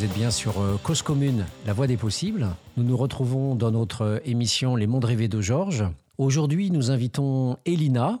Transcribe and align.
vous 0.00 0.06
êtes 0.06 0.14
bien 0.14 0.30
sur 0.30 0.62
euh, 0.62 0.78
Cause 0.82 1.02
Commune, 1.02 1.44
la 1.66 1.74
voie 1.74 1.86
des 1.86 1.98
possibles. 1.98 2.46
Nous 2.78 2.84
nous 2.84 2.96
retrouvons 2.96 3.54
dans 3.54 3.70
notre 3.70 4.22
émission 4.24 4.74
Les 4.74 4.86
mondes 4.86 5.04
rêvés 5.04 5.28
de 5.28 5.42
Georges. 5.42 5.84
Aujourd'hui, 6.16 6.70
nous 6.70 6.90
invitons 6.90 7.58
Elina. 7.66 8.20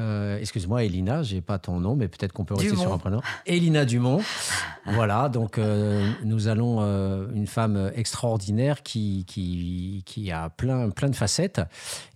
Euh, 0.00 0.38
excuse-moi, 0.38 0.84
Elina, 0.84 1.22
j'ai 1.22 1.40
pas 1.40 1.58
ton 1.58 1.78
nom, 1.78 1.94
mais 1.94 2.08
peut-être 2.08 2.32
qu'on 2.32 2.44
peut 2.44 2.54
rester 2.54 2.70
sur 2.82 2.92
un 2.94 2.98
prénom. 2.98 3.20
Elina 3.46 3.84
Dumont. 3.84 4.20
voilà, 4.86 5.28
donc 5.28 5.58
euh, 5.58 6.10
nous 6.24 6.48
allons 6.48 6.78
euh, 6.80 7.26
une 7.34 7.46
femme 7.46 7.90
extraordinaire 7.94 8.82
qui, 8.82 9.24
qui, 9.26 10.02
qui 10.06 10.32
a 10.32 10.48
plein, 10.50 10.90
plein 10.90 11.08
de 11.10 11.16
facettes. 11.16 11.60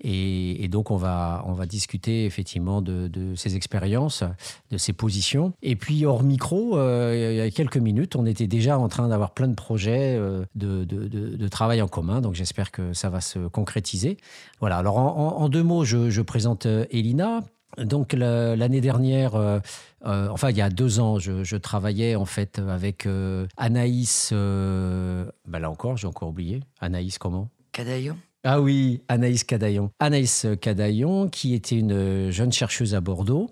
Et, 0.00 0.64
et 0.64 0.68
donc, 0.68 0.90
on 0.90 0.96
va, 0.96 1.44
on 1.46 1.52
va 1.52 1.66
discuter 1.66 2.24
effectivement 2.24 2.80
de, 2.82 3.08
de 3.08 3.34
ses 3.34 3.54
expériences, 3.56 4.24
de 4.70 4.78
ses 4.78 4.92
positions. 4.92 5.52
Et 5.62 5.76
puis, 5.76 6.06
hors 6.06 6.22
micro, 6.22 6.78
il 7.12 7.34
y 7.36 7.40
a 7.40 7.50
quelques 7.50 7.76
minutes, 7.76 8.16
on 8.16 8.26
était 8.26 8.46
déjà 8.46 8.78
en 8.78 8.88
train 8.88 9.08
d'avoir 9.08 9.32
plein 9.32 9.48
de 9.48 9.54
projets 9.54 10.16
de, 10.16 10.84
de, 10.84 10.84
de- 10.84 11.36
de 11.36 11.48
travail 11.48 11.82
en 11.82 11.88
commun. 11.88 12.20
Donc, 12.20 12.34
j'espère 12.34 12.70
que 12.70 12.92
ça 12.92 13.10
va 13.10 13.20
se 13.20 13.38
concrétiser. 13.48 14.16
Voilà, 14.60 14.78
alors 14.78 14.96
en, 14.98 15.06
en- 15.16 15.42
en 15.42 15.48
deux 15.48 15.62
mots, 15.62 15.84
je, 15.84 16.10
je 16.10 16.22
présente 16.22 16.66
Elina. 16.90 17.40
Donc 17.78 18.12
la- 18.12 18.56
l'année 18.56 18.80
dernière, 18.80 19.34
euh, 19.34 19.58
euh, 20.06 20.28
enfin 20.30 20.50
il 20.50 20.56
y 20.56 20.62
a 20.62 20.70
deux 20.70 21.00
ans, 21.00 21.18
je, 21.18 21.44
je 21.44 21.56
travaillais 21.56 22.14
en 22.14 22.24
fait 22.24 22.58
avec 22.58 23.06
euh, 23.06 23.46
Anaïs. 23.56 24.32
bah 24.32 25.58
là 25.58 25.70
encore, 25.70 25.96
j'ai 25.96 26.06
encore 26.06 26.28
oublié. 26.28 26.60
Anaïs 26.80 27.18
comment? 27.18 27.48
Cadaillon? 27.72 28.16
Ah 28.46 28.60
oui, 28.60 29.02
Anaïs 29.08 29.42
Cadaillon. 29.42 29.90
Anaïs 29.98 30.46
Cadaillon, 30.60 31.28
qui 31.28 31.54
était 31.54 31.78
une 31.78 32.30
jeune 32.30 32.52
chercheuse 32.52 32.94
à 32.94 33.00
Bordeaux. 33.00 33.50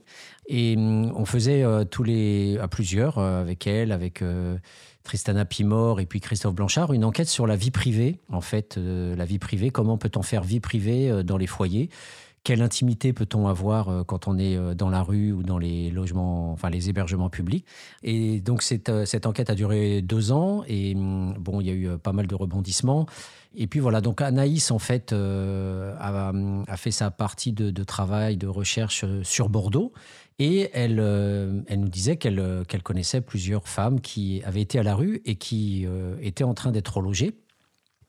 Et 0.48 0.75
hum, 0.77 1.12
on 1.17 1.25
faisait 1.25 1.65
tous 1.91 2.03
les, 2.03 2.59
à 2.59 2.69
plusieurs, 2.69 3.19
avec 3.19 3.67
elle, 3.67 3.91
avec 3.91 4.23
Tristana 5.03 5.45
Pimor 5.45 6.00
et 6.00 6.06
puis 6.06 6.20
Christophe 6.20 6.55
Blanchard, 6.55 6.93
une 6.93 7.05
enquête 7.05 7.28
sur 7.28 7.47
la 7.47 7.56
vie 7.56 7.70
privée, 7.70 8.19
en 8.31 8.41
fait, 8.41 8.77
euh, 8.78 9.17
la 9.17 9.25
vie 9.25 9.39
privée. 9.39 9.70
Comment 9.70 9.98
peut-on 9.98 10.23
faire 10.23 10.43
vie 10.43 10.61
privée 10.61 11.11
euh, 11.11 11.23
dans 11.23 11.37
les 11.37 11.47
foyers 11.47 11.89
quelle 12.45 12.62
intimité 12.62 13.12
peut-on 13.12 13.47
avoir 13.47 13.89
euh, 13.89 14.05
quand 14.05 14.27
on 14.27 14.37
est 14.39 14.57
euh, 14.57 14.75
dans 14.75 14.91
la 14.91 15.03
rue 15.03 15.33
ou 15.33 15.43
dans 15.43 15.59
les 15.59 15.91
logements, 15.91 16.53
enfin 16.53 16.71
les 16.71 16.89
hébergements 16.89 17.31
publics? 17.31 17.65
Et 18.03 18.41
donc 18.41 18.62
cette, 18.62 18.89
euh, 18.89 19.05
enquête 19.25 19.51
a 19.51 19.55
duré 19.55 20.03
deux 20.03 20.33
ans 20.33 20.65
et 20.67 20.95
hum, 20.95 21.34
bon, 21.39 21.61
il 21.61 21.67
y 21.67 21.71
a 21.71 21.75
eu 21.75 21.99
pas 21.99 22.12
mal 22.12 22.27
de 22.27 22.34
rebondissements. 22.34 23.07
Et 23.55 23.67
puis 23.67 23.81
voilà, 23.81 24.01
donc 24.01 24.21
Anaïs 24.23 24.71
en 24.71 24.79
fait 24.79 25.12
euh, 25.12 25.95
a, 25.99 26.77
fait 26.77 26.91
sa 26.91 27.11
partie 27.11 27.53
de, 27.53 27.84
travail, 27.84 28.37
de 28.37 28.47
recherche 28.47 29.05
sur 29.23 29.49
Bordeaux. 29.49 29.93
Et 30.39 30.71
elle, 30.73 30.97
nous 30.97 31.89
disait 31.89 32.17
qu'elle 32.17 32.65
connaissait 32.83 33.21
plusieurs 33.21 33.69
femmes 33.69 34.01
qui 34.01 34.43
avaient 34.45 34.62
été 34.62 34.79
à 34.79 34.83
la 34.83 34.95
rue 34.95 35.21
et 35.27 35.37
qui 35.37 35.87
étaient 36.23 36.43
en 36.43 36.55
train 36.55 36.73
d'être 36.73 37.03
logées. 37.03 37.37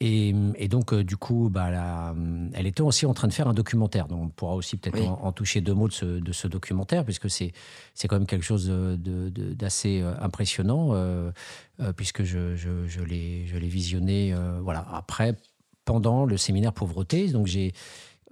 Et, 0.05 0.35
et 0.57 0.67
donc, 0.67 0.91
euh, 0.91 1.01
du 1.01 1.15
coup, 1.15 1.49
bah, 1.49 1.71
la- 1.71 2.13
elle 2.53 2.67
était 2.67 2.81
aussi 2.81 3.05
en 3.05 3.13
train 3.13 3.29
de 3.29 3.33
faire 3.33 3.47
un 3.47 3.53
documentaire. 3.53 4.07
Donc, 4.09 4.21
on 4.21 4.27
pourra 4.27 4.53
aussi 4.55 4.75
peut-être 4.75 4.99
Oui. 4.99 5.07
en, 5.07 5.13
en 5.13 5.31
toucher 5.31 5.61
deux 5.61 5.73
mots 5.73 5.87
de 5.87 5.93
ce, 5.93 6.05
de 6.05 6.31
ce 6.33 6.47
documentaire, 6.49 7.05
puisque 7.05 7.29
c'est 7.29 7.53
quand 8.09 8.17
même 8.17 8.25
quelque 8.27 8.43
chose 8.43 8.67
de- 8.67 8.97
de- 8.97 9.53
d'assez 9.53 10.01
euh, 10.01 10.13
impressionnant, 10.19 10.89
euh, 10.91 11.31
euh, 11.79 11.93
puisque 11.93 12.23
je, 12.23 12.55
je, 12.57 12.85
je 12.85 13.01
l'ai 13.01 13.45
visionné 13.69 14.33
euh, 14.33 14.59
voilà, 14.61 14.85
après, 14.91 15.37
pendant 15.85 16.25
le 16.25 16.35
séminaire 16.35 16.73
pauvreté. 16.73 17.29
Donc, 17.29 17.47
j'ai 17.47 17.71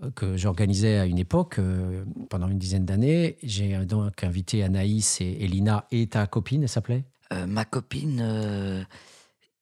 euh, 0.04 0.12
que 0.12 0.36
j'organisais 0.36 0.98
à 0.98 1.06
une 1.06 1.20
époque, 1.20 1.58
euh, 1.60 2.04
pendant 2.30 2.50
une 2.50 2.58
dizaine 2.60 2.84
d'années. 2.86 3.38
J'ai 3.44 3.76
euh, 3.78 3.86
donc 3.86 4.24
invité 4.26 4.62
Anaïs 4.64 5.22
et 5.22 5.38
Elina 5.46 5.86
et 5.92 6.08
ta 6.08 6.28
copine, 6.28 6.64
elle 6.64 6.70
s'appelait? 6.70 7.06
Euh, 7.32 7.46
Ma 7.48 7.64
copine, 7.64 8.20
euh, 8.22 8.84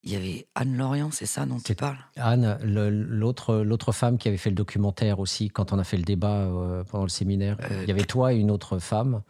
il 0.10 0.14
y 0.14 0.16
avait 0.16 0.48
Anne 0.56 0.76
Lorient, 0.76 1.12
c'est 1.12 1.28
ça 1.28 1.46
dont 1.46 1.60
tu 1.60 1.76
parles? 1.76 1.98
Anne, 2.16 2.58
l'autre 2.64 3.58
l'autre 3.58 3.92
femme 3.92 4.18
qui 4.18 4.28
avait 4.28 4.38
fait 4.38 4.50
le 4.50 4.56
documentaire 4.56 5.20
aussi, 5.20 5.50
quand 5.50 5.72
on 5.72 5.78
a 5.78 5.84
fait 5.84 5.98
le 5.98 6.04
débat 6.04 6.38
euh, 6.48 6.84
pendant 6.84 7.04
le 7.04 7.10
séminaire, 7.10 7.58
Euh, 7.70 7.84
il 7.84 7.88
y 7.88 7.92
avait 7.92 8.06
toi 8.06 8.34
et 8.34 8.38
une 8.38 8.50
autre 8.50 8.80
femme. 8.80 9.22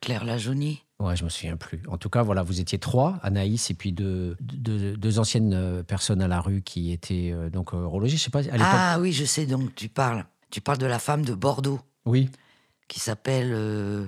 Claire 0.00 0.24
Lajaunie 0.24 0.84
Ouais, 1.00 1.16
je 1.16 1.24
me 1.24 1.28
souviens 1.28 1.56
plus. 1.56 1.82
En 1.88 1.98
tout 1.98 2.08
cas, 2.08 2.22
voilà, 2.22 2.44
vous 2.44 2.60
étiez 2.60 2.78
trois, 2.78 3.18
Anaïs 3.24 3.70
et 3.70 3.74
puis 3.74 3.90
deux, 3.90 4.36
deux, 4.40 4.96
deux 4.96 5.18
anciennes 5.18 5.54
euh, 5.54 5.82
personnes 5.82 6.22
à 6.22 6.28
la 6.28 6.40
rue 6.40 6.62
qui 6.62 6.92
étaient 6.92 7.32
euh, 7.32 7.50
donc 7.50 7.74
euh, 7.74 7.84
relogées. 7.84 8.16
Je 8.16 8.22
sais 8.22 8.30
pas, 8.30 8.38
à 8.38 8.42
l'époque. 8.42 8.60
Ah 8.62 8.98
oui, 9.00 9.12
je 9.12 9.24
sais 9.24 9.44
donc 9.46 9.74
tu 9.74 9.88
parles. 9.88 10.24
Tu 10.50 10.60
parles 10.60 10.78
de 10.78 10.86
la 10.86 11.00
femme 11.00 11.24
de 11.24 11.34
Bordeaux 11.34 11.80
Oui, 12.06 12.30
qui 12.86 13.00
s'appelle 13.00 13.50
euh, 13.52 14.06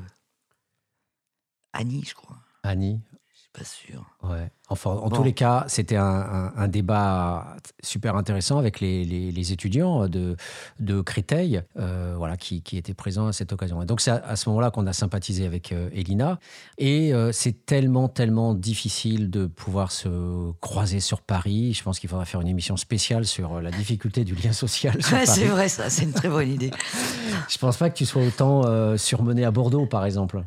Annie, 1.72 2.04
je 2.06 2.14
crois. 2.14 2.36
Annie. 2.62 3.00
Je 3.34 3.38
suis 3.40 3.50
pas 3.52 3.64
sûr. 3.64 4.13
Ouais. 4.30 4.50
Enfin, 4.70 4.90
en 4.92 5.08
Bon. 5.08 5.16
tous 5.16 5.22
les 5.22 5.34
cas, 5.34 5.64
c'était 5.68 5.96
un, 5.96 6.02
un- 6.04 6.52
un 6.56 6.68
débat 6.68 7.54
super 7.82 8.16
intéressant 8.16 8.56
avec 8.58 8.80
les, 8.80 9.04
les- 9.04 9.30
les 9.30 9.52
étudiants 9.52 10.08
de, 10.08 10.36
de 10.80 11.02
Créteil, 11.02 11.60
euh, 11.78 12.14
voilà, 12.16 12.38
qui, 12.38 12.62
qui 12.62 12.78
étaient 12.78 12.94
présents 12.94 13.26
à 13.26 13.32
cette 13.34 13.52
occasion. 13.52 13.82
Et 13.82 13.84
donc, 13.86 14.00
c'est 14.00 14.10
à, 14.10 14.14
à 14.26 14.36
ce 14.36 14.48
moment-là 14.48 14.70
qu'on 14.70 14.86
a 14.86 14.94
sympathisé 14.94 15.44
avec 15.46 15.70
euh, 15.72 15.90
Elina. 15.92 16.38
Et 16.78 17.12
euh, 17.12 17.30
c'est 17.30 17.66
tellement, 17.66 18.08
tellement 18.08 18.54
difficile 18.54 19.28
de 19.30 19.44
pouvoir 19.44 19.92
se 19.92 20.50
croiser 20.62 21.00
sur 21.00 21.20
Paris. 21.20 21.74
Je 21.74 21.82
pense 21.82 21.98
qu'il 21.98 22.08
faudra 22.08 22.24
faire 22.24 22.40
une 22.40 22.48
émission 22.48 22.78
spéciale 22.78 23.26
sur 23.26 23.60
la 23.60 23.70
difficulté 23.70 24.24
du 24.24 24.34
lien 24.34 24.52
social 24.54 24.96
Ouais, 25.12 25.26
c'est 25.26 25.44
vrai 25.46 25.68
ça, 25.68 25.90
c'est 25.90 26.04
une 26.04 26.12
très 26.14 26.30
bonne 26.30 26.48
idée. 26.50 26.70
Je 27.50 27.58
pense 27.58 27.76
pas 27.76 27.90
que 27.90 27.96
tu 27.96 28.06
sois 28.06 28.22
autant 28.22 28.62
surmené 28.96 29.44
à 29.44 29.50
Bordeaux, 29.50 29.84
par 29.84 30.06
exemple. 30.06 30.42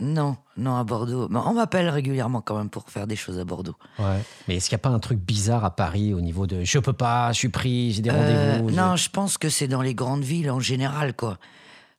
Non, 0.00 0.36
non, 0.56 0.76
à 0.76 0.84
Bordeaux. 0.84 1.28
On 1.32 1.54
m'appelle 1.54 1.88
régulièrement 1.88 2.40
quand 2.42 2.56
même 2.56 2.70
pour 2.70 2.88
faire 2.88 3.07
des 3.08 3.16
choses 3.16 3.38
à 3.38 3.44
Bordeaux. 3.44 3.74
Ouais. 3.98 4.20
Mais 4.46 4.56
est-ce 4.56 4.68
qu'il 4.68 4.76
n'y 4.76 4.80
a 4.80 4.84
pas 4.84 4.90
un 4.90 4.98
truc 5.00 5.18
bizarre 5.18 5.64
à 5.64 5.74
Paris 5.74 6.14
au 6.14 6.20
niveau 6.20 6.46
de 6.46 6.62
je 6.64 6.78
peux 6.78 6.92
pas, 6.92 7.32
je 7.32 7.38
suis 7.38 7.48
pris, 7.48 7.92
j'ai 7.92 8.02
des 8.02 8.10
Euh, 8.10 8.52
rendez-vous 8.58 8.68
je- 8.70 8.74
non, 8.76 8.94
je 8.96 9.08
pense 9.08 9.36
que 9.38 9.48
c'est 9.48 9.66
dans 9.68 9.82
les 9.82 9.94
grandes 9.94 10.22
villes 10.22 10.50
en 10.50 10.60
général, 10.60 11.14
quoi. 11.14 11.38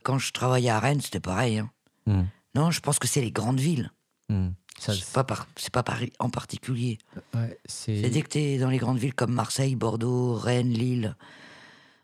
Quand 0.04 0.18
je 0.18 0.32
travaillais 0.32 0.70
à 0.70 0.80
Rennes, 0.80 1.02
c'était 1.02 1.20
pareil. 1.20 1.58
hein. 1.60 1.70
Hmm. 2.06 2.24
Non, 2.56 2.72
je 2.72 2.80
pense 2.80 2.98
que 3.00 3.08
c'est 3.08 3.22
les 3.22 3.32
grandes 3.32 3.60
villes. 3.60 3.92
Ça, 4.80 4.94
C'est 4.94 5.12
pas, 5.12 5.26
par- 5.26 5.48
c'est 5.58 5.74
pas 5.74 5.84
Paris 5.84 6.14
en 6.20 6.30
particulier. 6.30 7.00
ouais, 7.36 7.60
c'est 7.66 8.02
C'est 8.02 8.10
dès 8.10 8.22
que 8.22 8.30
t'es 8.30 8.58
dans 8.60 8.70
les 8.70 8.78
grandes 8.78 8.98
villes 8.98 9.14
comme 9.14 9.34
Marseille, 9.34 9.76
Bordeaux, 9.76 10.36
Rennes, 10.36 10.70
Lille. 10.72 11.16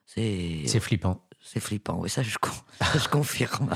C'est 0.06 0.64
c'est 0.68 0.80
flippant. 0.80 1.25
C'est 1.46 1.60
flippant, 1.60 2.00
oui, 2.00 2.10
ça 2.10 2.24
je, 2.24 2.38
confirme. 3.12 3.70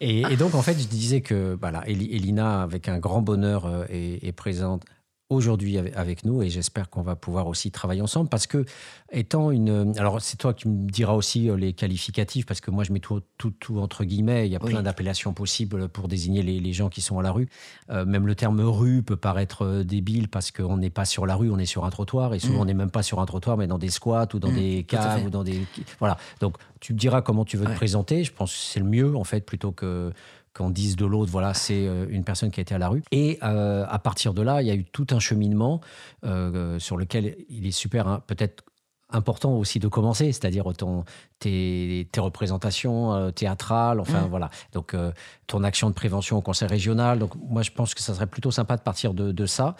Et, 0.00 0.36
donc, 0.36 0.54
en 0.54 0.62
fait, 0.62 0.78
je 0.78 0.86
disais 0.86 1.22
que 1.22 1.56
voilà, 1.58 1.82
Eli- 1.88 2.14
Elina, 2.14 2.62
avec 2.62 2.88
un 2.88 2.98
grand 2.98 3.22
bonheur, 3.22 3.64
euh, 3.64 3.84
est 3.90 4.32
présente 4.32 4.84
aujourd'hui 5.30 5.78
avec, 5.78 6.24
nous 6.24 6.42
et 6.42 6.50
j'espère 6.50 6.90
qu'on 6.90 7.02
va 7.02 7.14
pouvoir 7.16 7.46
aussi 7.46 7.70
travailler 7.70 8.02
ensemble 8.02 8.28
parce 8.28 8.46
que 8.48 8.64
étant 9.12 9.50
une 9.52 9.94
alors 9.96 10.20
c'est 10.20 10.36
toi 10.36 10.52
qui 10.52 10.68
me 10.68 10.90
diras 10.90 11.12
aussi 11.14 11.48
euh, 11.48 11.56
les 11.56 11.72
qualificatifs 11.72 12.44
parce 12.46 12.60
que 12.60 12.70
moi 12.72 12.82
je 12.84 12.92
mets 12.92 12.98
tout, 13.00 13.20
tout, 13.38 13.52
tout 13.52 13.78
entre 13.78 14.04
guillemets 14.04 14.46
il 14.46 14.52
y 14.52 14.56
a 14.56 14.58
Oui. 14.62 14.70
plein 14.72 14.82
d'appellations 14.82 15.32
possibles 15.32 15.88
pour 15.88 16.08
désigner 16.08 16.42
les, 16.42 16.58
les 16.58 16.72
gens 16.72 16.88
qui 16.88 17.00
sont 17.00 17.18
à 17.18 17.22
la 17.22 17.30
rue 17.32 17.48
Euh, 17.90 18.04
même 18.04 18.26
le 18.26 18.34
terme 18.34 18.60
rue 18.60 19.02
peut 19.02 19.16
paraître 19.16 19.64
euh, 19.64 19.84
débile 19.84 20.28
parce 20.28 20.50
qu'on 20.50 20.76
n'est 20.76 20.90
pas 20.90 21.04
sur 21.04 21.26
la 21.26 21.36
rue 21.36 21.50
on 21.50 21.58
est 21.58 21.64
sur 21.66 21.84
un 21.84 21.90
trottoir 21.90 22.34
et 22.34 22.38
souvent 22.40 22.58
Mm. 22.58 22.62
on 22.62 22.64
n'est 22.66 22.74
même 22.74 22.90
pas 22.90 23.02
sur 23.04 23.20
un 23.20 23.26
trottoir 23.26 23.56
mais 23.56 23.68
dans 23.68 23.78
des 23.78 23.90
squats 23.90 24.28
ou 24.34 24.38
dans 24.40 24.50
Mm, 24.50 24.54
des 24.56 24.82
caves 24.84 25.24
ou 25.26 25.30
dans 25.30 25.44
des 25.44 25.64
voilà 26.00 26.18
donc 26.40 26.56
tu 26.80 26.92
me 26.92 26.98
diras 26.98 27.22
comment 27.22 27.44
tu 27.44 27.56
veux 27.56 27.66
te 27.66 27.74
présenter 27.74 28.24
je 28.24 28.32
pense 28.32 28.52
que 28.52 28.58
c'est 28.58 28.80
le 28.80 28.86
mieux 28.86 29.16
en 29.16 29.24
fait 29.24 29.42
plutôt 29.46 29.70
que 29.70 30.12
qu'on 30.56 30.70
dise 30.70 30.96
de 30.96 31.06
l'autre, 31.06 31.30
voilà, 31.30 31.54
c'est 31.54 31.86
euh, 31.86 32.06
une 32.10 32.24
personne 32.24 32.50
qui 32.50 32.60
a 32.60 32.62
été 32.62 32.74
à 32.74 32.78
la 32.78 32.88
rue. 32.88 33.02
Et 33.12 33.38
euh, 33.42 33.84
à 33.88 33.98
partir 33.98 34.34
de 34.34 34.42
là, 34.42 34.62
il 34.62 34.68
y 34.68 34.70
a 34.70 34.74
eu 34.74 34.84
tout 34.84 35.06
un 35.10 35.20
cheminement 35.20 35.80
euh, 36.24 36.78
sur 36.78 36.96
lequel 36.96 37.36
il 37.48 37.66
est 37.66 37.70
super, 37.70 38.08
hein, 38.08 38.22
peut-être 38.26 38.64
important 39.12 39.56
aussi 39.56 39.80
de 39.80 39.88
commencer, 39.88 40.26
c'est-à-dire 40.30 40.64
ton, 40.78 41.04
tes, 41.40 42.06
tes 42.12 42.20
représentations 42.20 43.12
euh, 43.12 43.30
théâtrales, 43.32 43.98
enfin 43.98 44.20
Mm. 44.26 44.30
voilà. 44.30 44.50
Donc 44.72 44.94
euh, 44.94 45.10
ton 45.48 45.64
action 45.64 45.88
de 45.90 45.94
prévention 45.94 46.36
au 46.36 46.42
conseil 46.42 46.68
régional. 46.68 47.18
Donc 47.18 47.32
moi, 47.36 47.62
je 47.62 47.72
pense 47.72 47.92
que 47.94 48.02
ça 48.02 48.14
serait 48.14 48.28
plutôt 48.28 48.52
sympa 48.52 48.76
de 48.76 48.82
partir 48.82 49.12
de, 49.12 49.32
de 49.32 49.46
ça 49.46 49.74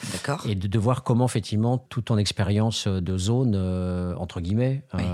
et 0.47 0.57
de, 0.57 0.67
de 0.67 0.79
voir 0.81 1.05
comment 1.05 1.27
effectivement 1.27 1.79
toute 1.79 2.07
ton 2.07 2.19
expérience 2.19 2.89
de 2.89 3.17
zone 3.19 3.55
euh, 3.55 4.17
entre 4.17 4.41
guillemets 4.41 4.83
Oui. 4.95 5.05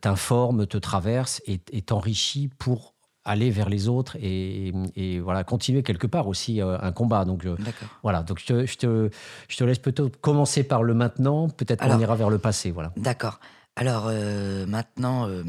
t'informe, 0.00 0.66
te 0.66 0.78
traverse 0.78 1.40
et 1.46 1.58
t'enrichit 1.82 2.48
pour 2.48 2.95
aller 3.26 3.50
vers 3.50 3.68
les 3.68 3.88
autres 3.88 4.16
et, 4.20 4.72
et 4.94 5.20
voilà 5.20 5.44
continuer 5.44 5.82
quelque 5.82 6.06
part 6.06 6.28
aussi 6.28 6.62
euh, 6.62 6.78
un 6.80 6.92
combat. 6.92 7.24
Donc 7.24 7.44
euh, 7.44 7.56
D'accord. 7.58 7.88
voilà, 8.02 8.22
donc 8.22 8.38
je 8.40 8.46
te, 8.46 8.66
je 8.66 8.76
te, 8.76 9.10
je 9.48 9.56
te 9.56 9.64
laisse 9.64 9.78
peut-être 9.80 10.18
commencer 10.20 10.62
par 10.62 10.82
le 10.82 10.94
maintenant, 10.94 11.48
peut-être 11.48 11.80
qu'on 11.80 11.86
Alors- 11.86 12.00
ira 12.00 12.16
vers 12.16 12.30
le 12.30 12.38
passé. 12.38 12.70
Voilà. 12.70 12.92
D'accord. 12.96 13.40
Alors 13.74 14.06
euh, 14.08 14.64
maintenant, 14.66 15.28
euh, 15.28 15.42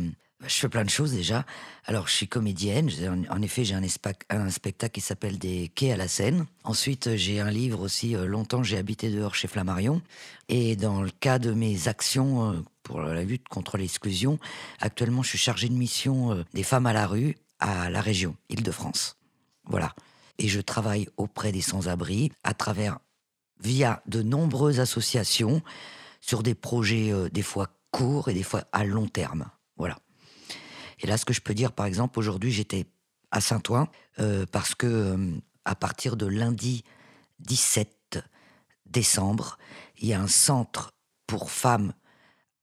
je 0.45 0.53
fais 0.53 0.69
plein 0.69 0.83
de 0.83 0.89
choses 0.89 1.13
déjà. 1.13 1.45
Alors 1.85 2.07
je 2.07 2.13
suis 2.13 2.27
comédienne. 2.27 2.89
En, 3.29 3.41
effet, 3.41 3.63
j'ai 3.63 3.75
un, 3.75 4.49
spectacle 4.49 4.91
qui 4.93 5.01
s'appelle 5.01 5.39
Des 5.39 5.71
quais 5.73 5.91
à 5.93 5.97
la 5.97 6.07
Seine. 6.07 6.45
Ensuite, 6.63 7.07
euh, 7.07 7.15
j'ai 7.15 7.39
un 7.39 7.49
livre 7.51 7.81
aussi. 7.81 8.15
euh, 8.15 8.25
longtemps, 8.25 8.63
j'ai 8.63 8.77
habité 8.77 9.09
dehors 9.09 9.35
chez 9.35 9.47
Flammarion. 9.47 10.01
Et 10.49 10.75
dans 10.75 11.01
le 11.01 11.09
cas 11.09 11.39
de 11.39 11.51
mes 11.51 11.87
actions 11.87 12.51
euh, 12.51 12.55
pour 12.83 13.01
la 13.01 13.23
lutte 13.23 13.47
contre 13.49 13.77
l'exclusion, 13.77 14.39
actuellement, 14.79 15.23
je 15.23 15.29
suis 15.29 15.37
chargée 15.37 15.69
de 15.69 15.73
mission 15.73 16.33
euh, 16.33 16.43
des 16.53 16.63
femmes 16.63 16.85
à 16.87 16.93
la 16.93 17.07
rue 17.07 17.35
à 17.59 17.89
la 17.89 18.01
région 18.01 18.35
Île-de-France. 18.49 19.17
Voilà. 19.65 19.93
Et 20.37 20.47
je 20.47 20.61
travaille 20.61 21.07
auprès 21.17 21.51
des 21.51 21.61
sans-abri 21.61 22.31
à 22.43 22.53
travers 22.53 22.99
via 23.59 24.01
de 24.07 24.21
nombreuses 24.21 24.79
associations 24.79 25.61
sur 26.21 26.43
des 26.43 26.55
projets 26.55 27.11
euh, 27.11 27.29
des 27.29 27.41
fois 27.41 27.69
courts 27.91 28.29
et 28.29 28.33
des 28.33 28.43
fois 28.43 28.63
à 28.71 28.83
long 28.83 29.07
terme. 29.07 29.49
Voilà. 29.77 29.97
Et 30.99 31.07
là, 31.07 31.17
ce 31.17 31.25
que 31.25 31.33
je 31.33 31.41
peux 31.41 31.53
dire, 31.53 31.71
par 31.71 31.85
exemple, 31.85 32.19
aujourd'hui, 32.19 32.51
j'étais 32.51 32.85
à 33.31 33.41
Saint-Ouen 33.41 33.87
euh, 34.19 34.45
parce 34.51 34.75
que 34.75 34.87
euh, 34.87 35.31
à 35.65 35.75
partir 35.75 36.17
de 36.17 36.25
lundi 36.25 36.83
17 37.39 38.19
décembre, 38.85 39.57
il 39.99 40.07
y 40.07 40.13
a 40.13 40.21
un 40.21 40.27
centre 40.27 40.93
pour 41.25 41.51
femmes 41.51 41.93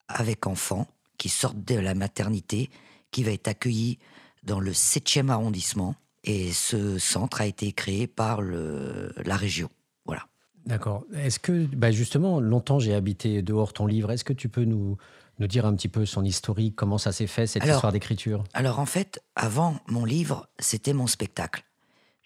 avec 0.08 0.46
enfants 0.46 0.86
qui 1.18 1.28
sortent 1.28 1.64
de 1.64 1.76
la 1.76 1.94
maternité 1.94 2.70
qui 3.10 3.22
va 3.22 3.32
être 3.32 3.48
accueilli 3.48 3.98
dans 4.44 4.60
le 4.60 4.72
7e 4.72 5.28
arrondissement. 5.28 5.94
Et 6.22 6.52
ce 6.52 6.98
centre 6.98 7.40
a 7.40 7.46
été 7.46 7.72
créé 7.72 8.06
par 8.06 8.40
le, 8.40 9.12
la 9.24 9.36
région. 9.36 9.68
Voilà. 10.06 10.26
D'accord. 10.64 11.04
Est-ce 11.14 11.38
que, 11.38 11.66
bah 11.66 11.90
justement, 11.90 12.40
longtemps 12.40 12.78
j'ai 12.78 12.94
habité 12.94 13.42
dehors 13.42 13.74
ton 13.74 13.86
livre. 13.86 14.10
Est-ce 14.10 14.24
que 14.24 14.32
tu 14.32 14.48
peux 14.48 14.64
nous, 14.64 14.96
nous 15.38 15.46
dire 15.46 15.66
un 15.66 15.74
petit 15.74 15.88
peu 15.88 16.06
son 16.06 16.24
historique, 16.24 16.74
comment 16.76 16.98
ça 16.98 17.12
s'est 17.12 17.26
fait, 17.26 17.46
cette 17.46 17.64
histoire 17.64 17.92
d'écriture? 17.92 18.44
Alors 18.54 18.78
en 18.78 18.86
fait, 18.86 19.22
avant 19.36 19.76
mon 19.86 20.04
livre, 20.04 20.48
c'était 20.58 20.94
mon 20.94 21.06
spectacle. 21.06 21.64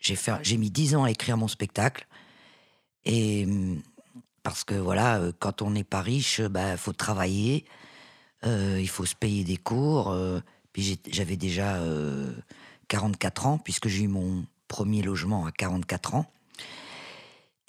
J'ai, 0.00 0.15
fait, 0.15 0.32
j'ai 0.43 0.56
mis 0.56 0.70
dix 0.70 0.94
ans 0.94 1.05
à 1.05 1.11
écrire 1.11 1.37
mon 1.37 1.49
spectacle. 1.49 2.06
Et 3.05 3.49
parce 4.43 4.65
que 4.65 4.75
voilà, 4.75 5.19
euh, 5.19 5.32
quand 5.38 5.62
on 5.62 5.70
n'est 5.70 5.85
pas 5.85 6.03
riche, 6.03 6.38
il 6.38 6.49
bah, 6.49 6.76
faut 6.76 6.93
travailler, 6.93 7.65
euh, 8.44 8.79
il 8.81 8.88
faut 8.88 9.06
se 9.06 9.15
payer 9.15 9.44
des 9.44 9.56
cours. 9.56 10.11
Euh, 10.11 10.41
j'avais 11.11 11.37
déjà 11.37 11.81
44 12.89 13.47
ans, 13.47 13.59
puisque 13.59 13.89
j'ai 13.89 14.05
eu 14.05 14.09
mon 14.09 14.45
premier 14.69 15.03
logement 15.03 15.47
à 15.47 15.53
44 15.53 16.15
ans. 16.15 16.27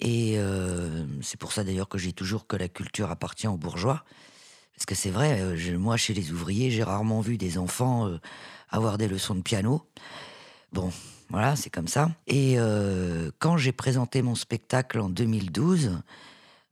Et 0.00 0.38
c'est 1.22 1.38
pour 1.38 1.52
ça 1.52 1.64
d'ailleurs 1.64 1.88
que 1.88 1.98
j'ai 1.98 2.12
toujours 2.12 2.46
que 2.46 2.56
la 2.56 2.68
culture 2.68 3.10
appartient 3.10 3.48
aux 3.48 3.56
bourgeois. 3.56 4.04
Parce 4.80 4.86
que 4.86 4.94
c'est 4.94 5.10
vrai, 5.10 5.42
euh, 5.42 5.78
moi, 5.78 5.98
chez 5.98 6.14
les 6.14 6.32
ouvriers, 6.32 6.70
j'ai 6.70 6.82
rarement 6.82 7.20
vu 7.20 7.36
des 7.36 7.58
enfants 7.58 8.08
euh, 8.08 8.18
avoir 8.70 8.96
des 8.96 9.08
leçons 9.08 9.34
de 9.34 9.42
piano. 9.42 9.86
Bon, 10.72 10.90
voilà, 11.28 11.54
c'est 11.54 11.68
comme 11.68 11.86
ça. 11.86 12.12
Et 12.26 12.54
euh, 12.56 13.30
quand 13.40 13.58
j'ai 13.58 13.72
présenté 13.72 14.22
mon 14.22 14.34
spectacle 14.34 14.98
en 15.00 15.10
2012, 15.10 16.00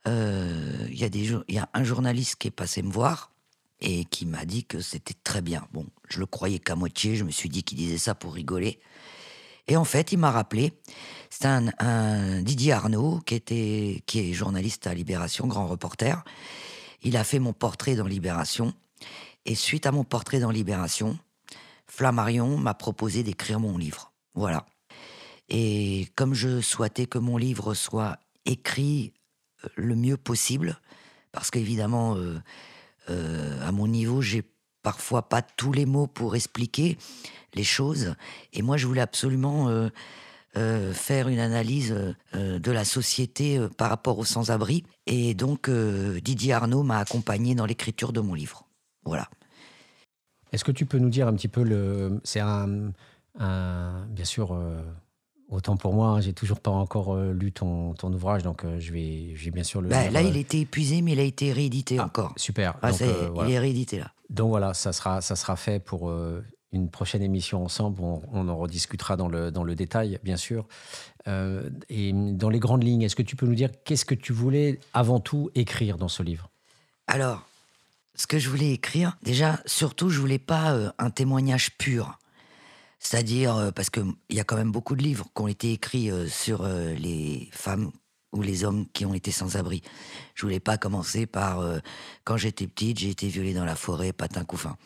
il 0.06 1.44
y 1.50 1.58
a 1.58 1.68
un 1.74 1.84
journaliste 1.84 2.36
qui 2.36 2.48
est 2.48 2.50
passé 2.50 2.80
me 2.80 2.90
voir 2.90 3.30
et 3.80 4.04
qui 4.04 4.26
m'a 4.26 4.44
dit 4.44 4.64
que 4.64 4.80
c'était 4.80 5.14
très 5.24 5.40
bien. 5.40 5.66
Bon, 5.72 5.86
je 6.08 6.18
le 6.18 6.26
croyais 6.26 6.58
qu'à 6.58 6.74
moitié, 6.74 7.16
je 7.16 7.24
me 7.24 7.30
suis 7.30 7.48
dit 7.48 7.62
qu'il 7.62 7.78
disait 7.78 7.98
ça 7.98 8.14
pour 8.14 8.34
rigoler. 8.34 8.80
Et 9.68 9.76
en 9.76 9.84
fait, 9.84 10.12
il 10.12 10.18
m'a 10.18 10.30
rappelé, 10.30 10.72
c'est 11.30 11.46
un, 11.46 12.42
Didier 12.42 12.72
Arnaud, 12.72 13.20
qui, 13.26 13.34
était, 13.34 14.02
qui 14.06 14.20
est 14.20 14.32
journaliste 14.32 14.86
à 14.86 14.94
Libération, 14.94 15.46
grand 15.46 15.66
reporter, 15.66 16.24
il 17.02 17.16
a 17.16 17.24
fait 17.24 17.38
mon 17.38 17.52
portrait 17.52 17.94
dans 17.94 18.06
Libération. 18.06 18.72
Et 19.44 19.54
suite 19.54 19.86
à 19.86 19.92
mon 19.92 20.04
portrait 20.04 20.40
dans 20.40 20.50
Libération, 20.50 21.18
Flammarion 21.86 22.56
m'a 22.56 22.74
proposé 22.74 23.22
d'écrire 23.22 23.60
mon 23.60 23.78
livre. 23.78 24.12
Voilà. 24.34 24.66
Et 25.48 26.08
comme 26.16 26.34
je 26.34 26.60
souhaitais 26.60 27.06
que 27.06 27.18
mon 27.18 27.36
livre 27.36 27.74
soit 27.74 28.18
écrit 28.44 29.12
euh, 29.64 29.68
le 29.76 29.94
mieux 29.94 30.16
possible, 30.16 30.80
parce 31.32 31.50
qu'évidemment, 31.50 32.16
euh, 32.16 32.40
euh, 33.10 33.66
à 33.66 33.72
mon 33.72 33.88
niveau, 33.88 34.20
j'ai 34.22 34.42
parfois 34.82 35.28
pas 35.28 35.42
tous 35.42 35.72
les 35.72 35.86
mots 35.86 36.06
pour 36.06 36.36
expliquer 36.36 36.98
les 37.54 37.64
choses. 37.64 38.14
Et 38.52 38.62
moi, 38.62 38.76
je 38.76 38.86
voulais 38.86 39.00
absolument 39.00 39.90
euh, 40.56 40.94
faire 40.94 41.28
une 41.28 41.38
analyse 41.38 41.94
euh, 42.34 42.58
de 42.58 42.72
la 42.72 42.86
société 42.86 43.58
euh, 43.58 43.68
par 43.68 43.90
rapport 43.90 44.18
aux 44.18 44.24
sans-abri. 44.24 44.82
Et 45.06 45.34
donc, 45.34 45.70
Didier 45.70 46.54
Arnaud 46.54 46.82
m'a 46.82 46.98
accompagné 46.98 47.54
dans 47.54 47.66
l'écriture 47.66 48.12
de 48.12 48.20
mon 48.20 48.34
livre. 48.34 48.66
Voilà. 49.04 49.28
Est-ce 50.52 50.64
que 50.64 50.72
tu 50.72 50.86
peux 50.86 50.98
nous 50.98 51.10
dire 51.10 51.28
un 51.28 51.34
petit 51.34 51.48
peu 51.48 51.62
le. 51.62 52.20
C'est 52.24 52.40
un, 52.40 52.92
Bien 53.38 54.24
sûr. 54.24 54.58
Autant 55.48 55.76
pour 55.76 55.94
moi, 55.94 56.08
hein, 56.08 56.20
j'ai 56.20 56.34
toujours 56.34 56.60
pas 56.60 56.70
encore 56.70 57.16
lu 57.16 57.52
ton, 57.52 57.94
ton, 57.94 58.12
ouvrage, 58.12 58.42
donc 58.42 58.66
je 58.78 58.92
vais, 58.92 59.32
j'ai 59.34 59.50
bien 59.50 59.64
sûr 59.64 59.80
le. 59.80 59.88
Bah, 59.88 60.10
là, 60.10 60.20
il 60.20 60.36
était 60.36 60.58
épuisé, 60.58 61.00
mais 61.00 61.12
il 61.12 61.20
a 61.20 61.22
été 61.22 61.52
réédité 61.52 61.96
ah, 61.98 62.04
encore. 62.04 62.34
Super. 62.36 62.76
Ah, 62.82 62.90
il 62.92 63.52
est 63.52 63.58
réédité 63.58 63.98
là. 63.98 64.12
Donc 64.28 64.50
voilà, 64.50 64.74
ça 64.74 64.92
sera, 64.92 65.22
ça 65.22 65.36
sera 65.36 65.56
fait 65.56 65.80
pour 65.82 66.12
une 66.72 66.90
prochaine 66.90 67.22
émission 67.22 67.64
ensemble. 67.64 68.00
On, 68.00 68.48
en 68.48 68.56
rediscutera 68.56 69.16
dans 69.16 69.28
le, 69.28 69.50
dans 69.50 69.64
le 69.64 69.74
détail, 69.74 70.18
bien 70.22 70.36
sûr. 70.36 70.66
Euh, 71.26 71.68
et 71.88 72.12
dans 72.12 72.50
les 72.50 72.58
grandes 72.58 72.84
lignes, 72.84 73.02
est-ce 73.02 73.16
que 73.16 73.22
tu 73.22 73.36
peux 73.36 73.46
nous 73.46 73.54
dire 73.54 73.70
qu'est-ce 73.84 74.04
que 74.04 74.14
tu 74.14 74.32
voulais 74.32 74.80
avant 74.92 75.20
tout 75.20 75.50
écrire 75.54 75.96
dans 75.98 76.08
ce 76.08 76.22
livre? 76.22 76.50
Alors, 77.06 77.46
ce 78.14 78.26
que 78.26 78.38
je 78.38 78.48
voulais 78.48 78.72
écrire, 78.72 79.16
déjà, 79.22 79.60
surtout, 79.66 80.10
je 80.10 80.20
voulais 80.20 80.38
pas 80.38 80.72
euh, 80.72 80.90
un 80.98 81.10
témoignage 81.10 81.76
pur. 81.78 82.18
C'est-à-dire, 82.98 83.56
euh, 83.56 83.70
parce 83.70 83.90
qu'il 83.90 84.04
y 84.30 84.40
a 84.40 84.44
quand 84.44 84.56
même 84.56 84.72
beaucoup 84.72 84.96
de 84.96 85.02
livres 85.02 85.26
qui 85.34 85.42
ont 85.42 85.48
été 85.48 85.72
écrits 85.72 86.10
sur 86.28 86.66
les 86.66 87.48
femmes 87.52 87.90
ou 88.32 88.42
les 88.42 88.64
hommes 88.64 88.86
qui 88.92 89.06
ont 89.06 89.14
été 89.14 89.30
sans 89.30 89.56
abri. 89.56 89.82
Je 90.34 90.42
voulais 90.42 90.60
pas 90.60 90.76
commencer 90.76 91.26
par 91.26 91.64
quand 92.24 92.36
j'étais 92.36 92.66
petite, 92.66 92.98
j'ai 92.98 93.10
été 93.10 93.28
violée 93.28 93.54
dans 93.54 93.64
la 93.64 93.76
forêt, 93.76 94.12
patin 94.12 94.44
couffin. 94.44 94.76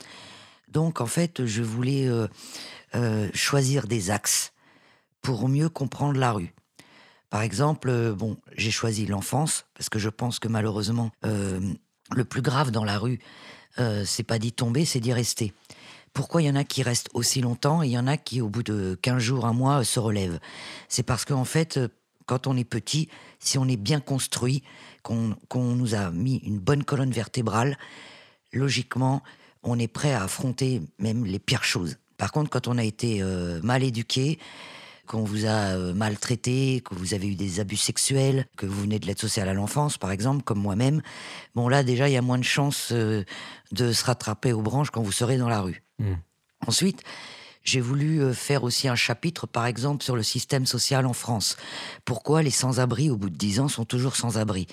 Donc 0.73 1.01
en 1.01 1.07
fait, 1.07 1.45
je 1.45 1.63
voulais 1.63 2.09
euh, 2.09 2.27
euh, 2.95 3.29
choisir 3.35 3.87
des 3.87 4.11
axes 4.11 4.53
pour 5.21 5.49
mieux 5.49 5.69
comprendre 5.69 6.19
la 6.19 6.33
rue. 6.33 6.55
Par 7.31 7.43
exemple, 7.43 7.91
euh, 7.91 8.15
bon, 8.15 8.39
j'ai 8.57 8.71
choisi 8.71 9.07
l'enfance 9.07 9.67
parce 9.75 9.89
que 9.91 9.99
je 9.99 10.09
pense 10.09 10.39
que 10.39 10.49
malheureusement, 10.49 11.11
le 11.23 12.25
plus 12.25 12.43
grave 12.43 12.71
dans 12.71 12.85
la 12.85 12.99
rue, 12.99 13.19
c'est 14.05 14.23
pas 14.23 14.39
d'y 14.39 14.53
tomber, 14.53 14.85
c'est 14.85 15.01
d'y 15.01 15.13
rester. 15.13 15.53
Pourquoi 16.13 16.43
il 16.43 16.47
y 16.47 16.51
en 16.51 16.57
a 16.57 16.65
qui 16.65 16.83
restent 16.83 17.09
aussi 17.15 17.41
longtemps 17.41 17.83
et 17.83 17.87
il 17.87 17.93
y 17.93 17.99
en 17.99 18.07
a 18.07 18.17
qui, 18.17 18.41
au 18.41 18.49
bout 18.49 18.63
de 18.63 18.99
15 19.01 19.19
jours, 19.19 19.47
un 19.47 19.53
mois, 19.53 19.83
se 19.85 19.99
relèvent 19.99 20.39
C'est 20.89 21.03
parce 21.03 21.25
qu'en 21.25 21.45
fait, 21.45 21.81
quand 22.27 22.47
on 22.47 22.57
est 22.57 22.65
petit, 22.65 23.09
si 23.39 23.59
on 23.59 23.67
est 23.67 23.77
bien 23.77 24.01
construit, 24.01 24.63
qu'on 25.03 25.35
nous 25.53 25.95
a 25.95 26.11
mis 26.11 26.37
une 26.39 26.59
bonne 26.59 26.85
colonne 26.85 27.11
vertébrale, 27.11 27.77
logiquement, 28.53 29.23
on 29.63 29.79
est 29.79 29.89
prêt 29.89 30.13
à 30.13 30.25
affronter 30.25 30.83
même 30.99 31.25
les 31.25 31.39
pires 31.39 31.65
choses. 31.65 31.97
Par 32.19 32.33
contre, 32.33 32.51
quand 32.51 32.69
on 32.69 32.79
a 32.79 32.85
été 32.85 33.23
euh, 33.23 33.61
mal 33.63 33.83
éduqué, 33.83 34.39
qu'on 35.07 35.25
vous 35.25 35.47
a 35.47 35.77
euh, 35.77 35.95
maltraité, 35.95 36.81
que 36.85 36.95
vous 36.95 37.15
avez 37.15 37.29
eu 37.29 37.35
des 37.35 37.61
abus 37.61 37.77
sexuels, 37.77 38.47
que 38.57 38.67
vous 38.67 38.83
venez 38.83 38.99
de 38.99 39.07
l'aide 39.07 39.19
sociale 39.19 39.49
à 39.49 39.55
l'enfance, 39.55 39.99
par 39.99 40.11
exemple, 40.11 40.43
comme 40.43 40.61
moi-même, 40.61 41.03
bon 41.55 41.69
là 41.69 41.83
déjà, 41.83 42.09
il 42.09 42.13
y 42.13 42.17
a 42.17 42.23
moins 42.23 42.39
de 42.39 42.45
chances 42.45 42.91
euh, 42.93 43.25
de 43.73 43.93
se 43.93 44.05
rattraper 44.05 44.53
aux 44.53 44.63
branches 44.63 44.91
quand 44.91 45.03
vous 45.03 45.13
serez 45.13 45.37
dans 45.37 45.49
la 45.49 45.61
rue. 45.61 45.82
Hmm. 45.99 46.15
Ensuite, 46.67 47.03
j'ai 47.65 47.81
voulu 47.81 48.35
faire 48.35 48.65
aussi 48.65 48.89
un 48.89 48.97
chapitre, 48.97 49.47
par 49.47 49.67
exemple, 49.67 50.03
sur 50.03 50.17
le 50.17 50.23
système 50.23 50.67
social 50.67 51.07
en 51.07 51.13
France. 51.13 51.57
Pourquoi 52.05 52.43
les 52.43 52.51
sans-abri, 52.51 53.11
au 53.11 53.17
bout 53.17 53.31
de 53.31 53.37
dix 53.37 53.61
ans, 53.61 53.69
sont 53.69 53.85
toujours 53.85 54.17
sans-abri? 54.17 54.67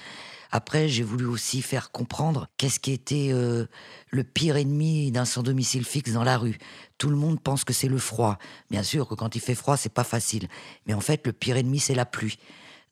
Après, 0.52 0.90
j'ai 0.90 1.04
voulu 1.04 1.26
aussi 1.26 1.62
faire 1.62 1.92
comprendre 1.92 2.48
qu'est-ce 2.58 2.80
qui 2.80 2.92
était 2.92 3.30
euh, 3.32 3.68
le 4.10 4.24
pire 4.24 4.58
ennemi 4.58 5.12
d'un 5.12 5.26
sans-domicile 5.26 5.86
fixe 5.86 6.12
dans 6.12 6.24
la 6.24 6.38
rue. 6.38 6.58
Tout 6.98 7.10
le 7.10 7.16
monde 7.16 7.40
pense 7.40 7.64
que 7.64 7.74
c'est 7.74 7.88
le 7.88 8.00
froid. 8.00 8.40
Bien 8.72 8.82
sûr 8.82 9.08
que 9.08 9.14
quand 9.14 9.36
il 9.36 9.42
fait 9.42 9.54
froid, 9.54 9.78
c'est 9.78 9.94
pas 9.94 10.04
facile. 10.04 10.48
Mais 10.88 10.96
en 10.96 11.02
fait, 11.02 11.26
le 11.28 11.34
pire 11.34 11.58
ennemi, 11.58 11.80
c'est 11.80 11.94
la 11.94 12.06
pluie. 12.06 12.40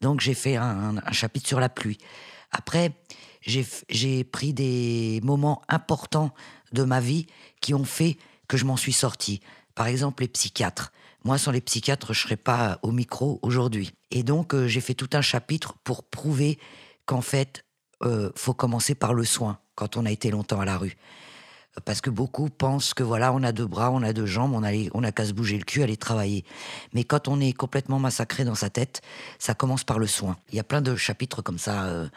Donc, 0.01 0.21
j'ai 0.21 0.35
fait 0.35 0.55
un, 0.55 1.01
chapitre 1.11 1.47
sur 1.47 1.59
la 1.59 1.69
pluie. 1.69 1.97
Après, 2.51 2.91
j'ai 3.41 4.23
pris 4.23 4.53
des 4.53 5.19
moments 5.23 5.63
importants 5.67 6.33
de 6.71 6.83
ma 6.83 6.99
vie 6.99 7.27
qui 7.61 7.73
ont 7.73 7.85
fait 7.85 8.17
que 8.47 8.57
je 8.57 8.65
m'en 8.65 8.77
suis 8.77 8.93
sorti. 8.93 9.41
Par 9.75 9.87
exemple, 9.87 10.23
les 10.23 10.27
psychiatres. 10.27 10.91
Moi, 11.23 11.37
sans 11.37 11.51
les 11.51 11.61
psychiatres, 11.61 12.13
je 12.13 12.21
serais 12.21 12.37
pas 12.37 12.79
au 12.81 12.91
micro 12.91 13.39
aujourd'hui. 13.41 13.93
Et 14.11 14.23
donc, 14.23 14.53
euh, 14.53 14.67
j'ai 14.67 14.81
fait 14.81 14.93
tout 14.93 15.09
un 15.13 15.21
chapitre 15.21 15.75
pour 15.83 16.03
prouver 16.03 16.57
qu'en 17.05 17.21
fait, 17.21 17.65
euh, 18.03 18.31
faut 18.35 18.53
commencer 18.53 18.95
par 18.95 19.13
le 19.13 19.25
soin 19.25 19.59
quand 19.75 19.97
on 19.97 20.05
a 20.05 20.11
été 20.11 20.31
longtemps 20.31 20.59
à 20.59 20.65
la 20.65 20.77
rue. 20.77 20.95
Parce 21.85 22.01
que 22.01 22.09
beaucoup 22.09 22.49
pensent 22.49 22.93
que 22.93 23.03
voilà, 23.03 23.33
on 23.33 23.43
a 23.43 23.51
deux 23.51 23.67
bras, 23.67 23.91
on 23.91 24.01
a 24.01 24.13
deux 24.13 24.25
jambes, 24.25 24.53
on 24.53 24.63
a, 24.63 24.71
on 24.93 25.03
a 25.03 25.11
qu'à 25.11 25.25
se 25.25 25.33
bouger 25.33 25.57
le 25.57 25.63
cul, 25.63 25.83
aller 25.83 25.97
travailler. 25.97 26.43
Mais 26.93 27.03
quand 27.03 27.27
on 27.27 27.39
est 27.39 27.53
complètement 27.53 27.99
massacré 27.99 28.45
dans 28.45 28.55
sa 28.55 28.69
tête, 28.69 29.01
ça 29.37 29.53
commence 29.53 29.83
par 29.83 29.99
le 29.99 30.07
soin. 30.07 30.37
Il 30.49 30.55
y 30.55 30.59
a 30.59 30.63
plein 30.63 30.81
de 30.81 30.95
chapitres 30.95 31.41
comme 31.41 31.59
ça, 31.59 31.85
euh, 31.85 32.07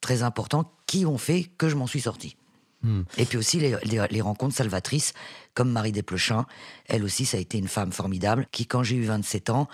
très 0.00 0.22
importants, 0.22 0.70
qui 0.86 1.06
ont 1.06 1.16
fait 1.16 1.44
que 1.44 1.68
je 1.68 1.76
m'en 1.76 1.86
suis 1.86 2.02
sorti. 2.02 2.36
Hmm. 2.82 3.02
Et 3.16 3.24
puis 3.24 3.38
aussi 3.38 3.60
les, 3.60 4.20
rencontres 4.20 4.56
salvatrices, 4.56 5.12
comme 5.54 5.70
Marie 5.70 5.92
Desplechin. 5.92 6.46
Elle 6.88 7.04
aussi, 7.04 7.24
ça 7.24 7.36
a 7.36 7.40
été 7.40 7.58
une 7.58 7.68
femme 7.68 7.92
formidable 7.92 8.46
qui, 8.50 8.66
quand 8.66 8.82
j'ai 8.82 8.96
eu 8.96 9.04
27 9.04 9.50
ans, 9.50 9.68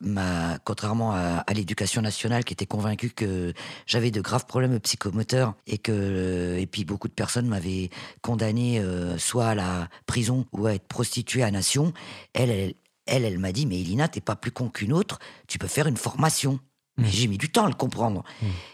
m'a, 0.00 0.58
contrairement 0.64 1.12
à, 1.12 1.44
l'éducation 1.54 2.02
nationale, 2.02 2.44
qui 2.44 2.52
était 2.52 2.66
convaincue 2.66 3.10
que 3.10 3.52
j'avais 3.86 4.10
de 4.10 4.20
graves 4.20 4.46
problèmes 4.46 4.78
psychomoteurs 4.80 5.54
et 5.66 5.78
que, 5.78 6.56
et 6.58 6.66
puis 6.66 6.84
beaucoup 6.84 7.08
de 7.08 7.14
personnes 7.14 7.46
m'avaient 7.46 7.90
condamné 8.22 8.80
euh, 8.80 9.16
soit 9.18 9.48
à 9.48 9.54
la 9.54 9.88
prison 10.06 10.46
ou 10.52 10.66
à 10.66 10.74
être 10.74 10.86
prostituée 10.86 11.42
à 11.42 11.50
nation. 11.50 11.92
Elle, 12.34 12.74
elle, 13.06 13.24
elle, 13.24 13.38
m'a 13.38 13.52
dit, 13.52 13.66
mais 13.66 13.80
Elina, 13.80 14.08
t'es 14.08 14.20
pas 14.20 14.36
plus 14.36 14.50
con 14.50 14.68
qu'une 14.68 14.92
autre, 14.92 15.18
tu 15.48 15.58
peux 15.58 15.68
faire 15.68 15.86
une 15.86 15.96
formation. 15.96 16.60
Mais 17.00 17.08
j'ai 17.08 17.26
mis 17.28 17.38
du 17.38 17.50
temps 17.50 17.64
à 17.66 17.68
le 17.68 17.74
comprendre. 17.74 18.22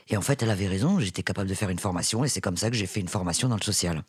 Et 0.08 0.16
en 0.16 0.20
fait, 0.22 0.42
elle 0.42 0.50
avait 0.50 0.66
raison, 0.68 0.98
j'étais 1.00 1.22
capable 1.22 1.48
de 1.48 1.54
faire 1.54 1.70
une 1.70 1.78
formation, 1.78 2.24
et 2.24 2.28
c'est 2.28 2.40
comme 2.40 2.56
ça 2.56 2.70
que 2.70 2.76
j'ai 2.76 2.86
fait 2.86 3.00
une 3.00 3.08
formation 3.08 3.48
dans 3.48 3.56
le 3.56 3.62
social. 3.62 4.02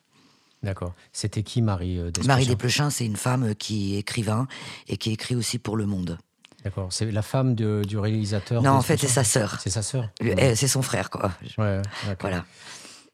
D'accord. 0.64 0.94
C'était 1.14 1.44
qui, 1.44 1.62
Marie 1.62 2.00
euh, 2.00 2.12
Marie 2.26 2.48
Desplechin, 2.48 2.90
c'est 2.90 3.06
une 3.06 3.16
femme 3.16 3.54
qui 3.56 3.96
est 3.96 4.00
écrivain 4.00 4.48
et 4.88 4.98
qui 4.98 5.12
écrit 5.12 5.36
aussi 5.36 5.60
pour 5.60 5.78
Le 5.78 5.86
Monde. 5.86 6.18
D'accord. 6.64 6.88
C'est 6.92 7.12
la 7.12 7.22
femme 7.22 7.54
de- 7.54 7.84
du 7.88 7.98
réalisateur 8.00 8.62
Non, 8.64 8.72
en 8.72 8.82
fait, 8.82 8.98
c'est 8.98 9.08
sa 9.08 9.24
sœur. 9.24 9.60
C'est 9.62 9.70
sa 9.70 9.84
sœur? 9.84 10.10
Ouais. 10.20 10.34
elle, 10.38 10.58
C'est 10.58 10.68
son 10.68 10.82
frère, 10.82 11.10
quoi. 11.12 11.32
Ouais, 11.60 11.82
d'accord. 12.08 12.30
Voilà. 12.30 12.46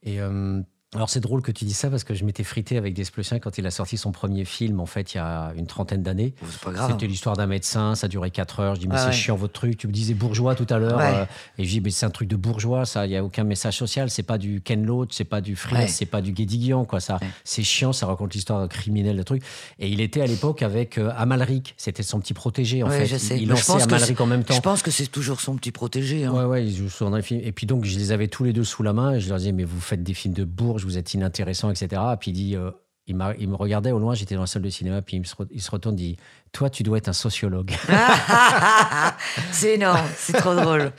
Et 0.03 0.21
euh, 0.21 0.61
alors 0.95 1.09
c'est 1.09 1.19
drôle 1.19 1.41
que 1.41 1.51
tu 1.51 1.65
dis 1.65 1.73
ça 1.73 1.89
parce 1.89 2.03
que 2.03 2.13
je 2.13 2.23
m'étais 2.25 2.43
frité 2.43 2.77
avec 2.77 2.93
Desplechin 2.93 3.39
quand 3.39 3.57
il 3.57 3.65
a 3.65 3.71
sorti 3.71 3.97
son 3.97 4.11
premier 4.11 4.45
film 4.45 4.79
en 4.79 4.85
fait 4.85 5.13
il 5.13 5.17
y 5.17 5.19
a 5.19 5.51
une 5.57 5.65
trentaine 5.67 6.03
d'années. 6.03 6.33
C'est 6.49 6.59
pas 6.61 6.71
grave. 6.71 6.91
C'était 6.91 7.07
l'histoire 7.07 7.35
d'un 7.35 7.47
médecin, 7.47 7.95
ça 7.95 8.07
durait 8.07 8.31
4 8.31 8.59
heures. 8.59 8.75
Je 8.75 8.81
dis 8.81 8.87
mais 8.87 8.95
Ah 8.97 8.99
c'est 9.01 9.05
ouais. 9.07 9.11
chiant 9.13 9.35
votre 9.35 9.53
truc. 9.53 9.77
Tu 9.77 9.87
me 9.87 9.91
disais 9.93 10.13
bourgeois 10.13 10.55
tout 10.55 10.67
à 10.69 10.77
l'heure 10.77 10.97
Ouais. 10.97 11.13
euh, 11.15 11.25
et 11.57 11.65
je 11.65 11.69
dis 11.69 11.81
mais 11.81 11.89
c'est 11.89 12.05
un 12.05 12.09
truc 12.09 12.27
de 12.27 12.35
bourgeois 12.35 12.85
ça. 12.85 13.05
Il 13.05 13.11
y 13.11 13.17
a 13.17 13.23
aucun 13.23 13.43
message 13.43 13.77
social. 13.77 14.09
C'est 14.09 14.23
pas 14.23 14.37
du 14.37 14.61
Ken 14.61 14.85
Loach, 14.85 15.09
c'est 15.11 15.23
pas 15.23 15.41
du 15.41 15.57
Ouais. 15.71 15.87
c'est 15.87 16.05
pas 16.05 16.21
du 16.21 16.31
Guédiguian 16.33 16.85
quoi. 16.85 16.99
Ça 16.99 17.19
c'est 17.43 17.63
chiant. 17.63 17.93
Ça 17.93 18.05
raconte 18.07 18.33
l'histoire 18.33 18.67
criminelle 18.69 19.17
de 19.17 19.23
truc. 19.23 19.43
Et 19.79 19.89
il 19.89 20.01
était 20.01 20.21
à 20.21 20.27
l'époque 20.27 20.61
avec 20.61 20.97
euh, 20.97 21.11
Amalric. 21.17 21.73
C'était 21.77 22.03
son 22.03 22.19
petit 22.19 22.33
protégé 22.33 22.83
en 22.83 22.89
fait. 22.89 23.05
je 23.05 23.17
sais. 23.17 23.37
Il 23.37 23.47
Mais 23.47 23.53
lançait 23.55 23.81
Amalric 23.81 24.19
en 24.21 24.25
même 24.25 24.43
temps. 24.43 24.53
Je 24.53 24.59
pense 24.61 24.81
que 24.81 24.91
c'est 24.91 25.07
toujours 25.07 25.41
son 25.41 25.55
petit 25.55 25.71
protégé. 25.71 26.25
hein. 26.25 26.31
Ouais, 26.33 26.45
ouais, 26.45 26.65
ils 26.65 26.75
jouent 26.75 26.89
les 27.15 27.21
films. 27.21 27.41
Et 27.43 27.51
puis 27.51 27.65
donc, 27.67 27.85
je 27.85 27.97
les 27.97 28.11
avais 28.11 28.27
tous 28.27 28.43
les 28.43 28.53
deux 28.53 28.63
sous 28.63 28.83
la 28.83 28.93
main. 28.93 29.13
Et 29.15 29.19
je 29.19 29.29
leur 29.29 29.37
disais, 29.37 29.51
mais 29.51 29.63
vous 29.63 29.79
faites 29.79 30.03
des 30.03 30.13
films 30.13 30.33
de 30.33 30.43
bourges, 30.83 30.93
vous 30.93 30.97
êtes 30.97 31.13
inintéressants, 31.13 31.69
etc. 31.69 32.01
Et 32.13 32.17
puis 32.17 32.31
il 32.31 32.33
dit, 32.33 32.55
euh, 32.55 32.71
il, 33.07 33.15
me 33.15 33.55
regardait 33.55 33.91
au 33.91 33.99
loin, 33.99 34.13
j'étais 34.13 34.35
dans 34.35 34.41
la 34.41 34.47
salle 34.47 34.61
de 34.61 34.69
cinéma, 34.69 35.01
puis 35.01 35.17
il, 35.17 35.19
me 35.21 35.25
se, 35.25 35.35
il 35.51 35.61
se 35.61 35.71
retourne, 35.71 35.95
dit, 35.95 36.17
toi, 36.51 36.69
tu 36.69 36.83
dois 36.83 36.97
être 36.97 37.09
un 37.09 37.13
sociologue. 37.13 37.71
c'est 39.51 39.75
énorme, 39.75 40.05
c'est 40.15 40.33
trop 40.33 40.55
drôle. 40.55 40.91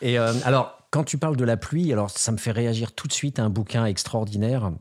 Et 0.00 0.18
euh, 0.18 0.32
alors, 0.44 0.78
quand 0.90 1.04
tu 1.04 1.18
parles 1.18 1.36
de 1.36 1.44
la 1.44 1.56
pluie, 1.56 1.92
alors 1.92 2.10
ça 2.10 2.32
me 2.32 2.36
fait 2.36 2.50
réagir 2.50 2.92
tout 2.92 3.08
de 3.08 3.12
suite 3.12 3.38
à 3.38 3.44
un 3.44 3.50
bouquin 3.50 3.84
extraordinaire. 3.86 4.72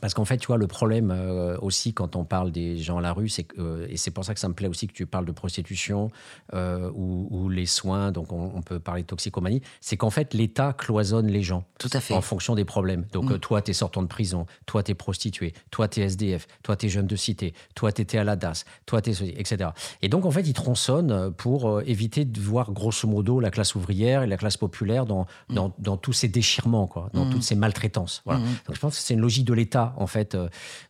Parce 0.00 0.14
qu'en 0.14 0.24
fait, 0.24 0.36
tu 0.38 0.46
vois, 0.46 0.56
le 0.58 0.66
problème 0.66 1.10
euh, 1.10 1.56
aussi 1.60 1.92
quand 1.92 2.14
on 2.16 2.24
parle 2.24 2.52
des 2.52 2.78
gens 2.78 2.98
à 2.98 3.00
la 3.00 3.12
rue, 3.12 3.28
c'est 3.28 3.44
que, 3.44 3.60
euh, 3.60 3.86
et 3.90 3.96
c'est 3.96 4.10
pour 4.10 4.24
ça 4.24 4.34
que 4.34 4.40
ça 4.40 4.48
me 4.48 4.54
plaît 4.54 4.68
aussi 4.68 4.86
que 4.86 4.92
tu 4.92 5.06
parles 5.06 5.24
de 5.26 5.32
prostitution 5.32 6.10
euh, 6.54 6.90
ou, 6.94 7.26
ou 7.30 7.48
les 7.48 7.66
soins, 7.66 8.12
donc 8.12 8.32
on, 8.32 8.52
on 8.54 8.62
peut 8.62 8.78
parler 8.78 9.02
de 9.02 9.06
toxicomanie, 9.08 9.60
c'est 9.80 9.96
qu'en 9.96 10.10
fait, 10.10 10.34
l'État 10.34 10.72
cloisonne 10.72 11.26
les 11.26 11.42
gens. 11.42 11.64
Tout 11.78 11.90
à 11.92 12.00
fait. 12.00 12.14
En 12.14 12.20
fonction 12.20 12.54
des 12.54 12.64
problèmes. 12.64 13.06
Donc, 13.12 13.24
Mm. 13.30 13.32
euh, 13.32 13.38
toi, 13.38 13.60
t'es 13.62 13.72
sortant 13.72 14.02
de 14.02 14.06
prison, 14.08 14.46
toi, 14.66 14.82
t'es 14.82 14.94
prostitué, 14.94 15.52
toi, 15.70 15.88
t'es 15.88 16.02
SDF, 16.02 16.46
toi, 16.62 16.76
t'es 16.76 16.88
jeune 16.88 17.06
de 17.06 17.16
cité, 17.16 17.52
toi, 17.74 17.90
t'étais 17.92 18.18
à 18.18 18.24
la 18.24 18.36
DAS, 18.36 18.64
toi, 18.86 19.02
t'es 19.02 19.10
etc. 19.10 19.70
Et 20.02 20.08
donc, 20.08 20.24
en 20.24 20.30
fait, 20.30 20.42
ils 20.42 20.52
tronçonnent 20.54 21.32
pour 21.32 21.80
éviter 21.82 22.24
de 22.24 22.40
voir, 22.40 22.70
grosso 22.72 23.08
modo, 23.08 23.40
la 23.40 23.50
classe 23.50 23.74
ouvrière 23.74 24.22
et 24.22 24.26
la 24.26 24.36
classe 24.36 24.56
populaire 24.56 25.06
dans, 25.06 25.26
dans, 25.50 25.74
dans 25.78 25.96
tous 25.96 26.12
ces 26.12 26.28
déchirements, 26.28 26.86
quoi, 26.86 27.10
dans 27.14 27.24
Mm. 27.24 27.30
toutes 27.30 27.42
ces 27.42 27.54
maltraitances. 27.56 28.22
Voilà. 28.24 28.40
Mm. 28.40 28.44
Donc, 28.66 28.74
je 28.76 28.80
pense 28.80 28.96
que 28.96 29.02
c'est 29.02 29.14
une 29.14 29.20
logique 29.20 29.44
de 29.44 29.54
l'État, 29.54 29.87
en 29.96 30.06
fait, 30.06 30.34
euh, 30.34 30.48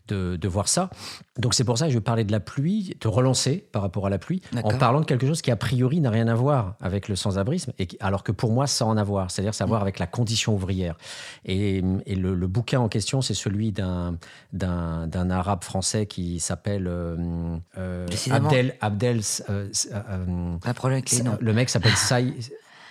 de, 0.08 0.36
de 0.36 0.48
voir 0.48 0.68
ça. 0.68 0.90
Donc, 1.38 1.54
c'est 1.54 1.64
pour 1.64 1.76
ça 1.78 1.86
que 1.86 1.92
je 1.92 1.98
parlais 1.98 2.24
de 2.24 2.32
la 2.32 2.40
pluie, 2.40 2.96
te 2.98 3.08
relancer 3.08 3.66
par 3.72 3.82
rapport 3.82 4.06
à 4.06 4.10
la 4.10 4.18
pluie, 4.18 4.40
en 4.62 4.76
parlant 4.78 5.00
de 5.00 5.04
quelque 5.06 5.26
chose 5.26 5.42
qui, 5.42 5.50
a 5.50 5.56
priori, 5.56 6.00
n'a 6.00 6.10
rien 6.10 6.28
à 6.28 6.34
voir 6.34 6.74
avec 6.80 7.08
le 7.08 7.16
sans-abrisme, 7.16 7.72
et 7.78 7.86
qui- 7.86 7.96
alors 8.00 8.22
que 8.24 8.32
pour 8.32 8.52
moi, 8.52 8.66
ça 8.66 8.86
en 8.86 8.96
a 8.96 9.00
à 9.02 9.04
voir, 9.04 9.30
c'est-à-dire 9.30 9.54
ça 9.54 9.64
a 9.64 9.66
à 9.66 9.68
voir 9.68 9.82
avec 9.82 9.98
la 9.98 10.06
condition 10.06 10.54
ouvrière. 10.54 10.96
Et, 11.44 11.82
et 12.06 12.14
le, 12.14 12.34
le 12.34 12.46
bouquin 12.46 12.80
en 12.80 12.88
question, 12.88 13.20
c'est 13.22 13.34
celui 13.34 13.70
d'un, 13.72 14.18
arabe 15.30 15.62
français 15.62 16.06
qui 16.06 16.40
s'appelle 16.40 16.86
euh, 16.88 17.56
euh. 17.76 18.06
Abdel. 18.30 18.74
Abdel 18.80 19.20
euh, 19.50 19.68
Un 20.64 20.74
problème 20.74 20.98
avec 20.98 21.10
les 21.10 21.22
noms. 21.22 21.36
le 21.40 21.52
mec 21.52 21.68
s'appelle 21.68 21.92
Saï- 21.96 22.34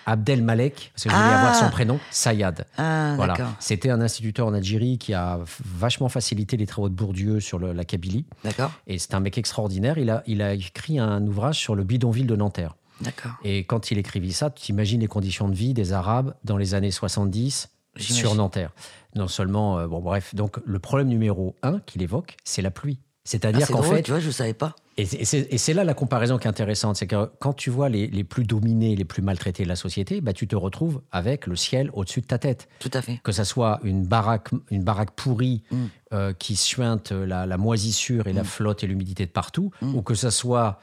Abdel 0.08 0.42
Malek, 0.42 0.90
parce 0.94 1.04
que 1.04 1.10
je 1.10 1.14
voulais 1.14 1.28
Ah. 1.30 1.38
avoir 1.40 1.54
son 1.54 1.70
prénom, 1.70 1.98
Sayad. 2.10 2.66
Ah, 2.78 3.12
Voilà. 3.16 3.36
C'était 3.60 3.90
un 3.90 4.00
instituteur 4.00 4.46
en 4.46 4.54
Algérie 4.54 4.98
qui 4.98 5.12
a 5.14 5.40
vachement 5.64 6.08
facilité 6.08 6.56
les 6.56 6.66
travaux 6.66 6.88
de 6.88 6.94
Bourdieu 6.94 7.40
sur 7.40 7.58
le- 7.58 7.72
la 7.72 7.84
Kabylie. 7.84 8.24
D'accord. 8.44 8.72
Et 8.86 8.98
c'est 8.98 9.14
un 9.14 9.20
mec 9.20 9.36
extraordinaire. 9.38 9.98
Il 9.98 10.10
a, 10.10 10.22
il 10.26 10.40
a 10.42 10.54
écrit 10.54 10.98
un 10.98 11.26
ouvrage 11.26 11.58
sur 11.58 11.74
le 11.74 11.84
bidonville 11.84 12.26
de 12.26 12.36
Nanterre. 12.36 12.74
D'accord. 13.00 13.32
Et 13.44 13.64
quand 13.64 13.90
il 13.90 13.98
écrivit 13.98 14.32
ça, 14.32 14.50
tu 14.50 14.72
imagines 14.72 15.00
les 15.00 15.06
conditions 15.06 15.48
de 15.48 15.54
vie 15.54 15.74
des 15.74 15.92
Arabes 15.92 16.34
dans 16.44 16.56
les 16.56 16.74
années 16.74 16.90
70 16.90 17.68
sur. 17.98 18.34
Nanterre. 18.34 18.70
Non 19.14 19.28
seulement, 19.28 19.78
euh, 19.78 19.86
bon 19.86 20.00
bref, 20.00 20.34
donc 20.34 20.58
le 20.64 20.78
problème 20.78 21.08
numéro 21.08 21.54
un 21.62 21.80
qu'il 21.80 22.02
évoque, 22.02 22.36
c'est 22.44 22.62
la 22.62 22.70
pluie. 22.70 22.98
Ah, 23.00 23.06
C'est-à-dire 23.24 23.66
c'est 23.66 23.72
qu'en 23.72 23.82
fait, 23.82 24.02
tu 24.02 24.10
vois, 24.10 24.20
je 24.20 24.30
savais 24.30 24.54
pas. 24.54 24.74
Et 25.02 25.58
c'est- 25.58 25.74
là 25.74 25.84
la 25.84 25.94
comparaison 25.94 26.38
qui 26.38 26.46
est 26.46 26.50
intéressante, 26.50 26.96
c'est 26.96 27.06
que 27.06 27.30
quand 27.38 27.52
tu 27.52 27.70
vois 27.70 27.88
les, 27.88 28.06
les 28.08 28.24
plus 28.24 28.44
dominés, 28.44 28.96
les 28.96 29.04
plus 29.04 29.22
maltraités 29.22 29.62
de 29.62 29.68
la 29.68 29.76
société, 29.76 30.20
bah, 30.20 30.32
tu 30.32 30.46
te 30.48 30.56
retrouves 30.56 31.02
avec 31.12 31.46
le 31.46 31.54
ciel 31.56 31.90
au-dessus 31.92 32.20
de 32.20 32.26
ta 32.26 32.38
tête. 32.38 32.68
Tout 32.80 32.90
à 32.92 33.00
fait. 33.02 33.20
Que 33.22 33.32
ça 33.32 33.44
soit 33.44 33.80
une 33.84 34.04
baraque, 34.04 34.48
une 34.70 34.82
baraque 34.82 35.12
pourrie 35.12 35.62
Mm. 35.70 35.76
euh, 36.14 36.32
qui 36.32 36.56
suinte 36.56 37.12
la, 37.12 37.46
la 37.46 37.56
moisissure 37.58 38.26
et 38.26 38.32
la 38.32 38.44
flotte 38.44 38.82
et 38.82 38.86
l'humidité 38.86 39.24
de 39.26 39.30
partout, 39.30 39.70
Mm. 39.82 39.94
ou 39.94 40.02
que 40.02 40.14
ça 40.14 40.30
soit 40.30 40.78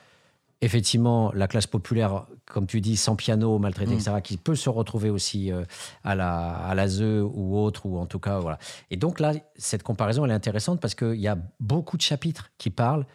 effectivement 0.61 1.31
la 1.33 1.47
classe 1.47 1.67
populaire, 1.67 2.25
comme 2.45 2.65
tu 2.65 2.79
dis, 2.81 2.95
sans 2.97 3.15
piano, 3.15 3.59
maltraitée, 3.59 3.91
Mm. 3.91 3.99
etc., 3.99 4.11
qui 4.23 4.37
peut 4.37 4.55
se 4.55 4.69
retrouver 4.69 5.09
aussi 5.09 5.51
euh, 5.51 5.63
à 6.03 6.15
la 6.15 6.55
à 6.69 6.85
ou 7.23 7.57
autre, 7.59 7.85
ou 7.85 7.97
en 7.97 8.05
tout 8.05 8.19
cas, 8.19 8.39
voilà. 8.39 8.57
Et 8.89 8.97
donc 8.97 9.19
là, 9.19 9.33
cette 9.57 9.83
comparaison, 9.83 10.23
elle 10.25 10.31
est 10.31 10.35
intéressante 10.35 10.79
parce 10.79 10.95
qu'il 10.95 11.19
y 11.19 11.27
a 11.27 11.37
beaucoup 11.59 11.97
de 11.97 12.01
chapitres 12.01 12.49
qui 12.57 12.69
parlent 12.69 13.05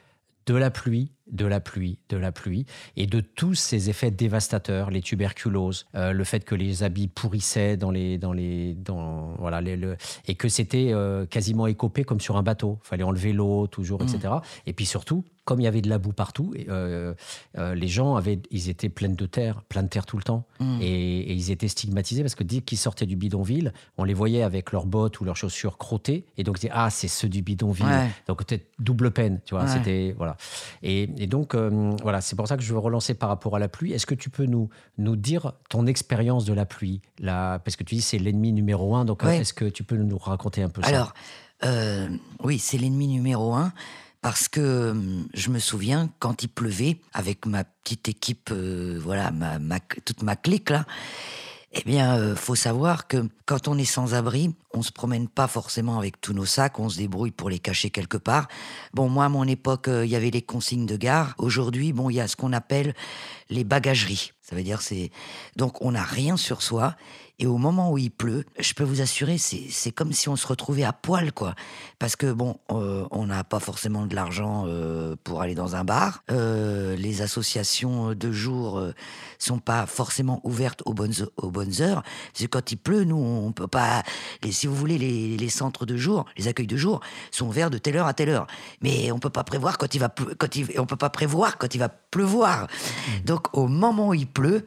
de 0.46 0.54
la 0.54 0.70
pluie, 0.70 1.12
de 1.32 1.46
la 1.46 1.60
pluie, 1.60 1.98
de 2.08 2.16
la 2.16 2.32
pluie, 2.32 2.66
et 2.96 3.06
de 3.06 3.20
tous 3.20 3.54
ces 3.54 3.90
effets 3.90 4.10
dévastateurs, 4.10 4.90
les 4.90 5.00
tuberculoses, 5.02 5.86
euh, 5.94 6.12
le 6.12 6.24
fait 6.24 6.44
que 6.44 6.54
les 6.54 6.82
habits 6.82 7.08
pourrissaient 7.08 7.76
dans 7.76 7.90
les, 7.90 8.18
dans 8.18 8.32
les, 8.32 8.74
dans 8.74 9.34
voilà, 9.38 9.60
les, 9.60 9.76
le- 9.76 9.96
et 10.26 10.34
que 10.34 10.48
c'était 10.48 10.88
euh, 10.92 11.26
quasiment 11.26 11.66
écopé 11.66 12.04
comme 12.04 12.20
sur 12.20 12.36
un 12.36 12.42
bateau. 12.42 12.78
Fallait 12.82 13.04
enlever 13.04 13.32
l'eau 13.32 13.66
toujours, 13.66 14.02
etc. 14.02 14.34
Et 14.66 14.72
puis 14.72 14.86
surtout, 14.86 15.24
comme 15.44 15.60
il 15.60 15.64
y 15.64 15.66
avait 15.66 15.80
de 15.80 15.88
la 15.88 15.98
boue 15.98 16.12
partout, 16.12 16.54
euh, 16.68 17.14
euh, 17.58 17.74
les 17.74 17.88
gens 17.88 18.14
avaient, 18.16 18.40
ils 18.50 18.68
étaient 18.68 18.88
pleins 18.88 19.08
de 19.08 19.26
terre, 19.26 19.62
pleins 19.68 19.82
de 19.82 19.88
terre 19.88 20.06
tout 20.06 20.16
le 20.16 20.22
temps, 20.22 20.44
Mm. 20.60 20.78
et, 20.82 21.20
et 21.20 21.32
ils 21.32 21.50
étaient 21.50 21.68
stigmatisés 21.68 22.22
parce 22.22 22.34
que 22.34 22.44
dès 22.44 22.60
qu'ils 22.60 22.76
sortaient 22.78 23.06
du 23.06 23.16
bidonville, 23.16 23.72
on 23.96 24.04
les 24.04 24.12
voyait 24.14 24.42
avec 24.42 24.72
leurs 24.72 24.84
bottes 24.86 25.18
ou 25.20 25.24
leurs 25.24 25.36
chaussures 25.36 25.78
crottées, 25.78 26.26
et 26.36 26.44
donc 26.44 26.58
ils 26.58 26.60
disaient 26.62 26.72
ah 26.74 26.90
c'est 26.90 27.08
ceux 27.08 27.28
du 27.30 27.40
bidonville. 27.42 27.86
Ouais. 27.86 28.08
Donc 28.28 28.44
peut-être 28.44 28.66
double 28.78 29.10
peine, 29.10 29.40
tu 29.46 29.54
vois. 29.54 29.64
Ouais. 29.64 29.70
C'était 29.70 30.14
voilà. 30.16 30.36
Et, 30.82 31.08
et 31.22 31.26
donc 31.26 31.54
euh, 31.54 31.92
voilà, 32.02 32.20
c'est 32.22 32.34
pour 32.34 32.48
ça 32.48 32.56
que 32.56 32.62
je 32.62 32.72
veux 32.72 32.78
relancer 32.78 33.12
par 33.14 33.28
rapport 33.28 33.54
à 33.54 33.58
la 33.58 33.68
pluie. 33.68 33.92
Est-ce 33.92 34.06
que 34.06 34.14
tu 34.14 34.30
peux 34.30 34.46
nous 34.46 34.70
nous 34.96 35.16
dire 35.16 35.52
ton 35.68 35.86
expérience 35.86 36.44
de 36.46 36.54
la 36.54 36.64
pluie, 36.64 37.02
la, 37.18 37.60
parce 37.62 37.76
que 37.76 37.84
tu 37.84 37.94
dis 37.94 38.00
c'est 38.00 38.18
l'ennemi 38.18 38.52
numéro 38.52 38.96
un. 38.96 39.04
Donc 39.04 39.22
euh, 39.22 39.26
Ouais. 39.26 39.38
est-ce 39.38 39.52
que 39.52 39.66
tu 39.66 39.84
peux 39.84 39.96
nous 39.96 40.16
raconter 40.18 40.62
un 40.62 40.70
peu 40.70 40.80
ça? 40.82 40.88
Alors, 40.88 41.12
euh, 41.64 42.08
oui, 42.42 42.58
c'est 42.58 42.78
l'ennemi 42.78 43.06
numéro 43.06 43.52
un. 43.54 43.72
Parce 44.22 44.48
que 44.48 44.90
hum, 44.90 45.28
je 45.34 45.48
me 45.50 45.58
souviens 45.58 46.10
quand 46.18 46.42
il 46.42 46.48
pleuvait 46.48 46.98
avec 47.14 47.46
ma 47.46 47.64
petite 47.64 48.08
équipe, 48.08 48.50
euh, 48.52 48.98
voilà, 49.02 49.30
ma, 49.30 49.58
ma- 49.58 49.80
toute 49.80 50.22
ma 50.22 50.36
clique 50.36 50.70
là. 50.70 50.84
Eh 51.72 51.82
bien, 51.84 52.18
euh, 52.18 52.34
faut 52.34 52.56
savoir 52.56 53.06
que 53.06 53.28
quand 53.46 53.68
on 53.68 53.78
est 53.78 53.84
sans 53.84 54.14
abri, 54.14 54.52
on 54.74 54.82
se 54.82 54.90
promène 54.90 55.28
pas 55.28 55.46
forcément 55.46 55.98
avec 55.98 56.20
tous 56.20 56.32
nos 56.32 56.44
sacs, 56.44 56.80
on 56.80 56.88
se 56.88 56.98
débrouille 56.98 57.30
pour 57.30 57.48
les 57.48 57.60
cacher 57.60 57.90
quelque 57.90 58.16
part. 58.16 58.48
Bon, 58.92 59.08
moi, 59.08 59.26
à 59.26 59.28
mon 59.28 59.44
époque, 59.44 59.86
euh, 59.86 60.04
il 60.04 60.10
y 60.10 60.16
avait 60.16 60.30
les 60.30 60.42
consignes 60.42 60.86
de 60.86 60.96
gare. 60.96 61.34
Aujourd'hui, 61.38 61.92
bon, 61.92 62.10
il 62.10 62.14
y 62.14 62.20
a 62.20 62.26
ce 62.26 62.34
qu'on 62.34 62.52
appelle 62.52 62.92
les 63.50 63.62
bagageries. 63.62 64.32
Ça 64.40 64.56
veut 64.56 64.64
dire 64.64 64.82
c'est 64.82 65.12
donc 65.54 65.80
on 65.80 65.92
n'a 65.92 66.02
rien 66.02 66.36
sur 66.36 66.60
soi 66.60 66.96
et 67.40 67.46
au 67.46 67.56
moment 67.56 67.90
où 67.90 67.96
il 67.96 68.10
pleut, 68.10 68.44
je 68.58 68.74
peux 68.74 68.84
vous 68.84 69.00
assurer, 69.00 69.38
c'est 69.38 69.64
c'est 69.70 69.92
comme 69.92 70.12
si 70.12 70.28
on 70.28 70.36
se 70.36 70.46
retrouvait 70.46 70.84
à 70.84 70.92
poil 70.92 71.32
quoi. 71.32 71.54
Parce 71.98 72.14
que 72.14 72.30
bon, 72.30 72.58
euh, 72.70 73.06
on 73.10 73.26
n'a 73.26 73.44
pas 73.44 73.60
forcément 73.60 74.04
de 74.04 74.14
l'argent 74.14 74.64
euh, 74.66 75.16
pour 75.24 75.40
aller 75.40 75.54
dans 75.54 75.74
un 75.74 75.82
bar. 75.82 76.22
Euh, 76.30 76.94
les 76.96 77.22
associations 77.22 78.14
de 78.14 78.30
jour 78.30 78.82
sont 79.38 79.58
pas 79.58 79.86
forcément 79.86 80.42
ouvertes 80.44 80.82
aux 80.84 80.92
bonnes 80.92 81.14
aux 81.38 81.50
bonnes 81.50 81.80
heures. 81.80 82.02
Parce 82.32 82.44
que 82.44 82.46
quand 82.46 82.72
il 82.72 82.76
pleut, 82.76 83.04
nous 83.04 83.16
on 83.16 83.52
peut 83.52 83.68
pas. 83.68 84.02
Les, 84.42 84.52
si 84.52 84.66
vous 84.66 84.74
voulez, 84.74 84.98
les, 84.98 85.38
les 85.38 85.48
centres 85.48 85.86
de 85.86 85.96
jour, 85.96 86.26
les 86.36 86.46
accueils 86.46 86.66
de 86.66 86.76
jour 86.76 87.00
sont 87.30 87.46
ouverts 87.46 87.70
de 87.70 87.78
telle 87.78 87.96
heure 87.96 88.06
à 88.06 88.12
telle 88.12 88.28
heure. 88.28 88.48
Mais 88.82 89.10
on 89.12 89.18
peut 89.18 89.30
pas 89.30 89.44
prévoir 89.44 89.78
quand 89.78 89.94
il 89.94 89.98
va 89.98 90.14
quand 90.38 90.56
il 90.56 90.78
on 90.78 90.84
peut 90.84 90.96
pas 90.96 91.08
prévoir 91.08 91.56
quand 91.56 91.74
il 91.74 91.78
va 91.78 91.88
pleuvoir. 91.88 92.66
Donc 93.24 93.56
au 93.56 93.66
moment 93.66 94.08
où 94.08 94.14
il 94.14 94.26
pleut, 94.26 94.66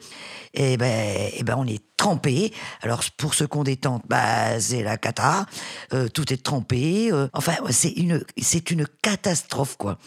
eh 0.55 0.75
ben, 0.75 1.29
eh 1.33 1.43
ben 1.43 1.55
on 1.55 1.67
est 1.67 1.83
trempé. 2.03 2.51
Alors 2.81 3.01
pour 3.15 3.33
ceux 3.33 3.47
qu'on 3.47 3.63
détente, 3.63 4.03
bah 4.09 4.59
c'est 4.59 4.83
la 4.83 4.97
cata. 4.97 5.45
Euh, 5.93 6.09
tout 6.09 6.33
est 6.33 6.43
trempé. 6.43 7.09
Euh, 7.13 7.29
enfin, 7.31 7.53
c'est 7.69 7.91
une 7.91 8.25
c'est 8.37 8.71
une 8.71 8.85
catastrophe 9.01 9.77
quoi. 9.77 9.97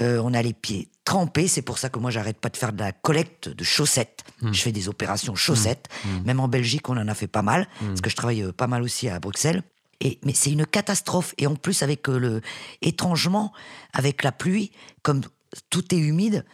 Euh, 0.00 0.20
on 0.24 0.34
a 0.34 0.42
les 0.42 0.52
pieds 0.52 0.88
trempés. 1.04 1.46
C'est 1.46 1.62
pour 1.62 1.78
ça 1.78 1.88
que 1.88 2.00
moi 2.00 2.10
j'arrête 2.10 2.38
pas 2.38 2.48
de 2.48 2.56
faire 2.56 2.72
de 2.72 2.80
la 2.80 2.90
collecte 2.90 3.48
de 3.48 3.62
chaussettes. 3.62 4.24
Je 4.42 4.60
fais 4.60 4.72
des 4.72 4.88
opérations 4.88 5.36
chaussettes. 5.36 5.88
Même 6.24 6.40
en 6.40 6.48
Belgique, 6.48 6.88
on 6.88 6.96
en 6.96 7.06
a 7.06 7.14
fait 7.14 7.28
pas 7.28 7.42
mal 7.42 7.68
parce 7.80 8.00
que 8.00 8.10
je 8.10 8.16
travaille 8.16 8.52
pas 8.52 8.66
mal 8.66 8.82
aussi 8.82 9.08
à 9.08 9.20
Bruxelles. 9.20 9.62
Et, 10.00 10.18
mais 10.24 10.34
c'est 10.34 10.50
une 10.50 10.66
catastrophe. 10.66 11.32
Et 11.38 11.46
en 11.46 11.54
plus, 11.54 11.82
avec 11.82 12.08
le, 12.08 12.42
étrangement, 12.82 13.52
avec 13.94 14.24
la 14.24 14.32
pluie, 14.32 14.72
comme 15.02 15.22
tout 15.70 15.94
est 15.94 15.98
humide, 15.98 16.44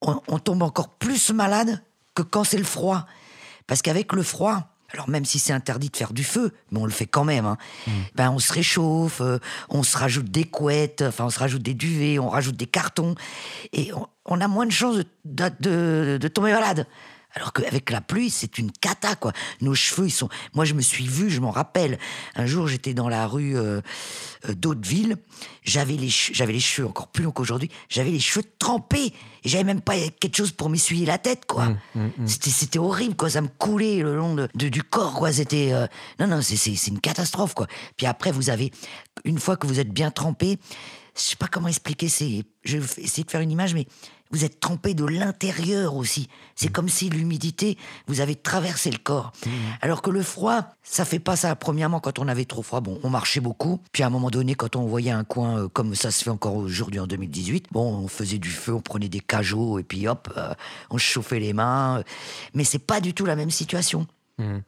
on, 0.00 0.20
on 0.28 0.38
tombe 0.38 0.62
encore 0.62 0.90
plus 0.90 1.30
malade 1.30 1.82
que 2.14 2.22
quand 2.22 2.44
c'est 2.44 2.58
le 2.58 2.64
froid. 2.64 3.06
Parce 3.68 3.82
qu'avec 3.82 4.12
le 4.12 4.24
froid, 4.24 4.74
alors 4.92 5.08
même 5.08 5.24
si 5.24 5.38
c'est 5.38 5.52
interdit 5.52 5.90
de 5.90 5.96
faire 5.96 6.12
du 6.12 6.24
feu, 6.24 6.52
mais 6.72 6.80
on 6.80 6.86
le 6.86 6.90
fait 6.90 7.06
quand 7.06 7.24
même, 7.24 7.46
hein, 7.46 7.58
mmh. 7.86 7.90
ben 8.16 8.30
on 8.32 8.40
se 8.40 8.52
réchauffe, 8.52 9.20
euh, 9.20 9.38
on 9.68 9.84
se 9.84 9.96
rajoute 9.96 10.30
des 10.30 10.44
couettes, 10.44 11.02
enfin 11.06 11.26
on 11.26 11.30
se 11.30 11.38
rajoute 11.38 11.62
des 11.62 11.74
duvets, 11.74 12.18
on 12.18 12.30
rajoute 12.30 12.56
des 12.56 12.66
cartons, 12.66 13.14
et 13.72 13.92
on, 14.24 14.40
a 14.40 14.48
moins 14.48 14.66
de 14.66 14.72
chances 14.72 14.96
de 15.24 16.28
tomber 16.28 16.52
malade. 16.52 16.86
Alors 17.34 17.52
qu'avec 17.52 17.90
la 17.90 18.00
pluie, 18.00 18.30
c'est 18.30 18.58
une 18.58 18.72
cata, 18.72 19.14
quoi. 19.14 19.32
Nos 19.60 19.74
cheveux, 19.74 20.06
ils 20.06 20.12
sont. 20.12 20.28
Moi, 20.54 20.64
je 20.64 20.74
me 20.74 20.80
suis 20.80 21.06
vu, 21.06 21.28
je 21.28 21.40
m'en 21.40 21.50
rappelle. 21.50 21.98
Un 22.34 22.46
jour, 22.46 22.66
j'étais 22.68 22.94
dans 22.94 23.08
la 23.08 23.26
rue 23.26 23.56
euh, 23.56 23.80
euh 24.48 24.54
d'Hauteville. 24.54 25.16
J'avais 25.62 25.94
les, 25.94 26.08
j'avais 26.08 26.54
les 26.54 26.60
cheveux 26.60 26.88
encore 26.88 27.08
plus 27.08 27.24
longs 27.24 27.30
qu'aujourd'hui. 27.30 27.70
J'avais 27.90 28.10
les 28.10 28.20
cheveux 28.20 28.44
trempés. 28.58 29.12
Et 29.44 29.48
j'avais 29.48 29.64
même 29.64 29.82
pas 29.82 29.94
quelque 30.20 30.36
chose 30.36 30.52
pour 30.52 30.70
m'essuyer 30.70 31.04
la 31.04 31.18
tête, 31.18 31.44
quoi. 31.46 31.66
Mmh, 31.66 31.78
mmh, 31.94 32.00
mmh. 32.00 32.26
C'était, 32.26 32.50
c'était 32.50 32.78
horrible, 32.78 33.14
quoi. 33.14 33.28
Ça 33.28 33.42
me 33.42 33.48
coulait 33.48 33.98
le 34.02 34.16
long 34.16 34.34
de, 34.34 34.48
du 34.54 34.82
corps, 34.82 35.14
quoi. 35.14 35.30
C'était. 35.30 35.72
Euh, 35.72 35.86
non, 36.18 36.26
non, 36.26 36.40
c'est, 36.40 36.56
c'est, 36.56 36.74
c'est 36.76 36.90
une 36.90 37.00
catastrophe, 37.00 37.54
quoi. 37.54 37.66
Puis 37.96 38.06
après, 38.06 38.32
vous 38.32 38.48
avez. 38.48 38.72
Une 39.24 39.38
fois 39.38 39.56
que 39.56 39.66
vous 39.66 39.80
êtes 39.80 39.92
bien 39.92 40.10
trempé, 40.10 40.58
je 41.14 41.22
sais 41.22 41.36
pas 41.36 41.48
comment 41.48 41.68
expliquer. 41.68 42.08
C'est, 42.08 42.44
je 42.64 42.78
vais 42.78 43.02
essayer 43.02 43.24
de 43.24 43.30
faire 43.30 43.40
une 43.40 43.50
image, 43.50 43.74
mais 43.74 43.86
vous 44.30 44.44
êtes 44.44 44.60
trempé 44.60 44.94
de 44.94 45.04
l'intérieur 45.04 45.94
aussi. 45.94 46.28
C'est 46.54 46.68
mm. 46.68 46.72
comme 46.72 46.88
si 46.88 47.10
l'humidité 47.10 47.78
vous 48.06 48.20
avait 48.20 48.34
traversé 48.34 48.90
le 48.90 48.98
corps. 48.98 49.32
Mm. 49.46 49.50
Alors 49.80 50.02
que 50.02 50.10
le 50.10 50.22
froid, 50.22 50.62
ça 50.82 51.04
fait 51.04 51.18
pas 51.18 51.36
ça. 51.36 51.54
Premièrement, 51.56 52.00
quand 52.00 52.18
on 52.18 52.28
avait 52.28 52.44
trop 52.44 52.62
froid, 52.62 52.80
bon, 52.80 53.00
on 53.02 53.10
marchait 53.10 53.40
beaucoup. 53.40 53.80
Puis 53.92 54.02
à 54.02 54.06
un 54.06 54.10
moment 54.10 54.30
donné, 54.30 54.54
quand 54.54 54.76
on 54.76 54.86
voyait 54.86 55.10
un 55.10 55.24
coin 55.24 55.58
euh, 55.58 55.68
comme 55.68 55.94
ça 55.94 56.10
se 56.10 56.24
fait 56.24 56.30
encore 56.30 56.56
aujourd'hui 56.56 57.00
en 57.00 57.06
2018, 57.06 57.66
bon, 57.72 57.92
on 58.04 58.08
faisait 58.08 58.38
du 58.38 58.50
feu, 58.50 58.74
on 58.74 58.80
prenait 58.80 59.08
des 59.08 59.20
cajots 59.20 59.78
et 59.78 59.82
puis 59.82 60.08
hop, 60.08 60.32
euh, 60.36 60.54
on 60.90 60.98
chauffait 60.98 61.40
les 61.40 61.52
mains. 61.52 62.02
Mais 62.54 62.64
c'est 62.64 62.78
pas 62.78 63.00
du 63.00 63.14
tout 63.14 63.24
la 63.24 63.36
même 63.36 63.50
situation. 63.50 64.06
Mm. 64.38 64.58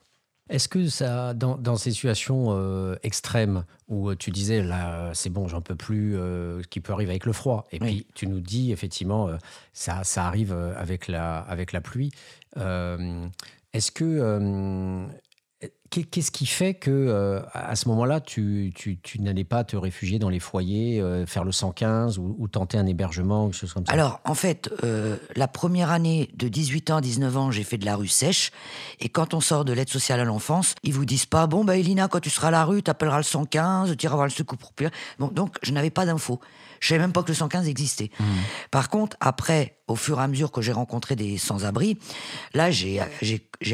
Est-ce 0.50 0.68
que 0.68 0.88
ça, 0.88 1.32
dans, 1.32 1.76
ces 1.76 1.92
situations 1.92 2.48
euh, 2.50 2.96
extrêmes 3.04 3.64
où 3.88 4.10
euh, 4.10 4.16
tu 4.16 4.32
disais 4.32 4.62
là, 4.62 5.12
c'est 5.14 5.30
bon, 5.30 5.46
j'en 5.46 5.60
peux 5.60 5.76
plus, 5.76 6.16
euh, 6.16 6.60
ce 6.60 6.66
qui 6.66 6.80
peut 6.80 6.92
arriver 6.92 7.12
avec 7.12 7.24
le 7.24 7.32
froid, 7.32 7.68
et 7.70 7.78
puis 7.78 8.04
tu 8.14 8.26
nous 8.26 8.40
dis 8.40 8.72
effectivement, 8.72 9.30
ça, 9.72 10.02
ça 10.02 10.26
arrive 10.26 10.52
avec 10.52 11.06
la, 11.06 11.38
avec 11.38 11.72
la 11.72 11.80
pluie. 11.80 12.10
Est-ce 12.56 13.92
que 13.92 15.06
Qu'est-ce 15.90 16.30
qui 16.30 16.46
fait 16.46 16.74
que 16.74 16.88
euh, 16.90 17.40
à 17.52 17.74
ce 17.74 17.88
moment-là, 17.88 18.20
tu, 18.20 18.72
n'allais 19.18 19.42
pas 19.42 19.64
te 19.64 19.76
réfugier 19.76 20.20
dans 20.20 20.28
les 20.28 20.38
foyers, 20.38 21.00
euh, 21.00 21.26
faire 21.26 21.42
le 21.42 21.50
115 21.50 22.16
ou, 22.18 22.46
tenter 22.46 22.78
un 22.78 22.86
hébergement, 22.86 23.46
quelque 23.48 23.58
chose 23.58 23.72
comme 23.72 23.84
ça? 23.84 23.92
Alors, 23.92 24.20
en 24.24 24.34
fait, 24.34 24.70
euh, 24.84 25.16
la 25.34 25.48
première 25.48 25.90
année 25.90 26.30
de 26.34 26.46
18 26.46 26.92
ans 26.92 26.96
à 26.98 27.00
19 27.00 27.36
ans, 27.36 27.50
j'ai 27.50 27.64
fait 27.64 27.76
de 27.76 27.86
la 27.86 27.96
rue 27.96 28.06
sèche. 28.06 28.52
Et 29.00 29.08
quand 29.08 29.34
on 29.34 29.40
sort 29.40 29.64
de 29.64 29.72
l'aide 29.72 29.88
sociale 29.88 30.20
à 30.20 30.24
l'enfance, 30.24 30.76
ils 30.84 30.94
vous 30.94 31.04
disent 31.04 31.26
pas 31.26 31.48
bon, 31.48 31.64
bah, 31.64 31.76
Elina, 31.76 32.06
quand 32.06 32.20
tu 32.20 32.30
seras 32.30 32.48
à 32.48 32.52
la 32.52 32.64
rue, 32.64 32.84
tu 32.84 32.90
appelleras 32.90 33.16
le 33.16 33.24
115, 33.24 33.96
tu 33.96 34.06
iras 34.06 34.14
voir 34.14 34.26
le 34.26 34.32
secours 34.32 34.58
pour 34.58 34.72
Bon, 35.18 35.26
donc, 35.26 35.56
je 35.62 35.72
n'avais 35.72 35.90
pas 35.90 36.06
d'infos. 36.06 36.40
Je 36.80 36.88
savais 36.88 37.00
même 37.00 37.12
pas 37.12 37.22
que 37.22 37.28
le 37.28 37.34
115 37.34 37.68
existait. 37.68 38.10
Mmh. 38.18 38.24
Par 38.70 38.88
contre, 38.88 39.16
après, 39.20 39.76
au 39.86 39.96
fur 39.96 40.18
et 40.18 40.22
à 40.22 40.28
mesure 40.28 40.50
que 40.50 40.62
j'ai 40.62 40.72
rencontré 40.72 41.14
des 41.14 41.38
sans-abri, 41.38 41.98
là, 42.54 42.70
j'ai 42.70 43.00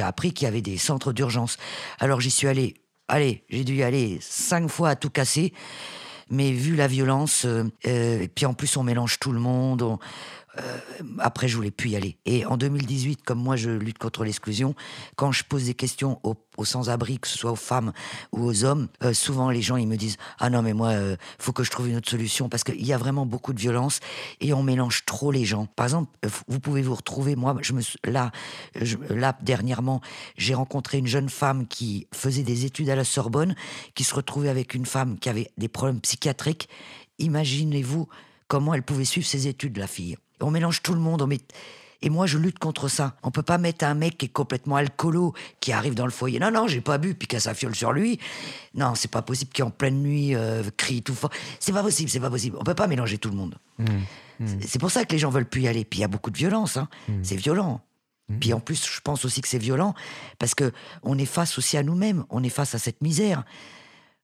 appris 0.00 0.32
qu'il 0.32 0.44
y 0.44 0.48
avait 0.48 0.62
des 0.62 0.76
centres 0.76 1.12
d'urgence. 1.12 1.56
Alors, 1.98 2.20
j'y 2.20 2.30
suis 2.30 2.48
allé. 2.48 2.74
Allez, 3.08 3.44
j'ai 3.48 3.62
dû 3.62 3.76
y 3.76 3.82
aller 3.84 4.18
cinq 4.20 4.68
fois 4.68 4.90
à 4.90 4.96
tout 4.96 5.10
casser. 5.10 5.52
Mais 6.28 6.50
vu 6.50 6.74
la 6.74 6.88
violence, 6.88 7.44
euh, 7.44 7.62
euh, 7.86 8.22
et 8.22 8.26
puis 8.26 8.46
en 8.46 8.54
plus 8.54 8.76
on 8.76 8.82
mélange 8.82 9.20
tout 9.20 9.30
le 9.30 9.38
monde, 9.38 9.96
après, 11.18 11.48
je 11.48 11.56
voulais 11.56 11.70
plus 11.70 11.90
y 11.90 11.96
aller. 11.96 12.18
Et 12.24 12.46
en 12.46 12.56
2018, 12.56 13.22
comme 13.22 13.38
moi, 13.38 13.56
je 13.56 13.70
lutte 13.70 13.98
contre 13.98 14.24
l'exclusion, 14.24 14.74
quand 15.16 15.32
je 15.32 15.44
pose 15.44 15.64
des 15.64 15.74
questions 15.74 16.20
aux, 16.22 16.64
sans-abri, 16.64 17.18
que 17.18 17.28
ce 17.28 17.38
soit 17.38 17.52
aux 17.52 17.56
femmes 17.56 17.92
ou 18.32 18.44
aux 18.44 18.64
hommes, 18.64 18.88
euh, 19.02 19.12
souvent 19.12 19.50
les 19.50 19.60
gens 19.60 19.76
ils 19.76 19.86
me 19.86 19.96
disent 19.96 20.16
ah 20.38 20.48
non 20.48 20.62
mais 20.62 20.72
moi, 20.72 20.88
euh, 20.88 21.16
faut 21.38 21.52
que 21.52 21.62
je 21.62 21.70
trouve 21.70 21.88
une 21.88 21.96
autre 21.96 22.08
solution 22.08 22.48
parce 22.48 22.64
qu'il 22.64 22.84
y 22.84 22.92
a 22.92 22.98
vraiment 22.98 23.26
beaucoup 23.26 23.52
de 23.52 23.60
violence 23.60 24.00
et 24.40 24.52
on 24.54 24.62
mélange 24.62 25.04
trop 25.04 25.30
les 25.30 25.44
gens. 25.44 25.66
Par 25.66 25.84
exemple, 25.86 26.10
vous 26.48 26.60
pouvez 26.60 26.82
vous 26.82 26.94
retrouver. 26.94 27.36
Moi, 27.36 27.56
je 27.60 27.72
me 27.72 27.82
là, 28.04 28.32
là 29.10 29.36
dernièrement, 29.42 30.00
j'ai 30.36 30.54
rencontré 30.54 30.98
une 30.98 31.06
jeune 31.06 31.28
femme 31.28 31.66
qui 31.66 32.06
faisait 32.12 32.42
des 32.42 32.64
études 32.64 32.88
à 32.88 32.96
la 32.96 33.04
Sorbonne, 33.04 33.54
qui 33.94 34.04
se 34.04 34.14
retrouvait 34.14 34.48
avec 34.48 34.74
une 34.74 34.86
femme 34.86 35.18
qui 35.18 35.28
avait 35.28 35.50
des 35.58 35.68
problèmes 35.68 36.00
psychiatriques. 36.00 36.68
Imaginez-vous 37.18 38.08
comment 38.48 38.74
elle 38.74 38.82
pouvait 38.82 39.04
suivre 39.04 39.26
ses 39.26 39.46
études, 39.46 39.76
la 39.76 39.86
fille. 39.86 40.16
On 40.40 40.50
mélange 40.50 40.82
tout 40.82 40.94
le 40.94 41.00
monde. 41.00 41.22
On 41.22 41.26
met... 41.26 41.40
Et 42.02 42.10
moi, 42.10 42.26
je 42.26 42.38
lutte 42.38 42.58
contre 42.58 42.88
ça. 42.88 43.16
On 43.22 43.30
peut 43.30 43.42
pas 43.42 43.58
mettre 43.58 43.84
un 43.84 43.94
mec 43.94 44.18
qui 44.18 44.26
est 44.26 44.30
complètement 44.30 44.76
alcoolo, 44.76 45.34
qui 45.60 45.72
arrive 45.72 45.94
dans 45.94 46.04
le 46.04 46.12
foyer. 46.12 46.38
Non, 46.38 46.50
non, 46.50 46.66
j'ai 46.66 46.80
pas 46.80 46.98
bu, 46.98 47.14
puis 47.14 47.36
a 47.36 47.40
sa 47.40 47.54
fiole 47.54 47.74
sur 47.74 47.92
lui. 47.92 48.20
Non, 48.74 48.94
c'est 48.94 49.10
pas 49.10 49.22
possible 49.22 49.50
qu'il 49.52 49.64
en 49.64 49.70
pleine 49.70 50.02
nuit 50.02 50.34
euh, 50.34 50.62
crie 50.76 51.02
tout 51.02 51.14
fort. 51.14 51.30
C'est 51.58 51.72
pas 51.72 51.82
possible, 51.82 52.10
c'est 52.10 52.20
pas 52.20 52.30
possible. 52.30 52.56
On 52.60 52.64
peut 52.64 52.74
pas 52.74 52.86
mélanger 52.86 53.18
tout 53.18 53.30
le 53.30 53.36
monde. 53.36 53.56
Mmh, 53.78 53.84
mmh. 54.40 54.46
C'est 54.66 54.78
pour 54.78 54.90
ça 54.90 55.04
que 55.04 55.12
les 55.12 55.18
gens 55.18 55.30
veulent 55.30 55.48
plus 55.48 55.62
y 55.62 55.68
aller. 55.68 55.84
Puis 55.84 56.00
il 56.00 56.02
y 56.02 56.04
a 56.04 56.08
beaucoup 56.08 56.30
de 56.30 56.36
violence. 56.36 56.76
Hein. 56.76 56.88
Mmh. 57.08 57.12
C'est 57.22 57.36
violent. 57.36 57.80
Puis 58.40 58.52
en 58.52 58.58
plus, 58.58 58.84
je 58.84 59.00
pense 59.00 59.24
aussi 59.24 59.40
que 59.40 59.46
c'est 59.46 59.58
violent 59.58 59.94
parce 60.40 60.56
que 60.56 60.72
on 61.04 61.16
est 61.16 61.26
face 61.26 61.58
aussi 61.58 61.76
à 61.76 61.84
nous-mêmes. 61.84 62.24
On 62.28 62.42
est 62.42 62.48
face 62.48 62.74
à 62.74 62.78
cette 62.80 63.00
misère. 63.00 63.44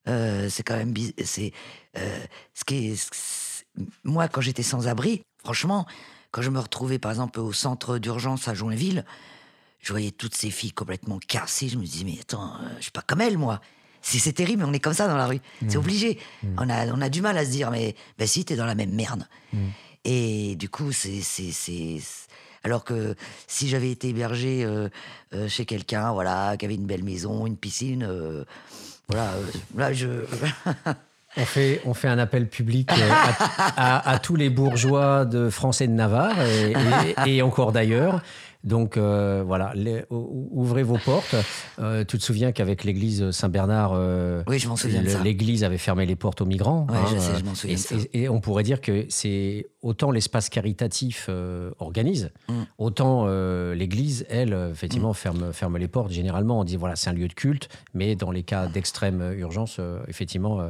Euh, 0.08 0.48
c'est 0.50 0.64
quand 0.64 0.76
même 0.76 0.92
c'est 1.24 1.52
euh, 1.96 2.18
ce 2.52 2.64
qui 2.64 2.90
est 2.90 3.10
moi, 4.04 4.28
quand 4.28 4.40
j'étais 4.40 4.62
sans 4.62 4.88
abri, 4.88 5.24
franchement, 5.44 5.86
quand 6.30 6.42
je 6.42 6.50
me 6.50 6.58
retrouvais 6.58 6.98
par 6.98 7.10
exemple 7.10 7.40
au 7.40 7.52
centre 7.52 7.98
d'urgence 7.98 8.48
à 8.48 8.54
Joinville, 8.54 9.04
je 9.82 9.92
voyais 9.92 10.12
toutes 10.12 10.34
ces 10.34 10.50
filles 10.50 10.72
complètement 10.72 11.18
cassées. 11.18 11.68
Je 11.68 11.76
me 11.76 11.84
disais, 11.84 12.04
mais 12.04 12.18
attends, 12.20 12.54
euh, 12.54 12.68
je 12.78 12.82
suis 12.84 12.92
pas 12.92 13.02
comme 13.02 13.20
elles, 13.20 13.38
moi. 13.38 13.60
C'est 14.00 14.32
terrible, 14.32 14.62
mais 14.62 14.68
on 14.68 14.72
est 14.72 14.80
comme 14.80 14.94
ça 14.94 15.06
dans 15.06 15.16
la 15.16 15.26
rue. 15.26 15.40
C'est 15.60 15.76
mmh. 15.76 15.78
obligé. 15.78 16.18
Mmh. 16.42 16.48
On, 16.58 16.68
a, 16.68 16.86
on 16.88 17.00
a 17.00 17.08
du 17.08 17.20
mal 17.20 17.38
à 17.38 17.44
se 17.44 17.50
dire, 17.50 17.70
mais 17.70 17.94
ben 18.18 18.26
si, 18.26 18.44
t'es 18.44 18.56
dans 18.56 18.66
la 18.66 18.74
même 18.74 18.92
merde. 18.92 19.28
Mmh. 19.52 19.58
Et 20.04 20.56
du 20.56 20.68
coup, 20.68 20.90
c'est. 20.90 21.20
Alors 22.64 22.84
que 22.84 23.14
si 23.46 23.68
j'avais 23.68 23.90
été 23.90 24.08
hébergé 24.08 24.64
euh, 24.64 24.88
euh, 25.34 25.48
chez 25.48 25.66
quelqu'un, 25.66 26.12
voilà, 26.12 26.56
qui 26.56 26.64
avait 26.64 26.74
une 26.74 26.86
belle 26.86 27.04
maison, 27.04 27.46
une 27.46 27.56
piscine, 27.56 28.08
voilà, 29.08 29.34
là, 29.76 29.92
je. 29.92 30.08
On 31.36 31.44
fait, 31.44 32.08
un 32.08 32.18
appel 32.18 32.46
public 32.46 32.90
euh, 32.92 33.10
à, 33.76 34.18
tous 34.18 34.36
les 34.36 34.50
bourgeois 34.50 35.24
de 35.24 35.48
France 35.48 35.80
et 35.80 35.86
de 35.86 35.92
Navarre, 35.92 36.36
et 37.26 37.42
encore 37.42 37.72
d'ailleurs, 37.72 38.20
donc 38.64 38.96
euh, 38.96 39.42
voilà, 39.44 39.74
ouvrez 40.10 40.82
vos 40.82 40.98
portes. 40.98 41.34
Euh, 41.78 42.04
tu 42.04 42.18
te 42.18 42.22
souviens 42.22 42.52
qu'avec 42.52 42.84
l'église 42.84 43.30
Saint-Bernard, 43.32 43.92
euh, 43.94 44.42
oui, 44.46 44.62
l'église 45.24 45.64
avait 45.64 45.78
fermé 45.78 46.06
les 46.06 46.16
portes 46.16 46.40
aux 46.40 46.46
migrants. 46.46 46.86
Oui, 46.88 46.96
je 47.12 47.18
sais, 47.18 47.38
je 47.38 47.44
m'en 47.44 47.54
souviens. 47.54 47.76
Et, 48.12 48.28
on 48.28 48.40
pourrait 48.40 48.62
dire 48.62 48.80
que 48.80 49.04
c'est 49.08 49.66
autant 49.82 50.10
l'espace 50.10 50.48
caritatif 50.48 51.28
organise, 51.78 52.30
mm. 52.48 52.62
autant 52.78 53.26
l'église, 53.72 54.26
elle, 54.28 54.56
effectivement, 54.70 55.10
mm. 55.10 55.14
ferme, 55.14 55.52
ferme 55.52 55.76
les 55.78 55.88
portes. 55.88 56.12
Généralement, 56.12 56.60
on 56.60 56.64
dit 56.64 56.76
voilà, 56.76 56.94
c'est 56.94 57.10
un 57.10 57.14
lieu 57.14 57.28
de 57.28 57.34
culte, 57.34 57.68
mais 57.94 58.14
dans 58.14 58.30
les 58.30 58.42
cas 58.42 58.68
d'extrême 58.68 59.34
urgence, 59.36 59.80
effectivement, 60.06 60.60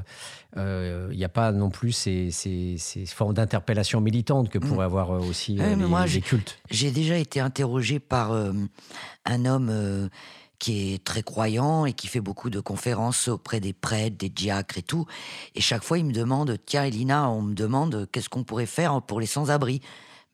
il 0.57 1.17
n'y 1.17 1.25
a 1.25 1.29
pas 1.29 1.53
non 1.53 1.69
plus 1.69 1.93
ces, 1.93 2.31
ces, 2.31 2.79
formes 3.07 3.35
d'interpellation 3.35 4.01
militante 4.01 4.49
que 4.49 4.59
mm. 4.59 4.63
pourraient 4.63 4.87
avoir 4.87 5.11
aussi 5.11 5.57
les, 5.57 5.77
les 5.77 6.21
cultes. 6.21 6.59
J'ai 6.71 6.91
déjà 6.91 7.19
été 7.19 7.41
interrogé 7.41 7.82
par 7.99 8.33
euh, 8.33 8.53
un 9.25 9.45
homme 9.45 9.69
euh, 9.71 10.09
qui 10.59 10.95
est 10.95 11.05
très 11.05 11.23
croyant 11.23 11.87
et 11.87 11.93
qui 11.93 12.07
fait 12.07 12.21
beaucoup 12.21 12.51
de 12.51 12.61
conférences 12.61 13.29
auprès 13.29 13.61
des 13.61 13.73
prêtres, 13.73 14.17
des 14.17 14.29
diacres 14.29 14.79
et 14.79 14.83
tout. 14.83 15.07
Et 15.55 15.61
chaque 15.61 15.83
fois, 15.83 15.99
il 15.99 16.05
me 16.07 16.13
demande 16.13 16.57
Tiens, 16.67 16.85
Elina, 16.85 17.29
on 17.29 17.43
me 17.43 17.55
demande 17.55 18.09
qu'est-ce 18.13 18.29
qu'on 18.29 18.45
pourrait 18.45 18.67
faire 18.67 19.03
pour 19.03 19.21
les 19.21 19.27
sans-abri? 19.27 19.81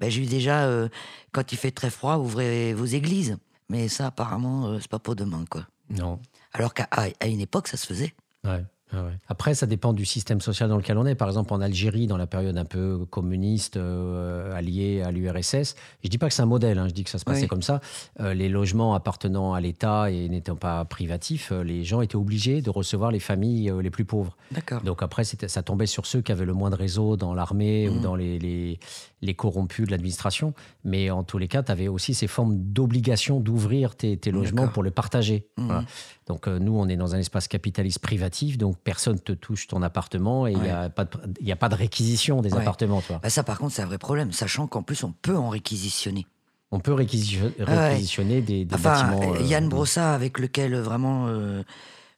Ben, 0.00 0.10
J'ai 0.10 0.22
eu 0.22 0.26
déjà, 0.26 0.64
euh, 0.64 0.88
quand 1.32 1.52
il 1.52 1.56
fait 1.58 1.70
très 1.70 1.90
froid, 1.90 2.16
ouvrez 2.16 2.74
vos 2.74 2.84
églises. 2.84 3.36
Mais 3.68 3.88
ça, 3.88 4.06
apparemment, 4.06 4.78
c'est 4.80 4.88
pas 4.88 4.98
pour 4.98 5.14
demain, 5.14 5.44
quoi. 5.50 5.66
Non. 5.90 6.20
Alors 6.52 6.72
qu'à 6.72 6.88
une 7.26 7.40
époque, 7.40 7.68
ça 7.68 7.76
se 7.76 7.86
faisait. 7.86 8.14
Ouais. 8.44 8.64
Ah 8.92 9.04
Après, 9.28 9.54
ça 9.54 9.66
dépend 9.66 9.92
du 9.92 10.04
système 10.04 10.40
social 10.40 10.68
dans 10.68 10.76
lequel 10.76 10.96
on 10.98 11.06
est. 11.06 11.14
Par 11.14 11.28
exemple, 11.28 11.52
en 11.52 11.60
Algérie, 11.60 12.06
dans 12.06 12.16
la 12.16 12.26
période 12.26 12.56
un 12.56 12.64
peu 12.64 13.04
communiste, 13.10 13.76
euh, 13.76 14.56
alliée 14.56 15.02
à 15.02 15.10
l'URSS, 15.10 15.74
je 16.02 16.08
dis 16.08 16.18
pas 16.18 16.28
que 16.28 16.34
c'est 16.34 16.42
un 16.42 16.46
modèle, 16.46 16.78
hein, 16.78 16.88
je 16.88 16.94
dis 16.94 17.04
que 17.04 17.10
ça 17.10 17.18
se 17.18 17.24
passait 17.24 17.46
comme 17.46 17.62
ça. 17.62 17.80
Euh, 18.20 18.34
les 18.34 18.48
logements 18.48 18.94
appartenant 18.94 19.52
à 19.52 19.60
l'État 19.60 20.10
et 20.10 20.28
n'étant 20.28 20.56
pas 20.56 20.84
privatifs, 20.84 21.52
euh, 21.52 21.62
les 21.62 21.84
gens 21.84 22.00
étaient 22.00 22.16
obligés 22.16 22.62
de 22.62 22.70
recevoir 22.70 23.10
les 23.10 23.20
familles 23.20 23.72
les 23.80 23.90
plus 23.90 24.04
pauvres. 24.04 24.36
Donc 24.84 25.02
après, 25.02 25.24
ça 25.24 25.62
tombait 25.62 25.86
sur 25.86 26.06
ceux 26.06 26.22
qui 26.22 26.32
avaient 26.32 26.46
le 26.46 26.54
moins 26.54 26.70
de 26.70 26.76
réseau 26.76 27.16
dans 27.16 27.34
l'armée 27.34 27.88
ou 27.88 27.94
mmh. 27.94 28.00
dans 28.00 28.14
les, 28.14 28.38
les, 28.38 28.78
les, 29.22 29.34
corrompus 29.34 29.86
de 29.86 29.90
l'administration. 29.90 30.54
Mais 30.84 31.10
en 31.10 31.22
tous 31.22 31.38
les 31.38 31.48
cas, 31.48 31.62
tu 31.62 31.72
avais 31.72 31.88
aussi 31.88 32.14
ces 32.14 32.26
formes 32.26 32.56
d'obligation 32.56 33.40
d'ouvrir 33.40 33.96
tes, 33.96 34.16
tes 34.16 34.30
logements 34.30 34.68
pour 34.68 34.82
les 34.82 34.90
partager. 34.90 35.46
Mmh. 35.56 35.80
Donc 36.26 36.46
nous, 36.46 36.78
on 36.78 36.88
est 36.88 36.96
dans 36.96 37.14
un 37.14 37.18
espace 37.18 37.48
capitaliste 37.48 38.00
privatif, 38.00 38.58
donc 38.58 38.76
personne 38.82 39.18
te 39.18 39.32
touche 39.32 39.66
ton 39.66 39.82
appartement 39.82 40.46
et 40.46 40.52
il 40.52 40.60
n'y 40.60 40.68
a, 40.68 40.90
pas 40.90 41.04
de, 41.04 41.50
a 41.50 41.56
pas 41.56 41.68
de 41.68 41.74
réquisition 41.74 42.42
des 42.42 42.54
appartements. 42.54 43.00
Toi. 43.00 43.20
Bah 43.22 43.30
ça, 43.30 43.42
par 43.42 43.58
contre, 43.58 43.74
c'est 43.74 43.82
un 43.82 43.86
vrai 43.86 43.98
problème, 43.98 44.32
sachant 44.32 44.66
qu'en 44.66 44.82
plus, 44.82 45.04
on 45.04 45.12
peut 45.12 45.36
en 45.36 45.48
réquisitionner. 45.48 46.26
On 46.70 46.80
peut 46.80 46.92
réquisitionner, 46.92 48.42
des, 48.42 48.64
bâtiments. 48.66 49.36
Yann 49.36 49.68
Brossa, 49.68 50.12
avec 50.14 50.38
lequel 50.38 50.76
vraiment 50.76 51.28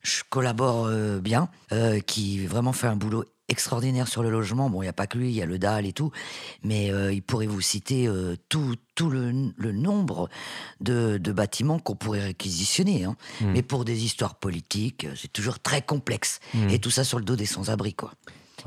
je 0.03 0.23
collabore 0.29 0.91
bien, 1.21 1.49
qui 2.07 2.47
vraiment 2.47 2.73
fait 2.73 2.89
un 2.89 2.97
boulot 2.97 3.25
extraordinaire 3.51 4.09
sur 4.09 4.23
le 4.23 4.31
logement. 4.31 4.71
Bon, 4.71 4.81
il 4.81 4.87
n'y 4.87 4.91
a 4.91 4.95
pas 4.95 5.07
que 5.07 5.19
lui, 5.19 5.29
il 5.29 5.35
y 5.35 5.43
a 5.43 5.47
le 5.47 5.59
DAL 5.59 5.85
et 5.85 5.93
tout, 5.93 6.11
mais 6.63 6.91
euh, 6.91 7.13
il 7.13 7.23
pourrait 7.23 7.47
vous 7.47 7.61
citer 7.61 8.07
euh, 8.07 8.37
tout, 8.49 8.77
tout 8.95 9.11
le, 9.11 9.33
nombre 9.73 10.31
de, 10.81 11.19
bâtiments 11.33 11.79
qu'on 11.79 11.97
pourrait 11.97 12.23
réquisitionner. 12.25 13.05
Hein. 13.05 13.17
Hmm. 13.41 13.53
Mais 13.53 13.63
pour 13.63 13.85
des 13.85 14.05
histoires 14.05 14.37
politiques, 14.37 15.07
c'est 15.17 15.33
toujours 15.33 15.59
très 15.59 15.83
complexe. 15.83 16.41
Hmm. 16.55 16.71
Et 16.71 16.79
tout 16.79 16.91
ça 16.91 17.05
sur 17.05 17.19
le 17.19 17.25
dos 17.25 17.37
des 17.37 17.47
sans-abri, 17.47 17.95
quoi. 17.95 18.13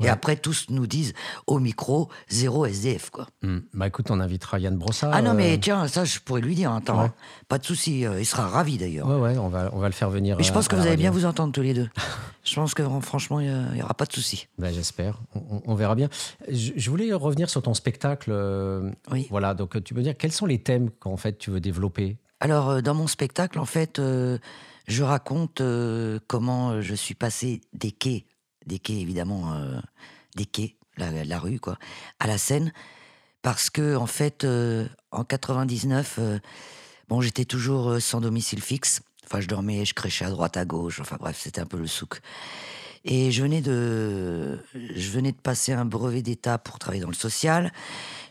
Et 0.00 0.08
après, 0.08 0.36
tous 0.36 0.66
nous 0.70 0.86
disent 0.86 1.12
au 1.46 1.58
micro, 1.58 2.08
zéro 2.28 2.66
SDF. 2.66 3.10
Quoi. 3.10 3.26
Hmm. 3.42 3.58
Bah 3.72 3.86
écoute, 3.86 4.10
on 4.10 4.20
invitera 4.20 4.58
Yann 4.58 4.76
Brossard. 4.76 5.10
Ah 5.12 5.22
non, 5.22 5.34
mais 5.34 5.54
euh, 5.54 5.60
tiens, 5.60 5.88
ça, 5.88 6.04
je 6.04 6.18
pourrais 6.20 6.40
lui 6.40 6.54
dire. 6.54 6.72
Attends, 6.72 7.00
hein. 7.00 7.14
pas 7.48 7.58
de 7.58 7.64
souci, 7.64 8.06
euh, 8.06 8.20
il 8.20 8.24
sera 8.26 8.48
ravi 8.48 8.78
d'ailleurs. 8.78 9.08
Ouais, 9.08 9.16
ouais, 9.16 9.38
on 9.38 9.48
va, 9.48 9.70
on 9.72 9.78
va 9.78 9.88
le 9.88 9.94
faire 9.94 10.10
venir. 10.10 10.36
Mais 10.36 10.44
je 10.44 10.52
pense 10.52 10.68
que 10.68 10.76
vous 10.76 10.86
allez 10.86 10.96
bien 10.96 11.10
vous 11.10 11.24
entendre 11.24 11.52
tous 11.52 11.62
les 11.62 11.74
deux. 11.74 11.88
je 12.44 12.54
pense 12.54 12.74
que 12.74 12.82
franchement, 13.00 13.40
il 13.40 13.52
n'y 13.74 13.82
aura 13.82 13.94
pas 13.94 14.06
de 14.06 14.12
souci. 14.12 14.48
Bah, 14.58 14.72
J'espère, 14.72 15.20
on, 15.66 15.74
verra 15.74 15.94
bien. 15.94 16.08
Je, 16.50 16.90
voulais 16.90 17.12
revenir 17.12 17.48
sur 17.50 17.62
ton 17.62 17.74
spectacle. 17.74 18.30
Euh, 18.32 18.90
oui. 19.10 19.26
Voilà, 19.30 19.54
donc 19.54 19.82
tu 19.84 19.94
peux 19.94 20.02
dire 20.02 20.16
quels 20.16 20.32
sont 20.32 20.46
les 20.46 20.58
thèmes 20.58 20.90
qu'en 20.90 21.16
fait 21.16 21.38
tu 21.38 21.50
veux 21.50 21.60
développer? 21.60 22.18
Alors, 22.40 22.82
dans 22.82 22.94
mon 22.94 23.06
spectacle, 23.06 23.58
en 23.58 23.64
fait, 23.64 24.00
je 24.00 25.02
raconte 25.02 25.62
comment 26.26 26.80
je 26.82 26.94
suis 26.94 27.14
passé 27.14 27.62
des 27.72 27.90
quais 27.90 28.26
des 28.66 28.78
quais 28.78 29.00
évidemment, 29.00 29.52
euh, 29.54 29.80
des 30.36 30.46
quais, 30.46 30.76
la, 30.96 31.38
rue 31.38 31.58
quoi, 31.58 31.78
à 32.20 32.26
la 32.26 32.38
Seine, 32.38 32.72
parce 33.42 33.70
que 33.70 33.96
en 33.96 34.06
fait, 34.06 34.44
euh, 34.44 34.86
en 35.10 35.24
99, 35.24 36.16
euh, 36.18 36.38
bon, 37.08 37.20
j'étais 37.20 37.44
toujours 37.44 38.00
sans 38.00 38.20
domicile 38.20 38.62
fixe. 38.62 39.02
Enfin, 39.26 39.40
je 39.40 39.48
dormais, 39.48 39.84
je 39.84 39.94
crêchais 39.94 40.24
à 40.24 40.30
droite, 40.30 40.56
à 40.56 40.64
gauche. 40.64 41.00
Enfin 41.00 41.16
bref, 41.18 41.38
c'était 41.40 41.60
un 41.60 41.66
peu 41.66 41.78
le 41.78 41.86
souk. 41.86 42.20
Et 43.06 43.30
je 43.32 43.42
venais 43.42 43.60
de, 43.60 44.58
je 44.74 45.10
venais 45.10 45.32
de 45.32 45.36
passer 45.36 45.72
un 45.72 45.84
brevet 45.84 46.22
d'état 46.22 46.56
pour 46.56 46.78
travailler 46.78 47.02
dans 47.02 47.10
le 47.10 47.14
social. 47.14 47.70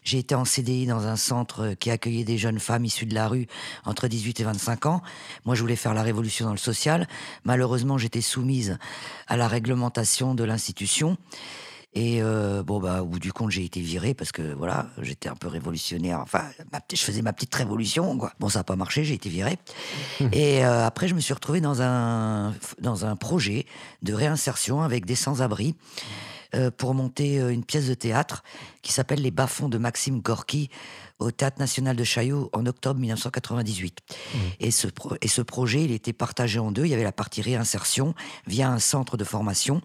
J'ai 0.03 0.17
été 0.17 0.33
en 0.33 0.45
CDI 0.45 0.88
dans 0.88 1.05
un 1.05 1.15
centre 1.15 1.75
qui 1.79 1.91
accueillait 1.91 2.23
des 2.23 2.39
jeunes 2.39 2.59
femmes 2.59 2.83
issues 2.83 3.05
de 3.05 3.13
la 3.13 3.27
rue 3.27 3.45
entre 3.86 4.07
18 4.07 4.39
et 4.39 4.43
25 4.43 4.88
ans. 4.88 5.01
Moi, 5.45 5.53
je 5.53 5.62
voulais 5.62 5.75
faire 5.75 5.93
la 5.93 6.01
révolution 6.01 6.45
dans 6.45 6.51
le 6.51 6.57
social. 6.57 7.07
Malheureusement, 7.43 7.99
j'étais 7.99 8.21
soumise 8.21 8.79
à 9.27 9.38
la 9.38 9.47
réglementation 9.47 10.33
de 10.33 10.43
l'institution. 10.43 11.17
Et 11.95 12.23
euh, 12.23 12.63
bon, 12.63 12.79
bah, 12.79 13.03
au 13.03 13.06
bout 13.06 13.19
du 13.19 13.32
compte, 13.32 13.51
j'ai 13.51 13.63
été 13.63 13.79
viré 13.79 14.13
parce 14.13 14.32
que 14.32 14.41
voilà, 14.53 14.88
j'étais 15.01 15.29
un 15.29 15.36
peu 15.36 15.47
révolutionnaire. 15.47 16.19
Enfin, 16.19 16.43
je 16.91 17.01
faisais 17.01 17.21
ma 17.21 17.34
petite 17.34 17.53
révolution, 17.53 18.17
quoi. 18.17 18.34
Bon, 18.39 18.49
ça 18.49 18.60
n'a 18.60 18.63
pas 18.63 18.75
marché, 18.75 19.03
j'ai 19.03 19.13
été 19.13 19.29
viré. 19.29 19.58
et 20.32 20.65
euh, 20.65 20.86
après, 20.86 21.08
je 21.08 21.13
me 21.13 21.19
suis 21.19 21.34
retrouvé 21.34 21.62
dans 21.62 21.82
un, 21.82 22.53
dans 22.82 23.06
un 23.06 23.15
projet 23.15 23.65
de 24.01 24.13
réinsertion 24.13 24.82
avec 24.82 25.06
des 25.06 25.15
sans-abri. 25.15 25.75
Euh, 26.56 26.69
pour 26.69 26.93
monter 26.93 27.38
une 27.38 27.65
pièce 27.65 27.88
de 27.88 27.95
théâtre 27.95 28.43
qui 28.84 28.93
s'appelle 28.93 29.23
Les 29.23 29.32
bas-fonds 29.32 29.69
de 29.69 29.79
Maxime 29.79 30.21
Gorky 30.21 30.69
au 31.23 31.31
Théâtre 31.31 31.59
National 31.59 31.95
de 31.95 32.03
Chaillot 32.03 32.49
en 32.53 32.65
octobre 32.65 32.99
1998. 32.99 33.99
Mmh. 34.01 34.38
Et, 34.59 34.71
ce 34.71 34.88
et 35.21 35.27
ce 35.27 35.41
projet, 35.41 35.83
il 35.83 35.91
était 35.91 36.13
partagé 36.13 36.59
en 36.59 36.71
deux. 36.71 36.86
Il 36.86 36.89
y 36.89 36.93
avait 36.93 37.03
la 37.03 37.12
partie 37.12 37.41
réinsertion 37.41 38.13
via 38.47 38.69
un 38.69 38.79
centre 38.79 39.17
de 39.17 39.23
formation. 39.23 39.81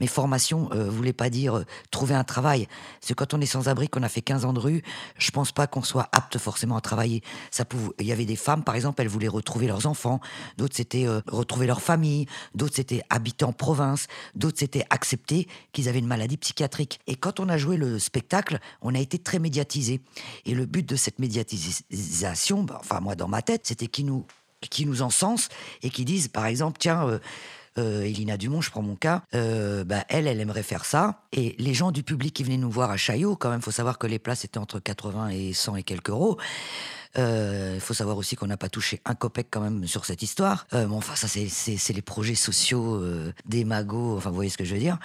Mais 0.00 0.06
formation 0.06 0.70
euh, 0.72 0.88
voulait 0.88 1.12
pas 1.12 1.30
dire 1.30 1.58
euh, 1.58 1.64
trouver 1.90 2.14
un 2.14 2.24
travail. 2.24 2.66
C'est 3.00 3.14
quand 3.14 3.34
on 3.34 3.40
est 3.40 3.46
sans-abri, 3.46 3.88
qu'on 3.88 4.02
a 4.02 4.08
fait 4.08 4.22
15 4.22 4.44
ans 4.44 4.52
de 4.52 4.60
rue, 4.60 4.82
je 5.18 5.30
pense 5.30 5.52
pas 5.52 5.66
qu'on 5.66 5.82
soit 5.82 6.08
apte 6.12 6.38
forcément 6.38 6.76
à 6.76 6.80
travailler. 6.80 7.22
Ça 7.50 7.64
pouvait... 7.64 7.90
Il 8.00 8.06
y 8.06 8.12
avait 8.12 8.24
des 8.24 8.36
femmes, 8.36 8.64
par 8.64 8.74
exemple, 8.74 9.02
elles 9.02 9.08
voulaient 9.08 9.28
retrouver 9.28 9.66
leurs 9.66 9.86
enfants. 9.86 10.20
D'autres, 10.56 10.76
c'était 10.76 11.06
euh, 11.06 11.20
retrouver 11.26 11.66
leur 11.66 11.82
famille. 11.82 12.26
D'autres, 12.54 12.76
c'était 12.76 13.02
habiter 13.10 13.44
en 13.44 13.52
province. 13.52 14.06
D'autres, 14.34 14.58
c'était 14.58 14.84
accepter 14.90 15.48
qu'ils 15.72 15.88
avaient 15.88 15.98
une 15.98 16.06
maladie 16.06 16.36
psychiatrique. 16.36 17.00
Et 17.06 17.16
quand 17.16 17.40
on 17.40 17.48
a 17.48 17.58
joué 17.58 17.76
le 17.76 17.98
spectacle, 17.98 18.58
on 18.80 18.94
a 18.94 18.98
été 18.98 19.18
très 19.18 19.38
médiatisé. 19.38 20.00
Et 20.44 20.54
le 20.54 20.66
but 20.66 20.77
de 20.86 20.96
cette 20.96 21.18
médiatisation, 21.18 22.62
bah, 22.62 22.78
enfin 22.80 23.00
moi 23.00 23.14
dans 23.14 23.28
ma 23.28 23.42
tête, 23.42 23.62
c'était 23.64 23.86
qu'ils 23.86 24.06
nous, 24.06 24.24
qui 24.60 24.86
nous 24.86 25.02
encensent 25.02 25.48
et 25.82 25.90
qui 25.90 26.04
disent 26.04 26.28
par 26.28 26.46
exemple, 26.46 26.78
tiens, 26.78 27.06
euh, 27.06 27.18
euh, 27.78 28.02
Elina 28.02 28.36
Dumont, 28.36 28.60
je 28.60 28.70
prends 28.70 28.82
mon 28.82 28.96
cas, 28.96 29.22
euh, 29.34 29.84
bah, 29.84 30.04
elle, 30.08 30.26
elle 30.26 30.40
aimerait 30.40 30.64
faire 30.64 30.84
ça. 30.84 31.22
Et 31.32 31.54
les 31.58 31.74
gens 31.74 31.92
du 31.92 32.02
public 32.02 32.34
qui 32.34 32.42
venaient 32.42 32.56
nous 32.56 32.70
voir 32.70 32.90
à 32.90 32.96
Chaillot, 32.96 33.36
quand 33.36 33.50
même, 33.50 33.62
faut 33.62 33.70
savoir 33.70 33.98
que 33.98 34.06
les 34.06 34.18
places 34.18 34.44
étaient 34.44 34.58
entre 34.58 34.80
80 34.80 35.28
et 35.28 35.52
100 35.52 35.76
et 35.76 35.82
quelques 35.84 36.10
euros. 36.10 36.38
Il 37.16 37.80
faut 37.80 37.94
savoir 37.94 38.16
aussi 38.16 38.36
qu'on 38.36 38.46
n'a 38.46 38.56
pas 38.56 38.68
touché 38.68 39.00
un 39.04 39.14
copec 39.16 39.48
quand 39.50 39.60
même 39.60 39.88
sur 39.88 40.04
cette 40.04 40.22
histoire. 40.22 40.68
enfin, 40.72 41.16
ça, 41.16 41.26
c'est 41.26 41.92
les 41.92 42.02
projets 42.02 42.36
sociaux 42.36 43.02
des 43.44 43.64
magots, 43.64 44.16
enfin, 44.16 44.30
vous 44.30 44.36
voyez 44.36 44.50
ce 44.50 44.58
que 44.58 44.64
je 44.64 44.74
veux 44.74 44.80
dire 44.80 44.98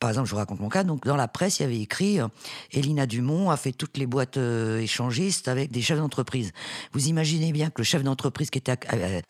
par 0.00 0.10
exemple, 0.10 0.26
je 0.26 0.32
vous 0.32 0.38
raconte 0.38 0.60
mon 0.60 0.68
cas. 0.68 0.84
Donc, 0.84 1.04
dans 1.04 1.16
la 1.16 1.28
presse, 1.28 1.58
il 1.58 1.62
y 1.62 1.64
avait 1.66 1.80
écrit 1.80 2.20
euh, 2.20 2.28
Elina 2.72 3.06
Dumont 3.06 3.50
a 3.50 3.56
fait 3.56 3.72
toutes 3.72 3.96
les 3.96 4.06
boîtes 4.06 4.36
euh, 4.36 4.80
échangistes 4.80 5.48
avec 5.48 5.70
des 5.70 5.82
chefs 5.82 5.98
d'entreprise. 5.98 6.52
Vous 6.92 7.08
imaginez 7.08 7.52
bien 7.52 7.70
que 7.70 7.80
le 7.80 7.84
chef 7.84 8.02
d'entreprise 8.02 8.50
qui 8.50 8.58
était 8.58 8.76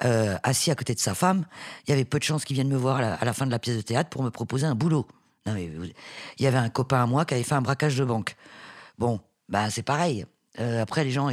euh, 0.04 0.36
assis 0.42 0.70
à 0.70 0.74
côté 0.74 0.94
de 0.94 1.00
sa 1.00 1.14
femme, 1.14 1.46
il 1.86 1.90
y 1.90 1.92
avait 1.92 2.04
peu 2.04 2.18
de 2.18 2.24
chances 2.24 2.44
qu'il 2.44 2.54
vienne 2.54 2.68
me 2.68 2.76
voir 2.76 2.96
à 2.96 3.24
la, 3.24 3.32
fin 3.32 3.46
de 3.46 3.50
la 3.50 3.58
pièce 3.58 3.76
de 3.76 3.82
théâtre 3.82 4.10
pour 4.10 4.22
me 4.22 4.30
proposer 4.30 4.66
un 4.66 4.74
boulot. 4.74 5.06
il 5.46 5.92
y 6.38 6.46
avait 6.46 6.58
un 6.58 6.70
copain 6.70 7.02
à 7.02 7.06
moi 7.06 7.24
qui 7.24 7.34
avait 7.34 7.42
fait 7.42 7.54
un 7.54 7.62
braquage 7.62 7.96
de 7.96 8.04
banque. 8.04 8.36
Bon, 8.98 9.20
bah 9.48 9.70
c'est 9.70 9.82
pareil. 9.82 10.24
Après, 10.58 11.04
les 11.04 11.10
gens. 11.10 11.30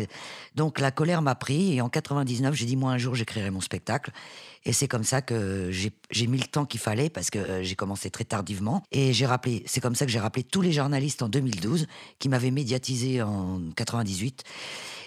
Donc, 0.56 0.80
la 0.80 0.92
colère 0.92 1.22
m'a 1.22 1.36
pris 1.36 1.76
et 1.76 1.82
en 1.82 1.90
99, 1.90 2.54
j'ai 2.56 2.66
dit 2.66 2.76
moi 2.76 2.92
un 2.92 2.98
jour 2.98 3.16
j'écrirai 3.16 3.52
mon 3.52 3.62
spectacle. 3.62 4.12
Et 4.64 4.74
c'est 4.74 4.88
comme 4.88 5.04
ça 5.04 5.22
que 5.22 5.72
j'ai 5.72 6.28
mis 6.28 6.38
le 6.38 6.46
temps 6.46 6.66
qu'il 6.66 6.80
fallait 6.80 7.10
parce 7.10 7.30
que 7.32 7.40
euh, 7.40 7.64
j'ai 7.64 7.76
commencé 7.76 8.12
très 8.12 8.26
tardivement. 8.26 8.84
Et 8.92 9.12
j'ai 9.12 9.26
rappelé, 9.26 9.64
c'est 9.66 9.82
comme 9.82 9.96
ça 9.96 10.06
que 10.06 10.12
j'ai 10.12 10.20
rappelé 10.20 10.44
tous 10.44 10.62
les 10.62 10.72
journalistes 10.72 11.24
en 11.24 11.30
2012 11.30 11.88
qui 12.20 12.30
m'avaient 12.30 12.52
médiatisé 12.52 13.22
en 13.24 13.60
98. 13.76 14.44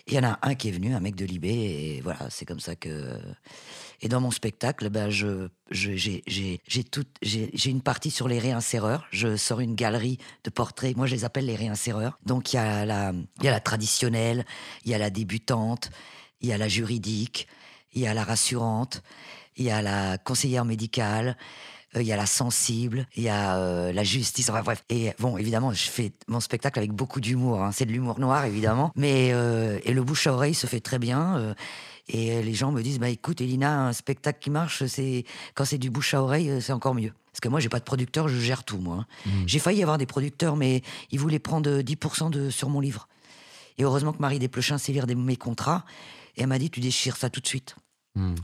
Il 0.09 0.15
y 0.15 0.19
en 0.19 0.25
a 0.25 0.39
un 0.43 0.55
qui 0.55 0.69
est 0.69 0.73
venu, 0.73 0.95
un 0.95 1.01
mec 1.01 1.15
de 1.15 1.25
Libé, 1.25 1.49
et 1.49 2.01
voilà, 2.03 2.29
c'est 2.31 2.45
comme 2.45 2.61
ça 2.61 2.75
que. 2.77 3.19
Et 4.05 4.09
dans 4.09 4.21
mon 4.21 4.31
spectacle, 4.31 4.91
ben 4.91 5.09
j'ai, 5.09 6.21
une 7.65 7.81
partie 7.81 8.11
sur 8.11 8.29
les 8.29 8.39
réinséreurs. 8.39 9.07
Je 9.11 9.35
sors 9.35 9.61
une 9.61 9.75
galerie 9.75 10.19
de 10.45 10.51
portraits. 10.51 10.95
Moi, 10.95 11.07
je 11.07 11.15
les 11.15 11.25
appelle 11.25 11.47
les 11.47 11.57
réinséreurs. 11.57 12.19
Donc, 12.27 12.53
il 12.53 12.57
y 12.57 12.59
a 12.59 12.85
la, 12.85 13.15
il 13.39 13.45
y 13.45 13.49
a 13.49 13.51
la 13.51 13.61
traditionnelle, 13.61 14.45
il 14.85 14.91
y 14.91 14.95
a 14.95 14.99
la 14.99 15.09
débutante, 15.09 15.91
il 16.43 16.51
y 16.51 16.53
a 16.53 16.59
la 16.59 16.69
juridique, 16.69 17.49
il 17.95 18.03
y 18.03 18.07
a 18.07 18.13
la 18.13 18.25
rassurante, 18.25 19.03
il 19.57 19.65
y 19.65 19.71
a 19.71 19.81
la 19.81 20.19
conseillère 20.19 20.67
médicale, 20.67 21.39
euh, 21.97 22.03
il 22.03 22.07
y 22.07 22.13
a 22.13 22.17
la 22.17 22.27
sensible, 22.27 23.07
il 23.17 23.23
y 23.23 23.31
a 23.31 23.57
euh, 23.57 23.91
la 23.91 24.05
justice, 24.05 24.51
enfin 24.51 24.63
bref. 24.63 24.85
Et 24.91 25.15
bon, 25.19 25.39
évidemment, 25.39 25.73
je 25.73 25.89
fais 25.89 26.13
mon 26.29 26.41
spectacle 26.41 26.79
avec 26.79 26.93
beaucoup 26.93 27.23
d'humour. 27.23 27.63
Hein. 27.63 27.71
C'est 27.73 27.87
de 27.87 27.93
l'humour 27.93 28.21
noir, 28.21 28.45
évidemment. 28.45 28.93
Mais 28.97 29.31
euh, 29.33 29.79
et 29.85 29.95
le 29.95 30.03
bouche 30.03 30.27
à 30.27 30.35
oreille 30.35 30.55
se 30.55 30.67
fait 30.67 30.81
très 30.81 30.99
bien. 30.99 31.55
Et 32.09 32.43
les 32.43 32.55
gens 32.55 32.71
me 32.71 32.83
disent, 32.83 32.99
bah 32.99 33.09
écoute, 33.09 33.41
Elina, 33.41 33.87
un 33.87 33.93
spectacle 33.93 34.39
qui 34.41 34.51
marche, 34.51 34.85
c'est 34.87 35.25
quand 35.55 35.65
c'est 35.65 35.79
du 35.79 35.91
bouche 35.91 36.15
à 36.15 36.23
oreille, 36.23 36.61
c'est 36.61 36.73
encore 36.73 36.95
mieux. 36.95 37.13
Parce 37.35 37.41
que 37.41 37.49
moi, 37.49 37.61
j'ai 37.61 37.69
pas 37.69 37.81
de 37.81 37.85
producteur, 37.85 38.29
je 38.29 38.39
gère 38.39 38.63
tout, 38.63 38.79
moi. 38.79 38.99
Hein. 39.01 39.07
Mmh. 39.27 39.31
J'ai 39.47 39.59
failli 39.59 39.83
avoir 39.83 39.99
des 39.99 40.07
producteurs, 40.07 40.55
mais 40.55 40.83
ils 41.11 41.19
voulaient 41.19 41.39
prendre 41.41 41.81
10% 41.81 42.31
de, 42.31 42.51
sur 42.51 42.69
mon 42.69 42.81
livre. 42.81 43.09
Et 43.79 43.83
heureusement 43.83 44.13
que 44.13 44.21
Marie 44.21 44.39
Desplechin 44.39 44.79
sait 44.79 44.93
lire 44.93 45.07
des, 45.07 45.17
mes 45.17 45.37
contrats. 45.37 45.85
Et 46.37 46.43
elle 46.43 46.47
m'a 46.47 46.59
dit, 46.59 46.71
tu 46.71 46.79
déchires 46.79 47.17
ça 47.17 47.31
tout 47.31 47.41
de 47.41 47.47
suite. 47.47 47.75
Mmh. 48.15 48.35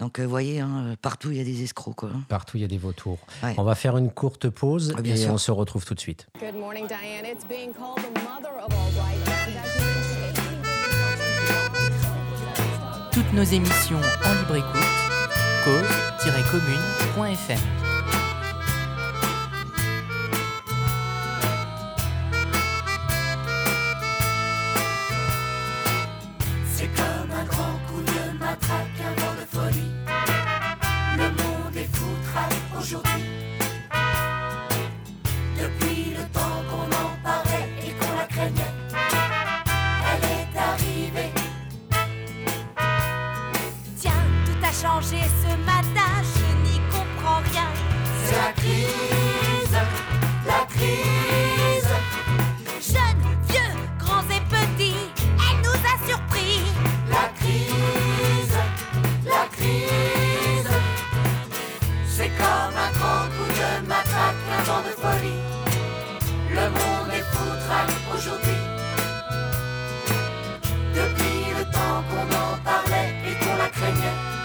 Donc, 0.00 0.18
vous 0.18 0.24
euh, 0.24 0.28
voyez, 0.28 0.60
hein, 0.60 0.96
partout, 1.00 1.30
il 1.30 1.38
y 1.38 1.40
a 1.40 1.44
des 1.44 1.62
escrocs. 1.62 1.96
Quoi. 1.96 2.10
Partout, 2.28 2.58
il 2.58 2.60
y 2.60 2.64
a 2.64 2.68
des 2.68 2.76
vautours. 2.76 3.18
On 3.56 3.62
va 3.62 3.74
faire 3.74 3.96
une 3.96 4.10
courte 4.10 4.50
pause 4.50 4.94
ah, 4.94 5.00
et 5.02 5.30
on 5.30 5.38
se 5.38 5.50
retrouve 5.50 5.86
tout 5.86 5.94
de 5.94 6.00
suite. 6.00 6.26
Toutes 13.16 13.32
nos 13.32 13.44
émissions 13.44 14.00
en 14.26 14.34
libre 14.34 14.56
écoute, 14.56 14.82
cause-commune.fm. 15.64 17.85
matin, 45.64 46.12
je 46.22 46.46
n'y 46.68 46.78
comprends 46.90 47.40
rien. 47.52 47.68
C'est 48.24 48.36
la 48.36 48.52
crise, 48.52 49.78
la 50.46 50.66
crise. 50.74 51.92
Jeunes, 52.80 53.26
vieux, 53.48 53.74
grands 53.98 54.28
et 54.36 54.42
petits, 54.48 54.96
elle 55.18 55.58
nous 55.62 55.80
a 55.92 56.08
surpris. 56.08 56.60
La 57.10 57.28
crise, 57.38 58.58
la 59.24 59.46
crise. 59.56 60.72
C'est 62.08 62.30
comme 62.38 62.76
un 62.86 62.92
grand 62.98 63.26
coup 63.34 63.50
de 63.60 63.86
matraque, 63.86 64.42
un 64.58 64.62
vent 64.62 64.82
de 64.82 64.92
folie. 65.02 65.42
Le 66.50 66.70
monde 66.70 67.10
est 67.12 67.26
foutraque 67.32 67.96
aujourd'hui. 68.14 68.62
Depuis 70.94 71.52
le 71.58 71.64
temps 71.70 72.02
qu'on 72.08 72.26
en 72.34 72.56
parlait 72.64 73.12
et 73.28 73.44
qu'on 73.44 73.56
la 73.56 73.68
craignait. 73.68 74.35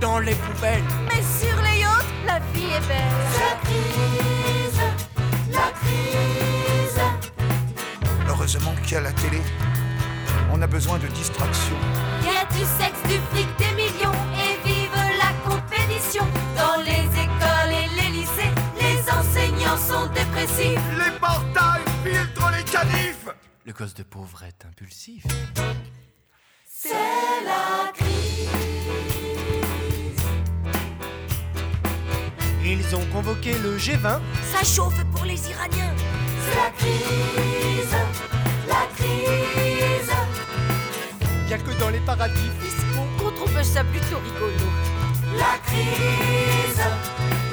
Dans 0.00 0.18
les 0.18 0.34
poubelles. 0.34 0.82
Mais 1.08 1.22
sur 1.22 1.56
les 1.62 1.80
yachts, 1.80 2.06
la 2.26 2.38
vie 2.52 2.72
est 2.72 2.88
belle. 2.88 3.16
C'est 3.32 3.40
la 3.40 3.56
crise, 3.64 4.80
la 5.52 5.70
crise. 5.80 7.00
Heureusement 8.28 8.74
qu'il 8.82 8.92
y 8.92 8.96
a 8.96 9.00
la 9.00 9.12
télé. 9.12 9.40
On 10.52 10.62
a 10.62 10.66
besoin 10.66 10.98
de 10.98 11.06
distraction. 11.08 11.76
Y 12.22 12.28
a 12.28 12.44
du 12.52 12.64
sexe, 12.78 13.02
du 13.08 13.18
fric, 13.30 13.48
des 13.58 13.74
millions 13.74 14.18
et 14.34 14.66
vive 14.66 14.90
la 15.18 15.50
compétition. 15.50 16.24
Dans 16.56 16.80
les 16.82 17.04
écoles 17.24 17.72
et 17.72 17.88
les 18.00 18.10
lycées, 18.18 18.52
les 18.80 18.98
enseignants 19.10 19.76
sont 19.76 20.06
dépressifs. 20.12 20.80
Les 20.98 21.18
portails 21.18 21.82
filtrent 22.04 22.50
les 22.56 22.64
canifs 22.64 23.28
Le 23.64 23.72
gosse 23.72 23.94
de 23.94 24.02
pauvre 24.02 24.42
est 24.44 24.64
impulsif. 24.64 25.24
C'est 26.66 26.90
la 27.44 27.92
crise. 27.92 29.25
Ils 32.68 32.96
ont 32.96 33.06
convoqué 33.12 33.52
le 33.62 33.78
G20. 33.78 34.18
Ça 34.52 34.64
chauffe 34.64 35.04
pour 35.12 35.24
les 35.24 35.38
Iraniens. 35.50 35.94
C'est 36.42 36.56
la 36.56 36.70
crise, 36.76 37.96
la 38.66 38.88
crise. 38.96 40.12
Y'a 41.48 41.58
que 41.58 41.78
dans 41.78 41.90
les 41.90 42.00
paradis 42.00 42.50
fiscaux. 42.60 43.06
On 43.24 43.30
trouve 43.30 43.62
ça 43.62 43.84
plutôt 43.84 44.18
rigolo. 44.18 44.66
La 45.38 45.58
crise, 45.64 46.82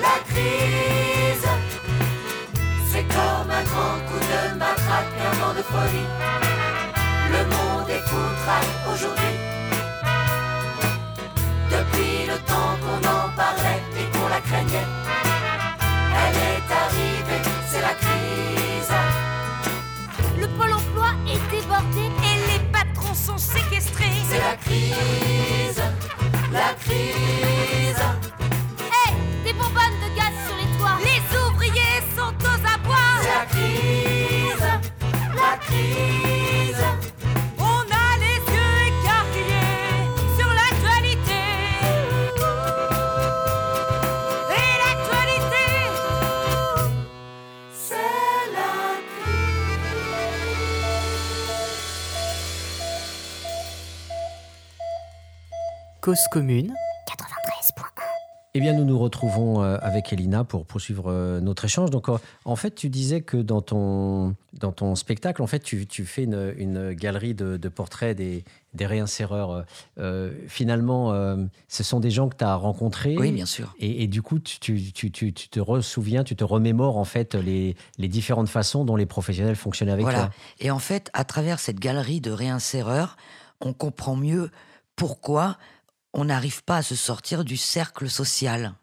la 0.01 0.17
crise. 0.27 1.49
C'est 2.91 3.03
comme 3.03 3.51
un 3.51 3.63
grand 3.65 3.99
coup 4.07 4.19
de 4.19 4.57
matraque, 4.57 5.13
un 5.27 5.33
vent 5.39 5.53
de 5.53 5.61
folie. 5.61 6.09
Le 7.29 7.43
monde 7.53 7.87
est 7.87 8.01
foutraque 8.09 8.73
aujourd'hui. 8.91 9.35
Depuis 11.69 12.25
le 12.25 12.37
temps 12.47 12.75
qu'on 12.81 13.07
en 13.07 13.22
craignait. 14.45 14.87
Elle 16.21 16.37
est 16.51 16.69
arrivée, 16.83 17.41
c'est 17.69 17.81
la 17.81 17.93
crise. 17.93 18.93
Le 20.39 20.47
pôle 20.47 20.73
emploi 20.73 21.09
est 21.27 21.41
débordé 21.51 22.05
et 22.29 22.35
les 22.51 22.61
patrons 22.71 23.13
sont 23.13 23.37
séquestrés. 23.37 24.05
C'est 24.29 24.39
la 24.39 24.55
crise, 24.55 25.81
la 26.51 26.73
crise. 26.83 28.03
Hé, 28.79 29.13
des 29.45 29.53
bonbonnes 29.53 29.99
de 30.03 30.09
gaz 30.15 30.22
Cause 56.03 56.19
commune. 56.31 56.73
Eh 58.55 58.59
bien, 58.59 58.73
nous 58.73 58.83
nous 58.83 58.99
retrouvons 58.99 59.63
euh, 59.63 59.77
avec 59.81 60.13
Elina 60.13 60.43
pour 60.43 60.65
poursuivre 60.67 61.05
euh, 61.07 61.39
notre 61.39 61.65
échange. 61.65 61.89
Donc, 61.89 62.07
euh, 62.07 62.17
en 62.45 62.55
fait, 62.55 62.75
tu 62.75 62.89
disais 62.89 63.21
que 63.21 63.37
dans 63.37 63.61
ton, 63.61 64.35
dans 64.53 64.71
ton 64.71 64.93
spectacle, 64.95 65.41
en 65.41 65.47
fait, 65.47 65.59
tu, 65.61 65.87
tu 65.87 66.05
fais 66.05 66.25
une, 66.25 66.53
une 66.57 66.91
galerie 66.93 67.33
de, 67.33 67.57
de 67.57 67.69
portraits 67.69 68.15
des, 68.15 68.43
des 68.75 68.85
réinséreurs. 68.85 69.65
Euh, 69.97 70.31
finalement, 70.47 71.13
euh, 71.13 71.37
ce 71.67 71.83
sont 71.83 71.99
des 71.99 72.11
gens 72.11 72.29
que 72.29 72.35
tu 72.35 72.43
as 72.43 72.53
rencontrés. 72.53 73.15
Oui, 73.17 73.31
bien 73.31 73.47
sûr. 73.47 73.73
Et, 73.79 74.03
et 74.03 74.07
du 74.07 74.21
coup, 74.21 74.37
tu, 74.37 74.59
tu, 74.59 74.91
tu, 74.91 75.09
tu- 75.09 75.33
tu 75.33 75.49
te 75.49 75.59
ressouviens, 75.59 76.23
tu 76.23 76.35
te 76.35 76.43
remémores 76.43 76.97
en 76.97 77.05
fait 77.05 77.33
les, 77.33 77.75
les 77.97 78.07
différentes 78.07 78.49
façons 78.49 78.85
dont 78.85 78.95
les 78.97 79.07
professionnels 79.07 79.55
fonctionnaient 79.55 79.93
avec 79.93 80.03
Voilà. 80.03 80.19
toi. 80.25 80.29
Et 80.59 80.69
en 80.69 80.79
fait, 80.79 81.09
à 81.13 81.23
travers 81.23 81.59
cette 81.59 81.79
galerie 81.79 82.21
de 82.21 82.29
réinséreurs, 82.29 83.17
on 83.61 83.73
comprend 83.73 84.15
mieux 84.15 84.51
pourquoi 84.95 85.57
on 86.13 86.25
n'arrive 86.25 86.63
pas 86.63 86.77
à 86.77 86.81
se 86.83 86.95
sortir 86.95 87.43
du 87.43 87.57
cercle 87.57 88.09
social. 88.09 88.73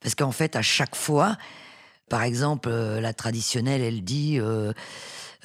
Parce 0.00 0.14
qu'en 0.14 0.32
fait, 0.32 0.56
à 0.56 0.62
chaque 0.62 0.96
fois, 0.96 1.36
par 2.08 2.22
exemple, 2.22 2.68
euh, 2.68 3.00
la 3.00 3.12
traditionnelle, 3.12 3.82
elle 3.82 4.02
dit 4.04 4.38
euh, 4.38 4.72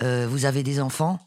euh, 0.02 0.28
Vous 0.30 0.46
avez 0.46 0.64
des 0.64 0.80
enfants? 0.80 1.20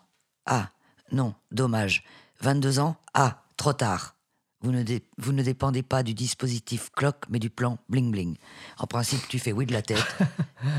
Ah, 0.47 0.71
non, 1.13 1.35
dommage. 1.53 2.05
22 2.41 2.79
ans? 2.79 2.97
Ah, 3.15 3.43
trop 3.57 3.73
tard. 3.73 4.15
Vous 4.61 4.73
ne, 4.73 4.83
vous 5.19 5.33
ne 5.33 5.43
dépendez 5.43 5.83
pas 5.83 6.03
du 6.03 6.15
dispositif 6.15 6.91
clock, 6.91 7.25
mais 7.29 7.39
du 7.39 7.49
plan 7.49 7.79
bling 7.89 8.11
bling. 8.11 8.37
En 8.79 8.87
principe, 8.87 9.29
tu 9.29 9.39
fais 9.39 9.53
oui 9.53 9.67
de 9.67 9.73
la 9.73 9.83
tête 9.83 10.05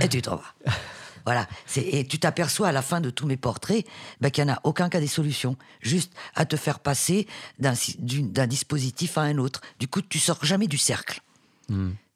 et 0.01 0.09
tu 0.09 0.21
t'en 0.21 0.35
vas. 0.35 0.53
Voilà. 1.25 1.47
Et 1.75 2.05
tu 2.05 2.19
t'aperçois 2.19 2.67
à 2.67 2.71
la 2.71 2.81
fin 2.81 3.01
de 3.01 3.09
tous 3.09 3.25
mes 3.25 3.37
portraits 3.37 3.85
bah, 4.21 4.29
qu'il 4.29 4.43
n'y 4.43 4.51
en 4.51 4.55
a 4.55 4.59
aucun 4.63 4.89
cas 4.89 4.99
des 4.99 5.07
solutions. 5.07 5.57
Juste 5.81 6.13
à 6.35 6.45
te 6.45 6.55
faire 6.55 6.79
passer 6.79 7.27
d'un 7.59 8.47
dispositif 8.47 9.17
à 9.17 9.21
un 9.21 9.37
autre. 9.37 9.61
Du 9.79 9.87
coup, 9.87 10.01
tu 10.01 10.19
sors 10.19 10.43
jamais 10.43 10.67
du 10.67 10.77
cercle. 10.77 11.21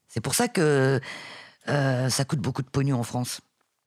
C'est 0.07 0.21
pour 0.21 0.35
ça 0.35 0.47
que 0.47 0.99
euh, 1.69 2.09
ça 2.09 2.25
coûte 2.25 2.39
beaucoup 2.39 2.61
de 2.61 2.67
pognon 2.67 2.99
en 2.99 3.03
France. 3.03 3.41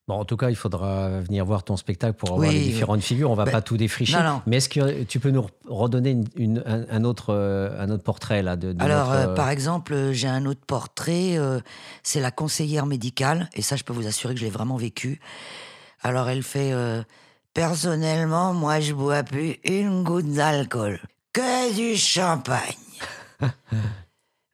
Bon, 0.09 0.15
en 0.21 0.25
tout 0.25 0.37
cas, 0.37 0.51
il 0.51 0.57
faudra 0.57 1.21
venir 1.21 1.45
voir 1.45 1.65
ton 1.65 1.77
spectacle 1.77 2.13
pour 2.15 2.29
avoir 2.31 2.47
Oui, 2.49 2.55
les 2.55 2.61
différentes 2.61 3.01
figures. 3.03 3.29
On 3.29 3.35
va 3.35 3.45
ben, 3.45 3.51
pas 3.51 3.61
tout 3.61 3.77
défricher. 3.77 4.17
non, 4.17 4.23
non. 4.23 4.43
Mais 4.47 4.59
est-ce 4.59 4.69
que 4.69 5.03
tu 5.03 5.19
peux 5.19 5.31
nous 5.31 5.47
redonner 5.69 6.11
une- 6.11 6.29
une- 6.37 6.63
un, 6.65 6.85
un 6.89 7.03
autre, 7.05 7.31
euh, 7.35 7.77
un 7.83 7.91
autre 7.91 8.05
portrait 8.05 8.41
là 8.43 8.55
de, 8.55 8.73
de 8.73 8.81
Alors, 8.83 9.11
notre, 9.11 9.31
euh, 9.31 9.35
par 9.35 9.49
exemple, 9.51 9.93
euh, 9.95 10.13
j'ai 10.13 10.29
un 10.29 10.47
autre 10.47 10.61
portrait, 10.65 11.37
euh, 11.39 11.59
c'est 12.05 12.21
la 12.21 12.31
conseillère 12.31 12.87
médicale, 12.87 13.51
et 13.55 13.63
ça, 13.63 13.75
je 13.75 13.83
peux 13.83 13.93
vous 13.93 14.07
assurer 14.07 14.35
que 14.35 14.39
je 14.41 14.45
l'ai 14.45 14.51
vraiment 14.51 14.77
vécu. 14.77 15.21
Alors, 16.03 16.29
elle 16.29 16.45
fait 16.45 16.73
euh, 16.73 17.03
Personnellement, 17.53 18.53
moi, 18.53 18.79
je 18.81 18.93
bois 18.93 19.23
plus 19.25 19.57
une 19.65 20.05
goutte 20.05 20.31
d'alcool, 20.31 21.01
que 21.33 21.75
du 21.75 21.97
champagne. 21.97 22.61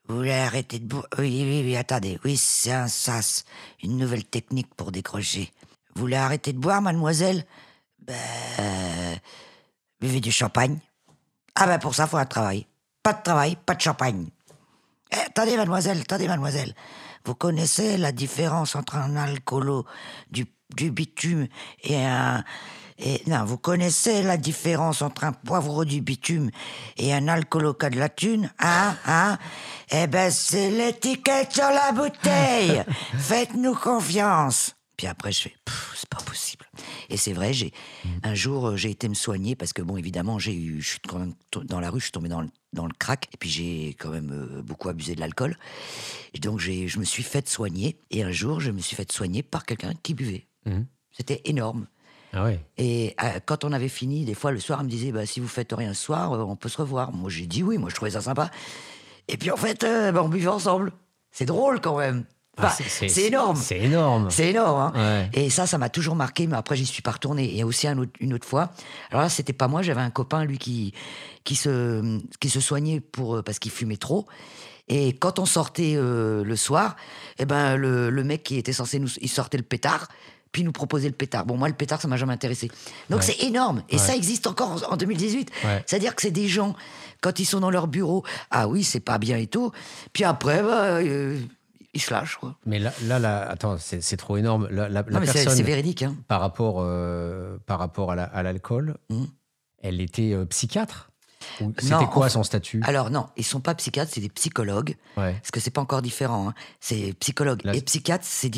vous 0.07 0.17
voulez 0.17 0.33
arrêter 0.33 0.79
de 0.79 0.85
boire 0.85 1.07
Oui, 1.17 1.43
oui, 1.43 1.61
oui, 1.63 1.75
attendez, 1.77 2.19
oui, 2.25 2.35
c'est 2.35 2.73
un 2.73 2.87
sas, 2.87 3.45
une 3.81 3.97
nouvelle 3.97 4.25
technique 4.25 4.73
pour 4.75 4.91
décrocher. 4.91 5.51
Vous 5.95 6.01
voulez 6.01 6.17
arrêter 6.17 6.51
de 6.51 6.59
boire, 6.59 6.81
mademoiselle? 6.81 7.45
Ben. 7.99 9.19
buvez 10.01 10.19
du 10.19 10.31
champagne. 10.31 10.79
Ah 11.55 11.67
ben, 11.67 11.79
pour 11.79 11.95
ça, 11.95 12.07
faut 12.07 12.17
un 12.17 12.25
travail. 12.25 12.67
Pas 13.01 13.13
de 13.13 13.23
travail, 13.23 13.55
pas 13.65 13.75
de 13.75 13.81
champagne. 13.81 14.27
Eh, 15.11 15.15
attendez, 15.15 15.55
mademoiselle, 15.55 16.01
attendez, 16.01 16.27
mademoiselle. 16.27 16.73
Vous 17.25 17.35
connaissez 17.35 17.97
la 17.97 18.11
différence 18.11 18.75
entre 18.75 18.97
un 18.97 19.15
alcoolo 19.15 19.85
du, 20.29 20.47
du 20.75 20.91
bitume 20.91 21.47
et 21.83 22.03
un. 22.05 22.43
Et, 22.99 23.21
non, 23.27 23.43
vous 23.45 23.57
connaissez 23.57 24.23
la 24.23 24.37
différence 24.37 25.01
entre 25.01 25.23
un 25.23 25.33
poivreau 25.33 25.85
du 25.85 26.01
bitume 26.01 26.49
et 26.97 27.13
un 27.13 27.27
alcooloca 27.27 27.89
de 27.89 27.97
la 27.97 28.09
thune, 28.09 28.51
hein, 28.59 28.95
hein? 29.05 29.37
Eh 29.91 30.07
ben, 30.07 30.31
c'est 30.31 30.71
l'étiquette 30.71 31.53
sur 31.53 31.69
la 31.69 31.91
bouteille. 31.91 32.83
Faites-nous 33.17 33.75
confiance. 33.75 34.75
Puis 34.97 35.07
après, 35.07 35.31
je 35.31 35.41
fais, 35.41 35.55
c'est 35.95 36.09
pas 36.09 36.21
possible. 36.23 36.65
Et 37.09 37.17
c'est 37.17 37.33
vrai, 37.33 37.51
j'ai 37.51 37.73
un 38.21 38.35
jour, 38.35 38.67
euh, 38.67 38.77
j'ai 38.77 38.91
été 38.91 39.09
me 39.09 39.15
soigner 39.15 39.55
parce 39.55 39.73
que 39.73 39.81
bon, 39.81 39.97
évidemment, 39.97 40.37
j'ai 40.37 40.55
eu, 40.55 40.81
je 40.81 40.89
suis 40.91 40.99
quand 40.99 41.19
même 41.19 41.33
dans 41.65 41.79
la 41.79 41.89
rue, 41.89 41.99
je 41.99 42.05
suis 42.05 42.11
tombé 42.11 42.29
dans 42.29 42.41
le, 42.41 42.49
dans 42.73 42.85
le 42.85 42.93
crack 42.97 43.27
et 43.33 43.37
puis 43.37 43.49
j'ai 43.49 43.95
quand 43.99 44.09
même 44.09 44.31
euh, 44.31 44.61
beaucoup 44.61 44.89
abusé 44.89 45.15
de 45.15 45.19
l'alcool. 45.19 45.57
Et 46.35 46.39
donc, 46.39 46.59
j'ai, 46.59 46.87
je 46.87 46.99
me 46.99 47.05
suis 47.05 47.23
fait 47.23 47.47
soigner. 47.49 47.97
Et 48.11 48.23
un 48.23 48.31
jour, 48.31 48.59
je 48.59 48.71
me 48.71 48.79
suis 48.79 48.95
fait 48.95 49.11
soigner 49.11 49.41
par 49.41 49.65
quelqu'un 49.65 49.93
qui 50.03 50.13
buvait. 50.13 50.47
Mhm. 50.65 50.85
C'était 51.11 51.41
énorme. 51.45 51.87
Ah 52.33 52.43
ouais. 52.45 52.59
Et 52.77 53.15
euh, 53.23 53.39
quand 53.45 53.63
on 53.63 53.71
avait 53.71 53.87
fini, 53.89 54.25
des 54.25 54.33
fois, 54.33 54.51
le 54.51 54.59
soir, 54.59 54.79
elle 54.79 54.85
me 54.87 54.91
disait, 54.91 55.11
bah, 55.11 55.25
si 55.25 55.39
vous 55.39 55.47
faites 55.47 55.71
rien 55.71 55.93
ce 55.93 56.03
soir, 56.03 56.33
euh, 56.33 56.39
on 56.43 56.55
peut 56.55 56.69
se 56.69 56.77
revoir. 56.81 57.11
Moi, 57.13 57.29
j'ai 57.29 57.45
dit 57.45 57.61
oui, 57.63 57.77
moi, 57.77 57.89
je 57.89 57.95
trouvais 57.95 58.11
ça 58.11 58.21
sympa. 58.21 58.49
Et 59.27 59.37
puis, 59.37 59.51
en 59.51 59.57
fait, 59.57 59.83
euh, 59.83 60.11
bah, 60.11 60.21
on 60.23 60.29
buvait 60.29 60.47
ensemble. 60.47 60.91
C'est 61.31 61.45
drôle 61.45 61.79
quand 61.79 61.97
même. 61.97 62.25
Ah, 62.57 62.69
c'est 62.69 63.07
énorme. 63.25 63.55
C'est 63.55 63.79
énorme. 63.79 64.29
C'est 64.29 64.49
énorme. 64.51 64.93
hein. 64.95 65.29
Ouais. 65.33 65.41
Et 65.45 65.49
ça, 65.49 65.65
ça 65.65 65.79
m'a 65.79 65.89
toujours 65.89 66.15
marqué, 66.15 66.45
mais 66.45 66.55
après, 66.55 66.75
j'y 66.75 66.85
suis 66.85 67.01
pas 67.01 67.11
retourné. 67.11 67.57
Et 67.57 67.63
aussi 67.63 67.87
un 67.87 67.97
autre- 67.97 68.11
une 68.19 68.33
autre 68.33 68.47
fois. 68.47 68.69
Alors 69.09 69.23
là, 69.23 69.29
c'était 69.29 69.53
pas 69.53 69.67
moi, 69.67 69.81
j'avais 69.81 70.01
un 70.01 70.11
copain, 70.11 70.45
lui, 70.45 70.59
qui, 70.59 70.93
qui, 71.43 71.55
se, 71.55 72.19
qui 72.39 72.49
se 72.51 72.59
soignait 72.59 72.99
pour, 72.99 73.43
parce 73.43 73.57
qu'il 73.57 73.71
fumait 73.71 73.97
trop. 73.97 74.27
Et 74.87 75.13
quand 75.13 75.39
on 75.39 75.45
sortait 75.45 75.93
euh, 75.95 76.43
le 76.43 76.55
soir, 76.55 76.95
eh 77.39 77.45
ben, 77.45 77.75
le, 77.75 78.09
le 78.11 78.23
mec 78.23 78.43
qui 78.43 78.57
était 78.57 78.73
censé 78.73 78.99
nous. 78.99 79.09
Il 79.21 79.29
sortait 79.29 79.57
le 79.57 79.63
pétard, 79.63 80.07
puis 80.53 80.63
nous 80.63 80.71
proposait 80.71 81.09
le 81.09 81.13
pétard. 81.15 81.45
Bon, 81.45 81.57
moi, 81.57 81.67
le 81.67 81.73
pétard, 81.73 81.99
ça 82.01 82.07
m'a 82.07 82.15
jamais 82.15 82.31
intéressé. 82.31 82.69
Donc 83.09 83.19
Ouais. 83.19 83.25
c'est 83.25 83.43
énorme. 83.45 83.83
Et 83.89 83.95
Ouais. 83.95 84.01
ça 84.01 84.15
existe 84.15 84.47
encore 84.47 84.71
en, 84.89 84.93
en 84.93 84.95
2018. 84.97 85.51
Ouais. 85.65 85.83
C'est-à-dire 85.85 86.15
que 86.15 86.21
c'est 86.21 86.31
des 86.31 86.47
gens, 86.47 86.73
quand 87.21 87.39
ils 87.39 87.45
sont 87.45 87.59
dans 87.59 87.69
leur 87.71 87.87
bureau, 87.87 88.23
ah 88.51 88.69
oui, 88.69 88.83
c'est 88.85 89.01
pas 89.01 89.17
bien 89.17 89.37
et 89.37 89.47
tout. 89.47 89.71
Puis 90.13 90.23
après, 90.23 90.63
bah, 90.63 90.83
euh, 91.01 91.37
il 91.93 92.01
se 92.01 92.13
lâche, 92.13 92.37
quoi. 92.37 92.55
Mais 92.65 92.79
là, 92.79 92.93
là, 93.03 93.19
là, 93.19 93.49
attends, 93.49 93.77
c'est 93.77 94.01
c'est 94.01 94.17
trop 94.17 94.37
énorme. 94.37 94.67
La, 94.71 94.87
la- 94.89 95.01
la 95.01 95.11
Non, 95.11 95.19
mais 95.19 95.25
c'est 95.27 95.61
véridique, 95.63 96.03
hein. 96.03 96.15
par 96.27 96.39
rapport, 96.39 96.77
euh, 96.79 97.57
par 97.65 97.77
rapport 97.79 98.11
à 98.11 98.15
la- 98.15 98.23
à 98.23 98.41
l'alcool, 98.43 98.95
Mhm. 99.09 99.27
elle 99.81 100.01
était 100.01 100.33
euh, 100.33 100.45
psychiatre? 100.45 101.09
C'était 101.79 102.05
quoi 102.11 102.29
son 102.29 102.43
statut? 102.43 102.81
Alors 102.85 103.09
non, 103.09 103.27
ils 103.37 103.43
sont 103.43 103.59
pas 103.59 103.75
psychiatres, 103.75 104.11
c'est 104.13 104.21
des 104.21 104.29
psychologues. 104.29 104.95
Ouais. 105.17 105.33
Parce 105.33 105.51
que 105.51 105.59
c'est 105.59 105.71
pas 105.71 105.81
encore 105.81 106.01
différent. 106.01 106.49
hein. 106.49 106.53
C'est 106.79 107.13
psychologue 107.19 107.61
Là, 107.63 107.73
et 107.73 107.77
c'est- 107.77 107.85
psychiatre, 107.85 108.25
c'est 108.25 108.51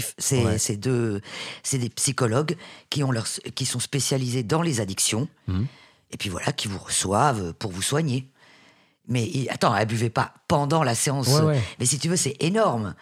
Ouais. 0.43 0.77
deux, 0.77 1.21
c'est 1.63 1.77
des 1.77 1.89
psychologues 1.89 2.55
qui 2.89 3.03
ont 3.03 3.11
leur, 3.11 3.25
qui 3.55 3.65
sont 3.65 3.79
spécialisés 3.79 4.43
dans 4.43 4.61
les 4.61 4.81
addictions. 4.81 5.27
Mhm. 5.47 5.67
Et 6.11 6.17
puis 6.17 6.29
voilà, 6.29 6.51
qui 6.51 6.67
vous 6.67 6.79
reçoivent 6.79 7.53
pour 7.53 7.71
vous 7.71 7.81
soigner. 7.81 8.29
Mais 9.07 9.29
attends, 9.49 9.75
elle 9.75 9.87
buvait 9.87 10.09
pas 10.09 10.33
pendant 10.47 10.83
la 10.83 10.95
séance. 10.95 11.27
Ouais. 11.39 11.61
Mais 11.79 11.85
si 11.85 11.99
tu 11.99 12.09
veux, 12.09 12.15
c'est 12.15 12.35
énorme. 12.39 12.95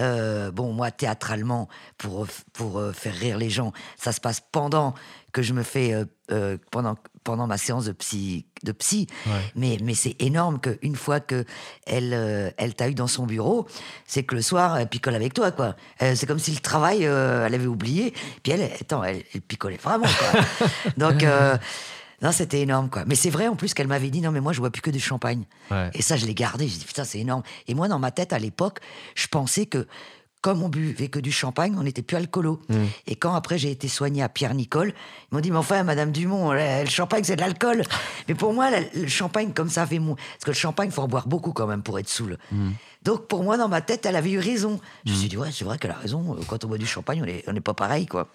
Euh, 0.00 0.50
bon, 0.50 0.72
moi, 0.72 0.90
théâtralement, 0.90 1.68
pour, 1.98 2.26
pour 2.54 2.78
euh, 2.78 2.92
faire 2.92 3.14
rire 3.14 3.36
les 3.36 3.50
gens, 3.50 3.72
ça 3.98 4.12
se 4.12 4.20
passe 4.20 4.40
pendant 4.52 4.94
que 5.32 5.42
je 5.42 5.52
me 5.52 5.62
fais, 5.62 5.92
euh, 5.92 6.04
euh, 6.30 6.58
pendant, 6.70 6.96
pendant 7.24 7.46
ma 7.46 7.56
séance 7.56 7.86
de 7.86 7.92
psy. 7.92 8.46
De 8.62 8.72
psy. 8.72 9.06
Ouais. 9.26 9.32
Mais, 9.56 9.78
mais 9.82 9.94
c'est 9.94 10.14
énorme 10.20 10.60
qu'une 10.60 10.96
fois 10.96 11.20
que 11.20 11.44
elle, 11.86 12.12
euh, 12.12 12.50
elle 12.58 12.74
t'a 12.74 12.88
eu 12.88 12.94
dans 12.94 13.06
son 13.06 13.26
bureau, 13.26 13.66
c'est 14.06 14.22
que 14.22 14.34
le 14.34 14.42
soir, 14.42 14.76
elle 14.76 14.88
picole 14.88 15.14
avec 15.14 15.34
toi, 15.34 15.50
quoi. 15.50 15.74
C'est 15.98 16.26
comme 16.26 16.38
si 16.38 16.52
le 16.52 16.60
travail, 16.60 17.04
elle 17.04 17.54
avait 17.54 17.66
oublié. 17.66 18.12
Puis 18.42 18.52
elle, 18.52 18.62
attends, 18.62 19.02
elle, 19.02 19.22
elle 19.34 19.40
picolait 19.40 19.78
vraiment, 19.82 20.06
quoi. 20.06 20.40
Donc, 20.96 21.24
non, 22.22 22.30
c'était 22.30 22.60
énorme, 22.60 22.88
quoi. 22.88 23.04
Mais 23.04 23.16
c'est 23.16 23.30
vrai, 23.30 23.48
en 23.48 23.56
plus, 23.56 23.74
qu'elle 23.74 23.88
m'avait 23.88 24.10
dit, 24.10 24.20
non, 24.20 24.30
mais 24.30 24.40
moi, 24.40 24.52
je 24.52 24.60
bois 24.60 24.70
plus 24.70 24.80
que 24.80 24.90
du 24.90 25.00
champagne. 25.00 25.44
Ouais. 25.72 25.90
Et 25.94 26.02
ça, 26.02 26.16
je 26.16 26.24
l'ai 26.24 26.34
gardé. 26.34 26.68
Je 26.68 26.78
dis, 26.78 26.84
putain, 26.84 27.04
c'est 27.04 27.18
énorme. 27.18 27.42
Et 27.66 27.74
moi, 27.74 27.88
dans 27.88 27.98
ma 27.98 28.12
tête, 28.12 28.32
à 28.32 28.38
l'époque, 28.38 28.78
je 29.16 29.26
pensais 29.26 29.66
que, 29.66 29.88
comme 30.42 30.62
on 30.62 30.68
buvait 30.68 31.08
que 31.08 31.20
du 31.20 31.32
champagne, 31.32 31.74
on 31.78 31.84
n'était 31.84 32.02
plus 32.02 32.16
alcoolo. 32.16 32.60
Mm. 32.68 32.84
Et 33.06 33.14
quand 33.14 33.34
après 33.34 33.58
j'ai 33.58 33.70
été 33.70 33.88
soignée 33.88 34.22
à 34.22 34.28
Pierre-Nicole, 34.28 34.88
ils 34.88 35.34
m'ont 35.34 35.40
dit, 35.40 35.52
mais 35.52 35.56
enfin, 35.56 35.84
Madame 35.84 36.10
Dumont, 36.10 36.52
le, 36.52 36.84
champagne, 36.86 37.22
c'est 37.24 37.36
de 37.36 37.40
l'alcool. 37.40 37.82
Mais 38.28 38.34
pour 38.34 38.52
moi, 38.52 38.68
le 38.94 39.06
champagne, 39.06 39.52
comme 39.52 39.70
ça, 39.70 39.86
fait 39.86 40.00
mou. 40.00 40.16
Parce 40.16 40.44
que 40.44 40.50
le 40.50 40.56
champagne, 40.56 40.88
il 40.88 40.92
faut 40.92 41.02
en 41.02 41.08
boire 41.08 41.28
beaucoup 41.28 41.52
quand 41.52 41.68
même 41.68 41.82
pour 41.82 41.98
être 41.98 42.08
saoul. 42.08 42.38
Mm. 42.50 42.70
Donc 43.04 43.26
pour 43.26 43.42
moi, 43.42 43.56
dans 43.56 43.68
ma 43.68 43.80
tête, 43.80 44.06
elle 44.06 44.16
avait 44.16 44.30
eu 44.30 44.38
raison. 44.38 44.78
Je 45.04 45.12
me 45.12 45.16
suis 45.16 45.28
dit, 45.28 45.36
ouais, 45.36 45.48
c'est 45.52 45.64
vrai 45.64 45.78
qu'elle 45.78 45.90
a 45.90 45.96
raison. 45.96 46.36
Quand 46.46 46.64
on 46.64 46.68
boit 46.68 46.78
du 46.78 46.86
champagne, 46.86 47.22
on 47.46 47.52
n'est 47.52 47.60
pas 47.60 47.74
pareil, 47.74 48.06
quoi. 48.06 48.28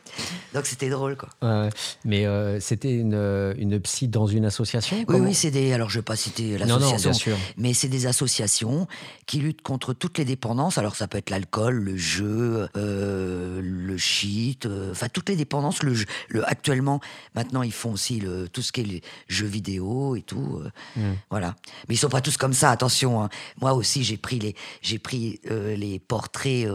Donc 0.53 0.65
c'était 0.65 0.89
drôle, 0.89 1.15
quoi. 1.15 1.29
Ouais. 1.41 1.69
Mais 2.03 2.25
euh, 2.25 2.59
c'était 2.59 2.93
une, 2.93 3.13
euh, 3.13 3.53
une 3.57 3.79
psy 3.79 4.07
dans 4.07 4.27
une 4.27 4.45
association? 4.45 4.97
Oui, 5.07 5.19
oui, 5.19 5.33
c'est 5.33 5.51
des. 5.51 5.71
Alors, 5.73 5.89
je 5.89 5.97
ne 5.97 6.01
vais 6.01 6.05
pas 6.05 6.15
citer 6.15 6.57
Non, 6.59 6.65
non, 6.65 6.91
l'association, 6.91 7.09
bien 7.11 7.19
sûr. 7.19 7.37
mais 7.57 7.73
c'est 7.73 7.87
des 7.87 8.07
associations 8.07 8.87
qui 9.25 9.39
luttent 9.39 9.61
contre 9.61 9.93
toutes 9.93 10.17
les 10.17 10.25
dépendances. 10.25 10.77
Alors, 10.77 10.95
ça 10.95 11.07
peut 11.07 11.17
être 11.17 11.29
l'alcool, 11.29 11.75
le 11.75 11.95
jeu, 11.95 12.67
euh, 12.75 13.06
le 13.97 14.01
shit, 14.01 14.65
euh, 14.65 14.91
enfin, 14.91 15.09
toutes 15.09 15.27
les 15.29 15.35
dépendances. 15.35 15.83
Le, 15.83 15.93
le, 16.29 16.47
actuellement, 16.47 16.99
maintenant, 17.35 17.63
ils 17.63 17.73
font 17.73 17.91
aussi 17.93 18.19
le, 18.19 18.47
tout 18.47 18.61
ce 18.61 18.71
qui 18.71 18.81
est 18.81 18.83
les 18.85 19.01
jeux 19.27 19.47
vidéo 19.47 20.15
et 20.15 20.21
tout. 20.21 20.61
euh, 20.63 20.69
Mm. 20.95 21.13
Voilà. 21.29 21.55
Mais 21.87 21.95
ils 21.95 21.97
sont 21.97 22.09
pas 22.09 22.21
tous 22.21 22.37
comme 22.37 22.53
ça, 22.53 22.71
attention. 22.71 23.21
hein. 23.23 23.29
Moi 23.61 23.73
aussi, 23.73 24.03
j'ai 24.03 24.17
pris 24.17 24.39
les, 24.39 24.55
j'ai 24.81 24.99
pris, 24.99 25.39
euh, 25.51 25.75
les 25.75 25.99
portraits. 25.99 26.67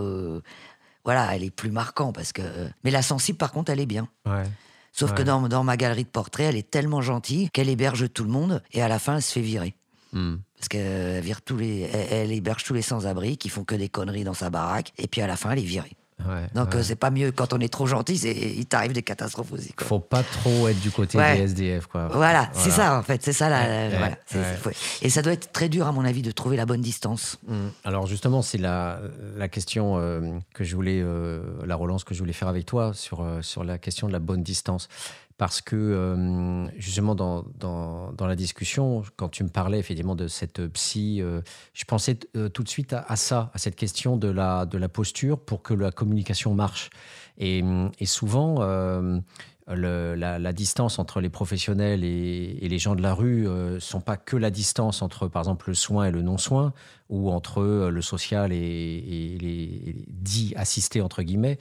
voilà, 1.04 1.35
elle 1.35 1.42
est 1.44 1.50
plus 1.50 1.70
marquant 1.70 2.12
parce 2.12 2.32
que. 2.32 2.42
Mais 2.85 2.90
la 2.90 3.02
sensible, 3.02 3.38
par 3.38 3.52
contre, 3.52 3.70
elle 3.72 3.80
est 3.80 3.87
bien. 3.87 4.08
Ouais. 4.26 4.44
Sauf 4.92 5.14
que 5.14 5.22
dans, 5.22 5.48
dans 5.48 5.64
ma 5.64 5.76
galerie 5.78 6.04
de 6.04 6.08
portraits, 6.11 6.46
elle 6.50 6.56
est 6.56 6.70
tellement 6.70 7.00
gentille 7.00 7.48
qu'elle 7.50 7.68
héberge 7.70 8.12
tout 8.12 8.24
le 8.24 8.30
monde 8.30 8.62
et 8.72 8.82
à 8.82 8.88
la 8.88 8.98
fin, 8.98 9.16
elle 9.16 9.22
se 9.22 9.32
fait 9.32 9.40
virer. 9.40 9.74
Hmm. 10.12 10.37
Parce 10.56 10.68
qu'elle 10.68 11.22
vire 11.22 11.40
tous 11.40 11.56
les, 11.56 11.80
elle, 11.92 12.08
elle 12.12 12.32
héberge 12.32 12.62
tous 12.64 12.74
les 12.74 12.82
sans-abri 12.82 13.38
qui 13.38 13.48
font 13.48 13.64
que 13.64 13.74
des 13.74 13.88
conneries 13.88 14.24
dans 14.24 14.35
sa 14.35 14.50
baraque 14.50 14.92
et 14.98 15.08
puis 15.08 15.22
à 15.22 15.26
la 15.26 15.37
fin, 15.37 15.50
elle 15.52 15.61
est 15.61 15.62
virée. 15.62 15.96
Ouais, 16.20 16.46
Donc 16.55 16.68
ouais. 16.75 16.77
euh, 16.77 16.83
c'est 16.85 16.94
pas 16.96 17.11
mieux 17.11 17.33
quand 17.33 17.53
on 17.53 17.59
est 17.59 17.72
trop 17.72 17.87
gentil, 17.87 18.14
il 18.14 18.64
t'arrive 18.66 18.92
des 18.92 19.03
catastrophes 19.03 19.53
aussi. 19.53 19.72
Quoi. 19.72 19.87
Faut 19.87 19.98
pas 19.98 20.22
trop 20.22 20.68
être 20.68 20.81
du 20.81 20.90
côté 20.92 21.18
Ouais. 21.18 21.37
des 21.37 21.42
SDF, 21.44 21.87
quoi. 21.87 22.09
Voilà, 22.12 22.48
c'est 22.53 22.70
ça 22.70 22.96
en 22.96 23.03
fait, 23.03 23.22
c'est 23.25 23.33
ça 23.33 23.48
la, 23.48 23.62
Ouais, 23.62 23.88
voilà, 23.90 24.16
ouais. 24.66 24.72
Et 25.03 25.11
ça 25.11 25.20
doit 25.22 25.33
être 25.33 25.51
très 25.53 25.68
dur 25.68 25.87
à 25.87 25.92
mon 25.92 26.05
avis 26.05 26.22
de 26.22 26.31
trouver 26.31 26.57
la 26.57 26.64
bonne 26.66 26.81
distance. 26.81 27.38
Mm. 27.48 27.55
Alors 27.85 28.07
justement, 28.07 28.40
c'est 28.42 28.59
la, 28.59 29.01
la 29.37 29.48
question 29.48 29.98
euh, 29.98 30.20
que 30.55 30.62
je 30.64 30.77
voulais, 30.77 31.01
euh, 31.03 31.42
la 31.66 31.75
relance 31.75 32.05
que 32.05 32.14
je 32.14 32.20
voulais 32.20 32.33
faire 32.33 32.48
avec 32.48 32.66
toi 32.66 32.92
sur, 32.94 33.22
euh, 33.22 33.42
sur 33.42 33.64
la 33.64 33.79
question 33.79 34.07
de 34.07 34.12
la 34.12 34.20
bonne 34.20 34.42
distance. 34.44 34.88
Parce 35.38 35.61
que 35.61 35.77
euh, 35.77 36.68
justement, 36.79 37.14
dans, 37.14 37.45
dans, 37.59 38.27
la 38.27 38.37
discussion, 38.37 39.03
quand 39.16 39.29
tu 39.29 39.45
me 39.45 39.49
parlais 39.49 39.79
effectivement 39.79 40.14
de 40.14 40.29
cette 40.29 40.66
psy, 40.68 41.21
euh, 41.21 41.40
je 41.75 41.85
pensais 41.85 42.18
euh, 42.37 42.49
tout 42.49 42.62
de 42.62 42.68
suite 42.68 42.92
à, 42.92 43.16
ça, 43.16 43.51
à 43.55 43.59
cette 43.59 43.77
question 43.77 44.16
de 44.16 44.29
la, 44.29 44.66
de 44.66 44.79
la 44.79 44.88
posture 44.88 45.40
pour 45.40 45.62
que 45.62 45.75
la 45.75 45.90
communication 45.90 46.55
marche. 46.55 46.90
Et, 47.38 47.62
souvent, 48.05 48.57
euh, 48.61 49.18
la, 49.68 50.53
distance 50.53 50.98
entre 50.98 51.20
les 51.20 51.31
professionnels 51.31 52.05
et, 52.05 52.68
les 52.68 52.79
gens 52.79 52.94
de 52.94 53.03
la 53.03 53.14
rue 53.14 53.46
ne 53.46 53.79
sont 53.79 54.01
pas 54.01 54.16
que 54.16 54.37
la 54.37 54.51
distance 54.51 55.03
entre, 55.03 55.29
par 55.29 55.42
exemple, 55.42 55.68
le 55.68 55.75
soin 55.75 56.07
et 56.07 56.11
le 56.11 56.22
non-soin, 56.22 56.72
ou 57.12 57.31
entre 57.31 57.61
euh, 57.61 57.90
le 57.90 58.01
social 58.01 58.53
et, 58.53 59.38
les, 59.40 59.94
dits 60.09 60.55
assistés, 60.57 61.03
entre 61.03 61.22
guillemets, 61.22 61.59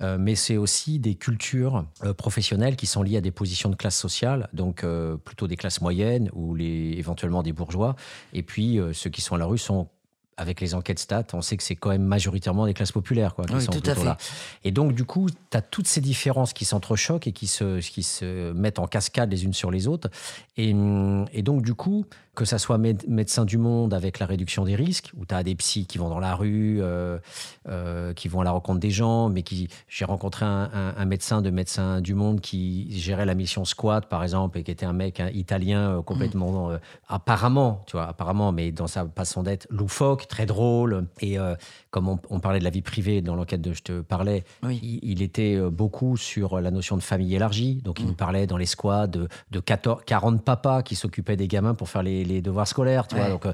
euh, 0.00 0.16
mais 0.18 0.36
c'est 0.36 0.56
aussi 0.56 0.98
des 0.98 1.16
cultures 1.16 1.84
euh, 2.04 2.14
professionnelles 2.14 2.76
qui 2.76 2.86
sont 2.86 3.02
liées 3.02 3.16
à 3.16 3.20
des 3.20 3.32
positions 3.32 3.68
de 3.68 3.74
classe 3.74 3.96
sociale, 3.96 4.48
donc 4.52 4.84
euh, 4.84 5.16
plutôt 5.16 5.48
des 5.48 5.56
classes 5.56 5.80
moyennes 5.80 6.30
ou 6.34 6.54
les, 6.54 6.94
éventuellement 6.96 7.42
des 7.42 7.52
bourgeois, 7.52 7.96
et 8.32 8.42
puis 8.42 8.78
euh, 8.78 8.92
ceux 8.92 9.10
qui 9.10 9.20
sont 9.20 9.34
à 9.34 9.38
la 9.38 9.46
rue 9.46 9.58
sont 9.58 9.88
avec 10.36 10.60
les 10.60 10.74
enquêtes 10.74 10.98
stats, 10.98 11.26
on 11.34 11.42
sait 11.42 11.56
que 11.56 11.62
c'est 11.62 11.76
quand 11.76 11.90
même 11.90 12.04
majoritairement 12.04 12.66
des 12.66 12.74
classes 12.74 12.92
populaires 12.92 13.34
quoi, 13.34 13.44
qui 13.44 13.54
Oui, 13.54 13.62
sont 13.62 13.70
tout 13.72 13.78
à 13.78 13.80
plutôt 13.82 14.00
fait. 14.00 14.04
là. 14.06 14.16
Et 14.64 14.70
donc, 14.70 14.94
du 14.94 15.04
coup, 15.04 15.28
tu 15.50 15.56
as 15.56 15.60
toutes 15.62 15.86
ces 15.86 16.00
différences 16.00 16.52
qui 16.52 16.64
s'entrechoquent 16.64 17.26
et 17.26 17.32
qui 17.32 17.46
se, 17.46 17.80
qui 17.80 18.02
se 18.02 18.52
mettent 18.52 18.78
en 18.78 18.86
cascade 18.86 19.30
les 19.30 19.44
unes 19.44 19.52
sur 19.52 19.70
les 19.70 19.86
autres. 19.88 20.08
Et, 20.56 20.72
hum, 20.72 21.26
et 21.32 21.42
donc, 21.42 21.62
du 21.62 21.74
coup, 21.74 22.06
que 22.34 22.44
ça 22.46 22.58
soit 22.58 22.78
Méde- 22.78 23.04
Médecins 23.08 23.44
du 23.44 23.58
Monde 23.58 23.92
avec 23.92 24.18
la 24.18 24.24
réduction 24.26 24.64
des 24.64 24.74
risques, 24.74 25.10
où 25.18 25.26
tu 25.26 25.34
as 25.34 25.42
des 25.42 25.54
psys 25.54 25.84
qui 25.86 25.98
vont 25.98 26.08
dans 26.08 26.18
la 26.18 26.34
rue, 26.34 26.78
euh, 26.80 27.18
euh, 27.68 28.14
qui 28.14 28.28
vont 28.28 28.40
à 28.40 28.44
la 28.44 28.52
rencontre 28.52 28.80
des 28.80 28.90
gens, 28.90 29.28
mais 29.28 29.42
qui. 29.42 29.68
J'ai 29.88 30.04
rencontré 30.06 30.46
un, 30.46 30.70
un- 30.72 30.94
un 30.96 31.04
médecin 31.04 31.42
de 31.42 31.50
Médecins 31.50 32.00
du 32.00 32.14
Monde 32.14 32.40
qui 32.40 32.88
gérait 32.98 33.26
la 33.26 33.34
mission 33.34 33.64
Squat, 33.66 34.06
par 34.08 34.22
exemple, 34.22 34.58
et 34.58 34.62
qui 34.62 34.70
était 34.70 34.86
un 34.86 34.94
mec 34.94 35.20
un 35.20 35.28
italien 35.28 35.98
euh, 35.98 36.02
complètement. 36.02 36.70
euh, 36.70 36.78
apparemment, 37.08 37.84
tu 37.86 37.92
vois, 37.92 38.06
apparemment, 38.08 38.52
mais 38.52 38.72
dans 38.72 38.86
sa 38.86 39.06
façon 39.14 39.42
d'être, 39.42 39.66
loufoque, 39.70 40.26
très 40.26 40.46
drôle. 40.46 41.06
Et 41.20 41.36
comme 41.90 42.08
on, 42.08 42.18
on 42.30 42.40
parlait 42.40 42.58
de 42.58 42.64
la 42.64 42.70
vie 42.70 42.80
privée 42.82 43.20
dans 43.20 43.34
l'enquête 43.36 43.60
de 43.60 43.72
je 43.74 43.82
te 43.82 44.00
parlais, 44.00 44.44
Oui. 44.62 44.80
il, 44.82 45.00
il 45.02 45.22
était 45.22 45.58
beaucoup 45.70 46.16
sur 46.16 46.60
la 46.60 46.70
notion 46.70 46.96
de 46.96 47.02
famille 47.02 47.34
élargie. 47.34 47.80
Donc, 47.84 48.00
il 48.00 48.06
nous 48.06 48.14
parlait 48.14 48.46
dans 48.46 48.56
les 48.56 48.66
squads 48.66 49.06
de, 49.06 49.28
de 49.50 49.60
14, 49.60 50.02
40 50.06 50.42
papas 50.42 50.82
qui 50.82 50.94
s'occupaient 50.96 51.36
des 51.36 51.48
gamins 51.48 51.74
pour 51.74 51.88
faire 51.90 52.02
les, 52.02 52.21
les 52.24 52.42
devoirs 52.42 52.68
scolaires. 52.68 53.06
Tu 53.06 53.16
vois. 53.16 53.28
Donc, 53.28 53.46
euh, 53.46 53.52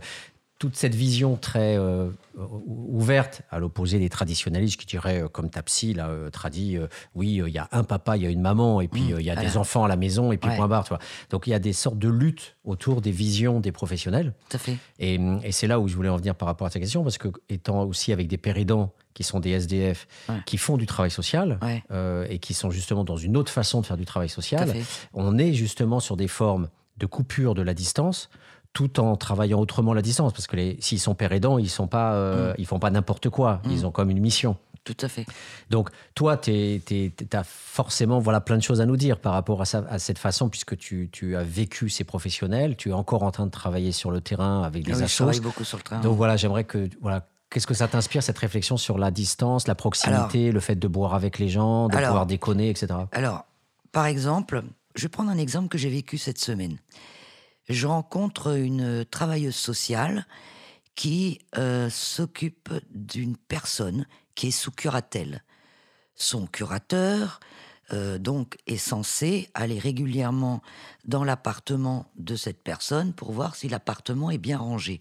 toute 0.61 0.75
cette 0.75 0.95
vision 0.97 1.37
très 1.37 1.77
euh, 1.79 2.09
ou- 2.37 2.99
ouverte, 2.99 3.43
à 3.53 3.61
l'opposé 3.61 4.01
des 4.01 4.09
traditionnalistes 4.09 4.77
qui 4.81 4.87
diraient, 4.87 5.23
euh, 5.23 5.29
comme 5.29 5.51
ta 5.51 5.63
psy, 5.63 5.95
là, 5.95 6.09
euh, 6.09 6.31
tradit, 6.31 6.77
oui, 7.15 7.41
il 7.47 7.53
y 7.53 7.59
a 7.59 7.69
un 7.71 7.85
papa, 7.85 8.17
il 8.17 8.25
y 8.25 8.27
a 8.27 8.29
une 8.29 8.41
maman, 8.41 8.81
et 8.81 8.89
puis 8.89 9.03
Mmh, 9.03 9.21
il 9.21 9.25
y 9.27 9.31
a 9.31 9.37
des 9.37 9.57
enfants 9.57 9.85
à 9.85 9.89
la 9.89 9.95
maison, 9.95 10.33
et 10.33 10.37
puis 10.37 10.51
Ouais. 10.51 10.57
point 10.57 10.67
barre. 10.67 10.83
Tu 10.83 10.89
vois. 10.89 10.99
Donc, 11.31 11.47
il 11.47 11.51
y 11.51 11.55
a 11.55 11.61
des 11.61 11.73
sortes 11.73 11.99
de 12.01 12.09
luttes 12.09 12.57
autour 12.65 13.01
des 13.03 13.13
visions 13.13 13.61
des 13.61 13.71
professionnels. 13.71 14.35
Tout 14.51 14.57
à 14.57 14.59
fait. 14.59 14.77
Et, 14.99 15.21
et 15.45 15.53
c'est 15.53 15.69
là 15.69 15.79
où 15.79 15.87
je 15.87 15.95
voulais 15.95 16.09
en 16.09 16.17
venir 16.17 16.35
par 16.35 16.49
rapport 16.49 16.67
à 16.67 16.71
ta 16.71 16.81
question, 16.81 17.05
parce 17.05 17.19
que 17.19 17.29
étant 17.49 17.85
aussi 17.85 18.13
avec 18.13 18.27
des 18.27 18.37
péridants 18.39 18.93
qui 19.15 19.23
sont 19.23 19.39
des 19.39 19.51
SDF, 19.51 20.09
Ouais. 20.29 20.43
qui 20.45 20.59
font 20.59 20.77
du 20.77 20.87
travail 20.87 21.13
social, 21.13 21.61
Ouais. 21.63 21.85
et 22.31 22.41
qui 22.41 22.53
sont 22.53 22.71
justement 22.73 23.05
dans 23.05 23.17
une 23.17 23.37
autre 23.37 23.53
façon 23.53 23.81
de 23.81 23.87
faire 23.87 23.97
du 23.97 24.05
travail 24.07 24.29
social, 24.29 24.75
on 25.15 25.39
est 25.39 25.53
justement 25.55 26.01
sur 26.01 26.17
des 26.17 26.29
formes 26.29 26.69
de 26.97 27.07
coupure 27.07 27.55
de 27.55 27.63
la 27.63 27.75
distance, 27.75 28.29
tout 28.73 29.01
en 29.01 29.17
travaillant 29.17 29.59
autrement 29.59 29.93
la 29.95 30.03
distance, 30.03 30.33
parce 30.33 30.47
que 30.47 30.77
s'ils 30.81 31.01
sont 31.01 31.15
père 31.15 31.33
aidants, 31.33 31.59
ils 31.59 31.69
sont 31.71 31.87
pas, 31.89 32.15
euh, 32.15 32.55
ils 32.59 32.67
font 32.67 32.79
pas 32.79 32.91
n'importe 32.91 33.29
quoi, 33.29 33.61
ils 33.69 33.85
ont 33.87 33.91
comme 33.91 34.11
une 34.11 34.21
mission. 34.21 34.57
Tout 34.85 34.97
à 35.03 35.09
fait. 35.09 35.27
Donc, 35.69 35.91
toi, 36.15 36.37
tu 36.39 36.81
as 37.33 37.45
forcément 37.45 38.21
voilà, 38.21 38.41
plein 38.41 38.57
de 38.57 38.63
choses 38.63 38.81
à 38.81 38.87
nous 38.87 38.97
dire 38.97 39.19
par 39.19 39.35
rapport 39.35 39.61
à, 39.61 39.65
ça, 39.67 39.85
à 39.91 39.99
cette 39.99 40.19
façon, 40.19 40.49
puisque 40.49 40.79
tu, 40.79 41.11
tu 41.13 41.37
as 41.37 41.43
vécu 41.43 41.91
ces 41.91 42.05
professionnels, 42.05 42.77
tu 42.77 42.91
es 42.91 42.93
encore 42.93 43.23
en 43.23 43.31
train 43.31 43.45
de 43.45 43.51
travailler 43.51 43.93
sur 43.93 44.11
le 44.11 44.21
terrain 44.23 44.63
avec 44.63 44.85
des 44.85 44.93
Ah 44.93 44.97
oui, 44.97 45.05
je 45.09 45.15
travaille 45.17 45.41
beaucoup 45.41 45.65
sur 45.65 45.77
le 45.77 45.83
train. 45.83 46.01
Donc 46.01 46.17
voilà, 46.17 46.37
j'aimerais 46.37 46.65
que 46.65 46.89
voilà, 47.03 47.27
qu'est-ce 47.51 47.67
que 47.67 47.75
ça 47.75 47.87
t'inspire 47.89 48.23
cette 48.23 48.39
réflexion 48.39 48.77
sur 48.79 48.97
la 48.97 49.11
distance, 49.11 49.67
la 49.69 49.75
proximité, 49.75 50.53
le 50.53 50.61
fait 50.61 50.77
de 50.77 50.89
boire 50.89 51.15
avec 51.15 51.39
les 51.39 51.49
gens, 51.49 51.89
de 51.89 51.97
Alors- 51.97 52.09
pouvoir 52.11 52.27
déconner, 52.27 52.71
etc. 52.71 52.87
Alors, 53.13 53.45
par 53.93 54.07
exemple, 54.07 54.63
je 54.95 55.03
vais 55.03 55.09
prendre 55.09 55.31
un 55.31 55.39
exemple 55.39 55.69
que 55.69 55.77
j'ai 55.77 55.91
vécu 55.91 56.17
cette 56.17 56.39
semaine. 56.39 56.79
Je 57.69 57.87
rencontre 57.87 58.57
une 58.57 59.05
travailleuse 59.05 59.57
sociale 59.57 60.27
qui 60.95 61.41
euh, 61.57 61.89
s'occupe 61.91 62.71
d'une 62.91 63.37
personne 63.37 64.07
qui 64.35 64.49
est 64.49 64.53
sous 64.53 64.73
curatelle. 64.73 65.45
Son 66.15 66.47
curateur, 66.47 67.41
euh, 67.93 68.19
donc, 68.19 68.57
est 68.67 68.77
censé 68.77 69.49
aller 69.55 69.79
régulièrement 69.79 70.63
dans 71.05 71.25
l'appartement 71.25 72.11
de 72.17 72.37
cette 72.37 72.63
personne 72.63 73.13
pour 73.13 73.33
voir 73.33 73.55
si 73.55 73.69
l'appartement 73.69 74.31
est 74.31 74.39
bien 74.39 74.59
rangé. 74.59 75.01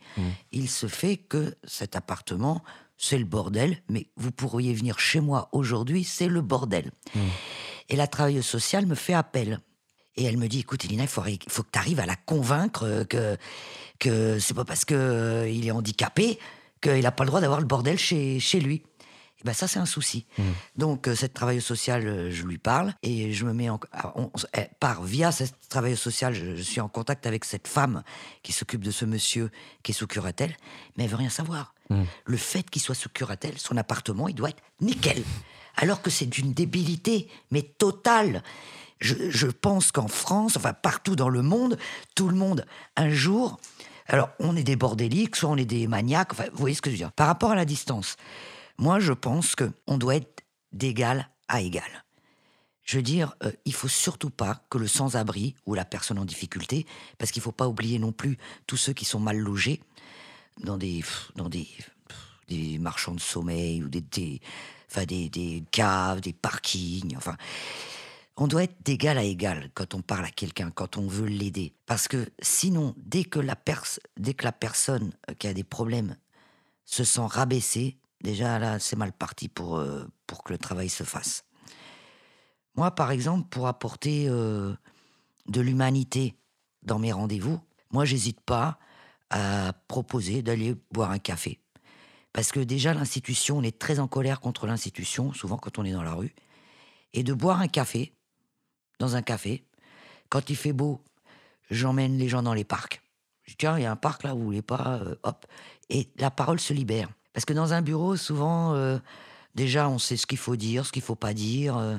Il 0.51 0.70
se 0.70 0.88
fait 0.88 1.18
que 1.18 1.55
cet 1.63 1.95
appartement 1.95 2.63
c'est 2.97 3.20
le 3.20 3.26
bordel, 3.26 3.78
mais 3.89 4.07
vous 4.15 4.32
pourriez 4.32 4.74
venir 4.74 4.99
chez 4.99 5.20
moi 5.20 5.49
aujourd'hui, 5.51 6.03
c'est 6.03 6.28
le 6.28 6.41
bordel. 6.41 6.91
Et 7.89 7.95
la 7.95 8.07
travailleuse 8.07 8.45
sociale 8.45 8.88
me 8.88 8.95
fait 8.95 9.13
appel. 9.13 9.61
Et 10.18 10.24
elle 10.26 10.38
me 10.38 10.47
dit, 10.47 10.59
écoute, 10.59 10.84
Elina, 10.86 11.03
il 11.03 11.07
faut, 11.09 11.24
faut 11.47 11.63
que 11.63 11.70
tu 11.72 11.80
arrives 11.80 11.99
à 11.99 12.05
la 12.05 12.15
convaincre 12.15 12.84
euh, 12.84 13.03
que, 13.05 13.38
que 13.99 14.39
c'est 14.39 14.53
pas 14.53 14.65
parce 14.65 14.84
qu'il 14.86 15.68
est 15.68 15.72
handicapé 15.72 16.39
qu'il 16.82 17.01
n'a 17.01 17.11
pas 17.11 17.24
le 17.24 17.30
droit 17.30 17.41
d'avoir 17.41 17.59
le 17.59 17.65
bordel 17.65 17.97
chez, 17.97 18.39
chez 18.39 18.59
lui. 18.59 18.84
Et 19.39 19.43
ben 19.45 19.53
ça, 19.53 19.68
c'est 19.68 19.78
un 19.78 19.86
souci. 19.86 20.26
Donc, 20.76 21.07
euh, 21.07 21.13
cette 21.15 21.34
travailleuse 21.36 21.63
sociale, 21.63 22.07
euh, 22.07 22.32
je 22.32 22.43
lui 22.43 22.57
parle 22.57 22.93
et 23.03 23.34
je 23.34 23.45
me 23.45 23.53
mets 23.53 23.70
en. 23.70 23.80
ah, 23.91 24.11
on- 24.15 24.32
elle 24.51 24.70
part 24.80 25.03
via 25.03 25.32
cette 25.32 25.53
travailleuse 25.70 25.99
sociale, 25.99 26.34
je, 26.34 26.55
je 26.55 26.61
suis 26.63 26.82
en 26.82 26.88
contact 26.89 27.28
avec 27.28 27.45
cette 27.45 27.68
femme 27.68 28.01
qui 28.41 28.51
s'occupe 28.51 28.84
de 28.84 28.89
ce 28.89 29.05
monsieur 29.05 29.51
qui 29.84 29.91
est 29.91 29.93
sous 29.95 30.07
curatelle, 30.07 30.57
mais 30.97 31.03
elle 31.03 31.09
veut 31.11 31.18
rien 31.18 31.30
savoir. 31.30 31.76
Le 32.26 32.38
fait 32.38 32.68
qu'il 32.70 32.82
soit 32.82 32.95
sous 32.95 33.09
curatelle, 33.09 33.53
son 33.57 33.78
appartement, 33.78 34.28
il 34.28 34.34
doit 34.36 34.49
être 34.49 34.61
nickel. 34.82 35.24
Alors 35.76 36.01
que 36.01 36.09
c'est 36.09 36.26
d'une 36.26 36.51
débilité, 36.53 37.28
mais 37.51 37.61
totale. 37.61 38.41
Je, 39.00 39.48
pense 39.48 39.91
qu'en 39.91 40.08
France, 40.08 40.58
enfin 40.58 40.74
partout 40.74 41.16
dans 41.16 41.30
le 41.30 41.41
monde, 41.41 41.78
tout 42.16 42.30
le 42.30 42.36
monde, 42.36 42.66
un 42.95 43.10
jour, 43.10 43.60
alors 44.08 44.30
on 44.39 44.56
est 44.56 44.64
des 44.64 44.76
bordéliques, 44.76 45.36
soit 45.36 45.50
on 45.50 45.58
est 45.58 45.66
des 45.66 45.88
maniaques, 45.88 46.34
enfin, 46.34 46.45
vous 46.52 46.58
voyez 46.58 46.76
ce 46.76 46.82
que 46.82 46.89
je 46.89 46.95
veux 46.95 47.00
dire. 47.00 47.12
Par 47.12 47.28
rapport 47.28 47.52
à 47.52 47.56
la 47.56 47.66
distance, 47.66 48.16
moi 48.78 49.00
je 49.00 49.14
pense 49.14 49.56
qu'on 49.56 49.98
doit 49.98 50.16
être 50.16 50.43
d'égal 50.72 51.30
à 51.48 51.62
égal. 51.62 52.06
Je 52.84 52.98
veux 52.98 53.04
dire, 53.04 53.36
euh, 53.43 53.52
il 53.66 53.74
faut 53.74 53.89
surtout 53.89 54.30
pas 54.30 54.64
que 54.70 54.78
le 54.78 54.88
sans-abri 54.88 55.56
ou 55.66 55.74
la 55.74 55.84
personne 55.84 56.18
en 56.18 56.26
difficulté, 56.26 56.86
parce 57.18 57.32
qu'il 57.32 57.41
faut 57.41 57.52
pas 57.52 57.68
oublier 57.68 58.00
non 58.00 58.14
plus 58.14 58.38
tous 58.66 58.78
ceux 58.78 58.93
qui 58.93 59.04
sont 59.06 59.20
mal 59.20 59.38
logés 59.38 59.82
dans 60.64 60.78
des 60.78 61.04
dans 61.36 61.50
des 61.50 61.68
des 62.48 62.80
marchands 62.80 63.14
de 63.14 63.20
sommeil 63.20 63.84
ou 63.84 63.89
des 63.89 64.02
des, 64.02 64.39
enfin 64.89 65.04
des, 65.04 65.30
des 65.30 65.64
caves, 65.70 66.22
des 66.22 66.34
parkings, 66.34 67.16
enfin 67.18 67.36
on 68.38 68.48
doit 68.48 68.64
être 68.64 68.84
d'égal 68.84 69.18
à 69.18 69.24
égal 69.24 69.72
quand 69.74 69.96
on 69.96 70.02
parle 70.02 70.26
à 70.26 70.30
quelqu'un, 70.30 70.70
quand 70.70 70.98
on 70.98 71.08
veut 71.08 71.26
l'aider. 71.26 71.74
Parce 71.88 72.08
que 72.08 72.30
sinon, 72.40 72.94
dès 72.98 73.24
que 73.24 73.40
la, 73.40 73.56
personne 73.56 75.12
euh, 75.30 75.34
qui 75.34 75.48
a 75.48 75.54
des 75.54 75.64
problèmes 75.64 76.16
se 76.86 77.04
sent 77.04 77.26
rabaissée, 77.26 77.98
déjà 78.22 78.60
là, 78.60 78.78
c'est 78.80 78.96
mal 78.96 79.12
parti 79.12 79.50
pour, 79.50 79.78
euh, 79.78 80.06
que 80.46 80.54
le 80.54 80.60
travail 80.60 80.88
se 80.88 81.04
fasse. 81.04 81.46
Moi, 82.76 82.92
par 82.92 83.10
exemple, 83.10 83.50
pour 83.50 83.68
apporter 83.68 84.28
euh, 84.30 84.76
de 85.48 85.62
l'humanité 85.62 86.36
dans 86.84 87.00
mes 87.00 87.12
rendez-vous, 87.12 87.60
moi, 87.92 88.06
j'hésite 88.06 88.40
pas 88.42 88.78
à 89.32 89.74
proposer 89.88 90.44
d'aller 90.44 90.76
boire 90.92 91.10
un 91.10 91.20
café. 91.20 91.60
Parce 92.34 92.52
que 92.52 92.60
déjà, 92.60 92.94
l'institution, 92.94 93.58
on 93.58 93.64
est 93.64 93.80
très 93.80 94.00
en 94.00 94.08
colère 94.08 94.42
contre 94.42 94.68
l'institution, 94.68 95.34
souvent 95.34 95.58
quand 95.58 95.80
on 95.80 95.86
est 95.86 95.92
dans 95.92 96.04
la 96.04 96.14
rue. 96.14 96.36
Et 97.14 97.24
de 97.24 97.34
boire 97.34 97.62
un 97.62 97.68
café, 97.68 98.14
dans 99.00 99.16
un 99.16 99.22
café, 99.22 99.64
quand 100.30 100.50
il 100.50 100.56
fait 100.56 100.74
beau, 100.74 101.02
j'emmène 101.70 102.18
les 102.18 102.30
gens 102.30 102.43
dans 102.43 102.54
les 102.54 102.64
parcs. 102.64 103.02
Je 103.43 103.52
dis, 103.52 103.58
tiens, 103.58 103.78
il 103.78 103.84
y 103.84 103.86
a 103.86 103.91
un 103.91 103.95
parc 103.95 104.24
là, 104.24 104.34
vous 104.34 104.43
voulez 104.43 104.62
pas, 104.62 105.00
euh, 105.02 105.16
hop. 105.24 105.45
Et 105.89 106.10
la 106.18 106.32
parole 106.32 106.60
se 106.60 106.74
libère. 106.74 107.10
Parce 107.34 107.45
que 107.45 107.54
dans 107.54 107.74
un 107.74 107.82
bureau, 107.82 108.16
souvent, 108.16 108.74
euh, 108.74 108.98
déjà, 109.56 109.89
on 109.89 110.00
sait 110.00 110.18
ce 110.18 110.26
qu'il 110.26 110.38
faut 110.38 110.56
dire, 110.56 110.86
ce 110.86 110.91
qu'il 110.91 111.02
faut 111.02 111.16
pas 111.16 111.34
dire. 111.34 111.78
euh, 111.78 111.98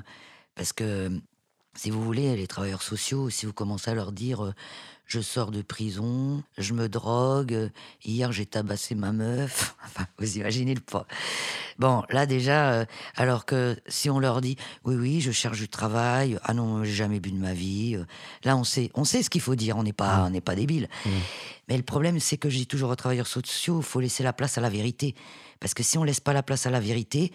parce 0.54 0.72
que, 0.72 1.10
si 1.74 1.90
vous 1.90 2.02
voulez, 2.02 2.36
les 2.36 2.48
travailleurs 2.48 2.82
sociaux, 2.82 3.30
si 3.30 3.46
vous 3.46 3.52
commencez 3.52 3.90
à 3.90 3.94
leur 3.94 4.10
dire, 4.12 4.52
je 5.08 5.20
sors 5.20 5.50
de 5.50 5.62
prison, 5.62 6.44
je 6.58 6.74
me 6.74 6.88
drogue, 6.88 7.70
hier 8.04 8.30
j'ai 8.30 8.44
tabassé 8.46 8.94
ma 8.94 9.10
meuf, 9.12 9.74
enfin, 9.84 10.06
vous 10.18 10.36
imaginez 10.36 10.74
le 10.74 10.80
poids. 10.80 11.06
Bon, 11.78 12.02
là 12.10 12.26
déjà, 12.26 12.72
euh, 12.72 12.84
alors 13.16 13.46
que 13.46 13.76
si 13.88 14.10
on 14.10 14.18
leur 14.18 14.40
dit, 14.42 14.56
oui, 14.84 14.96
oui, 14.96 15.20
je 15.20 15.32
cherche 15.32 15.58
du 15.58 15.68
travail, 15.68 16.38
ah 16.44 16.52
non, 16.52 16.84
j'ai 16.84 16.92
jamais 16.92 17.20
bu 17.20 17.32
de 17.32 17.38
ma 17.38 17.54
vie, 17.54 17.96
euh, 17.96 18.04
là 18.44 18.56
on 18.56 18.64
sait, 18.64 18.90
on 18.94 19.04
sait 19.04 19.22
ce 19.22 19.30
qu'il 19.30 19.40
faut 19.40 19.54
dire, 19.54 19.78
on 19.78 19.82
n'est 19.82 19.94
pas, 19.94 20.24
on 20.26 20.30
n'est 20.30 20.42
pas 20.42 20.54
débile. 20.54 20.88
Mais 21.68 21.76
le 21.76 21.82
problème, 21.82 22.20
c'est 22.20 22.36
que 22.36 22.50
je 22.50 22.58
dis 22.58 22.66
toujours 22.66 22.90
aux 22.90 22.96
travailleurs 22.96 23.26
sociaux, 23.26 23.80
il 23.80 23.84
faut 23.84 24.00
laisser 24.00 24.22
la 24.22 24.34
place 24.34 24.58
à 24.58 24.60
la 24.60 24.70
vérité. 24.70 25.14
Parce 25.60 25.74
que 25.74 25.82
si 25.82 25.98
on 25.98 26.04
laisse 26.04 26.20
pas 26.20 26.32
la 26.32 26.42
place 26.42 26.66
à 26.66 26.70
la 26.70 26.80
vérité, 26.80 27.32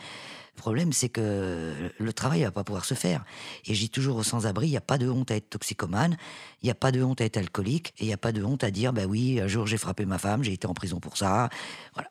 le 0.55 0.61
problème, 0.61 0.93
c'est 0.93 1.09
que 1.09 1.91
le 1.97 2.13
travail 2.13 2.43
va 2.43 2.51
pas 2.51 2.63
pouvoir 2.63 2.85
se 2.85 2.93
faire. 2.93 3.25
Et 3.65 3.73
je 3.73 3.79
dis 3.79 3.89
toujours 3.89 4.17
aux 4.17 4.23
sans-abri, 4.23 4.67
il 4.67 4.71
n'y 4.71 4.77
a 4.77 4.81
pas 4.81 4.97
de 4.97 5.09
honte 5.09 5.31
à 5.31 5.35
être 5.35 5.49
toxicomane, 5.49 6.15
il 6.61 6.65
n'y 6.65 6.71
a 6.71 6.75
pas 6.75 6.91
de 6.91 7.03
honte 7.03 7.21
à 7.21 7.25
être 7.25 7.37
alcoolique, 7.37 7.93
et 7.97 8.03
il 8.03 8.07
n'y 8.07 8.13
a 8.13 8.17
pas 8.17 8.31
de 8.31 8.43
honte 8.43 8.63
à 8.63 8.71
dire, 8.71 8.93
bah 8.93 9.05
oui, 9.07 9.41
un 9.41 9.47
jour 9.47 9.65
j'ai 9.65 9.77
frappé 9.77 10.05
ma 10.05 10.19
femme, 10.19 10.43
j'ai 10.43 10.53
été 10.53 10.67
en 10.67 10.73
prison 10.73 10.99
pour 10.99 11.17
ça. 11.17 11.49
Voilà. 11.95 12.09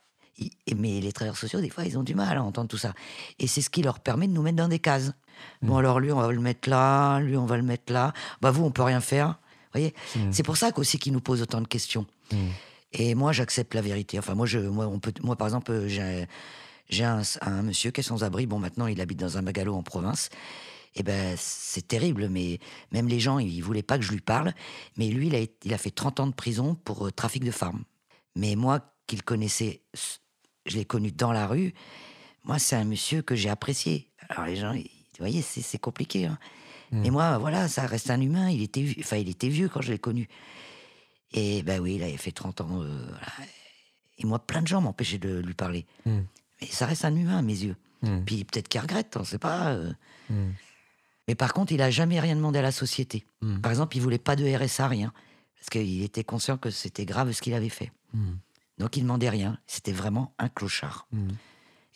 Mais 0.76 1.00
les 1.00 1.12
travailleurs 1.12 1.36
sociaux, 1.36 1.60
des 1.60 1.70
fois, 1.70 1.84
ils 1.84 1.96
ont 1.98 2.02
du 2.02 2.14
mal 2.14 2.36
à 2.36 2.42
entendre 2.42 2.68
tout 2.68 2.78
ça. 2.78 2.94
Et 3.38 3.46
c'est 3.46 3.60
ce 3.60 3.70
qui 3.70 3.82
leur 3.82 4.00
permet 4.00 4.26
de 4.26 4.32
nous 4.32 4.42
mettre 4.42 4.56
dans 4.56 4.68
des 4.68 4.80
cases. 4.80 5.12
Bon, 5.60 5.76
alors 5.76 6.00
lui, 6.00 6.10
on 6.10 6.20
va 6.20 6.30
le 6.32 6.40
mettre 6.40 6.68
là, 6.68 7.20
lui, 7.20 7.36
on 7.36 7.46
va 7.46 7.56
le 7.56 7.62
mettre 7.62 7.92
là. 7.92 8.12
Bah 8.40 8.50
vous, 8.50 8.64
on 8.64 8.70
peut 8.70 8.82
rien 8.82 9.00
faire. 9.00 9.28
Vous 9.28 9.80
voyez 9.80 9.94
C'est 10.30 10.42
pour 10.42 10.56
ça 10.56 10.72
qu'aussi 10.72 10.98
qu'ils 10.98 11.12
nous 11.12 11.20
posent 11.20 11.42
autant 11.42 11.60
de 11.60 11.68
questions. 11.68 12.06
Et 12.92 13.14
moi, 13.14 13.32
j'accepte 13.32 13.74
la 13.74 13.82
vérité. 13.82 14.18
Enfin, 14.18 14.34
moi, 14.34 14.46
je, 14.46 14.58
moi, 14.58 14.86
on 14.86 14.98
peut, 14.98 15.12
moi 15.22 15.36
par 15.36 15.46
exemple, 15.46 15.86
j'ai, 15.86 16.26
j'ai 16.92 17.04
un, 17.04 17.22
un 17.40 17.62
monsieur 17.62 17.90
qui 17.90 18.00
est 18.00 18.04
sans 18.04 18.22
abri. 18.24 18.46
Bon, 18.46 18.58
maintenant, 18.58 18.86
il 18.86 19.00
habite 19.00 19.18
dans 19.18 19.38
un 19.38 19.42
bagalo 19.42 19.74
en 19.74 19.82
province. 19.82 20.28
Et 20.94 21.02
ben, 21.02 21.34
c'est 21.38 21.88
terrible, 21.88 22.28
mais 22.28 22.58
même 22.92 23.08
les 23.08 23.18
gens, 23.18 23.38
ils 23.38 23.60
voulaient 23.62 23.82
pas 23.82 23.96
que 23.98 24.04
je 24.04 24.12
lui 24.12 24.20
parle. 24.20 24.52
Mais 24.96 25.08
lui, 25.08 25.28
il 25.28 25.34
a, 25.34 25.40
il 25.64 25.72
a 25.74 25.78
fait 25.78 25.90
30 25.90 26.20
ans 26.20 26.26
de 26.26 26.34
prison 26.34 26.74
pour 26.74 27.06
euh, 27.06 27.10
trafic 27.10 27.44
de 27.44 27.50
femmes. 27.50 27.82
Mais 28.36 28.56
moi, 28.56 28.80
qu'il 29.06 29.22
connaissait, 29.22 29.80
je 30.66 30.76
l'ai 30.76 30.84
connu 30.84 31.10
dans 31.10 31.32
la 31.32 31.46
rue. 31.46 31.72
Moi, 32.44 32.58
c'est 32.58 32.76
un 32.76 32.84
monsieur 32.84 33.22
que 33.22 33.34
j'ai 33.34 33.48
apprécié. 33.48 34.10
Alors 34.28 34.44
les 34.46 34.56
gens, 34.56 34.72
ils- 34.72 34.82
vous 34.84 35.18
voyez, 35.28 35.40
c'est, 35.42 35.78
compliqué. 35.78 36.26
hein. 36.26 36.38
Mais 36.90 37.08
moi, 37.10 37.38
voilà, 37.38 37.68
ça 37.68 37.86
reste 37.86 38.10
un 38.10 38.20
humain. 38.20 38.50
Il 38.50 38.62
était, 38.62 38.84
enfin, 39.00 39.16
il 39.16 39.28
était 39.30 39.48
vieux 39.48 39.68
quand 39.70 39.80
je 39.80 39.92
l'ai 39.92 39.98
connu. 39.98 40.28
Et 41.32 41.62
ben 41.62 41.80
oui, 41.80 41.94
il 41.96 42.02
avait 42.02 42.16
fait 42.18 42.32
30 42.32 42.60
ans. 42.60 42.82
euh, 42.82 43.06
voilà. 43.08 43.26
Et 44.18 44.26
moi, 44.26 44.38
plein 44.38 44.60
de 44.62 44.66
gens 44.66 44.80
m'empêchaient 44.82 45.18
de 45.18 45.38
lui 45.38 45.54
parler. 45.54 45.86
Mais 46.62 46.68
ça 46.68 46.86
reste 46.86 47.04
un 47.04 47.14
humain 47.14 47.38
à 47.38 47.42
mes 47.42 47.56
yeux. 47.64 47.76
Puis 48.24 48.44
peut-être 48.44 48.68
qu'il 48.68 48.80
regrette, 48.80 49.16
on 49.16 49.24
sait 49.24 49.38
pas. 49.38 49.72
euh. 49.74 49.92
Mais 51.28 51.34
par 51.34 51.52
contre, 51.52 51.72
il 51.72 51.82
a 51.82 51.90
jamais 51.90 52.18
rien 52.20 52.34
demandé 52.34 52.58
à 52.58 52.62
la 52.62 52.72
société. 52.72 53.24
Par 53.60 53.70
exemple, 53.70 53.96
il 53.96 54.00
voulait 54.00 54.18
pas 54.18 54.34
de 54.36 54.44
RSA, 54.44 54.88
rien. 54.88 55.12
Parce 55.56 55.70
qu'il 55.70 56.02
était 56.02 56.24
conscient 56.24 56.56
que 56.58 56.70
c'était 56.70 57.04
grave 57.04 57.30
ce 57.32 57.42
qu'il 57.42 57.54
avait 57.54 57.68
fait. 57.68 57.92
Donc 58.78 58.96
il 58.96 59.02
demandait 59.02 59.28
rien. 59.30 59.58
C'était 59.66 59.92
vraiment 59.92 60.34
un 60.38 60.48
clochard. 60.48 61.06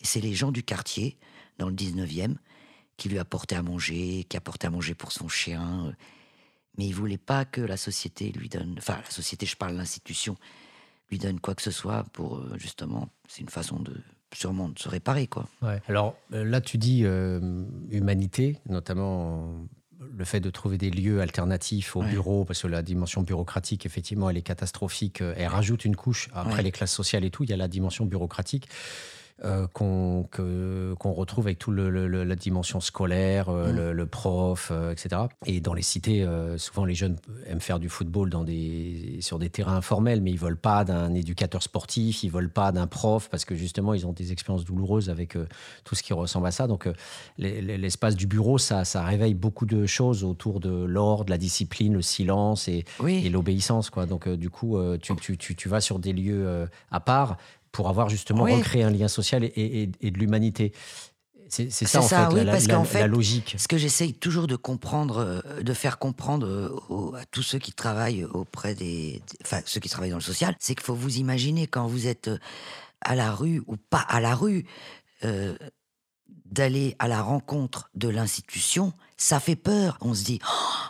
Et 0.00 0.04
c'est 0.04 0.20
les 0.20 0.34
gens 0.34 0.52
du 0.52 0.62
quartier, 0.62 1.16
dans 1.58 1.68
le 1.68 1.74
19e, 1.74 2.36
qui 2.96 3.08
lui 3.08 3.18
apportaient 3.18 3.56
à 3.56 3.62
manger, 3.62 4.24
qui 4.28 4.36
apportaient 4.36 4.66
à 4.68 4.70
manger 4.70 4.94
pour 4.94 5.10
son 5.12 5.28
chien. 5.28 5.86
euh. 5.86 5.92
Mais 6.78 6.86
il 6.86 6.92
voulait 6.92 7.18
pas 7.18 7.44
que 7.46 7.60
la 7.62 7.76
société 7.78 8.30
lui 8.32 8.48
donne. 8.50 8.74
Enfin, 8.78 8.98
la 9.02 9.10
société, 9.10 9.46
je 9.46 9.56
parle 9.56 9.74
l'institution, 9.74 10.36
lui 11.10 11.18
donne 11.18 11.40
quoi 11.40 11.54
que 11.54 11.62
ce 11.62 11.70
soit 11.70 12.04
pour 12.12 12.36
euh, 12.36 12.54
justement. 12.58 13.08
C'est 13.28 13.40
une 13.40 13.48
façon 13.48 13.80
de 13.80 13.96
sûrement 14.34 14.68
de 14.68 14.78
se 14.78 14.88
réparer, 14.88 15.26
quoi. 15.26 15.46
Ouais. 15.62 15.80
Alors 15.88 16.16
euh, 16.32 16.44
là, 16.44 16.60
tu 16.60 16.78
dis 16.78 17.02
euh, 17.04 17.64
humanité, 17.90 18.58
notamment 18.68 19.54
le 20.18 20.24
fait 20.24 20.40
de 20.40 20.50
trouver 20.50 20.78
des 20.78 20.90
lieux 20.90 21.20
alternatifs 21.20 21.96
au 21.96 22.02
Ouais. 22.02 22.08
bureau, 22.10 22.44
parce 22.44 22.62
que 22.62 22.66
la 22.68 22.82
dimension 22.82 23.22
bureaucratique, 23.22 23.86
effectivement, 23.86 24.28
elle 24.30 24.36
est 24.36 24.42
catastrophique. 24.42 25.20
Euh, 25.22 25.34
Elle 25.36 25.48
rajoute 25.48 25.84
une 25.84 25.96
couche 25.96 26.28
après 26.34 26.56
Ouais. 26.56 26.62
les 26.62 26.72
classes 26.72 26.92
sociales 26.92 27.24
et 27.24 27.30
tout. 27.30 27.44
Il 27.44 27.50
y 27.50 27.52
a 27.52 27.56
la 27.56 27.68
dimension 27.68 28.04
bureaucratique. 28.04 28.68
Euh, 29.44 29.66
qu'on 29.66 31.12
retrouve 31.12 31.46
avec 31.46 31.58
tout 31.58 31.70
le, 31.70 31.90
le- 31.90 32.08
le- 32.08 32.24
la 32.24 32.36
dimension 32.36 32.80
scolaire, 32.80 33.48
euh, 33.50 33.70
Mm. 33.72 33.76
le, 33.76 33.92
le 33.92 34.06
prof, 34.06 34.70
euh, 34.72 34.92
etc. 34.92 35.22
Et 35.44 35.60
dans 35.60 35.74
les 35.74 35.82
cités, 35.82 36.26
souvent 36.56 36.84
les 36.84 36.94
jeunes 36.94 37.16
aiment 37.46 37.60
faire 37.60 37.78
du 37.78 37.88
football 37.88 38.30
dans 38.30 38.44
des, 38.44 39.18
sur 39.20 39.38
des 39.38 39.50
terrains 39.50 39.76
informels, 39.76 40.20
mais 40.22 40.30
ils 40.30 40.38
veulent 40.38 40.56
pas 40.56 40.84
d'un 40.84 41.12
éducateur 41.14 41.62
sportif, 41.62 42.22
ils 42.22 42.30
veulent 42.30 42.50
pas 42.52 42.72
d'un 42.72 42.86
prof, 42.86 43.28
parce 43.30 43.44
que 43.44 43.54
justement 43.54 43.92
ils 43.94 44.06
ont 44.06 44.12
des 44.12 44.32
expériences 44.32 44.64
douloureuses 44.64 45.10
avec 45.10 45.36
tout 45.84 45.94
ce 45.94 46.02
qui 46.02 46.12
ressemble 46.12 46.46
à 46.46 46.50
ça. 46.50 46.66
Donc 46.66 46.88
les- 47.38 47.60
les- 47.60 47.78
l'espace 47.78 48.16
du 48.16 48.26
bureau, 48.26 48.58
ça, 48.58 48.84
ça 48.84 49.02
réveille 49.04 49.34
beaucoup 49.34 49.66
de 49.66 49.84
choses 49.86 50.24
autour 50.24 50.60
de 50.60 50.70
l'ordre, 50.84 51.30
la 51.30 51.38
discipline, 51.38 51.94
le 51.94 52.02
silence 52.02 52.68
et, 52.68 52.84
Oui. 53.00 53.22
et 53.24 53.28
l'obéissance. 53.28 53.90
Quoi. 53.90 54.06
Donc 54.06 54.28
du 54.28 54.48
coup, 54.50 54.78
euh, 54.78 54.96
tu, 55.00 55.14
tu- 55.16 55.36
tu- 55.36 55.54
tu 55.54 55.68
vas 55.68 55.80
sur 55.80 55.98
des 55.98 56.12
lieux 56.12 56.66
à 56.90 57.00
part 57.00 57.36
pour 57.76 57.88
avoir 57.90 58.08
justement 58.08 58.44
Oui. 58.44 58.54
recréé 58.54 58.82
un 58.84 58.90
lien 58.90 59.06
social 59.08 59.44
et, 59.44 59.48
et- 59.54 59.90
et 60.00 60.10
de 60.10 60.18
l'humanité. 60.18 60.72
C'est 61.48 61.70
ça 61.70 62.00
en 62.00 62.02
ça, 62.02 62.28
fait, 62.28 62.34
oui, 62.34 62.44
la, 62.44 62.52
parce 62.52 62.66
la- 62.66 62.74
qu'en 62.74 62.80
la 62.80 62.86
fait, 62.88 63.06
logique. 63.06 63.54
Ce 63.56 63.68
que 63.68 63.76
j'essaye 63.78 64.14
toujours 64.14 64.48
de 64.48 64.56
comprendre, 64.56 65.18
euh, 65.18 65.62
de 65.62 65.72
faire 65.74 65.98
comprendre 65.98 66.46
euh, 66.48 66.70
aux- 66.88 67.14
à 67.14 67.24
tous 67.26 67.42
ceux 67.42 67.58
qui 67.60 67.72
travaillent 67.72 68.24
auprès 68.24 68.74
des, 68.74 69.22
enfin 69.44 69.60
ceux 69.64 69.78
qui 69.78 69.88
travaillent 69.88 70.10
dans 70.10 70.16
le 70.16 70.22
social, 70.22 70.56
c'est 70.58 70.74
qu'il 70.74 70.82
faut 70.84 70.94
vous 70.96 71.18
imaginer 71.18 71.68
quand 71.68 71.86
vous 71.86 72.08
êtes 72.08 72.28
euh, 72.28 72.38
à 73.02 73.14
la 73.14 73.30
rue 73.30 73.62
ou 73.68 73.76
pas 73.76 74.00
à 74.08 74.20
la 74.20 74.34
rue, 74.34 74.64
euh, 75.24 75.54
d'aller 76.56 76.96
à 76.98 77.06
la 77.06 77.20
rencontre 77.20 77.90
de 77.94 78.08
l'institution, 78.08 78.94
ça 79.18 79.40
fait 79.40 79.56
peur. 79.56 79.98
On 80.00 80.14
se 80.14 80.24
dit, 80.24 80.40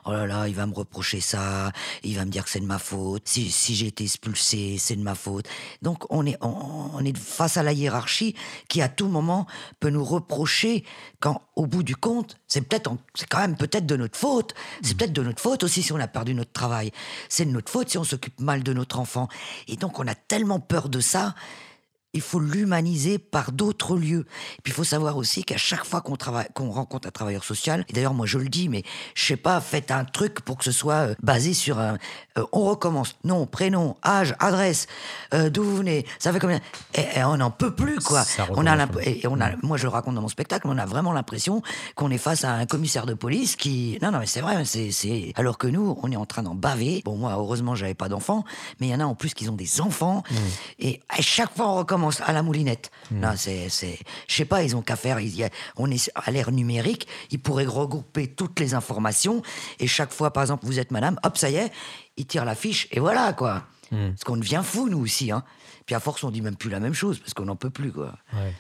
oh 0.04 0.12
là 0.12 0.26
là, 0.26 0.48
il 0.48 0.54
va 0.54 0.66
me 0.66 0.72
reprocher 0.72 1.20
ça, 1.20 1.72
il 2.04 2.16
va 2.16 2.24
me 2.24 2.30
dire 2.30 2.44
que 2.44 2.50
c'est 2.50 2.60
de 2.60 2.66
ma 2.66 2.78
faute. 2.78 3.22
Si, 3.26 3.50
si 3.50 3.74
j'ai 3.74 3.88
été 3.88 4.04
expulsé, 4.04 4.76
c'est 4.78 4.94
de 4.94 5.02
ma 5.02 5.16
faute. 5.16 5.46
Donc 5.82 6.04
on 6.10 6.24
est, 6.24 6.36
on, 6.40 6.90
on 6.94 7.04
est 7.04 7.16
face 7.16 7.56
à 7.56 7.64
la 7.64 7.72
hiérarchie 7.72 8.34
qui 8.68 8.80
à 8.80 8.88
tout 8.88 9.08
moment 9.08 9.46
peut 9.80 9.90
nous 9.90 10.04
reprocher 10.04 10.84
quand, 11.18 11.42
au 11.56 11.66
bout 11.66 11.82
du 11.82 11.96
compte, 11.96 12.38
c'est 12.46 12.60
peut-être, 12.60 12.96
c'est 13.14 13.28
quand 13.28 13.40
même 13.40 13.56
peut-être 13.56 13.86
de 13.86 13.96
notre 13.96 14.18
faute. 14.18 14.54
C'est 14.82 14.96
peut-être 14.96 15.12
de 15.12 15.22
notre 15.22 15.40
faute 15.40 15.64
aussi 15.64 15.82
si 15.82 15.92
on 15.92 15.98
a 15.98 16.08
perdu 16.08 16.34
notre 16.34 16.52
travail. 16.52 16.92
C'est 17.28 17.44
de 17.44 17.50
notre 17.50 17.72
faute 17.72 17.90
si 17.90 17.98
on 17.98 18.04
s'occupe 18.04 18.38
mal 18.40 18.62
de 18.62 18.72
notre 18.72 19.00
enfant. 19.00 19.28
Et 19.66 19.76
donc 19.76 19.98
on 19.98 20.06
a 20.06 20.14
tellement 20.14 20.60
peur 20.60 20.88
de 20.88 21.00
ça 21.00 21.34
il 22.16 22.22
faut 22.22 22.40
l'humaniser 22.40 23.18
par 23.18 23.52
d'autres 23.52 23.96
lieux. 23.96 24.26
Et 24.58 24.62
puis 24.62 24.72
il 24.72 24.74
faut 24.74 24.84
savoir 24.84 25.16
aussi 25.16 25.44
qu'à 25.44 25.56
chaque 25.56 25.84
fois 25.84 26.00
qu'on 26.00 26.16
travaille, 26.16 26.46
qu'on 26.54 26.70
rencontre 26.70 27.08
un 27.08 27.10
travailleur 27.10 27.44
social, 27.44 27.84
et 27.88 27.92
d'ailleurs 27.92 28.14
moi 28.14 28.26
je 28.26 28.38
le 28.38 28.48
dis, 28.48 28.68
mais 28.68 28.82
je 29.14 29.24
sais 29.26 29.36
pas, 29.36 29.60
faites 29.60 29.90
un 29.90 30.04
truc 30.04 30.40
pour 30.40 30.56
que 30.58 30.64
ce 30.64 30.72
soit 30.72 30.94
euh, 31.10 31.14
basé 31.22 31.54
sur 31.54 31.78
un. 31.78 31.98
euh, 32.38 32.44
on 32.52 32.64
recommence. 32.64 33.16
Nom, 33.24 33.46
prénom, 33.46 33.96
âge, 34.04 34.34
adresse, 34.38 34.86
euh, 35.34 35.50
d'où 35.50 35.62
vous 35.64 35.76
venez, 35.76 36.06
ça 36.18 36.32
fait 36.32 36.38
combien? 36.40 36.60
Et, 36.94 37.18
et 37.18 37.24
on 37.24 37.36
n'en 37.36 37.50
peut 37.50 37.74
plus 37.74 37.98
quoi. 37.98 38.24
Ça 38.24 38.46
On 38.50 38.66
a 38.66 38.76
et 39.02 39.26
on 39.26 39.40
a, 39.40 39.50
moi 39.62 39.76
je 39.76 39.82
le 39.84 39.90
raconte 39.90 40.14
dans 40.14 40.22
mon 40.22 40.28
spectacle, 40.28 40.66
on 40.68 40.78
a 40.78 40.86
vraiment 40.86 41.12
l'impression 41.12 41.62
qu'on 41.94 42.10
est 42.10 42.18
face 42.18 42.44
à 42.44 42.52
un 42.52 42.66
commissaire 42.66 43.06
de 43.06 43.14
police 43.14 43.56
qui. 43.56 43.98
Non 44.00 44.10
non 44.10 44.20
mais 44.20 44.26
c'est 44.26 44.40
vrai, 44.40 44.64
c'est. 44.64 45.32
Alors 45.36 45.58
que 45.58 45.66
nous 45.66 45.98
on 46.02 46.10
est 46.10 46.16
en 46.16 46.26
train 46.26 46.42
d'en 46.42 46.54
baver. 46.54 47.02
Bon 47.04 47.16
moi 47.16 47.32
heureusement 47.36 47.74
j'avais 47.74 47.94
pas 47.94 48.08
d'enfants, 48.08 48.44
mais 48.80 48.88
il 48.88 48.90
y 48.90 48.94
en 48.94 49.00
a 49.00 49.04
en 49.04 49.14
plus 49.14 49.34
qui 49.34 49.48
ont 49.48 49.56
des 49.56 49.80
enfants 49.80 50.22
et 50.78 51.00
à 51.08 51.20
chaque 51.20 51.54
fois 51.56 51.68
on 51.68 51.74
recommence 51.76 52.05
à 52.24 52.32
la 52.32 52.42
moulinette. 52.42 52.90
C'est 53.36 53.68
c'est. 53.68 53.98
Je 54.28 54.34
sais 54.34 54.44
pas 54.44 54.62
ils 54.62 54.76
ont 54.76 54.82
qu'à 54.82 54.96
faire. 54.96 55.18
on 55.76 55.90
est 55.90 56.10
à 56.14 56.30
l'ère 56.30 56.52
numérique, 56.52 57.06
ils 57.30 57.38
pourraient 57.40 57.66
regrouper 57.66 58.28
toutes 58.28 58.60
les 58.60 58.74
informations 58.74 59.42
et 59.78 59.86
chaque 59.86 60.12
fois 60.12 60.32
par 60.32 60.42
exemple 60.42 60.66
vous 60.66 60.78
êtes 60.78 60.90
madame, 60.90 61.18
hop 61.22 61.36
ça 61.36 61.50
y 61.50 61.56
est, 61.56 61.72
ils 62.16 62.26
tirent 62.26 62.44
la 62.44 62.54
fiche 62.54 62.88
et 62.90 63.00
voilà 63.00 63.32
quoi. 63.32 63.64
Parce 63.90 64.24
qu'on 64.24 64.36
devient 64.36 64.62
fou 64.64 64.88
nous 64.88 64.98
aussi 64.98 65.30
hein. 65.30 65.44
Puis 65.86 65.94
à 65.94 66.00
force 66.00 66.24
on 66.24 66.30
dit 66.30 66.42
même 66.42 66.56
plus 66.56 66.70
la 66.70 66.80
même 66.80 66.94
chose 66.94 67.18
parce 67.20 67.34
qu'on 67.34 67.44
n'en 67.44 67.56
peut 67.56 67.70
plus 67.70 67.92
quoi. 67.92 68.14
Ouais. 68.32 68.52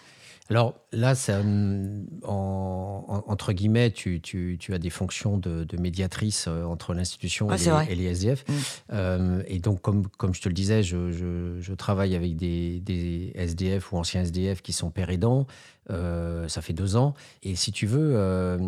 Alors 0.48 0.74
là, 0.92 1.14
ça, 1.14 1.40
en- 1.40 3.04
en- 3.08 3.24
entre 3.26 3.52
guillemets, 3.52 3.90
tu, 3.90 4.20
tu- 4.20 4.56
tu 4.60 4.74
as 4.74 4.78
des 4.78 4.90
fonctions 4.90 5.38
de, 5.38 5.64
de 5.64 5.76
médiatrice 5.76 6.46
euh, 6.48 6.64
entre 6.64 6.94
l'institution 6.94 7.48
Ouais, 7.48 7.56
et, 7.56 7.86
les- 7.86 7.92
et 7.92 7.94
les 7.96 8.04
SDF. 8.04 8.44
Mm. 8.48 8.52
Euh, 8.92 9.42
et 9.46 9.58
donc, 9.58 9.80
comme, 9.82 10.06
comme 10.08 10.34
je 10.34 10.40
te 10.40 10.48
le 10.48 10.54
disais, 10.54 10.82
je, 10.82 11.10
je- 11.10 11.58
je 11.60 11.74
travaille 11.74 12.14
avec 12.14 12.36
des, 12.36 12.80
des 12.80 13.32
SDF 13.34 13.92
ou 13.92 13.96
anciens 13.98 14.22
SDF 14.22 14.62
qui 14.62 14.72
sont 14.72 14.90
pères 14.90 15.10
aidants. 15.10 15.46
Euh, 15.90 16.48
ça 16.48 16.62
fait 16.62 16.72
deux 16.72 16.96
ans. 16.96 17.14
Et 17.42 17.54
si 17.56 17.72
tu 17.72 17.86
veux, 17.86 18.12
euh, 18.14 18.58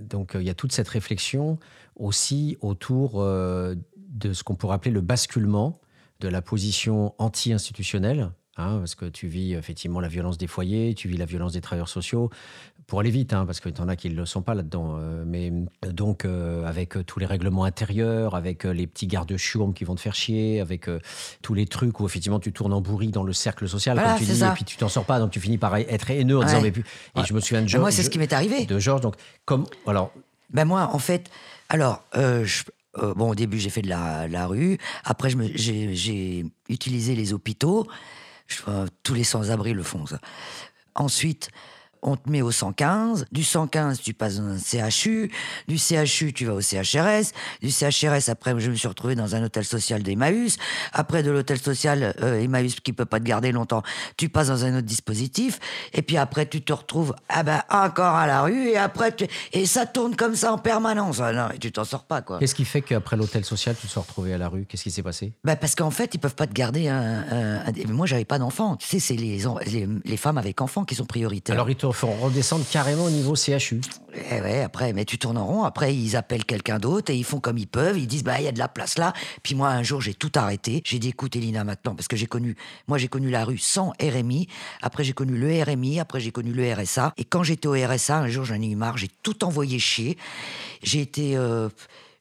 donc 0.00 0.32
il 0.34 0.42
y 0.44 0.50
a 0.50 0.54
toute 0.54 0.72
cette 0.72 0.88
réflexion 0.88 1.58
aussi 1.96 2.56
autour 2.60 3.22
de 3.22 4.32
ce 4.32 4.42
qu'on 4.44 4.56
pourrait 4.56 4.74
appeler 4.76 4.90
le 4.92 5.00
basculement 5.00 5.80
de 6.20 6.28
la 6.28 6.42
position 6.42 7.14
anti-institutionnelle, 7.18 8.30
hein, 8.56 8.78
parce 8.78 8.94
que 8.94 9.06
tu 9.06 9.26
vis 9.26 9.54
effectivement 9.54 10.00
la 10.00 10.08
violence 10.08 10.38
des 10.38 10.46
foyers, 10.46 10.94
tu 10.94 11.08
vis 11.08 11.16
la 11.16 11.24
violence 11.26 11.52
des 11.52 11.60
travailleurs 11.60 11.88
sociaux, 11.88 12.30
pour 12.86 13.00
aller 13.00 13.10
vite, 13.10 13.32
hein, 13.32 13.46
parce 13.46 13.60
qu'il 13.60 13.74
y 13.74 13.80
en 13.80 13.88
a 13.88 13.96
qui 13.96 14.10
ne 14.10 14.14
le 14.14 14.26
sont 14.26 14.42
pas 14.42 14.54
là-dedans. 14.54 14.96
euh, 14.98 15.24
mais 15.26 15.50
euh, 15.86 15.90
donc, 15.92 16.24
euh, 16.26 16.66
avec 16.66 16.94
tous 17.06 17.18
les 17.18 17.24
règlements 17.26 17.64
intérieurs, 17.64 18.34
avec 18.34 18.66
euh, 18.66 18.72
les 18.74 18.86
petits 18.86 19.06
gardes-chourmes 19.06 19.72
qui 19.72 19.84
vont 19.84 19.94
te 19.94 20.00
faire 20.00 20.14
chier, 20.14 20.60
avec 20.60 20.88
tous 21.42 21.54
les 21.54 21.66
trucs 21.66 21.98
où 22.00 22.06
effectivement 22.06 22.38
tu 22.40 22.52
tournes 22.52 22.72
en 22.74 22.80
bourrique 22.82 23.10
dans 23.12 23.22
le 23.22 23.32
cercle 23.32 23.66
social, 23.68 23.96
Voilà, 23.96 24.10
comme 24.18 24.26
tu 24.26 24.32
dis, 24.32 24.38
ça. 24.38 24.50
et 24.50 24.54
puis 24.54 24.64
tu 24.64 24.76
t'en 24.76 24.88
sors 24.90 25.06
pas, 25.06 25.18
donc 25.18 25.30
tu 25.30 25.40
finis 25.40 25.56
par 25.58 25.74
être 25.76 26.10
haineux 26.10 26.36
en 26.36 26.40
Ouais. 26.40 26.46
disant, 26.46 26.60
mais 26.60 26.70
plus. 26.72 26.84
Et 27.16 27.20
Ouais. 27.20 27.24
je 27.26 27.32
me 27.34 27.40
souviens 27.40 27.62
de 27.62 27.68
Georges. 27.68 27.80
moi 27.80 27.90
c'est 27.90 28.02
ce 28.02 28.10
qui 28.10 28.18
m'est 28.18 28.32
arrivé. 28.32 28.66
De 28.66 28.78
Georges, 28.78 29.00
donc, 29.00 29.14
comme. 29.46 29.64
Alors, 29.86 30.12
Ben 30.50 30.66
moi, 30.66 30.90
en 30.92 30.98
fait, 30.98 31.30
alors, 31.70 32.04
je- 32.14 32.62
bon, 33.16 33.30
au 33.30 33.34
début, 33.34 33.58
j'ai 33.58 33.70
fait 33.70 33.82
de 33.82 33.88
la, 33.88 34.28
la 34.28 34.46
rue. 34.46 34.78
Après, 35.04 35.30
j'ai 35.54 36.44
utilisé 36.68 37.14
les 37.16 37.32
hôpitaux. 37.32 37.86
Je- 38.46 38.62
tous 39.02 39.14
les 39.14 39.24
sans-abri 39.24 39.72
le 39.72 39.82
font, 39.82 40.06
ça. 40.06 40.18
Ensuite, 40.94 41.48
on 42.04 42.16
te 42.16 42.28
met 42.30 42.42
au 42.42 42.50
115. 42.50 43.26
Du 43.32 43.42
115, 43.42 44.00
tu 44.00 44.14
passes 44.14 44.36
dans 44.36 44.44
un 44.52 44.58
CHU. 44.90 45.30
Du 45.68 45.78
CHU, 45.78 46.32
tu 46.32 46.44
vas 46.44 46.54
au 46.54 46.60
CHRS. 46.60 47.32
Du 47.62 47.70
CHRS, 47.70 48.28
après, 48.28 48.54
je 48.60 48.70
me 48.70 48.76
suis 48.76 48.86
retrouvé 48.88 49.14
dans 49.14 49.34
un 49.34 49.42
hôtel 49.42 49.64
social 49.64 50.02
d'Emmaüs. 50.02 50.56
Après, 50.92 51.22
de 51.22 51.30
l'hôtel 51.30 51.58
social 51.58 52.14
euh, 52.22 52.40
Emmaüs 52.40 52.76
qui 52.80 52.92
peut 52.92 53.04
pas 53.06 53.18
te 53.18 53.24
garder 53.24 53.52
longtemps, 53.52 53.82
tu 54.16 54.28
passes 54.28 54.48
dans 54.48 54.64
un 54.64 54.76
autre 54.78 54.86
dispositif. 54.86 55.58
Et 55.92 56.02
puis 56.02 56.16
après, 56.16 56.46
tu 56.46 56.62
te 56.62 56.72
retrouves 56.72 57.14
ah 57.28 57.42
ben, 57.42 57.62
encore 57.70 58.14
à 58.14 58.26
la 58.26 58.42
rue. 58.42 58.68
Et 58.68 58.76
après, 58.76 59.12
tu- 59.14 59.26
et 59.52 59.66
ça 59.66 59.86
tourne 59.86 60.14
comme 60.14 60.36
ça 60.36 60.52
en 60.52 60.58
permanence. 60.58 61.20
Ah 61.20 61.32
non, 61.32 61.48
et 61.54 61.58
tu 61.58 61.72
t'en 61.72 61.84
sors 61.84 62.04
pas, 62.04 62.22
quoi. 62.22 62.38
qu'est-ce 62.38 62.54
qui 62.54 62.64
fait 62.64 62.82
qu'après 62.82 63.16
l'hôtel 63.16 63.44
social, 63.44 63.74
tu 63.80 63.86
te 63.86 63.92
sois 63.92 64.02
retrouvé 64.02 64.34
à 64.34 64.38
la 64.38 64.48
rue? 64.48 64.66
Qu'est-ce 64.66 64.82
qui 64.84 64.90
s'est 64.90 65.02
passé? 65.02 65.32
Bah 65.42 65.56
parce 65.56 65.74
qu'en 65.74 65.90
fait, 65.90 66.14
ils 66.14 66.18
peuvent 66.18 66.34
pas 66.34 66.46
te 66.46 66.52
garder 66.52 66.88
un. 66.88 67.24
un- 67.30 67.72
moi, 67.88 68.06
j'avais 68.06 68.24
pas 68.24 68.38
d'enfants. 68.38 68.76
Tu 68.76 68.86
sais, 68.86 68.98
c'est 69.00 69.14
les, 69.16 69.38
les, 69.66 69.88
les 70.04 70.16
femmes 70.16 70.38
avec 70.38 70.60
enfants 70.60 70.84
qui 70.84 70.94
sont 70.94 71.06
prioritaires. 71.06 71.54
Alors, 71.54 71.70
ils 71.70 71.76
te 71.76 71.86
font 71.94 72.12
redescendre 72.12 72.64
carrément 72.70 73.04
au 73.04 73.10
niveau 73.10 73.34
CHU. 73.34 73.80
Eh 74.30 74.40
ouais, 74.40 74.62
après, 74.62 74.92
mais 74.92 75.04
tu 75.04 75.18
tournes 75.18 75.38
en 75.38 75.46
rond. 75.46 75.62
Après, 75.64 75.94
ils 75.94 76.16
appellent 76.16 76.44
quelqu'un 76.44 76.78
d'autre 76.78 77.12
et 77.12 77.16
ils 77.16 77.24
font 77.24 77.40
comme 77.40 77.58
ils 77.58 77.66
peuvent. 77.66 77.98
Ils 77.98 78.06
disent, 78.06 78.22
bah, 78.22 78.38
il 78.38 78.44
y 78.44 78.48
a 78.48 78.52
de 78.52 78.58
la 78.58 78.68
place 78.68 78.98
là. 78.98 79.12
Puis 79.42 79.54
moi, 79.54 79.68
un 79.68 79.82
jour, 79.82 80.00
j'ai 80.00 80.14
tout 80.14 80.30
arrêté. 80.34 80.82
J'ai 80.84 80.98
dit, 80.98 81.08
écoute, 81.08 81.36
Elina, 81.36 81.64
maintenant, 81.64 81.94
parce 81.94 82.08
que 82.08 82.16
j'ai 82.16 82.26
connu, 82.26 82.56
moi, 82.86 82.98
j'ai 82.98 83.08
connu 83.08 83.30
la 83.30 83.44
rue 83.44 83.58
sans 83.58 83.92
RMI. 84.00 84.48
Après, 84.82 85.04
j'ai 85.04 85.12
connu 85.12 85.36
le 85.36 85.62
RMI. 85.62 86.00
Après, 86.00 86.20
j'ai 86.20 86.30
connu 86.30 86.52
le 86.52 86.72
RSA. 86.72 87.12
Et 87.16 87.24
quand 87.24 87.42
j'étais 87.42 87.68
au 87.68 87.72
RSA, 87.72 88.18
un 88.18 88.28
jour, 88.28 88.44
j'en 88.44 88.60
ai 88.60 88.66
eu 88.66 88.76
marre. 88.76 88.98
J'ai 88.98 89.10
tout 89.22 89.44
envoyé 89.44 89.78
chier. 89.78 90.16
J'ai 90.82 91.00
été, 91.00 91.36
euh, 91.36 91.68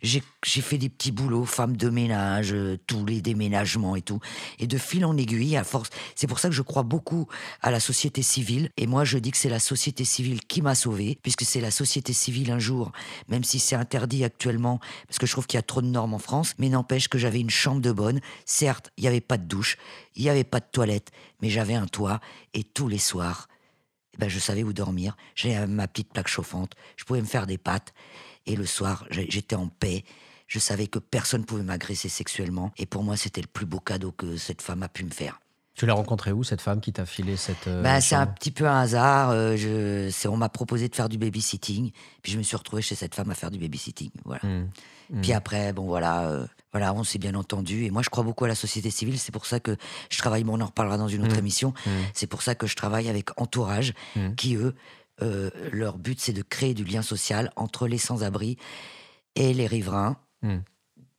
j'ai 0.04 0.62
fait 0.62 0.78
des 0.78 0.90
petits 0.90 1.12
boulots, 1.12 1.46
femme 1.46 1.78
de 1.78 1.90
ménage, 1.90 2.54
euh, 2.54 2.78
tous 2.88 3.06
les 3.06 3.22
déménagements 3.22 3.96
et 3.96 4.02
tout. 4.02 4.20
Et 4.60 4.68
de 4.68 4.78
fil 4.78 5.06
en 5.06 5.16
aiguille, 5.16 5.56
à 5.56 5.64
force. 5.64 5.90
C'est 6.16 6.28
pour 6.28 6.40
ça 6.40 6.50
que 6.50 6.56
je 6.56 6.62
crois 6.62 6.84
beaucoup 6.84 7.28
à 7.62 7.72
la 7.72 7.80
société 7.80 8.22
civile. 8.22 8.70
Et 8.78 8.86
moi, 8.86 9.06
je 9.06 9.18
dis 9.18 9.32
que 9.32 9.38
c'est 9.38 9.50
la 9.50 9.60
société 9.60 10.04
civile 10.04 10.42
qui 10.42 10.62
m'a 10.62 10.76
sauvé, 10.76 11.18
puisque 11.24 11.44
c'est 11.44 11.62
la 11.62 11.72
société 11.72 12.12
civile 12.12 12.52
un 12.52 12.60
jour, 12.60 12.92
même 13.30 13.44
si 13.44 13.60
c'est 13.60 13.76
interdit 13.76 14.24
actuellement, 14.26 14.80
parce 15.08 15.20
que 15.20 15.26
je 15.26 15.32
trouve 15.32 15.48
qu'il 15.48 15.58
y 15.58 15.60
a 15.60 15.64
trop 15.64 15.82
de 15.82 15.88
normes 15.88 16.14
en 16.14 16.20
France, 16.20 16.54
mais 16.58 16.70
n'empêche 16.70 17.08
que 17.08 17.18
j'avais 17.18 17.40
une 17.40 17.50
chambre 17.50 17.82
de 17.82 17.92
bonne. 17.92 18.20
Certes, 18.46 18.92
il 18.98 19.02
n'y 19.02 19.08
avait 19.08 19.22
pas 19.22 19.38
de 19.38 19.46
douche, 19.46 19.78
il 20.16 20.24
n'y 20.24 20.30
avait 20.30 20.44
pas 20.44 20.60
de 20.60 20.68
toilette, 20.72 21.12
mais 21.42 21.50
j'avais 21.50 21.76
un 21.76 21.88
toit. 21.88 22.20
Et 22.54 22.64
tous 22.64 22.90
les 22.90 22.98
soirs, 22.98 23.48
eh 24.14 24.18
ben, 24.18 24.30
je 24.30 24.40
savais 24.40 24.64
où 24.64 24.74
dormir. 24.74 25.16
J'avais 25.36 25.66
ma 25.66 25.88
petite 25.88 26.14
plaque 26.14 26.28
chauffante. 26.28 26.74
Je 26.98 27.04
pouvais 27.04 27.22
me 27.22 27.26
faire 27.26 27.48
des 27.48 27.58
pâtes. 27.58 27.94
Et 28.46 28.56
le 28.56 28.66
soir, 28.66 29.06
j'étais 29.10 29.56
en 29.56 29.68
paix. 29.68 30.04
Je 30.48 30.60
savais 30.60 30.88
que 30.88 31.00
personne 31.00 31.42
ne 31.42 31.46
pouvait 31.46 31.64
m'agresser 31.64 32.10
sexuellement. 32.10 32.72
Et 32.78 32.86
pour 32.86 33.04
moi, 33.04 33.18
c'était 33.18 33.42
le 33.42 33.48
plus 33.48 33.66
beau 33.66 33.80
cadeau 33.80 34.12
que 34.12 34.38
cette 34.38 34.62
femme 34.62 34.84
a 34.84 34.90
pu 34.90 35.04
me 35.06 35.10
faire. 35.12 35.40
Tu 35.76 35.88
l'as 35.88 35.94
rencontré 35.96 36.32
où, 36.32 36.44
cette 36.44 36.62
femme 36.62 36.82
qui 36.82 36.94
t'a 36.94 37.06
filé 37.08 37.36
cette. 37.36 37.68
euh, 37.68 37.82
Bah, 37.82 38.00
c'est 38.00 38.14
un 38.14 38.28
petit 38.28 38.52
peu 38.52 38.68
un 38.68 38.82
hasard. 38.82 39.32
euh, 39.32 39.56
je, 39.58 40.28
on 40.28 40.38
m'a 40.38 40.50
proposé 40.50 40.88
de 40.88 40.96
faire 40.96 41.10
du 41.10 41.18
babysitting. 41.18 41.92
Puis 42.22 42.32
je 42.32 42.38
me 42.38 42.44
suis 42.44 42.56
retrouvé 42.56 42.84
chez 42.84 42.94
cette 42.94 43.16
femme 43.16 43.32
à 43.32 43.34
faire 43.34 43.50
du 43.50 43.58
babysitting. 43.58 44.12
Voilà. 44.26 44.42
Hmm. 44.44 44.68
Puis 45.24 45.34
après, 45.34 45.74
bon 45.74 45.86
voilà, 45.88 46.28
euh, 46.28 46.46
voilà, 46.74 46.94
on 46.94 47.04
s'est 47.04 47.18
bien 47.20 47.34
entendu. 47.34 47.86
Et 47.86 47.90
moi, 47.90 48.04
je 48.04 48.10
crois 48.10 48.24
beaucoup 48.24 48.46
à 48.46 48.48
la 48.48 48.56
société 48.56 48.92
civile. 48.92 49.18
C'est 49.18 49.32
pour 49.32 49.48
ça 49.48 49.60
que 49.60 49.76
je 50.12 50.18
travaille. 50.20 50.44
Bon, 50.44 50.58
on 50.60 50.62
en 50.62 50.68
reparlera 50.68 50.98
dans 50.98 51.08
une 51.08 51.24
autre 51.26 51.38
émission. 51.40 51.74
C'est 52.14 52.28
pour 52.28 52.44
ça 52.44 52.54
que 52.54 52.68
je 52.68 52.76
travaille 52.76 53.10
avec 53.10 53.30
Entourage, 53.42 53.94
qui 54.38 54.56
eux, 54.56 54.76
euh, 55.22 55.50
leur 55.72 55.98
but, 55.98 56.20
c'est 56.20 56.34
de 56.34 56.42
créer 56.42 56.74
du 56.74 56.84
lien 56.84 57.02
social 57.02 57.52
entre 57.56 57.88
les 57.88 57.98
sans-abri 58.00 58.58
et 59.36 59.54
les 59.54 59.68
riverains 59.68 60.18
Hmm. 60.44 60.60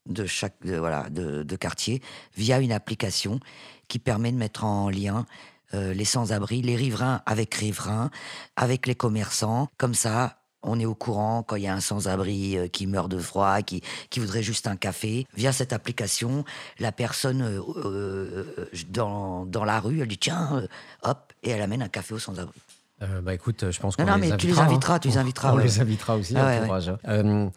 de 0.04 0.26
chaque, 0.26 0.60
de, 0.66 0.76
voilà, 0.76 1.08
de, 1.08 1.44
de 1.44 1.56
quartier, 1.56 2.02
via 2.36 2.60
une 2.60 2.72
application 2.72 3.40
qui 3.88 3.98
permet 3.98 4.32
de 4.32 4.36
mettre 4.36 4.64
en 4.64 4.90
lien 4.90 5.24
euh, 5.72 5.94
les 5.94 6.04
sans-abri, 6.04 6.60
les 6.60 6.76
riverains 6.76 7.22
avec 7.24 7.54
riverains, 7.54 8.10
avec 8.54 8.86
les 8.86 8.94
commerçants. 8.94 9.70
Comme 9.78 9.94
ça, 9.94 10.42
on 10.62 10.78
est 10.78 10.84
au 10.84 10.94
courant 10.94 11.42
quand 11.42 11.56
il 11.56 11.62
y 11.62 11.68
a 11.68 11.74
un 11.74 11.80
sans-abri 11.80 12.58
euh, 12.58 12.68
qui 12.68 12.86
meurt 12.86 13.10
de 13.10 13.18
froid, 13.18 13.62
qui, 13.62 13.80
qui 14.10 14.20
voudrait 14.20 14.42
juste 14.42 14.66
un 14.66 14.76
café. 14.76 15.26
Via 15.34 15.52
cette 15.52 15.72
application, 15.72 16.44
la 16.78 16.92
personne 16.92 17.40
euh, 17.40 17.62
euh, 17.86 18.70
dans, 18.90 19.46
dans 19.46 19.64
la 19.64 19.80
rue, 19.80 20.02
elle 20.02 20.08
dit 20.08 20.18
tiens, 20.18 20.66
hop, 21.02 21.32
et 21.42 21.48
elle 21.48 21.62
amène 21.62 21.80
un 21.82 21.88
café 21.88 22.12
au 22.12 22.18
sans-abri. 22.18 22.60
Euh, 23.04 23.20
bah 23.20 23.34
écoute, 23.34 23.70
je 23.70 23.78
pense 23.80 23.98
Non, 23.98 24.04
qu'on 24.06 24.10
non, 24.12 24.16
les 24.16 24.30
mais 24.30 24.36
tu 24.36 24.46
les 24.46 24.52
invitera, 24.58 24.64
inviteras, 24.66 24.94
hein. 24.94 24.98
tu 24.98 25.08
les 25.08 25.18
inviteras, 25.18 25.52
On 25.52 25.56
ouais, 25.56 25.64
les 25.64 25.74
ouais. 25.76 25.80
invitera 25.80 26.16
aussi, 26.16 26.34
Ah 26.36 26.46
ouais, 26.46 26.58
entourage, 26.60 26.88
hein. 26.88 26.98
Euh, 27.06 27.48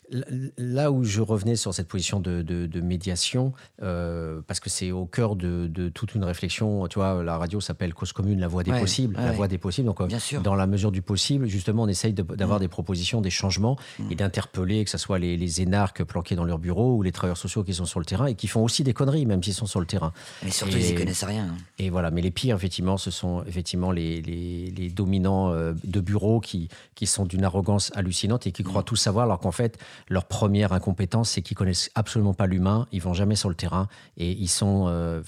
là 0.58 0.92
où 0.92 1.04
je 1.04 1.22
revenais 1.22 1.56
sur 1.56 1.74
cette 1.74 1.88
position 1.88 2.20
de, 2.20 2.42
de- 2.42 2.66
de 2.66 2.82
médiation, 2.82 3.54
euh, 3.82 4.42
parce 4.48 4.60
que 4.60 4.70
c'est 4.70 4.92
au 4.92 5.06
cœur 5.06 5.36
de, 5.36 5.68
de 5.68 5.90
toute 5.90 6.16
une 6.16 6.24
réflexion. 6.24 6.88
Tu 6.88 7.00
vois, 7.00 7.24
la 7.24 7.38
radio 7.38 7.62
s'appelle 7.62 7.94
Cause 7.94 8.12
commune, 8.14 8.40
la 8.40 8.48
voix 8.48 8.64
des 8.64 8.72
Ouais, 8.72 8.80
possibles, 8.80 9.16
ouais, 9.16 9.24
la 9.24 9.30
ouais. 9.32 9.36
voix 9.36 9.48
des 9.48 9.58
possibles. 9.58 9.88
Donc, 9.88 10.06
Bien 10.06 10.20
sûr. 10.20 10.42
dans 10.42 10.56
la 10.56 10.68
mesure 10.68 10.92
du 10.92 11.02
possible, 11.02 11.48
justement, 11.48 11.84
on 11.84 11.88
essaye 11.88 12.14
d'avoir 12.14 12.58
Mm. 12.58 12.62
des 12.62 12.68
propositions, 12.68 13.22
des 13.22 13.30
changements 13.30 13.78
et 14.10 14.16
d'interpeller, 14.16 14.84
que 14.84 14.90
ce 14.92 14.98
soit 14.98 15.20
les, 15.20 15.38
les 15.38 15.62
énarques 15.62 16.04
planqués 16.04 16.36
dans 16.36 16.44
leur 16.46 16.60
bureau 16.60 16.96
ou 16.96 17.04
les 17.04 17.12
travailleurs 17.12 17.38
sociaux 17.38 17.64
qui 17.64 17.74
sont 17.74 17.86
sur 17.86 18.00
le 18.00 18.06
terrain 18.06 18.26
et 18.26 18.36
qui 18.36 18.48
font 18.48 18.64
aussi 18.64 18.84
des 18.84 18.94
conneries, 18.94 19.26
même 19.26 19.44
s'ils 19.44 19.54
sont 19.54 19.66
sur 19.66 19.80
le 19.80 19.86
terrain. 19.86 20.12
Mais 20.44 20.52
surtout, 20.52 20.78
Et- 20.78 20.90
ils 20.90 20.92
y 20.92 20.96
connaissent 20.96 21.24
rien. 21.24 21.46
hein. 21.52 21.56
Et 21.80 21.90
voilà, 21.90 22.12
mais 22.12 22.22
les 22.22 22.32
pires, 22.32 22.56
effectivement, 22.56 22.98
ce 22.98 23.12
sont 23.12 23.44
effectivement 23.48 23.92
les, 23.92 24.22
les, 24.22 24.74
les 24.76 24.90
dominants 24.90 25.37
gens 25.38 25.52
euh, 25.54 25.74
de 25.84 26.00
bureau 26.00 26.40
qui, 26.40 26.70
qui 26.96 27.06
sont 27.06 27.26
d'une 27.26 27.44
arrogance 27.44 27.92
hallucinante 27.96 28.48
et 28.48 28.52
qui 28.52 28.64
croient 28.64 28.84
tout 28.84 28.96
savoir, 28.96 29.26
alors 29.26 29.40
qu'en 29.40 29.52
fait, 29.52 29.78
leur 30.10 30.26
première 30.26 30.74
incompétence, 30.74 31.30
c'est 31.32 31.42
qu'ils 31.42 31.58
connaissent 31.58 31.90
absolument 31.96 32.34
pas 32.34 32.48
l'humain, 32.48 32.88
ils 32.92 33.02
vont 33.02 33.14
jamais 33.14 33.36
sur 33.36 33.50
le 33.50 33.56
terrain 33.56 33.88
et 34.18 34.32
ils 34.32 34.48
sont 34.50 34.86
euh, 34.88 35.22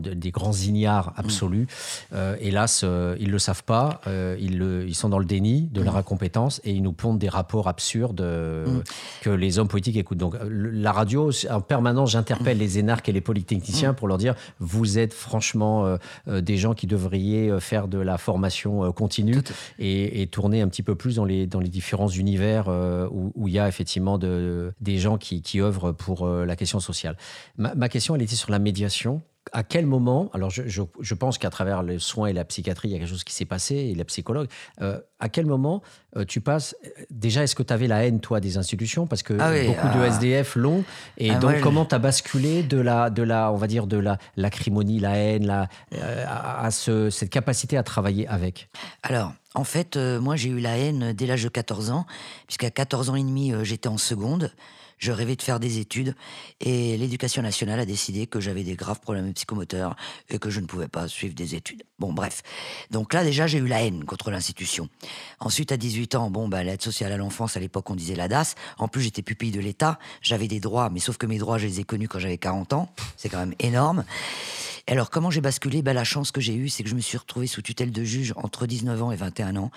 de- 0.00 0.14
des 0.14 0.30
grands 0.30 0.52
ignares 0.52 1.12
absolus. 1.16 1.66
Euh, 2.12 2.36
hélas, 2.40 2.82
euh, 2.84 3.16
ils 3.20 3.30
le 3.30 3.38
savent 3.38 3.64
pas, 3.64 4.00
euh, 4.06 4.36
ils, 4.40 4.58
le- 4.58 4.86
ils 4.86 4.94
sont 4.94 5.08
dans 5.08 5.18
le 5.18 5.24
déni 5.24 5.68
de 5.72 5.80
leur 5.82 5.96
incompétence 5.96 6.60
et 6.64 6.72
ils 6.72 6.82
nous 6.82 6.92
pondent 6.92 7.18
des 7.18 7.28
rapports 7.28 7.68
absurdes 7.68 8.20
que 9.22 9.30
les 9.30 9.58
hommes 9.58 9.68
politiques 9.68 9.96
écoutent. 9.96 10.18
Donc, 10.18 10.34
la 10.50 10.92
radio, 10.92 11.30
en 11.50 11.60
permanence, 11.60 12.10
j'interpelle 12.12 12.58
les 12.58 12.78
énarques 12.78 13.08
et 13.08 13.12
les 13.12 13.20
polytechniciens 13.20 13.94
pour 13.94 14.08
leur 14.08 14.18
dire 14.18 14.34
vous 14.58 14.98
êtes 14.98 15.14
franchement 15.14 15.96
des 16.26 16.56
gens 16.56 16.74
qui 16.74 16.86
devriez 16.86 17.58
faire 17.60 17.88
de 17.88 17.98
la 17.98 18.18
formation 18.18 18.84
euh, 18.84 18.90
continue 19.32 19.56
et, 19.78 20.22
et 20.22 20.26
tourner 20.26 20.60
un 20.60 20.68
petit 20.68 20.82
peu 20.82 20.94
plus 20.94 21.16
dans 21.16 21.24
les, 21.24 21.46
dans 21.46 21.60
les 21.60 21.68
différents 21.68 22.08
univers 22.08 22.68
euh, 22.68 23.08
où, 23.10 23.48
il 23.48 23.54
y 23.54 23.58
a 23.58 23.68
effectivement 23.68 24.18
de, 24.18 24.72
des 24.80 24.98
gens 24.98 25.18
qui, 25.18 25.42
qui 25.42 25.60
œuvrent 25.60 25.92
pour 25.92 26.26
euh, 26.26 26.44
la 26.44 26.56
question 26.56 26.80
sociale. 26.80 27.16
Ma, 27.56 27.74
ma 27.74 27.88
question, 27.88 28.14
elle 28.14 28.22
était 28.22 28.36
sur 28.36 28.50
la 28.50 28.58
médiation. 28.58 29.22
À 29.52 29.62
quel 29.62 29.86
moment, 29.86 30.30
alors 30.34 30.50
je, 30.50 30.62
je- 30.66 30.82
je 31.00 31.14
pense 31.14 31.38
qu'à 31.38 31.50
travers 31.50 31.82
les 31.82 31.98
soins 31.98 32.26
et 32.28 32.32
la 32.32 32.44
psychiatrie, 32.44 32.88
il 32.88 32.92
y 32.92 32.94
a 32.94 32.98
quelque 32.98 33.08
chose 33.08 33.24
qui 33.24 33.34
s'est 33.34 33.44
passé, 33.44 33.74
et 33.76 33.94
la 33.94 34.04
psychologue, 34.04 34.48
euh, 34.82 34.98
à 35.20 35.28
quel 35.28 35.46
moment 35.46 35.82
euh, 36.16 36.24
tu 36.24 36.40
passes, 36.40 36.74
déjà, 37.10 37.42
est-ce 37.44 37.54
que 37.54 37.62
tu 37.62 37.72
avais 37.72 37.86
la 37.86 38.04
haine, 38.06 38.20
toi, 38.20 38.40
des 38.40 38.56
institutions? 38.56 39.06
Parce 39.06 39.22
que 39.22 39.36
Ah 39.40 39.50
oui, 39.52 39.66
beaucoup 39.66 39.88
de 39.88 40.00
ah. 40.02 40.06
SDF 40.08 40.56
l'ont. 40.56 40.84
Et 41.18 41.30
Ah, 41.32 41.38
donc, 41.38 41.60
comment 41.60 41.84
tu 41.84 41.94
as 41.94 41.98
basculé 41.98 42.62
de 42.62 42.78
la, 42.78 43.10
de 43.10 43.22
la, 43.22 43.52
on 43.52 43.56
va 43.56 43.66
dire, 43.66 43.86
de 43.86 43.98
la 43.98 44.18
l'acrimonie, 44.36 45.00
la 45.00 45.16
haine, 45.16 45.46
la, 45.46 45.68
euh, 45.94 46.24
à, 46.26 46.64
à 46.64 46.70
ce- 46.70 47.10
cette 47.10 47.30
capacité 47.30 47.76
à 47.76 47.82
travailler 47.82 48.26
avec? 48.28 48.68
Alors, 49.02 49.32
en 49.54 49.64
fait, 49.64 49.96
euh, 49.96 50.20
moi, 50.20 50.36
j'ai 50.36 50.48
eu 50.50 50.60
la 50.60 50.76
haine 50.78 51.12
dès 51.12 51.26
l'âge 51.26 51.42
de 51.42 51.48
14 51.48 51.90
ans, 51.90 52.06
puisqu'à 52.46 52.70
14 52.70 53.10
ans 53.10 53.16
et 53.16 53.22
demi, 53.22 53.52
euh, 53.52 53.64
j'étais 53.64 53.88
en 53.88 53.98
seconde. 53.98 54.50
Je 54.98 55.12
rêvais 55.12 55.36
de 55.36 55.42
faire 55.42 55.60
des 55.60 55.78
études 55.78 56.14
et 56.60 56.96
l'éducation 56.96 57.42
nationale 57.42 57.80
a 57.80 57.86
décidé 57.86 58.26
que 58.26 58.40
j'avais 58.40 58.64
des 58.64 58.74
graves 58.74 59.00
problèmes 59.00 59.32
psychomoteurs 59.32 59.96
et 60.28 60.38
que 60.38 60.50
je 60.50 60.60
ne 60.60 60.66
pouvais 60.66 60.88
pas 60.88 61.08
suivre 61.08 61.34
des 61.34 61.54
études. 61.54 61.84
Bon, 61.98 62.12
bref. 62.12 62.42
Donc 62.90 63.14
là, 63.14 63.24
déjà, 63.24 63.46
j'ai 63.46 63.58
eu 63.58 63.66
la 63.66 63.82
haine 63.82 64.04
contre 64.04 64.30
l'institution. 64.30 64.88
Ensuite, 65.40 65.72
à 65.72 65.76
18 65.76 66.14
ans, 66.16 66.30
bon, 66.30 66.48
bah, 66.48 66.62
l'aide 66.62 66.82
sociale 66.82 67.12
à 67.12 67.16
l'enfance, 67.16 67.56
à 67.56 67.60
l'époque, 67.60 67.88
on 67.90 67.94
disait 67.94 68.16
la 68.16 68.28
DAS. 68.28 68.54
En 68.78 68.88
plus, 68.88 69.02
j'étais 69.02 69.22
pupille 69.22 69.52
de 69.52 69.60
l'État. 69.60 69.98
J'avais 70.20 70.48
des 70.48 70.60
droits, 70.60 70.90
mais 70.90 71.00
sauf 71.00 71.16
que 71.16 71.26
mes 71.26 71.38
droits, 71.38 71.58
je 71.58 71.66
les 71.66 71.80
ai 71.80 71.84
connus 71.84 72.08
quand 72.08 72.18
j'avais 72.18 72.38
40 72.38 72.72
ans. 72.72 72.88
C'est 73.16 73.28
quand 73.28 73.38
même 73.38 73.54
énorme. 73.58 74.04
Alors, 74.86 75.10
comment 75.10 75.30
j'ai 75.30 75.42
basculé? 75.42 75.82
Ben, 75.82 75.92
La 75.92 76.04
chance 76.04 76.30
que 76.30 76.40
j'ai 76.40 76.54
eue, 76.54 76.68
c'est 76.68 76.82
que 76.82 76.88
je 76.88 76.94
me 76.94 77.00
suis 77.00 77.18
retrouvée 77.18 77.46
sous 77.46 77.62
tutelle 77.62 77.92
de 77.92 78.04
juge 78.04 78.32
entre 78.36 78.66
19 78.66 79.02
ans 79.02 79.12
et 79.12 79.16
21 79.16 79.56
ans 79.56 79.70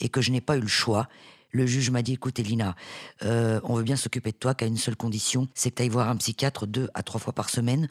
et 0.00 0.08
que 0.08 0.20
je 0.20 0.30
n'ai 0.30 0.40
pas 0.40 0.56
eu 0.56 0.60
le 0.60 0.68
choix. 0.68 1.08
Le 1.52 1.66
juge 1.66 1.90
m'a 1.90 2.00
dit, 2.02 2.14
écoute 2.14 2.38
Elina, 2.38 2.74
euh, 3.24 3.60
on 3.64 3.74
veut 3.74 3.82
bien 3.82 3.96
s'occuper 3.96 4.32
de 4.32 4.36
toi 4.36 4.54
qu'à 4.54 4.64
une 4.66 4.78
seule 4.78 4.96
condition, 4.96 5.48
c'est 5.54 5.70
que 5.70 5.76
tu 5.76 5.82
ailles 5.82 5.88
voir 5.90 6.08
un 6.08 6.16
psychiatre 6.16 6.66
deux 6.66 6.88
à 6.94 7.02
trois 7.02 7.20
fois 7.20 7.34
par 7.34 7.50
semaine. 7.50 7.88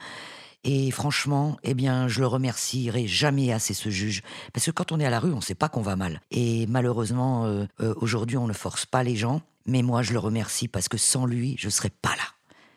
Et 0.63 0.89
franchement, 0.91 1.57
eh 1.63 1.73
bien, 1.75 2.07
je 2.07 2.19
le 2.21 2.27
remercierai 2.27 3.07
jamais 3.07 3.51
assez 3.51 3.73
ce 3.75 3.89
juge. 3.89 4.23
Parce 4.53 4.65
que 4.65 4.71
quand 4.71 4.91
on 4.91 4.99
est 4.99 5.05
à 5.05 5.09
la 5.11 5.19
rue, 5.19 5.31
on 5.31 5.37
ne 5.37 5.41
sait 5.41 5.55
pas 5.55 5.69
qu'on 5.69 5.81
va 5.81 5.95
mal. 5.95 6.21
Et 6.31 6.65
malheureusement, 6.67 7.45
euh, 7.45 7.65
euh, 7.81 7.93
aujourd'hui, 7.97 8.37
on 8.37 8.47
ne 8.47 8.53
force 8.53 8.85
pas 8.87 9.03
les 9.03 9.15
gens. 9.15 9.41
Mais 9.67 9.83
moi, 9.83 10.01
je 10.01 10.13
le 10.13 10.19
remercie 10.19 10.67
parce 10.67 10.87
que 10.89 10.97
sans 10.97 11.27
lui, 11.27 11.55
je 11.59 11.67
ne 11.67 11.71
serais 11.71 11.91
pas 11.91 12.09
là. 12.15 12.23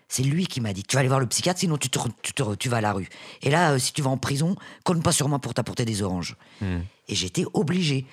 C'est 0.08 0.22
lui 0.22 0.46
qui 0.46 0.60
m'a 0.60 0.74
dit 0.74 0.82
Tu 0.82 0.96
vas 0.96 1.00
aller 1.00 1.08
voir 1.08 1.18
le 1.20 1.26
psychiatre, 1.26 1.60
sinon 1.60 1.78
tu, 1.78 1.88
te 1.88 1.98
tu, 2.22 2.34
te 2.34 2.42
re- 2.42 2.56
tu 2.58 2.68
vas 2.68 2.76
à 2.76 2.80
la 2.82 2.92
rue. 2.92 3.08
Et 3.42 3.48
là, 3.50 3.72
euh, 3.72 3.78
si 3.78 3.94
tu 3.94 4.02
vas 4.02 4.10
en 4.10 4.18
prison, 4.18 4.54
compte 4.84 5.02
pas 5.02 5.12
sur 5.12 5.28
moi 5.30 5.38
pour 5.38 5.54
t'apporter 5.54 5.86
des 5.86 6.02
oranges. 6.02 6.36
Et 7.08 7.14
j'étais 7.14 7.44
obligée. 7.54 8.06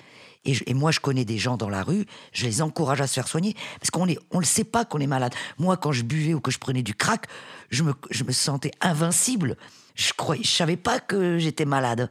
Et, 0.44 0.54
je- 0.54 0.64
et 0.66 0.74
moi, 0.74 0.90
je 0.90 1.00
connais 1.00 1.24
des 1.24 1.38
gens 1.38 1.56
dans 1.56 1.68
la 1.68 1.82
rue, 1.82 2.04
je 2.32 2.44
les 2.46 2.62
encourage 2.62 3.00
à 3.00 3.06
se 3.06 3.14
faire 3.14 3.28
soigner. 3.28 3.54
Parce 3.80 3.90
qu'on 3.90 4.06
ne 4.06 4.14
on 4.32 4.38
le 4.40 4.44
sait 4.44 4.64
pas 4.64 4.84
qu'on 4.84 4.98
est 4.98 5.06
malade. 5.06 5.34
Moi, 5.58 5.76
quand 5.76 5.92
je 5.92 6.02
buvais 6.02 6.34
ou 6.34 6.40
que 6.40 6.50
je 6.50 6.58
prenais 6.58 6.82
du 6.82 6.94
crack, 6.94 7.26
je 7.70 7.82
me, 7.84 7.94
je 8.10 8.24
me 8.24 8.32
sentais 8.32 8.72
invincible. 8.80 9.56
Je 9.94 10.12
croyais, 10.14 10.42
je 10.42 10.48
savais 10.50 10.76
pas 10.78 11.00
que 11.00 11.38
j'étais 11.38 11.66
malade. 11.66 12.10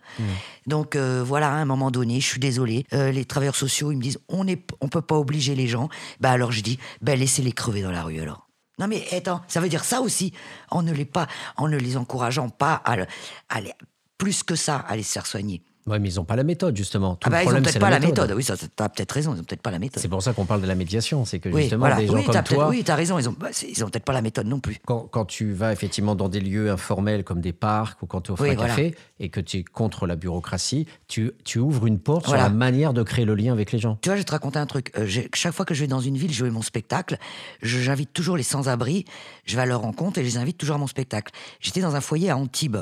Donc 0.67 0.95
euh, 0.95 1.23
voilà, 1.25 1.49
à 1.49 1.55
un 1.55 1.65
moment 1.65 1.89
donné, 1.91 2.21
je 2.21 2.27
suis 2.27 2.39
désolée. 2.39 2.86
euh, 2.93 3.11
les 3.11 3.25
travailleurs 3.25 3.55
sociaux, 3.55 3.91
ils 3.91 3.97
me 3.97 4.03
disent, 4.03 4.19
on 4.29 4.43
ne 4.43 4.55
on 4.82 4.88
peut 4.88 5.01
pas 5.01 5.15
obliger 5.17 5.55
les 5.55 5.67
gens. 5.67 5.89
Bah 6.19 6.29
alors 6.32 6.51
je 6.51 6.61
dis, 6.61 6.77
bah 7.01 7.15
laissez-les 7.15 7.51
crever 7.53 7.82
dans 7.82 7.91
la 7.91 8.03
rue 8.03 8.19
alors. 8.21 8.47
Non 8.77 8.88
mais 8.88 9.03
attends, 9.11 9.41
ça 9.47 9.59
veut 9.59 9.67
dire 9.69 9.84
ça 9.84 9.99
aussi. 10.01 10.32
On 10.69 10.84
ne 10.84 10.91
les 10.93 11.05
pas, 11.05 11.27
en 11.57 11.67
ne 11.67 11.77
les 11.77 11.97
encourageant 11.97 12.49
pas 12.49 12.82
à, 12.86 12.93
à 13.01 13.05
aller- 13.49 13.73
plus 14.19 14.43
que 14.43 14.55
ça, 14.55 14.77
à 14.77 14.95
les 14.95 15.03
se 15.03 15.13
faire 15.13 15.25
soigner. 15.25 15.63
Oui, 15.88 15.97
mais 15.99 16.09
ils 16.09 16.15
n'ont 16.17 16.25
pas 16.25 16.36
la 16.36 16.43
méthode, 16.43 16.77
justement. 16.77 17.15
Tout 17.15 17.21
Ah 17.25 17.29
le 17.29 17.32
bah, 17.32 17.38
ils 17.38 17.41
ont 17.41 17.45
problème, 17.45 17.63
peut-être 17.63 17.79
pas 17.79 17.89
la 17.89 17.99
méthode. 17.99 18.32
Oui, 18.36 18.43
ça, 18.43 18.55
t'as 18.75 18.88
peut-être 18.89 19.11
raison, 19.11 19.34
ils 19.36 19.39
ont 19.39 19.43
peut-être 19.43 19.61
pas 19.63 19.71
la 19.71 19.79
méthode. 19.79 19.99
C'est 20.01 20.07
pour 20.09 20.21
ça 20.21 20.32
qu'on 20.34 20.45
parle 20.45 20.61
de 20.61 20.67
la 20.67 20.75
médiation. 20.75 21.25
C'est 21.25 21.39
que 21.39 21.49
Oui, 21.49 21.61
justement, 21.61 21.79
voilà. 21.79 21.95
des 21.95 22.05
gens 22.07 22.13
oui, 22.13 22.25
comme 22.25 22.43
toi, 22.43 22.69
oui, 22.69 22.84
t'as 22.84 22.95
raison, 22.95 23.17
ils 23.17 23.27
ont, 23.27 23.36
bah, 23.38 23.47
ils 23.67 23.84
ont 23.84 23.89
peut-être 23.89 24.05
pas 24.05 24.13
la 24.13 24.21
méthode 24.21 24.45
non 24.45 24.59
plus. 24.59 24.77
quand, 24.86 25.07
quand 25.09 25.25
tu 25.25 25.53
vas 25.53 25.73
effectivement 25.73 26.13
dans 26.15 26.29
des 26.29 26.39
lieux 26.39 26.69
informels 26.69 27.23
comme 27.23 27.41
des 27.41 27.53
parcs 27.53 28.01
ou 28.03 28.05
quand 28.05 28.21
tu 28.21 28.32
offres 28.32 28.43
Oui, 28.43 28.51
un 28.51 28.55
voilà. 28.55 28.69
café 28.69 28.95
et 29.19 29.29
que 29.29 29.39
tu 29.39 29.57
es 29.57 29.63
contre 29.63 30.05
la 30.05 30.15
bureaucratie, 30.15 30.86
tu, 31.07 31.32
tu 31.43 31.57
ouvres 31.59 31.88
une 31.88 31.99
porte 31.99 32.27
Voilà. 32.27 32.43
sur 32.43 32.49
la 32.51 32.55
manière 32.55 32.93
de 32.93 33.01
créer 33.03 33.25
le 33.25 33.34
lien 33.36 33.51
avec 33.51 33.71
les 33.71 33.79
gens. 33.79 33.97
Tu 34.01 34.09
vois, 34.09 34.15
je 34.15 34.21
vais 34.21 34.25
te 34.25 34.32
raconter 34.32 34.59
un 34.59 34.67
truc. 34.67 34.91
Euh, 34.97 35.07
chaque 35.34 35.53
fois 35.53 35.65
que 35.65 35.73
je 35.73 35.82
vais 35.82 35.88
dans 35.88 35.99
une 35.99 36.15
ville 36.17 36.32
jouer 36.32 36.51
mon 36.51 36.61
spectacle, 36.61 37.17
j'invite 37.63 38.13
toujours 38.13 38.38
les 38.38 38.43
sans-abri. 38.43 39.05
Je 39.45 39.55
vais 39.55 39.63
à 39.63 39.65
leur 39.65 39.82
rencontre 39.82 40.19
et 40.19 40.21
je 40.21 40.27
les 40.27 40.38
invite 40.38 40.57
toujours 40.59 40.75
à 40.75 40.79
mon 40.79 40.88
spectacle. 40.88 41.34
J'étais 41.59 41.82
dans 41.82 41.95
un 41.95 42.01
foyer 42.01 42.29
à 42.29 42.38
Antibes. 42.38 42.77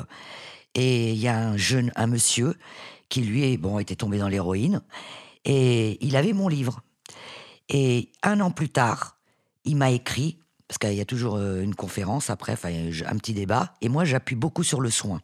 Et 0.74 1.12
il 1.12 1.18
y 1.18 1.28
a 1.28 1.38
un 1.38 1.56
jeune, 1.56 1.92
un 1.96 2.06
monsieur, 2.06 2.54
qui 3.08 3.22
lui 3.22 3.56
bon, 3.56 3.78
était 3.78 3.96
tombé 3.96 4.18
dans 4.18 4.28
l'héroïne. 4.28 4.82
Et 5.44 5.98
il 6.04 6.16
avait 6.16 6.32
mon 6.32 6.48
livre. 6.48 6.82
Et 7.68 8.10
un 8.22 8.40
an 8.40 8.50
plus 8.50 8.68
tard, 8.68 9.18
il 9.64 9.76
m'a 9.76 9.90
écrit, 9.90 10.38
parce 10.68 10.78
qu'il 10.78 10.94
y 10.94 11.00
a 11.00 11.04
toujours 11.04 11.36
euh, 11.36 11.62
une 11.62 11.74
conférence 11.74 12.30
après, 12.30 12.52
enfin, 12.52 12.70
un 12.70 13.16
petit 13.16 13.34
débat. 13.34 13.74
Et 13.80 13.88
moi, 13.88 14.04
j'appuie 14.04 14.36
beaucoup 14.36 14.62
sur 14.62 14.80
le 14.80 14.90
soin. 14.90 15.20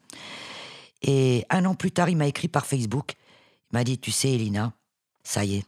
Et 1.02 1.44
un 1.50 1.64
an 1.64 1.74
plus 1.74 1.92
tard, 1.92 2.08
il 2.08 2.16
m'a 2.16 2.26
écrit 2.26 2.48
par 2.48 2.66
Facebook. 2.66 3.14
Il 3.70 3.76
m'a 3.76 3.84
dit, 3.84 3.98
tu 3.98 4.10
sais, 4.10 4.32
Elina, 4.32 4.72
ça 5.22 5.44
y 5.44 5.56
est, 5.56 5.64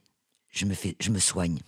je 0.51 0.65
me, 0.65 0.75
fais, 0.75 0.97
je 1.01 1.11
me 1.11 1.19
soigne. 1.19 1.59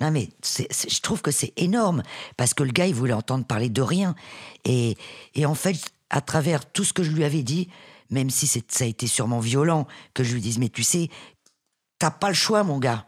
Non, 0.00 0.10
mais 0.10 0.28
je 0.42 1.00
trouve 1.00 1.22
que 1.22 1.30
c'est 1.30 1.52
énorme, 1.56 2.02
parce 2.36 2.54
que 2.54 2.62
le 2.62 2.70
gars, 2.70 2.86
il 2.86 2.94
voulait 2.94 3.12
entendre 3.12 3.44
parler 3.44 3.68
de 3.68 3.82
rien. 3.82 4.14
Et, 4.64 4.96
et 5.34 5.44
en 5.44 5.54
fait, 5.54 5.76
à 6.10 6.20
travers 6.20 6.70
tout 6.70 6.84
ce 6.84 6.92
que 6.92 7.02
je 7.02 7.10
lui 7.10 7.24
avais 7.24 7.42
dit, 7.42 7.68
même 8.10 8.30
si 8.30 8.46
ça 8.46 8.60
a 8.84 8.86
été 8.86 9.06
sûrement 9.06 9.40
violent, 9.40 9.86
que 10.14 10.24
je 10.24 10.34
lui 10.34 10.40
dise, 10.40 10.58
mais 10.58 10.68
tu 10.68 10.82
sais, 10.82 11.08
t'as 11.98 12.10
pas 12.10 12.28
le 12.28 12.34
choix, 12.34 12.62
mon 12.64 12.78
gars. 12.78 13.06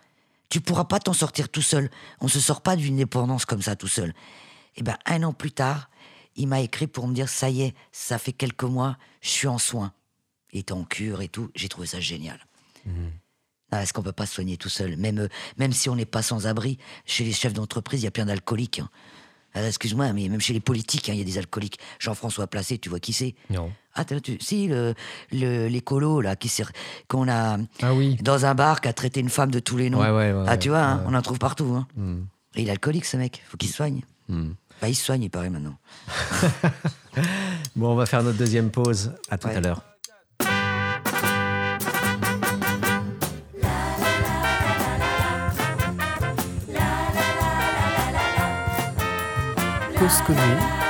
Tu 0.48 0.61
pourras 0.61 0.84
pas 0.84 0.98
t'en 0.98 1.12
sortir 1.12 1.48
tout 1.48 1.62
seul. 1.62 1.90
On 2.20 2.28
se 2.28 2.40
sort 2.40 2.61
pas 2.61 2.76
d'une 2.76 2.96
dépendance 2.96 3.44
comme 3.44 3.62
ça 3.62 3.76
tout 3.76 3.88
seul. 3.88 4.12
Et 4.76 4.82
ben, 4.82 4.96
un 5.07 5.22
an 5.22 5.32
plus 5.32 5.53
tard, 5.53 5.90
il 6.36 6.48
m'a 6.48 6.61
écrit 6.61 6.86
pour 6.88 7.07
me 7.07 7.14
dire, 7.14 7.28
ça 7.28 7.48
y 7.51 7.62
est, 7.62 7.74
ça 7.92 8.18
fait 8.18 8.32
quelques 8.32 8.64
mois, 8.64 8.96
je 9.20 9.28
suis 9.28 9.46
en 9.48 9.59
soins. 9.59 9.92
Il 10.53 10.61
était 10.61 10.72
en 10.72 10.84
cure 10.84 11.22
et 11.22 11.28
tout. 11.28 11.51
J'ai 11.55 11.68
trouvé 11.68 11.86
ça 11.86 12.01
génial. 12.01 12.38
Ah, 13.70 13.82
Est-ce 13.82 13.92
qu'on 13.92 14.03
peut 14.03 14.11
pas 14.12 14.26
se 14.26 14.34
soigner 14.34 14.57
tout 14.57 14.68
seul? 14.68 14.96
Même, 14.96 15.20
euh, 15.20 15.28
même 15.57 15.72
si 15.72 15.88
on 15.88 15.94
n'est 15.94 16.05
pas 16.05 16.22
sans 16.22 16.48
abri, 16.48 16.76
chez 17.07 17.22
les 17.24 17.32
chefs 17.32 17.53
d'entreprise, 17.53 18.01
il 18.01 18.05
y 18.05 18.09
a 18.09 18.11
plein 18.11 18.26
d'alcooliques. 18.26 18.80
hein. 18.80 18.90
Ah, 19.55 19.66
Excuse-moi, 19.66 20.12
mais 20.12 20.28
même 20.28 20.40
chez 20.40 20.53
les 20.53 20.61
politiques, 20.61 21.09
hein, 21.09 21.12
il 21.14 21.18
y 21.18 21.22
a 21.22 21.24
des 21.24 21.38
alcooliques. 21.38 21.78
Jean-François 21.98 22.46
Placé, 22.46 22.78
tu 22.78 22.88
vois 22.88 23.01
qui 23.01 23.12
c'est? 23.12 23.34
Non. 23.51 23.70
Ah, 23.94 24.05
t'as- 24.05 24.20
tu, 24.20 24.38
si, 24.40 24.68
le, 24.68 24.94
l'écolo, 25.32 26.20
là, 26.20 26.36
qui 26.36 26.48
s'est- 26.48 26.64
qu'on 27.09 27.28
a 27.28 27.59
Ah 27.82 27.92
oui. 27.94 28.16
dans 28.22 28.46
un 28.46 28.55
bar, 28.55 28.80
qui 28.80 28.86
a 28.88 28.92
traité 28.92 29.18
une 29.20 29.28
femme 29.28 29.51
de 29.51 29.59
tous 29.59 29.76
les 29.76 29.90
noms. 29.90 29.98
Ouais, 30.01 30.11
ouais, 30.11 30.32
ouais, 30.32 30.44
ah, 30.46 30.57
tu 30.57 30.68
vois, 30.68 30.82
hein, 30.82 31.05
on 31.07 31.14
en 31.14 31.22
trouve 31.22 31.38
partout. 31.40 31.74
Hein. 31.76 31.88
Hmm. 31.96 32.20
Et 32.55 32.62
il 32.62 32.68
est 32.68 32.72
alcoolique, 32.72 33.05
ce 33.07 33.16
mec. 33.16 33.42
Faut 33.48 33.57
qu'il 33.57 33.68
se 33.68 33.74
soigne. 33.76 34.03
Hmm. 34.28 34.51
Bah, 34.80 34.88
il 34.88 34.94
se 34.94 35.05
soigne, 35.05 35.22
il 35.24 35.30
paraît 35.30 35.51
maintenant. 35.51 35.76
Bon, 37.76 37.90
on 37.92 37.96
va 37.96 38.07
faire 38.07 38.22
notre 38.22 38.38
deuxième 38.38 38.70
pause. 38.70 39.12
À 39.30 39.36
tout 39.38 39.48
à 39.48 39.61
l'heure. 39.61 39.82
Cause 50.01 50.22
commune, 50.22 50.89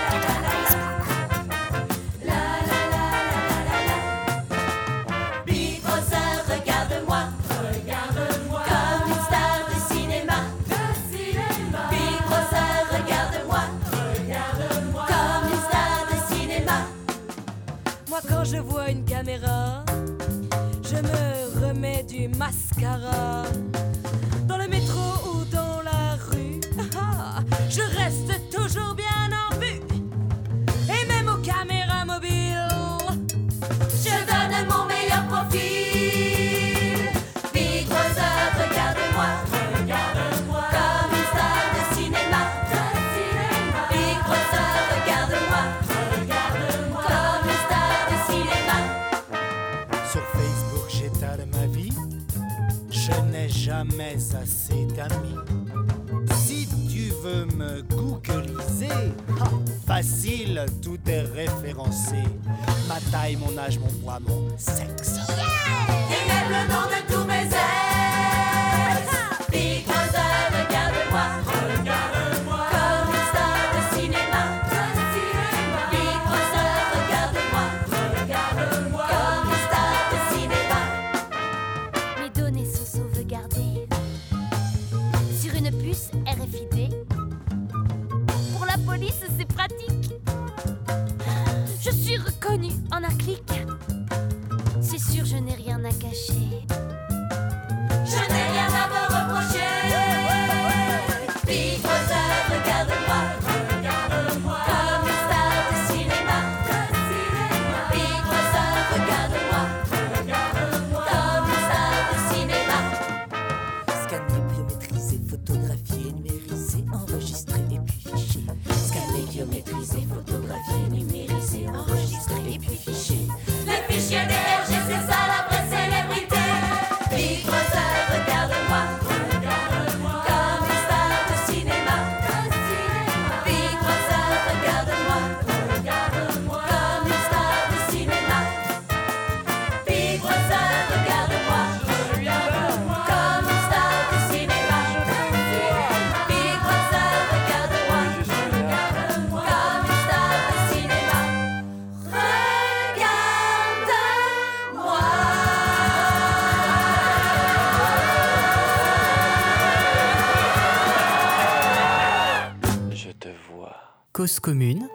Cause 164.20 164.38
commune. 164.38 164.86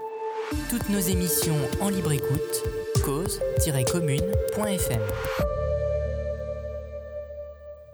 Toutes 0.69 0.87
nos 0.91 0.99
émissions 0.99 1.57
en 1.81 1.89
libre 1.89 2.11
écoute. 2.11 2.63
cause-commune.fm. 3.03 5.01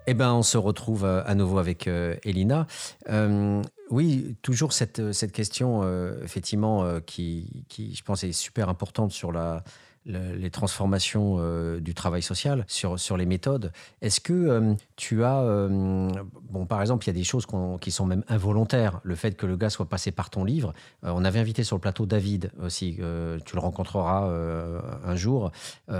Eh 0.08 0.14
ben, 0.14 0.34
on 0.34 0.44
se 0.44 0.58
retrouve 0.58 1.06
euh, 1.06 1.24
à 1.26 1.34
nouveau 1.34 1.60
avec 1.60 1.88
euh, 1.88 2.18
Elina. 2.26 2.68
Euh, 3.08 3.62
oui, 3.90 4.36
toujours 4.42 4.74
cette, 4.74 5.14
cette 5.14 5.32
question, 5.32 5.84
euh, 5.86 6.22
effectivement, 6.22 6.84
euh, 6.84 7.00
qui, 7.00 7.64
qui, 7.70 7.96
je 7.96 8.04
pense, 8.04 8.26
est 8.26 8.34
super 8.34 8.68
importante 8.68 9.14
sur 9.14 9.32
la, 9.32 9.64
les 10.06 10.50
transformations 10.50 11.38
euh, 11.40 11.80
du 11.80 11.94
travail 11.94 12.22
social, 12.22 12.66
sur, 12.68 13.00
sur 13.00 13.18
les 13.18 13.26
méthodes. 13.26 13.72
Est-ce 14.02 14.20
que 14.20 14.34
euh, 14.34 14.74
tu 14.96 15.24
as, 15.24 15.42
euh, 15.42 16.10
bon, 16.50 16.66
par 16.66 16.82
exemple, 16.82 17.06
il 17.06 17.08
y 17.08 17.12
a 17.12 17.14
des 17.14 17.24
choses 17.24 17.46
qui 17.80 17.92
sont 17.92 18.06
même 18.06 18.24
involontaires. 18.28 19.00
Le 19.04 19.16
fait 19.16 19.36
que 19.36 19.46
le 19.46 19.56
gars 19.58 19.70
soit 19.70 19.88
passé 19.88 20.12
par 20.12 20.30
ton 20.30 20.44
livre. 20.44 20.74
On 21.04 21.24
avait 21.24 21.40
invité 21.40 21.64
sur 21.64 21.76
le 21.76 21.82
plateau 21.82 22.06
David 22.06 22.52
aussi. 22.62 22.96
tu 22.96 23.56
le 23.56 23.60
rencontreras 23.60 24.30
un 25.06 25.16
jour. 25.16 25.52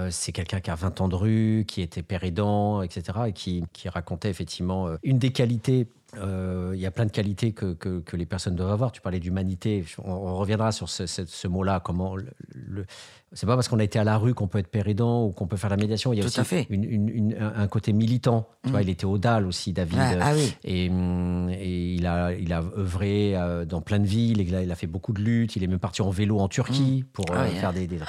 C'est 0.10 0.32
quelqu'un 0.32 0.60
qui 0.60 0.70
a 0.70 0.76
20 0.76 1.02
ans 1.02 1.08
de 1.08 1.16
rue, 1.16 1.66
qui 1.68 1.82
était 1.82 2.04
père 2.04 2.24
etc. 2.24 3.20
et 3.28 3.34
qui, 3.34 3.64
qui 3.74 3.90
racontait 3.90 4.30
effectivement 4.30 4.90
une 5.04 5.18
des 5.18 5.32
qualités. 5.32 5.88
Il 6.16 6.80
y 6.80 6.86
a 6.86 6.92
plein 6.92 7.06
de 7.06 7.12
qualités 7.12 7.54
que, 7.54 7.74
que, 7.74 8.16
les 8.16 8.26
personnes 8.26 8.56
doivent 8.56 8.72
avoir. 8.72 8.92
Tu 8.92 9.02
parlais 9.02 9.20
d'humanité. 9.20 9.84
On, 10.04 10.36
reviendra 10.36 10.72
sur 10.72 10.90
ce, 10.90 11.48
mot-là. 11.48 11.80
Comment 11.80 12.16
c'est 13.34 13.46
pas 13.46 13.56
parce 13.56 13.68
qu'on 13.68 13.80
a 13.80 13.84
été 13.84 13.98
à 14.00 14.04
la 14.04 14.18
rue 14.18 14.34
qu'on 14.34 14.48
peut 14.48 14.58
être 14.60 14.68
père 14.68 14.88
aidant 14.88 15.26
ou 15.26 15.32
qu'on 15.32 15.48
peut 15.48 15.58
faire 15.58 15.70
la 15.70 15.78
médiation. 15.78 16.12
Il 16.14 16.18
y 16.18 16.20
a 16.20 16.24
Tout 16.24 16.28
aussi 16.28 16.40
à 16.40 16.44
fait. 16.44 16.68
une- 16.70 16.84
une- 16.84 17.10
une- 17.10 17.38
un 17.40 17.68
côté 17.68 17.94
militant. 17.94 18.48
Tu 18.64 18.70
Mm. 18.70 18.72
vois, 18.72 18.82
il 18.82 18.90
était 18.90 19.06
au 19.06 19.18
DAL 19.18 19.46
aussi, 19.48 19.74
David. 19.74 19.98
Ah, 20.00 20.16
ah 20.22 20.34
oui. 20.36 20.54
Et, 20.64 20.86
et 20.86 21.94
il, 21.96 22.06
a, 22.06 22.34
il 22.34 22.52
a 22.54 22.62
œuvré 22.78 23.36
euh, 23.36 23.66
dans 23.66 23.82
plein 23.82 24.00
de 24.00 24.06
villes, 24.08 24.42
il 24.42 24.54
a, 24.56 24.64
il 24.64 24.72
a 24.72 24.76
fait 24.76 24.88
beaucoup 24.88 25.14
de 25.14 25.22
luttes, 25.22 25.56
il 25.56 25.64
est 25.64 25.68
même 25.68 25.80
parti 25.80 26.02
en 26.02 26.10
vélo 26.10 26.40
en 26.40 26.48
Turquie 26.48 27.06
pour 27.14 27.26
Ah 27.32 27.44
euh, 27.44 27.48
faire 27.48 27.74
des, 27.74 27.88
des- 27.88 28.00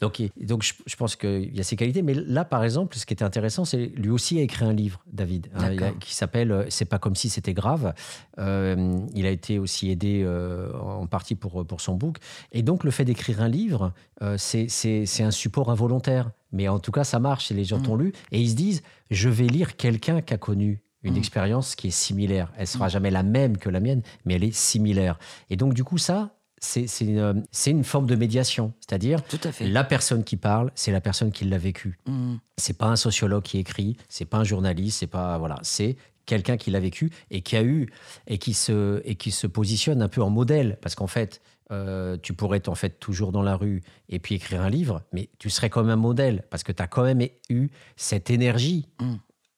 Donc, 0.00 0.22
donc 0.40 0.62
je, 0.62 0.74
je 0.86 0.96
pense 0.96 1.16
qu'il 1.16 1.54
y 1.56 1.60
a 1.60 1.62
ces 1.64 1.76
qualités. 1.76 2.02
Mais 2.02 2.14
là, 2.14 2.44
par 2.44 2.62
exemple, 2.64 2.96
ce 2.96 3.04
qui 3.06 3.12
était 3.14 3.24
intéressant, 3.24 3.64
c'est 3.64 3.86
lui 3.96 4.10
aussi 4.10 4.38
a 4.38 4.42
écrit 4.42 4.64
un 4.64 4.72
livre, 4.72 5.00
David, 5.12 5.48
hein, 5.54 5.76
a- 5.76 5.90
qui 5.92 6.14
s'appelle 6.14 6.52
euh, 6.52 6.64
C'est 6.68 6.84
pas 6.84 6.98
comme 6.98 7.16
si 7.16 7.28
c'était 7.30 7.54
grave. 7.54 7.94
Euh, 8.38 8.98
il 9.14 9.26
a 9.26 9.30
été 9.30 9.58
aussi 9.58 9.90
aidé 9.90 10.22
euh, 10.24 10.70
en 10.78 11.06
partie 11.06 11.34
pour, 11.34 11.66
pour 11.66 11.80
son 11.80 11.94
book. 11.94 12.18
Et 12.52 12.62
donc, 12.62 12.84
le 12.84 12.90
fait 12.90 13.04
d'écrire 13.04 13.40
un 13.42 13.48
livre, 13.48 13.92
euh, 14.22 14.36
c'est- 14.38 15.22
un 15.22 15.30
support 15.30 15.70
involontaire. 15.70 16.30
Mais 16.52 16.68
en 16.68 16.78
tout 16.78 16.92
cas, 16.92 17.04
ça 17.04 17.18
marche 17.18 17.50
et 17.50 17.54
les 17.54 17.64
gens 17.64 17.78
Mm. 17.78 17.82
t'ont 17.82 17.96
lu. 17.96 18.12
Et 18.32 18.40
ils 18.40 18.50
se 18.50 18.54
disent 18.56 18.82
Je 19.10 19.28
vais 19.30 19.46
lire 19.46 19.76
quelqu'un 19.76 20.20
qui 20.20 20.34
a 20.34 20.38
connu 20.38 20.82
une 21.02 21.14
Mm. 21.14 21.18
expérience 21.18 21.74
qui 21.76 21.88
est 21.88 21.90
similaire. 21.92 22.52
Elle 22.58 22.66
sera 22.66 22.88
jamais 22.88 23.10
la 23.10 23.22
même 23.22 23.56
que 23.56 23.68
la 23.70 23.80
mienne, 23.80 24.02
mais 24.24 24.34
elle 24.34 24.44
est 24.44 24.54
similaire. 24.54 25.18
Et 25.50 25.56
donc, 25.56 25.72
du 25.74 25.84
coup, 25.84 25.96
ça, 25.98 26.34
c'est 26.60 26.86
une, 27.00 27.44
c'est 27.52 27.70
une 27.70 27.84
forme 27.84 28.06
de 28.06 28.16
médiation. 28.16 28.72
C'est-à-dire, 28.80 29.20
la 29.60 29.84
personne 29.84 30.24
qui 30.24 30.36
parle, 30.36 30.70
c'est 30.74 30.90
la 30.92 31.00
personne 31.00 31.30
qui 31.32 31.44
l'a 31.44 31.56
vécu. 31.58 31.98
Mm. 32.06 32.36
C'est 32.56 32.76
pas 32.76 32.86
un 32.88 32.96
sociologue 32.96 33.44
qui 33.44 33.58
écrit, 33.58 33.96
c'est 34.08 34.24
pas 34.24 34.38
un 34.38 34.44
journaliste, 34.44 34.98
c'est 34.98 35.06
pas 35.06 35.38
voilà, 35.38 35.58
c'est 35.62 35.96
quelqu'un 36.26 36.56
qui 36.58 36.70
l'a 36.70 36.80
vécu 36.80 37.10
et 37.30 37.40
qui 37.40 37.56
a 37.56 37.62
eu 37.62 37.88
et 38.26 38.36
qui 38.38 38.52
se 38.52 39.00
et 39.06 39.14
qui 39.14 39.30
se 39.30 39.46
positionne 39.46 40.02
un 40.02 40.08
peu 40.08 40.20
en 40.22 40.28
modèle 40.28 40.76
parce 40.82 40.94
qu'en 40.94 41.06
fait 41.06 41.40
euh, 41.70 42.16
tu 42.22 42.32
pourrais 42.32 42.58
être 42.58 42.68
en 42.68 42.74
fait 42.74 42.98
toujours 42.98 43.32
dans 43.32 43.42
la 43.42 43.56
rue 43.56 43.82
et 44.08 44.18
puis 44.18 44.36
écrire 44.36 44.62
un 44.62 44.70
livre, 44.70 45.02
mais 45.12 45.28
tu 45.38 45.50
serais 45.50 45.70
même 45.76 45.90
un 45.90 45.96
modèle 45.96 46.44
parce 46.50 46.62
que 46.62 46.72
tu 46.72 46.82
as 46.82 46.86
quand 46.86 47.04
même 47.04 47.20
eu 47.50 47.68
cette 47.96 48.30
énergie 48.30 48.86
Mm. 49.00 49.16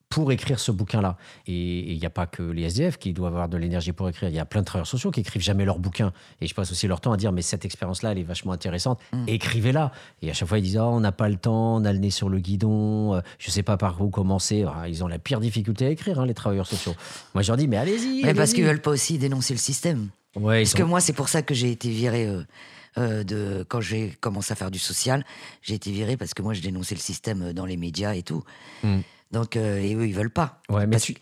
pour 0.08 0.32
écrire 0.32 0.58
ce 0.58 0.72
bouquin-là. 0.72 1.16
Et 1.46 1.92
il 1.92 1.98
n'y 1.98 2.04
a 2.04 2.10
pas 2.10 2.26
que 2.26 2.42
les 2.42 2.64
SDF 2.64 2.98
qui 2.98 3.12
doivent 3.12 3.32
avoir 3.32 3.48
de 3.48 3.56
l'énergie 3.56 3.92
pour 3.92 4.08
écrire. 4.08 4.28
Il 4.28 4.34
y 4.34 4.40
a 4.40 4.44
plein 4.44 4.60
de 4.60 4.66
travailleurs 4.66 4.88
sociaux 4.88 5.12
qui 5.12 5.20
écrivent 5.20 5.40
jamais 5.40 5.64
leur 5.64 5.78
bouquin. 5.78 6.12
Et 6.40 6.48
je 6.48 6.54
passe 6.54 6.72
aussi 6.72 6.88
leur 6.88 7.00
temps 7.00 7.12
à 7.12 7.16
dire, 7.16 7.30
mais 7.30 7.42
cette 7.42 7.64
expérience-là, 7.64 8.10
elle 8.10 8.18
est 8.18 8.24
vachement 8.24 8.50
intéressante. 8.50 8.98
Mm. 9.12 9.24
Écrivez-la. 9.28 9.92
Et 10.20 10.30
à 10.30 10.34
chaque 10.34 10.48
fois, 10.48 10.58
ils 10.58 10.62
disent, 10.62 10.78
oh, 10.78 10.90
on 10.90 10.98
n'a 10.98 11.12
pas 11.12 11.28
le 11.28 11.36
temps, 11.36 11.76
on 11.76 11.84
a 11.84 11.92
le 11.92 12.00
nez 12.00 12.10
sur 12.10 12.28
le 12.28 12.40
guidon, 12.40 13.14
euh, 13.14 13.20
je 13.38 13.52
sais 13.52 13.62
pas 13.62 13.76
par 13.76 14.02
où 14.02 14.10
commencer. 14.10 14.64
Ah, 14.66 14.88
ils 14.88 15.04
ont 15.04 15.08
la 15.08 15.20
pire 15.20 15.38
difficulté 15.38 15.86
à 15.86 15.90
écrire, 15.90 16.18
hein, 16.18 16.26
les 16.26 16.34
travailleurs 16.34 16.66
sociaux. 16.66 16.96
Moi, 17.34 17.42
je 17.42 17.48
leur 17.48 17.56
dis, 17.56 17.68
mais 17.68 17.76
allez-y. 17.76 18.24
Mais 18.24 18.34
parce 18.34 18.52
qu'ils 18.52 18.64
veulent 18.64 18.82
pas 18.82 18.90
aussi 18.90 19.16
dénoncer 19.16 19.54
le 19.54 19.60
système. 19.60 20.08
Ouais, 20.36 20.60
Parce 20.60 20.70
sont- 20.70 20.78
que 20.78 20.82
moi, 20.84 21.00
c'est 21.00 21.12
pour 21.12 21.28
ça 21.28 21.42
que 21.42 21.54
j'ai 21.54 21.70
été 21.70 21.88
viré 21.90 22.26
euh, 22.26 22.42
euh, 22.98 23.24
de 23.24 23.64
quand 23.68 23.80
j'ai 23.80 24.10
commencé 24.20 24.52
à 24.52 24.56
faire 24.56 24.70
du 24.70 24.78
social. 24.78 25.24
J'ai 25.62 25.74
été 25.74 25.90
viré 25.90 26.16
parce 26.16 26.34
que 26.34 26.42
moi, 26.42 26.54
je 26.54 26.60
dénonçais 26.60 26.94
le 26.94 27.00
système 27.00 27.42
euh, 27.42 27.52
dans 27.52 27.66
les 27.66 27.76
médias 27.76 28.14
et 28.14 28.22
tout. 28.22 28.42
Mm. 28.82 28.98
Donc, 29.32 29.54
euh, 29.56 29.78
et 29.78 29.94
eux, 29.94 30.08
ils 30.08 30.12
veulent 30.14 30.28
pas. 30.30 30.60
Ouais, 30.68 30.88
mais 30.88 30.96
Parce- 30.96 31.04
tu 31.04 31.14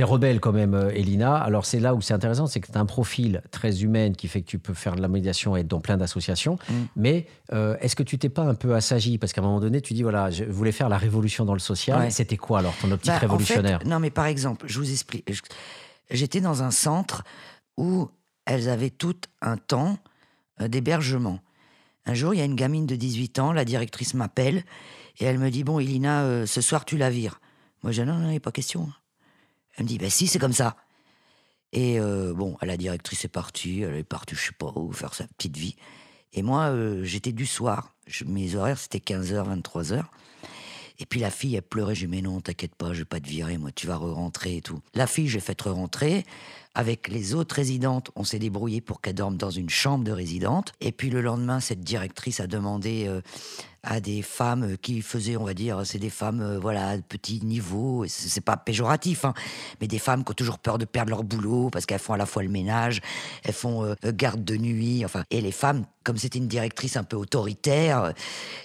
es, 0.00 0.04
rebelle 0.04 0.40
quand 0.40 0.50
même, 0.50 0.74
euh, 0.74 0.90
Elina. 0.90 1.36
Alors, 1.36 1.66
c'est 1.66 1.78
là 1.78 1.94
où 1.94 2.00
c'est 2.00 2.12
intéressant, 2.14 2.48
c'est 2.48 2.58
que 2.58 2.66
tu 2.70 2.76
as 2.76 2.80
un 2.80 2.84
profil 2.86 3.42
très 3.52 3.82
humain 3.84 4.12
qui 4.12 4.26
fait 4.26 4.42
que 4.42 4.46
tu 4.48 4.58
peux 4.58 4.74
faire 4.74 4.96
de 4.96 5.00
la 5.00 5.06
médiation 5.06 5.56
et 5.56 5.60
être 5.60 5.68
dans 5.68 5.80
plein 5.80 5.96
d'associations. 5.96 6.58
Mm. 6.68 6.74
Mais 6.96 7.26
euh, 7.52 7.76
est-ce 7.80 7.94
que 7.94 8.02
tu 8.02 8.18
t'es 8.18 8.28
pas 8.28 8.42
un 8.42 8.56
peu 8.56 8.74
assagi? 8.74 9.18
Parce 9.18 9.32
qu'à 9.32 9.40
un 9.40 9.44
moment 9.44 9.60
donné, 9.60 9.80
tu 9.80 9.94
dis, 9.94 10.02
voilà, 10.02 10.30
je 10.32 10.42
voulais 10.44 10.72
faire 10.72 10.88
la 10.88 10.98
révolution 10.98 11.44
dans 11.44 11.52
le 11.54 11.60
social. 11.60 12.00
Ouais. 12.00 12.10
C'était 12.10 12.36
quoi 12.36 12.58
alors 12.58 12.74
ton 12.80 12.90
optique 12.90 13.08
Bah, 13.12 13.18
en 13.18 13.20
révolutionnaire? 13.20 13.78
fait, 13.82 13.88
non, 13.88 14.00
mais 14.00 14.10
par 14.10 14.26
exemple, 14.26 14.66
je 14.68 14.78
vous 14.80 14.90
explique. 14.90 15.28
J'étais 16.10 16.40
dans 16.40 16.64
un 16.64 16.72
centre 16.72 17.22
où 17.76 18.08
elles 18.48 18.68
avaient 18.68 18.90
tout 18.90 19.14
un 19.42 19.56
temps 19.56 19.98
euh, 20.60 20.66
d'hébergement. 20.68 21.38
Un 22.06 22.14
jour, 22.14 22.34
il 22.34 22.38
y 22.38 22.40
a 22.40 22.44
une 22.46 22.54
gamine 22.56 22.86
de 22.86 22.96
18 22.96 23.38
ans, 23.38 23.52
la 23.52 23.64
directrice 23.64 24.14
m'appelle 24.14 24.64
et 25.18 25.24
elle 25.26 25.38
me 25.38 25.50
dit 25.50 25.62
Bon, 25.62 25.78
Elina, 25.78 26.22
euh, 26.24 26.46
ce 26.46 26.60
soir, 26.60 26.84
tu 26.84 26.96
la 26.96 27.10
vires. 27.10 27.40
Moi, 27.82 27.92
je 27.92 28.02
dis 28.02 28.08
Non, 28.08 28.16
non, 28.18 28.28
il 28.28 28.32
n'est 28.32 28.40
pas 28.40 28.52
question. 28.52 28.90
Elle 29.76 29.84
me 29.84 29.88
dit 29.88 29.98
Ben 29.98 30.10
si, 30.10 30.26
c'est 30.26 30.38
comme 30.38 30.52
ça. 30.54 30.76
Et 31.72 32.00
euh, 32.00 32.32
bon, 32.34 32.56
la 32.62 32.78
directrice 32.78 33.26
est 33.26 33.28
partie, 33.28 33.82
elle 33.82 33.96
est 33.96 34.02
partie, 34.04 34.34
je 34.34 34.40
sais 34.46 34.52
pas 34.58 34.72
où, 34.74 34.90
faire 34.92 35.12
sa 35.12 35.26
petite 35.28 35.56
vie. 35.58 35.76
Et 36.32 36.40
moi, 36.42 36.68
euh, 36.70 37.04
j'étais 37.04 37.32
du 37.32 37.44
soir. 37.44 37.94
Je- 38.06 38.24
mes 38.24 38.54
horaires, 38.54 38.78
c'était 38.78 39.00
15h, 39.00 39.44
23h. 39.44 40.02
Et 41.00 41.06
puis 41.06 41.20
la 41.20 41.30
fille, 41.30 41.54
elle 41.56 41.62
pleurait. 41.62 41.94
Je 41.94 42.06
lui 42.06 42.16
ai 42.16 42.20
dit, 42.20 42.22
mais 42.22 42.28
non, 42.28 42.40
t'inquiète 42.40 42.74
pas, 42.74 42.92
je 42.94 43.00
vais 43.00 43.04
pas 43.04 43.20
te 43.20 43.28
virer, 43.28 43.58
moi, 43.58 43.70
tu 43.70 43.86
vas 43.86 43.96
re-rentrer 43.96 44.56
et 44.56 44.62
tout. 44.62 44.80
La 44.94 45.06
fille, 45.06 45.28
j'ai 45.28 45.40
fait 45.40 45.60
re-rentrer. 45.60 46.24
Avec 46.78 47.08
les 47.08 47.34
autres 47.34 47.56
résidentes, 47.56 48.12
on 48.14 48.22
s'est 48.22 48.38
débrouillé 48.38 48.80
pour 48.80 49.00
qu'elle 49.00 49.16
dorme 49.16 49.36
dans 49.36 49.50
une 49.50 49.68
chambre 49.68 50.04
de 50.04 50.12
résidente. 50.12 50.74
Et 50.80 50.92
puis 50.92 51.10
le 51.10 51.20
lendemain, 51.20 51.58
cette 51.58 51.80
directrice 51.80 52.38
a 52.38 52.46
demandé 52.46 53.06
euh, 53.08 53.20
à 53.90 54.00
des 54.00 54.20
femmes 54.20 54.76
qui 54.82 55.00
faisaient, 55.00 55.38
on 55.38 55.44
va 55.44 55.54
dire, 55.54 55.80
c'est 55.84 55.98
des 55.98 56.10
femmes, 56.10 56.42
euh, 56.42 56.58
voilà, 56.58 56.98
de 56.98 57.02
petit 57.02 57.40
niveau. 57.42 58.04
C'est 58.06 58.42
pas 58.42 58.58
péjoratif, 58.58 59.24
hein, 59.24 59.32
mais 59.80 59.86
des 59.86 59.98
femmes 59.98 60.24
qui 60.24 60.32
ont 60.32 60.34
toujours 60.34 60.58
peur 60.58 60.76
de 60.76 60.84
perdre 60.84 61.10
leur 61.10 61.24
boulot 61.24 61.70
parce 61.70 61.86
qu'elles 61.86 61.98
font 61.98 62.12
à 62.12 62.18
la 62.18 62.26
fois 62.26 62.42
le 62.42 62.50
ménage, 62.50 63.00
elles 63.44 63.54
font 63.54 63.84
euh, 63.84 63.94
garde 64.12 64.44
de 64.44 64.56
nuit, 64.56 65.04
enfin. 65.06 65.24
Et 65.30 65.40
les 65.40 65.52
femmes, 65.52 65.86
comme 66.04 66.16
c'était 66.16 66.38
une 66.38 66.48
directrice 66.48 66.96
un 66.96 67.04
peu 67.04 67.16
autoritaire, 67.16 68.02
euh, 68.04 68.12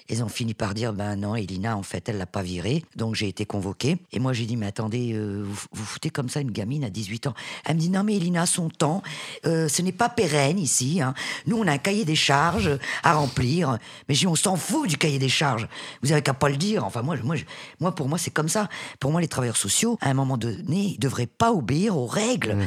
elles 0.09 0.24
ont 0.24 0.30
fini 0.30 0.53
par 0.53 0.74
dire, 0.74 0.93
ben 0.93 1.15
non, 1.15 1.36
Elina, 1.36 1.78
en 1.78 1.84
fait, 1.84 2.07
elle 2.09 2.17
l'a 2.17 2.26
pas 2.26 2.41
virée. 2.41 2.84
Donc 2.95 3.15
j'ai 3.15 3.28
été 3.28 3.45
convoquée. 3.45 3.97
Et 4.11 4.19
moi, 4.19 4.34
j'ai 4.34 4.45
dit, 4.45 4.57
mais 4.57 4.67
attendez, 4.67 5.13
euh, 5.13 5.43
vous, 5.45 5.65
vous 5.71 5.84
foutez 5.86 6.09
comme 6.09 6.30
ça 6.30 6.41
une 6.41 6.51
gamine 6.51 6.84
à 6.84 6.89
18 6.89 7.28
ans. 7.28 7.34
Elle 7.65 7.76
me 7.76 7.82
dit, 7.82 7.89
non, 7.89 8.03
mais 8.03 8.15
Elina, 8.15 8.45
son 8.45 8.69
temps, 8.69 9.01
euh, 9.45 9.67
ce 9.67 9.82
n'est 9.82 9.91
pas 9.91 10.09
pérenne 10.09 10.59
ici. 10.59 11.01
hein. 11.01 11.13
Nous, 11.45 11.57
on 11.57 11.67
a 11.67 11.71
un 11.71 11.78
cahier 11.78 12.05
des 12.05 12.15
charges 12.15 12.78
à 13.03 13.13
remplir. 13.13 13.78
Mais 14.07 14.15
je 14.15 14.21
dis, 14.21 14.28
on 14.28 14.36
s'en 14.36 14.55
fout 14.55 14.88
du 14.88 14.97
cahier 14.97 15.12
des 15.20 15.30
charges. 15.30 15.68
Vous 16.01 16.11
avez 16.11 16.22
qu'à 16.22 16.34
pas 16.34 16.49
le 16.49 16.57
dire. 16.57 16.84
Enfin, 16.86 17.01
moi, 17.01 17.16
moi, 17.24 17.36
moi 17.80 17.93
pour 17.93 18.07
moi, 18.09 18.18
c'est 18.18 18.32
comme 18.32 18.49
ça. 18.49 18.70
Pour 18.99 19.11
moi, 19.11 19.22
les 19.22 19.28
travailleurs 19.28 19.57
sociaux, 19.57 19.97
à 20.01 20.09
un 20.09 20.14
moment 20.14 20.38
donné, 20.38 20.93
ils 20.95 20.99
devraient 20.99 21.28
pas 21.28 21.51
obéir 21.51 21.97
aux 21.97 22.07
règles. 22.07 22.57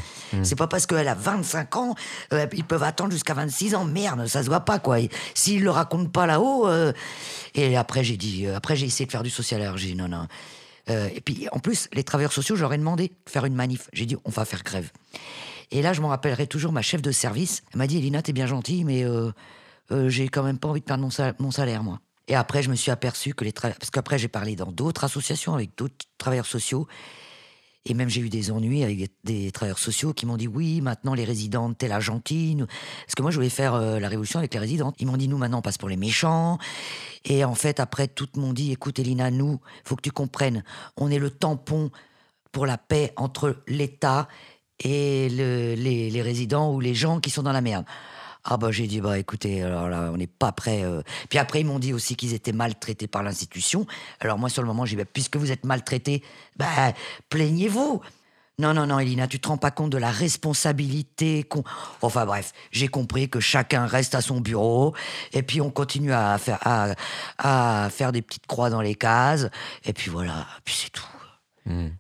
C'est 0.43 0.57
pas 0.57 0.67
parce 0.67 0.87
qu'elle 0.87 1.09
a 1.09 1.15
25 1.15 1.77
ans, 1.77 1.95
euh, 2.33 2.47
ils 2.53 2.65
peuvent 2.65 2.83
attendre 2.83 3.13
jusqu'à 3.13 3.35
26 3.35 3.75
ans. 3.75 3.85
Merde, 3.85 4.27
ça 4.27 4.43
se 4.43 4.49
voit 4.49 4.61
pas, 4.61 4.79
quoi. 4.79 4.99
S'ils 5.35 5.63
le 5.63 5.71
racontent 5.71 6.11
pas 6.11 6.27
là-haut. 6.27 6.67
euh, 6.69 6.93
Et 7.55 7.77
après, 7.77 8.05
j'ai 8.05 8.17
dit, 8.17 8.47
euh, 8.47 8.57
après, 8.57 8.77
j'ai 8.77 8.87
essayé 8.87 9.07
de 9.07 9.11
faire 9.13 9.23
du 9.23 9.31
social. 9.31 9.63
Alors, 9.63 9.77
j'ai 9.77 9.89
dit, 9.89 9.95
non, 9.97 10.09
non. 10.09 10.27
Euh, 10.89 11.09
et 11.15 11.21
puis, 11.21 11.49
en 11.51 11.59
plus, 11.59 11.89
les 11.93 12.05
travailleurs 12.05 12.33
sociaux, 12.33 12.55
j'aurais 12.57 12.79
demandé 12.79 13.09
de 13.09 13.31
faire 13.31 13.45
une 13.45 13.55
manif. 13.55 13.89
J'ai 13.93 14.07
dit, 14.07 14.17
on 14.25 14.31
va 14.31 14.45
faire 14.45 14.63
grève. 14.63 14.91
Et 15.73 15.83
là, 15.83 15.93
je 15.93 16.01
m'en 16.01 16.09
rappellerai 16.09 16.47
toujours, 16.47 16.71
ma 16.71 16.83
chef 16.83 17.03
de 17.03 17.11
service, 17.11 17.63
elle 17.73 17.79
m'a 17.79 17.89
dit, 17.89 17.99
Elina, 17.99 18.23
t'es 18.23 18.33
bien 18.33 18.47
gentille, 18.47 18.85
mais 18.85 19.03
euh, 19.05 19.33
euh, 19.91 20.09
j'ai 20.09 20.29
quand 20.29 20.45
même 20.45 20.59
pas 20.59 20.69
envie 20.69 20.79
de 20.81 20.85
perdre 20.85 21.09
mon 21.41 21.51
salaire, 21.51 21.83
moi. 21.83 21.99
Et 22.29 22.35
après, 22.35 22.63
je 22.63 22.71
me 22.71 22.75
suis 22.75 22.91
aperçu 22.91 23.35
que 23.35 23.45
les 23.45 23.53
travailleurs... 23.53 23.79
Parce 23.79 23.91
qu'après, 23.91 24.19
j'ai 24.19 24.29
parlé 24.29 24.57
dans 24.57 24.73
d'autres 24.73 25.05
associations 25.05 25.55
avec 25.55 25.77
d'autres 25.77 26.07
travailleurs 26.19 26.47
sociaux. 26.47 26.87
Et 27.89 27.95
même, 27.95 28.09
j'ai 28.09 28.21
eu 28.21 28.29
des 28.29 28.51
ennuis 28.51 28.83
avec 28.83 29.13
des- 29.23 29.53
travailleurs 29.53 29.79
sociaux 29.79 30.13
qui 30.13 30.27
m'ont 30.27 30.37
dit, 30.37 30.49
oui, 30.49 30.81
maintenant, 30.81 31.15
les 31.15 31.25
résidentes, 31.25 31.79
t'es 31.79 31.87
la 31.87 32.01
gentille. 32.01 32.57
nous- 32.57 32.67
Parce 32.67 33.15
que 33.17 33.23
moi, 33.23 33.31
je 33.31 33.37
voulais 33.37 33.49
faire 33.49 33.75
euh, 33.75 34.01
la 34.01 34.09
révolution 34.09 34.41
avec 34.41 34.53
les 34.55 34.59
résidentes. 34.59 34.97
Ils 34.99 35.07
m'ont 35.07 35.17
dit, 35.17 35.29
nous, 35.29 35.39
maintenant, 35.39 35.59
on 35.59 35.63
passe 35.63 35.79
pour 35.79 35.89
les 35.89 35.97
méchants. 35.97 36.59
Et 37.25 37.45
en 37.45 37.55
fait, 37.55 37.79
après, 37.79 38.09
toutes 38.09 38.37
m'ont 38.37 38.53
dit, 38.53 38.73
écoute, 38.73 38.99
Elina, 38.99 39.31
nous, 39.31 39.61
faut 39.85 39.95
que 39.95 40.03
tu 40.03 40.11
comprennes, 40.11 40.65
on 40.97 41.13
est 41.13 41.21
le 41.21 41.31
tampon 41.31 41.93
pour 42.51 42.67
la 42.67 42.77
paix 42.77 43.13
entre 43.17 43.63
l'État 43.69 44.27
et 44.83 45.29
le- 45.31 45.75
les, 45.75 46.11
les 46.11 46.23
résidents 46.23 46.73
ou 46.75 46.81
les 46.81 46.95
gens 46.95 47.21
qui 47.21 47.31
sont 47.31 47.45
dans 47.45 47.53
la 47.53 47.61
merde. 47.61 47.85
Ah 48.49 48.57
bah 48.57 48.71
j'ai 48.71 48.87
dit 48.87 49.01
bah 49.01 49.19
écoutez 49.19 49.63
alors 49.63 49.89
là 49.89 50.11
on 50.13 50.17
n'est 50.17 50.29
pas 50.29 50.53
prêt. 50.53 50.85
euh. 50.85 51.03
Puis 51.29 51.39
après 51.41 51.61
ils 51.63 51.67
m'ont 51.67 51.81
dit 51.81 51.93
aussi 51.93 52.15
qu'ils 52.15 52.33
étaient 52.33 52.53
maltraités 52.53 53.09
par 53.09 53.25
l'institution. 53.25 53.87
Alors 54.21 54.39
moi 54.39 54.49
sur 54.49 54.63
le 54.63 54.69
moment 54.69 54.87
j'ai 54.87 54.95
dit 54.97 55.03
bah, 55.03 55.09
puisque 55.13 55.37
vous 55.37 55.51
êtes 55.51 55.65
maltraités, 55.65 56.23
bah 56.57 56.67
plaignez-vous. 57.29 58.01
Non 58.59 58.73
non 58.73 58.87
non 58.87 59.01
Elina 59.01 59.27
tu 59.27 59.41
te 59.41 59.49
rends 59.49 59.59
pas 59.59 59.73
compte 59.73 59.91
de 59.91 59.99
la 59.99 60.11
responsabilité 60.13 61.43
qu'on. 61.43 61.65
Enfin 62.03 62.25
bref 62.25 62.53
j'ai 62.71 62.87
compris 62.89 63.29
que 63.29 63.41
chacun 63.41 63.85
reste 63.87 64.15
à 64.15 64.21
son 64.21 64.41
bureau 64.41 64.95
et 65.33 65.43
puis 65.43 65.61
on 65.61 65.71
continue 65.71 66.13
à 66.13 66.39
faire 66.39 66.59
à, 66.63 66.95
à 67.39 67.91
faire 67.91 68.13
des 68.13 68.23
petites 68.23 68.47
croix 68.47 68.71
dans 68.71 68.81
les 68.81 68.95
cases 68.95 69.49
et 69.85 69.93
puis 69.93 70.09
voilà 70.09 70.47
puis 70.65 70.75
c'est 70.75 70.91
tout. 70.91 71.03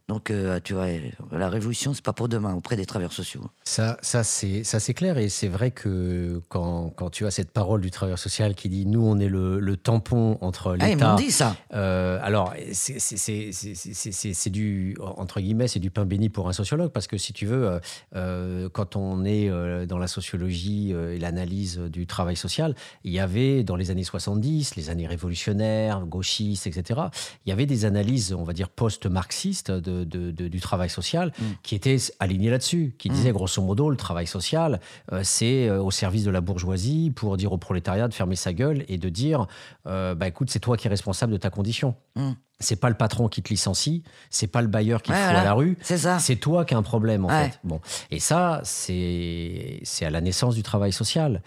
Donc, 0.08 0.30
euh, 0.30 0.60
tu 0.62 0.74
vois, 0.74 0.86
la 1.32 1.48
révolution, 1.48 1.92
c'est 1.92 2.04
pas 2.04 2.12
pour 2.12 2.28
demain 2.28 2.54
auprès 2.54 2.76
des 2.76 2.86
travailleurs 2.86 3.12
sociaux. 3.12 3.42
Ça, 3.64 3.96
ça 4.00 4.22
c'est 4.22 4.62
ça 4.64 4.78
c'est 4.78 4.94
clair 4.94 5.18
et 5.18 5.28
c'est 5.28 5.48
vrai 5.48 5.72
que 5.72 6.40
quand, 6.48 6.90
quand 6.90 7.10
tu 7.10 7.26
as 7.26 7.30
cette 7.32 7.50
parole 7.50 7.80
du 7.80 7.90
travailleur 7.90 8.18
social 8.18 8.54
qui 8.54 8.68
dit 8.68 8.86
nous 8.86 9.04
on 9.04 9.18
est 9.18 9.28
le, 9.28 9.58
le 9.58 9.76
tampon 9.76 10.38
entre 10.40 10.76
Ah, 10.80 10.86
ils 10.88 10.94
l'État. 10.94 11.10
m'ont 11.10 11.16
dit 11.16 11.30
ça. 11.32 11.56
Euh, 11.74 12.18
alors 12.22 12.54
c'est- 12.72 13.00
c'est- 13.00 13.16
c'est 13.16 13.50
c'est- 13.52 13.74
c'est- 13.74 14.12
c'est- 14.12 14.34
c'est 14.34 14.50
du 14.50 14.96
entre 15.00 15.40
guillemets 15.40 15.66
c'est 15.68 15.80
du 15.80 15.90
pain 15.90 16.04
béni 16.04 16.28
pour 16.28 16.48
un 16.48 16.52
sociologue 16.52 16.92
parce 16.92 17.08
que 17.08 17.18
si 17.18 17.32
tu 17.32 17.44
veux 17.46 17.66
euh, 17.66 17.78
euh, 18.14 18.68
quand 18.72 18.94
on 18.96 19.24
est 19.24 19.48
euh, 19.50 19.84
dans 19.86 19.98
la 19.98 20.06
sociologie 20.06 20.92
euh, 20.92 21.14
et 21.14 21.18
l'analyse 21.18 21.78
du 21.78 22.06
travail 22.06 22.36
social 22.36 22.74
il 23.04 23.12
y 23.12 23.18
avait 23.18 23.64
dans 23.64 23.76
les 23.76 23.90
années 23.90 24.04
70 24.04 24.76
les 24.76 24.90
années 24.90 25.06
révolutionnaires 25.08 26.06
gauchistes 26.06 26.66
etc 26.68 27.00
il 27.44 27.50
y 27.50 27.52
avait 27.52 27.66
des 27.66 27.84
analyses 27.84 28.32
on 28.32 28.44
va 28.44 28.52
dire 28.52 28.68
post-marxistes 28.68 29.55
de, 29.64 30.04
de- 30.04 30.30
de- 30.30 30.48
du 30.48 30.60
travail 30.60 30.88
social 30.90 31.32
qui 31.62 31.74
étaient 31.74 31.96
alignées 32.20 32.50
là-dessus 32.50 32.94
qui 32.98 33.08
disaient 33.08 33.32
grosso 33.32 33.60
modo 33.62 33.90
le 33.90 33.96
travail 33.96 34.26
social 34.26 34.80
euh, 35.12 35.20
c'est 35.24 35.68
euh, 35.68 35.82
au 35.82 35.90
service 35.90 36.24
de 36.24 36.30
la 36.30 36.40
bourgeoisie 36.40 37.10
pour 37.14 37.36
dire 37.36 37.52
au 37.52 37.58
prolétariat 37.58 38.08
de 38.08 38.14
fermer 38.14 38.36
sa 38.36 38.52
gueule 38.52 38.84
et 38.88 38.98
de 38.98 39.08
dire 39.08 39.46
euh, 39.86 40.14
bah 40.14 40.28
écoute 40.28 40.50
c'est 40.50 40.60
toi 40.60 40.76
qui 40.76 40.86
es 40.86 40.90
responsable 40.90 41.32
de 41.32 41.38
ta 41.38 41.50
condition 41.50 41.94
Mm. 42.16 42.32
c'est 42.60 42.76
pas 42.80 42.88
le 42.88 42.94
patron 42.94 43.28
qui 43.28 43.42
te 43.42 43.50
licencie, 43.50 44.02
c'est 44.30 44.46
pas 44.46 44.62
le 44.62 44.68
bailleur 44.68 45.02
qui 45.02 45.10
te 45.10 45.14
fout 45.16 45.22
voilà. 45.24 45.40
à 45.40 45.44
la 45.44 45.52
rue, 45.52 45.76
C'est 45.82 45.98
ça. 45.98 46.18
c'est 46.18 46.36
toi 46.36 46.64
qui 46.64 46.72
as 46.72 46.78
un 46.78 46.82
problème 46.82 47.26
en 47.26 47.28
Ouais. 47.28 47.50
fait. 47.50 47.60
Bon, 47.62 47.78
et 48.10 48.20
ça 48.20 48.62
c'est 48.64 49.80
c'est 49.82 50.06
à 50.06 50.10
la 50.10 50.22
naissance 50.22 50.54
du 50.54 50.62
travail 50.62 50.92
social 50.92 51.42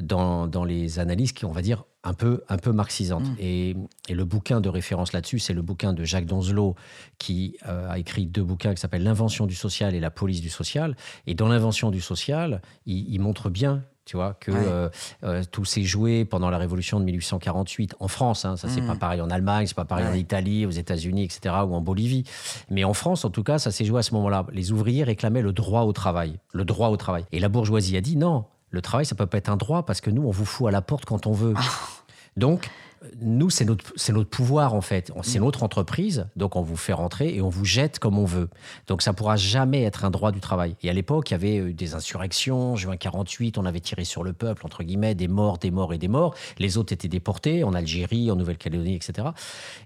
dans, 0.00 0.46
dans 0.46 0.64
les 0.64 0.98
analyses 0.98 1.32
qui 1.32 1.44
on 1.44 1.52
va 1.52 1.60
dire 1.62 1.84
un 2.04 2.14
peu 2.14 2.42
un 2.48 2.56
peu 2.58 2.70
marxisantes. 2.72 3.24
Mm. 3.26 3.36
Et, 3.40 3.76
et 4.08 4.14
le 4.14 4.24
bouquin 4.24 4.60
de 4.60 4.68
référence 4.68 5.12
là-dessus, 5.12 5.38
c'est 5.38 5.54
le 5.54 5.62
bouquin 5.62 5.92
de 5.92 6.04
Jacques 6.04 6.26
Donzelot 6.26 6.74
qui 7.18 7.56
euh, 7.66 7.90
a 7.90 7.98
écrit 7.98 8.26
deux 8.26 8.44
bouquins 8.44 8.74
qui 8.74 8.80
s'appellent 8.80 9.02
L'invention 9.04 9.46
du 9.46 9.54
social 9.54 9.94
et 9.94 10.00
la 10.00 10.10
police 10.10 10.40
du 10.40 10.50
social. 10.50 10.96
Et 11.26 11.34
dans 11.34 11.48
l'invention 11.48 11.90
du 11.90 12.00
social, 12.00 12.60
il, 12.86 13.12
il 13.12 13.20
montre 13.20 13.50
bien 13.50 13.82
tu 14.06 14.18
vois, 14.18 14.34
que 14.34 14.50
Ouais. 14.52 14.58
euh, 14.66 14.90
euh, 15.22 15.42
tout 15.50 15.64
s'est 15.64 15.82
joué 15.84 16.26
pendant 16.26 16.50
la 16.50 16.58
révolution 16.58 17.00
de 17.00 17.06
1848 17.06 17.94
en 18.00 18.08
France. 18.08 18.44
hein, 18.44 18.58
ça, 18.58 18.68
c'est 18.68 18.82
Mm. 18.82 18.86
pas 18.88 18.96
pareil 18.96 19.20
en 19.22 19.30
Allemagne, 19.30 19.66
c'est 19.66 19.74
pas 19.74 19.86
pareil 19.86 20.04
en. 20.06 20.12
Italie, 20.12 20.66
aux 20.66 20.70
États-Unis, 20.70 21.24
etc., 21.24 21.54
ou 21.66 21.72
en 21.74 21.80
Bolivie. 21.80 22.24
Mais 22.68 22.84
en 22.84 22.92
France, 22.92 23.24
en 23.24 23.30
tout 23.30 23.42
cas, 23.42 23.56
ça 23.58 23.70
s'est 23.70 23.86
joué 23.86 24.00
à 24.00 24.02
ce 24.02 24.12
moment-là. 24.12 24.44
Les 24.52 24.72
ouvriers 24.72 25.04
réclamaient 25.04 25.40
le 25.40 25.54
droit 25.54 25.84
au 25.84 25.94
travail. 25.94 26.38
Le 26.52 26.66
droit 26.66 26.88
au 26.88 26.98
travail. 26.98 27.24
Et 27.32 27.40
la 27.40 27.48
bourgeoisie 27.48 27.96
a 27.96 28.02
dit 28.02 28.16
non, 28.18 28.44
le 28.74 28.82
travail, 28.82 29.06
ça 29.06 29.14
peut 29.14 29.26
pas 29.26 29.38
être 29.38 29.48
un 29.48 29.56
droit 29.56 29.86
parce 29.86 30.00
que 30.00 30.10
nous, 30.10 30.22
on 30.22 30.30
vous 30.30 30.44
fout 30.44 30.68
à 30.68 30.70
la 30.70 30.82
porte 30.82 31.04
quand 31.06 31.26
on 31.26 31.32
veut. 31.32 31.54
Donc, 32.36 32.68
euh, 33.04 33.08
nous, 33.20 33.48
c'est 33.48 33.64
notre, 33.64 33.92
c'est 33.96 34.12
notre 34.12 34.28
pouvoir, 34.28 34.74
en 34.74 34.80
fait. 34.80 35.12
C'est 35.22 35.38
notre 35.38 35.62
entreprise, 35.62 36.26
donc 36.36 36.56
on 36.56 36.62
vous 36.62 36.76
fait 36.76 36.92
rentrer 36.92 37.34
et 37.34 37.40
on 37.40 37.48
vous 37.48 37.64
jette 37.64 37.98
comme 38.00 38.18
on 38.18 38.24
veut. 38.24 38.48
Donc, 38.88 39.02
ça 39.02 39.12
pourra 39.12 39.36
jamais 39.36 39.84
être 39.84 40.04
un 40.04 40.10
droit 40.10 40.32
du 40.32 40.40
travail. 40.40 40.74
Et 40.82 40.90
à 40.90 40.92
l'époque, 40.92 41.30
il 41.30 41.34
y 41.34 41.36
avait 41.36 41.56
eu 41.56 41.74
des 41.74 41.94
insurrections. 41.94 42.74
Juin 42.74 42.96
48, 42.96 43.56
on 43.58 43.64
avait 43.64 43.78
tiré 43.78 44.04
sur 44.04 44.24
le 44.24 44.32
peuple, 44.32 44.66
entre 44.66 44.82
guillemets, 44.82 45.14
des 45.14 45.28
morts, 45.28 45.58
des 45.58 45.70
morts 45.70 45.94
et 45.94 45.98
des 45.98 46.08
morts. 46.08 46.34
Les 46.58 46.76
autres 46.76 46.92
étaient 46.92 47.08
déportés 47.08 47.62
en 47.62 47.72
Algérie, 47.72 48.32
en 48.32 48.36
Nouvelle-Calédonie, 48.36 48.96
etc. 48.96 49.28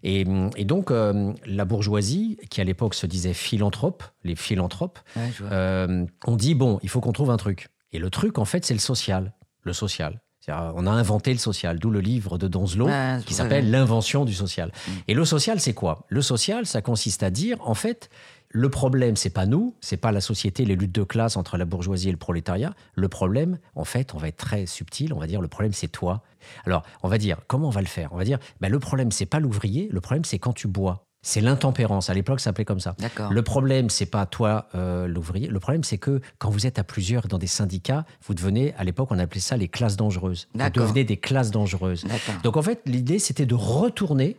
Et, 0.02 0.24
et 0.56 0.64
donc, 0.64 0.90
euh, 0.90 1.34
la 1.44 1.66
bourgeoisie, 1.66 2.38
qui 2.48 2.62
à 2.62 2.64
l'époque 2.64 2.94
se 2.94 3.06
disait 3.06 3.34
philanthrope, 3.34 4.04
les 4.24 4.36
philanthropes, 4.36 4.98
Ouais, 5.16 5.30
euh, 5.50 6.06
on 6.26 6.36
dit 6.36 6.54
bon, 6.54 6.78
il 6.82 6.88
faut 6.88 7.00
qu'on 7.00 7.12
trouve 7.12 7.30
un 7.30 7.36
truc. 7.36 7.68
Et 7.92 7.98
le 7.98 8.10
truc, 8.10 8.38
en 8.38 8.44
fait, 8.44 8.64
c'est 8.64 8.74
le 8.74 8.80
social. 8.80 9.32
Le 9.62 9.72
social. 9.72 10.20
On 10.50 10.86
a 10.86 10.90
inventé 10.90 11.30
le 11.32 11.38
social, 11.38 11.78
d'où 11.78 11.90
le 11.90 12.00
livre 12.00 12.38
de 12.38 12.48
Donzelot 12.48 12.88
qui 13.26 13.34
s'appelle. 13.34 13.70
L'invention 13.70 14.24
du 14.24 14.32
social. 14.32 14.72
Et 15.06 15.12
le 15.12 15.26
social, 15.26 15.60
c'est 15.60 15.74
quoi? 15.74 16.06
Le 16.08 16.22
social, 16.22 16.64
ça 16.64 16.80
consiste 16.80 17.22
à 17.22 17.30
dire, 17.30 17.58
en 17.68 17.74
fait, 17.74 18.08
le 18.48 18.70
problème, 18.70 19.14
c'est 19.14 19.28
pas 19.28 19.44
nous, 19.44 19.76
c'est 19.82 19.98
pas 19.98 20.10
la 20.10 20.22
société, 20.22 20.64
les 20.64 20.74
luttes 20.74 20.94
de 20.94 21.02
classe 21.02 21.36
entre 21.36 21.58
la 21.58 21.66
bourgeoisie 21.66 22.08
et 22.08 22.12
le 22.12 22.16
prolétariat. 22.16 22.72
Le 22.94 23.08
problème, 23.08 23.58
en 23.74 23.84
fait, 23.84 24.14
on 24.14 24.18
va 24.18 24.28
être 24.28 24.38
très 24.38 24.64
subtil, 24.64 25.12
on 25.12 25.18
va 25.18 25.26
dire, 25.26 25.42
le 25.42 25.48
problème, 25.48 25.74
c'est 25.74 25.88
toi. 25.88 26.22
Alors, 26.64 26.82
on 27.02 27.08
va 27.08 27.18
dire, 27.18 27.40
comment 27.46 27.68
on 27.68 27.70
va 27.70 27.82
le 27.82 27.86
faire? 27.86 28.10
On 28.14 28.16
va 28.16 28.24
dire, 28.24 28.38
ben, 28.62 28.72
le 28.72 28.78
problème, 28.78 29.12
c'est 29.12 29.26
pas 29.26 29.40
l'ouvrier, 29.40 29.90
le 29.92 30.00
problème, 30.00 30.24
c'est 30.24 30.38
quand 30.38 30.54
tu 30.54 30.66
bois. 30.66 31.07
C'est 31.28 31.42
l'intempérance. 31.42 32.08
À 32.08 32.14
l'époque, 32.14 32.40
ça 32.40 32.44
s'appelait 32.44 32.64
comme 32.64 32.80
ça. 32.80 32.96
Le 33.30 33.42
problème, 33.42 33.90
c'est 33.90 34.06
pas 34.06 34.24
toi, 34.24 34.66
euh, 34.74 35.06
l'ouvrier. 35.06 35.46
Le 35.46 35.60
problème, 35.60 35.84
c'est 35.84 35.98
que 35.98 36.22
quand 36.38 36.48
vous 36.48 36.66
êtes 36.66 36.78
à 36.78 36.84
plusieurs 36.84 37.28
dans 37.28 37.36
des 37.36 37.46
syndicats, 37.46 38.06
vous 38.26 38.32
devenez, 38.32 38.72
à 38.78 38.84
l'époque, 38.84 39.08
on 39.10 39.18
appelait 39.18 39.40
ça 39.40 39.58
les 39.58 39.68
classes 39.68 39.98
dangereuses. 39.98 40.48
Vous 40.54 40.70
devenez 40.70 41.04
des 41.04 41.18
classes 41.18 41.50
dangereuses. 41.50 42.06
Donc, 42.42 42.56
en 42.56 42.62
fait, 42.62 42.80
l'idée, 42.86 43.18
c'était 43.18 43.44
de 43.44 43.54
retourner 43.54 44.36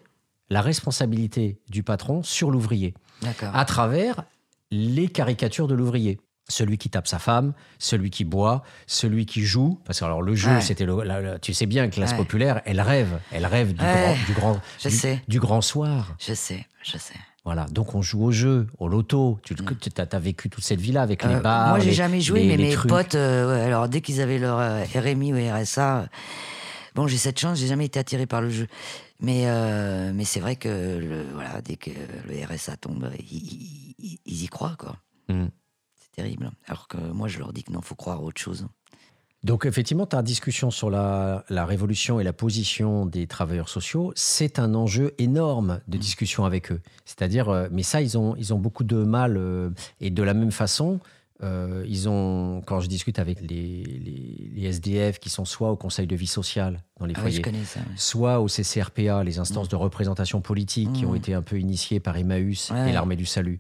la 0.50 0.62
responsabilité 0.62 1.60
du 1.70 1.84
patron 1.84 2.24
sur 2.24 2.50
l'ouvrier 2.50 2.96
à 3.54 3.66
travers 3.66 4.24
les 4.72 5.10
caricatures 5.10 5.68
de 5.68 5.76
l'ouvrier. 5.76 6.20
Celui 6.50 6.78
qui 6.78 6.90
tape 6.90 7.08
sa 7.08 7.20
femme, 7.20 7.54
celui 7.78 8.10
qui 8.10 8.26
boit, 8.26 8.64
celui 8.88 9.26
qui 9.26 9.44
joue. 9.44 9.80
Parce 9.86 10.00
que 10.00 10.06
alors 10.06 10.22
le 10.22 10.36
jeu, 10.36 10.52
Ouais. 10.52 10.62
c'était 10.62 10.86
le, 10.86 11.04
la- 11.04 11.22
la- 11.22 11.40
tu 11.40 11.54
sais 11.54 11.66
bien 11.68 11.88
classe 11.90 12.12
Ouais. 12.12 12.18
populaire, 12.18 12.62
elle 12.66 12.82
rêve, 12.82 13.20
elle 13.32 13.46
rêve 13.46 13.74
du, 13.74 13.82
Ouais. 13.86 13.94
grand, 14.04 14.26
du 14.26 14.34
grand, 14.34 14.62
Je 14.80 14.90
du- 14.90 14.96
sais. 14.96 15.22
du 15.28 15.40
grand 15.40 15.62
soir. 15.62 16.16
Je 16.20 16.34
sais, 16.34 16.66
je 16.84 16.98
sais. 16.98 17.14
Voilà, 17.46 17.66
donc 17.72 17.96
on 17.96 18.02
joue 18.02 18.26
au 18.26 18.32
jeu, 18.32 18.68
au 18.80 18.88
loto. 18.90 19.40
Tu 19.44 19.56
as, 19.98 20.20
vécu 20.20 20.50
toute 20.50 20.64
cette 20.64 20.82
vie-là 20.82 21.02
avec 21.02 21.24
les 21.24 21.36
Euh, 21.36 21.40
bars. 21.40 21.70
moi, 21.70 21.80
j'ai 21.80 21.88
les- 21.88 21.94
jamais 21.94 22.20
joué, 22.22 22.42
les- 22.42 22.48
mais 22.48 22.58
les 22.58 22.64
mes 22.70 22.74
trucs. 22.74 22.90
potes, 22.90 23.16
euh, 23.16 23.66
alors 23.66 23.88
dès 23.88 24.02
qu'ils 24.02 24.20
avaient 24.22 24.40
leur 24.40 24.60
euh, 24.60 24.84
RMI 24.96 25.34
ou 25.34 25.38
RSA, 25.38 26.08
Bon, 26.96 27.08
j'ai 27.08 27.18
cette 27.18 27.40
chance, 27.40 27.60
j'ai 27.60 27.68
jamais 27.68 27.86
été 27.86 28.00
attiré 28.00 28.26
par 28.26 28.42
le 28.42 28.50
jeu. 28.50 28.68
Mais, 29.22 29.44
euh, 29.46 30.12
mais 30.14 30.26
c'est 30.26 30.40
vrai 30.40 30.56
que 30.56 30.68
le, 30.68 31.24
voilà, 31.34 31.62
dès 31.62 31.76
que 31.76 31.92
le 32.28 32.46
RSA 32.46 32.76
tombe, 32.78 33.10
ils, 33.32 33.94
ils- 34.00 34.20
ils 34.26 34.44
y 34.44 34.48
croient, 34.48 34.76
quoi. 34.78 34.96
Mm. 35.30 35.46
Terrible. 36.22 36.52
Alors 36.68 36.88
que 36.88 36.98
moi, 36.98 37.28
je 37.28 37.40
leur 37.40 37.54
dis 37.54 37.64
que 37.64 37.72
non, 37.72 37.82
faut 37.82 37.96
croire 37.96 38.18
à 38.20 38.22
autre 38.22 38.42
chose. 38.42 38.68
Donc 39.44 39.66
effectivement, 39.66 40.06
ta 40.06 40.22
discussion 40.22 40.70
sur 40.70 40.90
la, 40.90 41.46
la 41.50 41.66
révolution 41.66 42.20
et 42.20 42.26
la 42.26 42.34
position 42.34 43.06
des 43.06 43.26
travailleurs 43.26 43.70
sociaux, 43.70 44.12
c'est 44.16 44.60
un 44.60 44.76
enjeu 44.76 45.14
énorme 45.18 45.80
de 45.88 45.98
discussion 45.98 46.44
avec 46.44 46.74
eux. 46.74 46.82
C'est-à-dire, 47.06 47.48
euh, 47.48 47.70
mais 47.72 47.84
ça, 47.84 48.02
ils 48.02 48.18
ont, 48.18 48.36
ils 48.36 48.54
ont 48.54 48.60
beaucoup 48.60 48.84
de 48.84 49.02
mal. 49.02 49.38
euh, 49.38 49.70
et 50.02 50.10
de 50.10 50.24
la 50.24 50.34
même 50.34 50.52
façon, 50.52 51.00
euh, 51.42 51.86
ils 51.88 52.10
ont, 52.10 52.62
quand 52.66 52.82
je 52.82 52.88
discute 52.90 53.18
avec 53.18 53.40
les, 53.40 53.82
les, 53.84 54.52
les 54.54 54.66
SDF 54.68 55.20
qui 55.20 55.30
sont 55.30 55.46
soit 55.46 55.72
au 55.72 55.78
Conseil 55.78 56.06
de 56.06 56.18
vie 56.18 56.28
sociale 56.28 56.84
dans 57.00 57.06
les 57.06 57.14
Ah 57.16 57.22
foyers, 57.22 57.42
ça. 57.64 57.80
soit 57.96 58.42
au 58.42 58.50
CCRPA, 58.50 59.24
les 59.24 59.40
instances 59.40 59.70
de 59.70 59.78
représentation 59.78 60.42
politique 60.42 60.92
qui 60.92 61.06
ont 61.06 61.14
Mm. 61.14 61.16
été 61.16 61.34
un 61.34 61.42
peu 61.42 61.58
initiées 61.58 62.02
par 62.02 62.18
Emmaüs 62.18 62.72
Ouais. 62.72 62.90
et 62.90 62.92
l'Armée 62.92 63.16
du 63.16 63.26
Salut. 63.26 63.58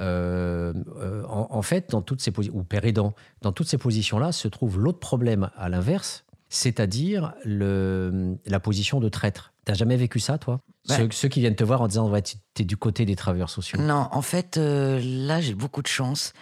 Euh, 0.00 0.72
euh, 0.96 1.22
en, 1.28 1.48
en 1.50 1.62
fait, 1.62 1.90
dans 1.90 2.02
toutes 2.02 2.20
ces 2.20 2.30
positions, 2.30 2.58
ou 2.58 2.64
Père 2.64 2.84
aidant, 2.84 3.14
dans 3.42 3.52
toutes 3.52 3.68
ces 3.68 3.78
positions-là 3.78 4.32
se 4.32 4.48
trouve 4.48 4.80
l'autre 4.80 4.98
problème 4.98 5.50
à 5.56 5.68
l'inverse, 5.68 6.24
c'est-à-dire 6.48 7.34
la 7.44 8.60
position 8.60 9.00
de 9.00 9.08
traître. 9.08 9.52
T'as 9.64 9.74
jamais 9.74 9.96
vécu 9.96 10.20
ça, 10.20 10.38
toi? 10.38 10.60
Ouais. 10.88 10.96
ceux, 10.96 11.08
ceux 11.10 11.28
qui 11.28 11.40
viennent 11.40 11.56
te 11.56 11.64
voir 11.64 11.80
en 11.80 11.88
disant 11.88 12.10
ouais, 12.10 12.22
tu 12.22 12.36
es 12.58 12.64
du 12.64 12.76
côté 12.76 13.06
des 13.06 13.16
travailleurs 13.16 13.50
sociaux. 13.50 13.80
Non, 13.80 14.08
en 14.10 14.22
fait, 14.22 14.58
euh, 14.58 15.00
là, 15.02 15.40
j'ai 15.40 15.54
beaucoup 15.54 15.80
de 15.82 15.86
chance. 15.86 16.32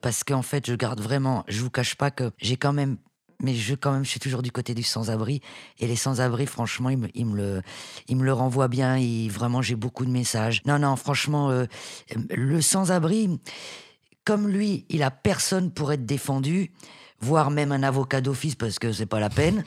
Parce 0.00 0.22
qu'en 0.22 0.42
fait, 0.42 0.66
je 0.66 0.74
garde 0.74 1.00
vraiment. 1.00 1.44
Je 1.48 1.62
vous 1.62 1.70
cache 1.70 1.94
pas 1.94 2.10
que 2.10 2.30
j'ai 2.38 2.56
quand 2.56 2.72
même. 2.74 2.98
Mais 3.44 3.54
je, 3.54 3.74
quand 3.74 3.92
même, 3.92 4.04
je 4.04 4.10
suis 4.10 4.20
toujours 4.20 4.42
du 4.42 4.50
côté 4.50 4.74
du 4.74 4.82
sans-abri. 4.82 5.40
Et 5.78 5.86
les 5.86 5.96
sans-abri, 5.96 6.46
franchement, 6.46 6.88
ils 6.90 6.98
me, 6.98 7.08
ils 7.14 7.26
me 7.26 7.36
le, 7.36 7.62
ils 8.08 8.16
me 8.16 8.24
le 8.24 8.32
renvoient 8.32 8.68
bien. 8.68 8.96
Ils, 8.96 9.30
vraiment, 9.30 9.60
j'ai 9.60 9.76
beaucoup 9.76 10.06
de 10.06 10.10
messages. 10.10 10.62
Non, 10.66 10.78
non, 10.78 10.96
franchement, 10.96 11.50
euh, 11.50 11.66
le 12.30 12.60
sans-abri, 12.62 13.38
comme 14.24 14.48
lui, 14.48 14.86
il 14.88 15.02
a 15.02 15.10
personne 15.10 15.70
pour 15.70 15.92
être 15.92 16.06
défendu, 16.06 16.72
voire 17.20 17.50
même 17.50 17.72
un 17.72 17.82
avocat 17.82 18.20
d'office 18.20 18.54
parce 18.54 18.78
que 18.78 18.92
c'est 18.92 19.06
pas 19.06 19.20
la 19.20 19.30
peine. 19.30 19.64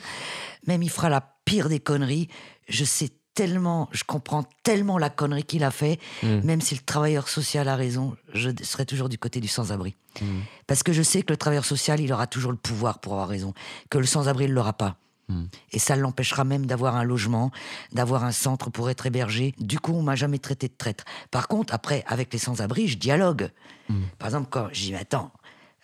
Même 0.66 0.82
il 0.82 0.90
fera 0.90 1.08
la 1.08 1.20
pire 1.44 1.68
des 1.68 1.80
conneries. 1.80 2.28
Je 2.68 2.84
sais 2.84 3.10
tellement, 3.38 3.88
je 3.92 4.02
comprends 4.02 4.42
tellement 4.64 4.98
la 4.98 5.10
connerie 5.10 5.44
qu'il 5.44 5.62
a 5.62 5.70
fait. 5.70 6.00
Mm. 6.24 6.40
Même 6.42 6.60
si 6.60 6.74
le 6.74 6.80
travailleur 6.80 7.28
social 7.28 7.68
a 7.68 7.76
raison, 7.76 8.16
je 8.34 8.50
serai 8.64 8.84
toujours 8.84 9.08
du 9.08 9.16
côté 9.16 9.38
du 9.40 9.46
sans-abri. 9.46 9.94
Mm. 10.20 10.40
Parce 10.66 10.82
que 10.82 10.92
je 10.92 11.02
sais 11.04 11.22
que 11.22 11.32
le 11.32 11.36
travailleur 11.36 11.64
social, 11.64 12.00
il 12.00 12.12
aura 12.12 12.26
toujours 12.26 12.50
le 12.50 12.58
pouvoir 12.58 12.98
pour 12.98 13.12
avoir 13.12 13.28
raison. 13.28 13.54
Que 13.90 13.98
le 13.98 14.06
sans-abri, 14.06 14.46
il 14.46 14.52
l'aura 14.52 14.72
pas. 14.72 14.96
Mm. 15.28 15.44
Et 15.70 15.78
ça 15.78 15.94
l'empêchera 15.94 16.42
même 16.42 16.66
d'avoir 16.66 16.96
un 16.96 17.04
logement, 17.04 17.52
d'avoir 17.92 18.24
un 18.24 18.32
centre 18.32 18.70
pour 18.70 18.90
être 18.90 19.06
hébergé. 19.06 19.54
Du 19.60 19.78
coup, 19.78 19.92
on 19.92 20.02
m'a 20.02 20.16
jamais 20.16 20.40
traité 20.40 20.66
de 20.66 20.74
traître. 20.76 21.04
Par 21.30 21.46
contre, 21.46 21.72
après, 21.72 22.02
avec 22.08 22.32
les 22.32 22.40
sans-abri, 22.40 22.88
je 22.88 22.98
dialogue. 22.98 23.50
Par 24.18 24.26
exemple, 24.26 24.48
quand 24.50 24.68
je 24.72 24.80
dis, 24.80 24.94
attends, 24.96 25.30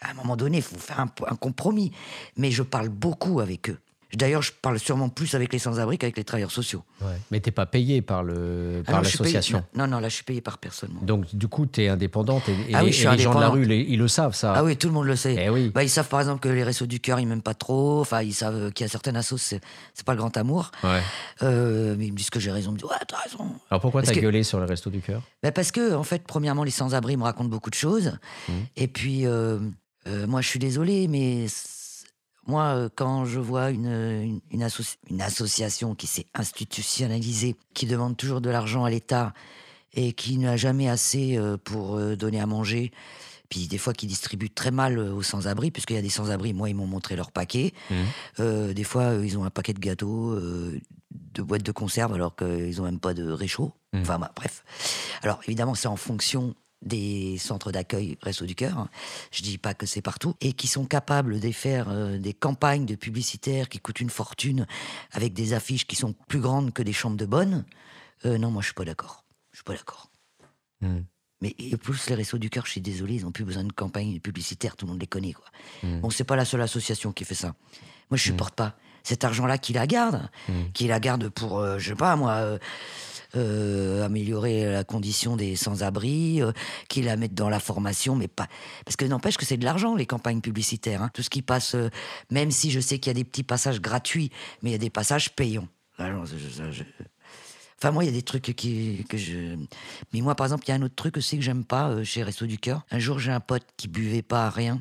à 0.00 0.10
un 0.10 0.14
moment 0.14 0.36
donné, 0.36 0.56
il 0.56 0.62
faut 0.64 0.76
faire 0.76 0.98
un, 0.98 1.08
un 1.28 1.36
compromis. 1.36 1.92
Mais 2.36 2.50
je 2.50 2.64
parle 2.64 2.88
beaucoup 2.88 3.38
avec 3.38 3.70
eux. 3.70 3.78
D'ailleurs, 4.16 4.42
je 4.42 4.52
parle 4.52 4.78
sûrement 4.78 5.08
plus 5.08 5.34
avec 5.34 5.52
les 5.52 5.58
sans-abri 5.58 5.98
qu'avec 5.98 6.16
les 6.16 6.24
travailleurs 6.24 6.50
sociaux. 6.50 6.82
Ouais. 7.00 7.16
Mais 7.30 7.40
t'es 7.40 7.50
pas 7.50 7.66
payé 7.66 8.00
par 8.02 8.22
le 8.22 8.82
Ah 8.86 8.92
par 8.92 9.02
l'association. 9.02 9.64
Non, 9.76 9.86
non, 9.86 9.98
là, 10.00 10.08
je 10.08 10.14
suis 10.14 10.24
payé 10.24 10.40
par 10.40 10.58
personne. 10.58 10.90
moi. 10.92 11.00
Donc 11.02 11.34
du 11.34 11.48
coup, 11.48 11.66
tu 11.66 11.82
es 11.82 11.88
indépendante 11.88 12.48
et, 12.48 12.52
et 12.52 12.74
Ah 12.74 12.84
oui, 12.84 12.90
les, 12.90 12.96
et 13.06 13.18
gens 13.18 13.34
de 13.34 13.40
la 13.40 13.48
rue, 13.48 13.64
les- 13.64 13.80
ils 13.88 13.98
le 13.98 14.08
savent 14.08 14.34
ça. 14.34 14.52
Ah 14.56 14.64
oui, 14.64 14.76
tout 14.76 14.86
le 14.88 14.92
monde 14.94 15.06
le 15.06 15.16
sait. 15.16 15.36
Eh 15.38 15.48
oui. 15.50 15.70
Bah, 15.74 15.82
ils 15.82 15.90
savent 15.90 16.08
par 16.08 16.20
exemple 16.20 16.40
que 16.40 16.48
les 16.48 16.62
Restos 16.64 16.86
du 16.86 17.00
Cœur, 17.00 17.18
ils 17.20 17.26
m'aiment 17.26 17.42
pas 17.42 17.54
trop. 17.54 18.00
Enfin, 18.00 18.22
ils 18.22 18.32
savent 18.34 18.72
qu'il 18.72 18.84
y 18.84 18.86
a 18.86 18.90
certaines 18.90 19.16
assos, 19.16 19.36
c'est 19.38 19.60
pas 20.04 20.12
le 20.12 20.18
grand 20.18 20.36
amour. 20.36 20.70
Ouais. 20.82 21.00
Euh, 21.42 21.94
mais 21.98 22.06
ils 22.06 22.12
me 22.12 22.16
disent 22.16 22.30
que 22.30 22.40
j'ai 22.40 22.50
raison. 22.52 22.70
Ils 22.70 22.74
me 22.74 22.78
disent, 22.78 22.88
ouais, 22.90 22.96
t'as 23.08 23.16
raison. 23.18 23.52
Alors 23.70 23.80
pourquoi 23.80 24.02
t'as 24.02 24.12
que- 24.14 24.20
gueulé 24.20 24.42
sur 24.42 24.60
les 24.60 24.66
restos 24.66 24.90
du 24.90 25.00
cœur? 25.00 25.22
Bah, 25.42 25.52
parce 25.52 25.72
que, 25.72 25.94
en 25.94 26.04
fait, 26.04 26.22
premièrement, 26.26 26.64
les 26.64 26.70
sans-abri 26.70 27.16
me 27.16 27.24
racontent 27.24 27.48
beaucoup 27.48 27.70
de 27.70 27.74
choses. 27.74 28.12
Mmh. 28.48 28.52
Et 28.76 28.88
puis, 28.88 29.26
euh, 29.26 29.58
euh, 30.06 30.26
moi, 30.26 30.40
je 30.40 30.48
suis 30.48 30.58
désolé, 30.58 31.08
mais 31.08 31.46
moi, 32.46 32.64
euh, 32.74 32.88
quand 32.94 33.24
je 33.24 33.40
vois 33.40 33.70
une, 33.70 33.86
une, 33.86 34.40
une 34.50 34.62
associ- 34.62 34.98
une 35.10 35.22
association 35.22 35.94
qui 35.94 36.06
s'est 36.06 36.26
institutionnalisée, 36.34 37.56
qui 37.74 37.86
demande 37.86 38.16
toujours 38.16 38.40
de 38.40 38.50
l'argent 38.50 38.84
à 38.84 38.90
l'État 38.90 39.32
et 39.92 40.12
qui 40.12 40.38
n'a 40.38 40.56
jamais 40.56 40.88
assez 40.88 41.36
euh, 41.36 41.56
pour 41.56 41.96
euh, 41.96 42.16
donner 42.16 42.40
à 42.40 42.46
manger, 42.46 42.92
puis 43.48 43.68
des 43.68 43.78
fois 43.78 43.92
qui 43.92 44.06
distribue 44.06 44.50
très 44.50 44.70
mal 44.70 44.98
aux 44.98 45.22
sans-abri, 45.22 45.70
puisqu'il 45.70 45.94
y 45.94 45.98
a 45.98 46.02
des 46.02 46.08
sans-abri, 46.08 46.52
moi, 46.52 46.68
ils 46.68 46.74
m'ont 46.74 46.86
montré 46.86 47.14
leur 47.14 47.30
paquet. 47.30 47.72
Mmh. 47.90 47.94
Euh, 48.40 48.72
des 48.72 48.84
fois, 48.84 49.14
ils 49.22 49.38
ont 49.38 49.44
un 49.44 49.50
paquet 49.50 49.72
de 49.72 49.78
gâteaux, 49.78 50.32
euh, 50.32 50.80
de 51.34 51.42
boîtes 51.42 51.62
de 51.62 51.72
conserve, 51.72 52.14
alors 52.14 52.34
qu'ils 52.34 52.76
n'ont 52.78 52.84
même 52.84 52.98
pas 52.98 53.14
de 53.14 53.30
réchaud. 53.30 53.72
Mm. 53.92 54.00
Enfin, 54.00 54.18
bah, 54.18 54.32
bref. 54.34 54.64
Alors, 55.22 55.40
évidemment, 55.46 55.74
c'est 55.74 55.88
en 55.88 55.96
fonction 55.96 56.54
des 56.84 57.38
centres 57.38 57.72
d'accueil 57.72 58.18
Resto 58.22 58.46
du 58.46 58.54
Cœur. 58.54 58.88
Je 59.30 59.42
dis 59.42 59.58
pas 59.58 59.74
que 59.74 59.86
c'est 59.86 60.02
partout. 60.02 60.34
Et 60.40 60.52
qui 60.52 60.66
sont 60.66 60.84
capables 60.84 61.40
de 61.40 61.50
faire 61.52 61.88
euh, 61.88 62.18
des 62.18 62.34
campagnes 62.34 62.86
de 62.86 62.94
publicitaires 62.94 63.68
qui 63.68 63.78
coûtent 63.78 64.00
une 64.00 64.10
fortune 64.10 64.66
avec 65.12 65.32
des 65.32 65.52
affiches 65.52 65.86
qui 65.86 65.96
sont 65.96 66.14
plus 66.28 66.40
grandes 66.40 66.72
que 66.72 66.82
des 66.82 66.92
chambres 66.92 67.16
de 67.16 67.26
bonne. 67.26 67.64
Euh, 68.24 68.38
non, 68.38 68.50
moi, 68.50 68.62
je 68.62 68.66
suis 68.66 68.74
pas 68.74 68.84
d'accord. 68.84 69.24
Je 69.52 69.58
suis 69.58 69.64
pas 69.64 69.74
d'accord. 69.74 70.10
Mm. 70.80 71.00
Mais 71.40 71.54
et 71.58 71.76
plus 71.76 72.08
les 72.08 72.14
Restos 72.14 72.38
du 72.38 72.48
Cœur, 72.48 72.64
je 72.66 72.72
suis 72.72 72.80
désolé, 72.80 73.14
ils 73.14 73.26
ont 73.26 73.32
plus 73.32 73.44
besoin 73.44 73.64
de 73.64 73.72
campagnes 73.72 74.18
publicitaires, 74.20 74.76
tout 74.76 74.86
le 74.86 74.92
monde 74.92 75.00
les 75.00 75.06
connaît. 75.06 75.32
Quoi. 75.32 75.46
Mm. 75.82 76.00
Bon, 76.00 76.10
c'est 76.10 76.24
pas 76.24 76.36
la 76.36 76.44
seule 76.44 76.62
association 76.62 77.12
qui 77.12 77.24
fait 77.24 77.34
ça. 77.34 77.54
Moi, 78.10 78.16
je 78.16 78.22
supporte 78.22 78.54
pas 78.54 78.76
cet 79.02 79.24
argent-là 79.24 79.58
qui 79.58 79.74
la 79.74 79.86
garde, 79.86 80.28
Mm. 80.48 80.52
qui 80.72 80.86
la 80.86 81.00
garde 81.00 81.28
pour, 81.28 81.58
euh, 81.58 81.78
je 81.78 81.90
sais 81.90 81.94
pas 81.96 82.16
moi, 82.16 82.58
euh, 83.36 84.04
améliorer 84.04 84.70
la 84.70 84.84
condition 84.84 85.36
des 85.36 85.56
sans-abri, 85.56 86.42
euh, 86.42 86.52
qui 86.88 87.02
la 87.02 87.16
mettent 87.16 87.34
dans 87.34 87.48
la 87.48 87.60
formation, 87.60 88.16
mais 88.16 88.28
pas. 88.28 88.46
Parce 88.84 88.96
que 88.96 89.04
n'empêche 89.04 89.36
que 89.36 89.44
c'est 89.44 89.56
de 89.56 89.64
l'argent, 89.64 89.94
les 89.94 90.06
campagnes 90.06 90.40
publicitaires. 90.40 91.02
hein. 91.02 91.10
Tout 91.14 91.22
ce 91.22 91.30
qui 91.30 91.42
passe, 91.42 91.74
euh, 91.74 91.88
même 92.30 92.50
si 92.50 92.70
je 92.70 92.80
sais 92.80 92.98
qu'il 92.98 93.10
y 93.10 93.12
a 93.12 93.14
des 93.14 93.24
petits 93.24 93.42
passages 93.42 93.80
gratuits, 93.80 94.30
mais 94.62 94.70
il 94.70 94.72
y 94.72 94.76
a 94.76 94.78
des 94.78 94.90
passages 94.90 95.34
payants. 95.34 95.68
Alors, 95.98 96.26
je- 96.26 96.36
je- 96.72 96.82
Enfin, 97.78 97.90
moi, 97.90 98.04
il 98.04 98.06
y 98.06 98.10
a 98.10 98.12
des 98.12 98.22
trucs 98.22 98.44
que 98.54 99.16
je. 99.18 99.56
Mais 100.12 100.20
moi, 100.22 100.34
par 100.34 100.46
exemple, 100.46 100.64
il 100.66 100.70
y 100.70 100.72
a 100.72 100.76
un 100.76 100.82
autre 100.82 100.94
truc 100.94 101.16
aussi 101.18 101.36
que 101.36 101.42
j'aime 101.42 101.64
pas 101.64 101.90
euh, 101.90 102.04
chez 102.04 102.22
Resto 102.22 102.46
du 102.46 102.56
Cœur. 102.56 102.86
Un 102.90 102.98
jour, 102.98 103.18
j'ai 103.18 103.32
un 103.32 103.40
pote 103.40 103.66
qui 103.76 103.88
buvait 103.88 104.22
pas 104.22 104.46
à 104.46 104.50
rien. 104.50 104.80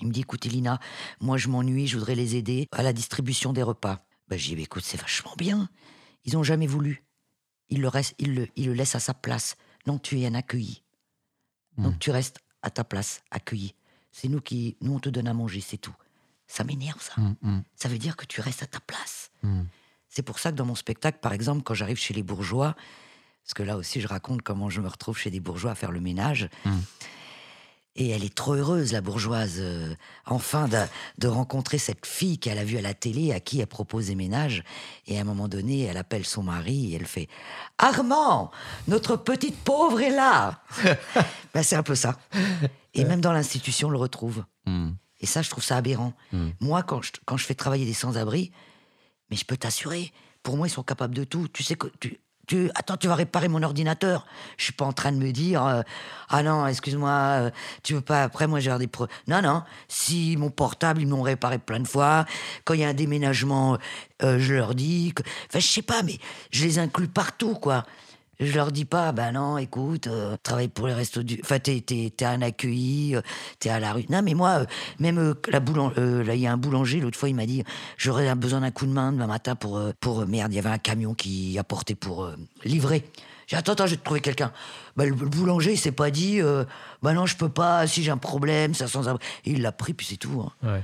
Il 0.00 0.08
me 0.08 0.12
dit 0.12 0.20
écoute, 0.22 0.46
Elina, 0.46 0.80
moi, 1.20 1.36
je 1.36 1.48
m'ennuie, 1.48 1.86
je 1.86 1.96
voudrais 1.98 2.14
les 2.16 2.34
aider 2.34 2.66
à 2.72 2.82
la 2.82 2.92
distribution 2.92 3.52
des 3.52 3.62
repas. 3.62 4.04
Ben, 4.28 4.38
j'ai 4.38 4.56
dit 4.56 4.62
écoute, 4.62 4.82
c'est 4.84 5.00
vachement 5.00 5.34
bien. 5.36 5.68
Ils 6.24 6.36
ont 6.36 6.42
jamais 6.42 6.66
voulu. 6.66 7.04
Ils 7.70 7.80
le, 7.80 7.88
restent, 7.88 8.14
ils, 8.18 8.34
le, 8.34 8.48
ils 8.56 8.66
le 8.66 8.72
laissent 8.74 8.94
à 8.94 9.00
sa 9.00 9.14
place. 9.14 9.56
Non, 9.86 9.98
tu 9.98 10.20
es 10.20 10.26
un 10.26 10.34
accueilli. 10.34 10.82
Donc, 11.78 11.98
tu 11.98 12.10
restes 12.10 12.40
à 12.62 12.70
ta 12.70 12.84
place, 12.84 13.22
accueilli. 13.30 13.74
C'est 14.12 14.28
nous 14.28 14.40
qui. 14.40 14.76
Nous, 14.82 14.92
on 14.92 14.98
te 14.98 15.08
donne 15.08 15.28
à 15.28 15.32
manger, 15.34 15.60
c'est 15.60 15.78
tout. 15.78 15.94
Ça 16.46 16.64
m'énerve, 16.64 17.00
ça. 17.00 17.14
Ça 17.76 17.88
veut 17.88 17.98
dire 17.98 18.16
que 18.16 18.26
tu 18.26 18.40
restes 18.40 18.62
à 18.62 18.66
ta 18.66 18.80
place. 18.80 19.30
C'est 20.08 20.22
pour 20.22 20.38
ça 20.40 20.50
que 20.50 20.56
dans 20.56 20.66
mon 20.66 20.74
spectacle, 20.74 21.18
par 21.22 21.32
exemple, 21.32 21.62
quand 21.62 21.74
j'arrive 21.74 21.96
chez 21.96 22.12
les 22.12 22.24
bourgeois, 22.24 22.74
parce 23.44 23.54
que 23.54 23.62
là 23.62 23.76
aussi 23.76 24.00
je 24.00 24.08
raconte 24.08 24.42
comment 24.42 24.68
je 24.68 24.80
me 24.80 24.88
retrouve 24.88 25.16
chez 25.16 25.30
des 25.30 25.40
bourgeois 25.40 25.70
à 25.70 25.74
faire 25.76 25.92
le 25.92 26.00
ménage, 26.00 26.48
et 27.96 28.10
elle 28.10 28.24
est 28.24 28.34
trop 28.34 28.54
heureuse, 28.54 28.92
la 28.92 29.00
bourgeoise, 29.00 29.56
euh, 29.58 29.94
enfin 30.26 30.68
de, 30.68 30.78
de 31.18 31.28
rencontrer 31.28 31.78
cette 31.78 32.06
fille 32.06 32.38
qu'elle 32.38 32.58
a 32.58 32.64
vue 32.64 32.78
à 32.78 32.82
la 32.82 32.94
télé, 32.94 33.32
à 33.32 33.40
qui 33.40 33.60
elle 33.60 33.66
propose 33.66 34.06
des 34.06 34.14
ménages, 34.14 34.62
et 35.06 35.18
à 35.18 35.22
un 35.22 35.24
moment 35.24 35.48
donné, 35.48 35.82
elle 35.82 35.96
appelle 35.96 36.24
son 36.24 36.42
mari 36.42 36.92
et 36.92 36.96
elle 36.96 37.06
fait 37.06 37.28
Armand, 37.78 38.50
notre 38.88 39.16
petite 39.16 39.56
pauvre 39.56 40.00
est 40.00 40.10
là. 40.10 40.62
ben, 41.54 41.62
c'est 41.62 41.76
un 41.76 41.82
peu 41.82 41.94
ça. 41.94 42.18
Et 42.94 43.04
même 43.04 43.20
dans 43.20 43.32
l'institution, 43.32 43.88
on 43.88 43.90
le 43.92 43.98
retrouve. 43.98 44.44
Mm. 44.66 44.90
Et 45.20 45.26
ça, 45.26 45.42
je 45.42 45.50
trouve 45.50 45.64
ça 45.64 45.76
aberrant. 45.76 46.14
Moi, 46.60 46.82
quand 46.82 47.02
je, 47.02 47.12
quand 47.26 47.36
je 47.36 47.44
fais 47.44 47.54
travailler 47.54 47.84
des 47.84 47.92
sans-abri, 47.92 48.52
mais 49.30 49.36
je 49.36 49.44
peux 49.44 49.56
t'assurer, 49.56 50.12
pour 50.42 50.56
moi, 50.56 50.66
ils 50.66 50.70
sont 50.70 50.82
capables 50.82 51.14
de 51.14 51.24
tout. 51.24 51.48
Tu 51.48 51.62
sais 51.62 51.76
que 51.76 51.88
tu. 52.00 52.20
Attends, 52.74 52.96
tu 52.96 53.06
vas 53.08 53.14
réparer 53.14 53.48
mon 53.48 53.62
ordinateur. 53.62 54.26
Je 54.56 54.64
suis 54.64 54.72
pas 54.72 54.84
en 54.84 54.92
train 54.92 55.12
de 55.12 55.18
me 55.18 55.30
dire, 55.32 55.64
euh, 55.64 55.82
ah 56.28 56.42
non, 56.42 56.66
excuse-moi, 56.66 57.10
euh, 57.10 57.50
tu 57.82 57.94
veux 57.94 58.00
pas. 58.00 58.22
Après, 58.24 58.46
moi, 58.46 58.60
j'ai 58.60 58.76
des 58.78 58.86
pro. 58.86 59.06
Non, 59.28 59.42
non. 59.42 59.62
Si 59.88 60.36
mon 60.36 60.50
portable, 60.50 61.00
ils 61.00 61.06
m'ont 61.06 61.22
réparé 61.22 61.58
plein 61.58 61.80
de 61.80 61.88
fois. 61.88 62.24
Quand 62.64 62.74
il 62.74 62.80
y 62.80 62.84
a 62.84 62.88
un 62.88 62.94
déménagement, 62.94 63.78
euh, 64.22 64.38
je 64.38 64.54
leur 64.54 64.74
dis. 64.74 65.12
Que... 65.14 65.22
Enfin, 65.48 65.60
sais 65.60 65.82
pas, 65.82 66.02
mais 66.02 66.18
je 66.50 66.64
les 66.64 66.78
inclus 66.78 67.08
partout, 67.08 67.54
quoi. 67.54 67.84
Je 68.40 68.54
leur 68.54 68.72
dis 68.72 68.86
pas, 68.86 69.12
ben 69.12 69.32
non, 69.32 69.58
écoute, 69.58 70.06
euh, 70.06 70.34
travaille 70.42 70.68
pour 70.68 70.86
les 70.86 70.94
restos 70.94 71.22
du. 71.22 71.38
Enfin, 71.42 71.58
t'es, 71.58 71.82
t'es, 71.82 72.10
t'es 72.16 72.24
un 72.24 72.40
accueilli, 72.40 73.14
euh, 73.14 73.20
t'es 73.58 73.68
à 73.68 73.78
la 73.78 73.92
rue. 73.92 74.06
Non, 74.08 74.22
mais 74.22 74.32
moi, 74.32 74.60
euh, 74.60 74.64
même 74.98 75.34
la 75.48 75.60
boulan- 75.60 75.92
euh, 75.98 76.24
là, 76.24 76.34
il 76.34 76.40
y 76.40 76.46
a 76.46 76.52
un 76.52 76.56
boulanger, 76.56 77.00
l'autre 77.00 77.18
fois, 77.18 77.28
il 77.28 77.34
m'a 77.34 77.44
dit, 77.44 77.62
j'aurais 77.98 78.34
besoin 78.34 78.60
d'un 78.60 78.70
coup 78.70 78.86
de 78.86 78.92
main 78.92 79.12
demain 79.12 79.26
matin 79.26 79.54
pour. 79.56 79.78
pour 80.00 80.26
merde, 80.26 80.52
il 80.52 80.56
y 80.56 80.58
avait 80.58 80.70
un 80.70 80.78
camion 80.78 81.12
qui 81.14 81.58
apportait 81.58 81.94
pour 81.94 82.30
livrer. 82.64 83.04
J'ai 83.46 83.56
attends, 83.56 83.72
attends, 83.72 83.86
je 83.86 83.90
vais 83.92 83.96
te 83.98 84.04
trouver 84.04 84.20
quelqu'un. 84.20 84.52
Bah, 84.96 85.04
le, 85.04 85.12
boulanger, 85.14 85.72
il 85.72 85.78
s'est 85.78 85.92
pas 85.92 86.10
dit, 86.10 86.40
bah 87.02 87.12
non, 87.12 87.26
je 87.26 87.36
peux 87.36 87.48
pas, 87.48 87.86
si 87.86 88.02
j'ai 88.02 88.10
un 88.10 88.16
problème, 88.16 88.74
ça 88.74 88.88
sans 88.88 89.06
Il 89.44 89.60
l'a 89.60 89.72
pris, 89.72 89.92
puis 89.92 90.06
c'est 90.06 90.16
tout. 90.16 90.40
hein. 90.46 90.52
Ouais. 90.66 90.82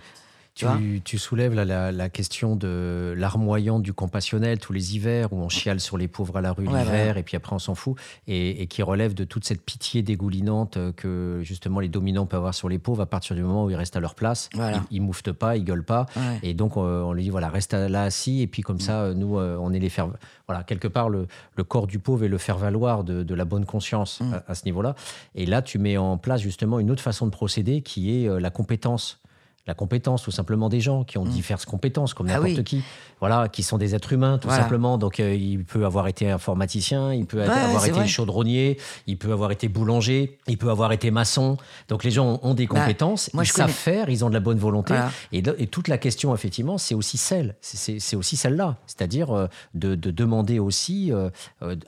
Tu 1.05 1.19
soulèves 1.19 1.53
la, 1.55 1.93
la 1.93 2.09
question 2.09 2.57
de 2.57 3.15
larmoyant 3.17 3.79
du 3.79 3.93
compassionnel 3.93 4.59
tous 4.59 4.73
les 4.73 4.95
hivers 4.97 5.33
où 5.33 5.37
on 5.37 5.49
chiale 5.51 5.81
sur 5.81 5.99
les 5.99 6.09
pauvres 6.09 6.37
à 6.37 6.41
la 6.41 6.53
rue 6.53 6.67
Ouais, 6.67 6.83
l'hiver 6.83 7.19
et 7.19 7.23
puis 7.23 7.37
après 7.37 7.55
on 7.55 7.59
s'en 7.59 7.75
fout 7.75 7.97
et, 8.27 8.63
et 8.63 8.67
qui 8.67 8.83
relève 8.83 9.13
de 9.13 9.25
toute 9.25 9.45
cette 9.45 9.61
pitié 9.63 10.03
dégoulinante 10.03 10.79
que 10.97 11.41
justement 11.43 11.79
les 11.81 11.89
dominants 11.89 12.25
peuvent 12.25 12.39
avoir 12.39 12.55
sur 12.55 12.69
les 12.71 12.79
pauvres 12.79 13.03
à 13.03 13.07
partir 13.07 13.37
du 13.37 13.43
moment 13.43 13.65
où 13.67 13.71
ils 13.71 13.77
restent 13.77 13.97
à 13.97 14.01
leur 14.01 14.15
place. 14.15 14.49
Voilà. 14.55 14.79
Ils, 14.91 14.97
ils 14.97 15.01
mouftent 15.03 15.33
pas, 15.33 15.57
ils 15.57 15.65
gueulent 15.65 15.85
pas 15.85 16.07
Ouais. 16.17 16.39
et 16.43 16.55
donc 16.55 16.77
euh, 16.79 17.03
on 17.03 17.13
lui 17.13 17.25
dit 17.25 17.31
voilà 17.31 17.49
reste 17.51 17.75
là 17.75 18.05
assis 18.05 18.41
et 18.41 18.47
puis 18.47 18.63
comme 18.63 18.81
ça 18.81 19.03
euh, 19.03 19.15
nous 19.15 19.39
euh, 19.39 19.59
on 19.61 19.73
est 19.75 19.79
les 19.79 19.91
faire 19.91 20.09
voilà 20.49 20.63
quelque 20.65 20.89
part 20.89 21.11
le, 21.11 21.27
le 21.57 21.65
corps 21.65 21.87
du 21.87 21.99
pauvre 21.99 22.25
et 22.25 22.29
le 22.29 22.39
faire 22.39 22.57
valoir 22.57 23.05
de, 23.05 23.23
de 23.23 23.35
la 23.35 23.45
bonne 23.45 23.67
conscience 23.67 24.21
Mm. 24.21 24.33
à, 24.35 24.45
à 24.49 24.55
ce 24.55 24.65
niveau-là. 24.65 24.95
Et 25.35 25.45
là 25.45 25.61
tu 25.61 25.79
mets 25.79 25.99
en 25.99 26.17
place 26.17 26.41
justement 26.41 26.79
une 26.79 26.91
autre 26.91 27.03
façon 27.03 27.27
de 27.27 27.31
procéder 27.31 27.83
qui 27.83 28.25
est 28.25 28.41
la 28.41 28.51
compétence. 28.51 29.21
La 29.67 29.75
compétence, 29.75 30.23
tout 30.23 30.31
simplement, 30.31 30.69
des 30.69 30.81
gens 30.81 31.03
qui 31.03 31.19
ont 31.19 31.25
diverses 31.25 31.65
compétences, 31.65 32.15
comme 32.15 32.27
Mm. 32.27 32.31
Ah 32.31 32.33
n'importe 32.35 32.59
oui. 32.59 32.65
qui, 32.65 32.83
voilà, 33.19 33.49
qui 33.49 33.65
sont 33.65 33.79
des 33.79 33.97
êtres 33.97 34.13
humains, 34.13 34.39
tout 34.39 34.47
Voilà. 34.47 34.63
simplement. 34.63 34.97
Donc, 34.97 35.19
euh, 35.19 35.35
il 35.35 35.65
peut 35.65 35.85
avoir 35.85 36.07
été 36.07 36.31
informaticien, 36.31 37.13
il 37.13 37.27
peut 37.27 37.39
Ouais, 37.39 37.49
avoir 37.49 37.85
été 37.85 37.91
vrai. 37.97 38.07
chaudronnier, 38.07 38.79
il 39.09 39.19
peut 39.19 39.33
avoir 39.33 39.51
été 39.51 39.67
boulanger, 39.69 40.39
il 40.47 40.57
peut 40.57 40.71
avoir 40.71 40.93
été 40.93 41.11
maçon. 41.11 41.57
Donc, 41.89 42.05
les 42.05 42.13
gens 42.13 42.39
ont 42.45 42.55
des 42.55 42.69
Bah, 42.69 42.79
compétences, 42.81 43.31
moi, 43.35 43.43
ils 43.43 43.47
je 43.49 43.53
savent 43.55 43.67
connais- 43.67 43.73
faire, 43.73 44.09
ils 44.09 44.25
ont 44.25 44.29
de 44.29 44.35
la 44.35 44.41
bonne 44.41 44.59
volonté. 44.59 44.95
Voilà. 44.95 45.11
Et, 45.33 45.43
toute 45.67 45.89
la 45.89 45.99
question, 45.99 46.33
effectivement, 46.33 46.79
c'est 46.79 46.95
aussi 46.95 47.17
celle, 47.19 47.57
c'est- 47.61 48.15
aussi 48.17 48.37
celle-là, 48.37 48.77
c'est-à-dire 48.87 49.37
euh, 49.37 49.49
de, 49.75 49.97
de 49.97 50.11
demander 50.13 50.61
aussi, 50.61 51.13
euh, 51.13 51.29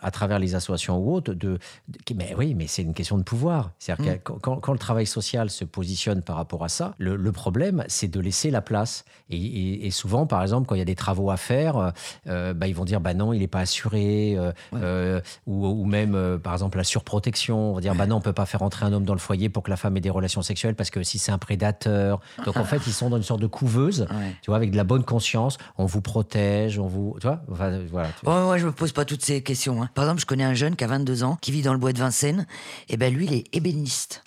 à 0.02 0.10
travers 0.10 0.40
les 0.40 0.56
associations 0.56 0.98
ou 0.98 1.14
autres, 1.14 1.32
de, 1.32 1.58
de- 1.88 2.14
mais 2.16 2.34
oui, 2.36 2.54
mais 2.54 2.66
c'est 2.66 2.82
une 2.82 2.94
question 2.94 3.18
de 3.18 3.22
pouvoir. 3.22 3.70
C'est-à-dire 3.78 4.04
Mm. 4.04 4.18
que 4.18 4.22
quand, 4.24 4.38
quand- 4.40 4.56
quand 4.56 4.72
le 4.72 4.78
travail 4.80 5.06
social 5.06 5.48
se 5.48 5.64
positionne 5.64 6.22
par 6.22 6.34
rapport 6.36 6.64
à 6.64 6.68
ça, 6.68 6.94
le, 6.98 7.14
le 7.14 7.32
problème, 7.32 7.67
c'est 7.88 8.08
de 8.08 8.20
laisser 8.20 8.50
la 8.50 8.60
place. 8.60 9.04
Et, 9.30 9.36
et- 9.36 9.86
et 9.86 9.90
souvent, 9.90 10.26
par 10.26 10.42
exemple, 10.42 10.66
quand 10.66 10.74
il 10.74 10.78
y 10.78 10.82
a 10.82 10.86
des 10.86 10.94
travaux 10.94 11.30
à 11.30 11.36
faire, 11.36 11.76
euh, 11.76 11.90
euh, 12.28 12.54
bah, 12.54 12.66
ils 12.66 12.74
vont 12.74 12.84
dire, 12.84 13.00
bah 13.00 13.14
non, 13.14 13.32
il 13.32 13.40
n'est 13.40 13.46
pas 13.46 13.60
assuré, 13.60 14.34
euh, 14.38 14.52
euh, 14.74 15.20
ou, 15.46 15.66
ou 15.66 15.84
même, 15.84 16.38
par 16.42 16.52
exemple, 16.54 16.78
la 16.78 16.84
surprotection. 16.84 17.72
On 17.72 17.74
va 17.74 17.80
dire, 17.80 17.94
bah 17.94 18.06
non, 18.06 18.16
on 18.16 18.20
peut 18.20 18.32
pas 18.32 18.46
faire 18.46 18.62
entrer 18.62 18.86
un 18.86 18.92
homme 18.92 19.04
dans 19.04 19.12
le 19.14 19.18
foyer 19.20 19.48
pour 19.48 19.62
que 19.62 19.70
la 19.70 19.76
femme 19.76 19.96
ait 19.96 20.00
des 20.00 20.10
relations 20.10 20.42
sexuelles 20.42 20.74
parce 20.74 20.90
que 20.90 21.02
si 21.02 21.18
c'est 21.18 21.32
un 21.32 21.38
prédateur. 21.38 22.20
Donc 22.44 22.56
en 22.56 22.64
fait, 22.64 22.80
ils 22.86 22.92
sont 22.92 23.10
dans 23.10 23.16
une 23.18 23.22
sorte 23.22 23.40
de 23.40 23.46
couveuse, 23.46 24.06
Ouais. 24.10 24.34
tu 24.42 24.50
vois, 24.50 24.56
avec 24.56 24.70
de 24.70 24.76
la 24.76 24.84
bonne 24.84 25.04
conscience. 25.04 25.58
On 25.76 25.84
vous 25.86 26.00
protège, 26.00 26.78
on 26.78 26.86
vous, 26.86 27.16
tu 27.20 27.26
vois, 27.26 27.42
Enfin, 27.50 27.80
voilà. 27.90 28.08
tu- 28.18 28.26
Ouais, 28.26 28.48
ouais, 28.48 28.58
je 28.58 28.66
me 28.66 28.72
pose 28.72 28.92
pas 28.92 29.04
toutes 29.04 29.24
ces 29.24 29.42
questions. 29.42 29.82
hein. 29.82 29.90
Par 29.94 30.04
exemple, 30.04 30.20
je 30.20 30.26
connais 30.26 30.44
un 30.44 30.54
jeune 30.54 30.74
qui 30.76 30.84
a 30.84 30.86
22 30.86 31.22
ans, 31.24 31.36
qui 31.40 31.52
vit 31.52 31.62
dans 31.62 31.72
le 31.72 31.78
bois 31.78 31.92
de 31.92 31.98
Vincennes. 31.98 32.46
Et 32.88 32.96
ben 32.96 33.12
lui, 33.12 33.26
il 33.26 33.34
est 33.34 33.54
ébéniste. 33.54 34.24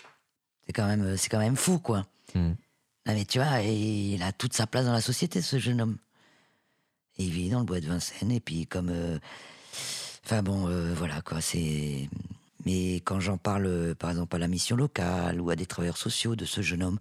C'est 0.68 0.74
quand 0.74 0.86
même, 0.88 1.18
c'est 1.18 1.30
quand 1.30 1.40
même 1.40 1.56
fou, 1.56 1.80
quoi. 1.80 2.06
Hmm. 2.36 2.52
Non, 3.08 3.14
mais 3.14 3.26
tu 3.26 3.40
vois, 3.40 3.62
il 3.62 4.22
a 4.22 4.32
toute 4.32 4.54
sa 4.54 4.68
place 4.68 4.86
dans 4.86 4.94
la 4.94 5.02
société, 5.02 5.42
ce 5.42 5.58
jeune 5.58 5.82
homme. 5.82 5.98
Et 7.18 7.24
il 7.24 7.32
vit 7.32 7.50
dans 7.50 7.60
le 7.60 7.66
bois 7.66 7.80
de 7.80 7.88
Vincennes. 7.88 8.32
Et 8.32 8.40
puis, 8.40 8.68
comme, 8.68 8.90
euh, 8.90 9.18
enfin 10.26 10.44
bon, 10.44 10.68
euh, 10.68 10.94
voilà, 10.94 11.22
quoi. 11.22 11.42
C'est. 11.42 12.10
Mais 12.64 12.98
quand 12.98 13.20
j'en 13.20 13.38
parle, 13.38 13.66
euh, 13.66 13.96
par 13.96 14.12
exemple, 14.12 14.36
à 14.36 14.40
la 14.40 14.48
mission 14.48 14.76
locale 14.76 15.42
ou 15.42 15.50
à 15.50 15.56
des 15.56 15.66
travailleurs 15.66 15.98
sociaux 15.98 16.36
de 16.36 16.46
ce 16.46 16.62
jeune 16.62 16.84
homme, 16.84 17.00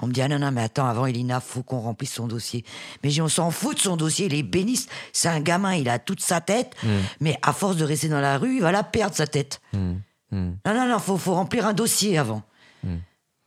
on 0.00 0.06
me 0.06 0.12
dit 0.12 0.22
Ah 0.22 0.28
non, 0.28 0.38
non, 0.38 0.52
mais 0.52 0.62
attends, 0.62 0.86
avant 0.86 1.06
Elina, 1.06 1.40
faut 1.40 1.64
qu'on 1.64 1.80
remplisse 1.80 2.14
son 2.14 2.28
dossier. 2.28 2.64
Mais 3.02 3.20
on 3.20 3.26
s'en 3.26 3.50
fout 3.50 3.74
de 3.76 3.80
son 3.80 3.96
dossier, 3.96 4.26
il 4.26 4.34
est 4.34 4.44
béniste. 4.44 4.88
C'est 5.12 5.28
un 5.28 5.40
gamin, 5.40 5.74
il 5.74 5.88
a 5.88 5.98
toute 5.98 6.20
sa 6.20 6.40
tête, 6.40 6.76
mais 7.18 7.36
à 7.42 7.52
force 7.52 7.76
de 7.76 7.84
rester 7.84 8.08
dans 8.08 8.20
la 8.20 8.38
rue, 8.38 8.54
il 8.54 8.62
va 8.62 8.70
la 8.70 8.84
perdre, 8.84 9.16
sa 9.16 9.26
tête. 9.26 9.60
Hmm. 9.72 9.94
Hmm. 10.30 10.52
Non, 10.64 10.74
non, 10.74 10.86
non, 10.86 11.00
faut, 11.00 11.18
faut 11.18 11.34
remplir 11.34 11.66
un 11.66 11.72
dossier 11.72 12.16
avant. 12.16 12.44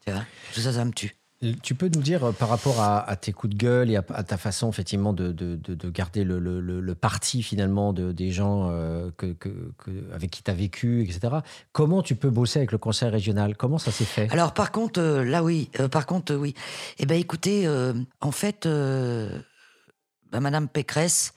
Tu 0.06 0.12
vois 0.12 0.26
Tout 0.54 0.60
ça, 0.60 0.74
ça 0.74 0.84
me 0.84 0.92
tue. 0.92 1.16
Tu 1.62 1.76
peux 1.76 1.90
nous 1.94 2.02
dire, 2.02 2.24
euh, 2.24 2.32
par 2.32 2.50
rapport 2.50 2.80
à, 2.82 3.16
tes 3.16 3.34
coups 3.34 3.54
de 3.54 3.58
gueule 3.58 3.90
et 3.92 3.98
à, 3.98 4.02
ta 4.02 4.38
façon, 4.38 4.70
effectivement, 4.70 5.14
de, 5.14 5.32
de- 5.32 5.56
de- 5.56 5.76
de 5.76 5.90
garder 5.90 6.24
le, 6.24 6.40
le- 6.40 6.96
parti, 6.96 7.44
finalement, 7.44 7.92
de, 7.94 8.12
des 8.12 8.32
gens 8.32 8.70
euh, 8.72 9.10
que, 9.18 9.36
avec 10.14 10.32
qui 10.32 10.44
tu 10.44 10.52
as 10.52 10.54
vécu, 10.54 11.04
etc., 11.04 11.38
comment 11.72 12.02
tu 12.02 12.16
peux 12.16 12.30
bosser 12.30 12.60
avec 12.60 12.72
le 12.72 12.78
conseil 12.78 13.10
régional? 13.10 13.58
Comment 13.58 13.78
ça 13.78 13.92
s'est 13.92 14.06
fait? 14.06 14.32
Alors, 14.32 14.54
par 14.54 14.72
contre, 14.72 15.00
euh, 15.02 15.24
là, 15.24 15.44
oui. 15.44 15.70
par 15.92 16.06
contre, 16.06 16.36
oui. 16.36 16.54
Eh 17.00 17.06
ben, 17.06 17.20
écoutez, 17.20 17.68
en 18.22 18.32
fait, 18.32 18.68
ben, 18.68 20.40
Madame 20.40 20.68
Pécresse, 20.68 21.34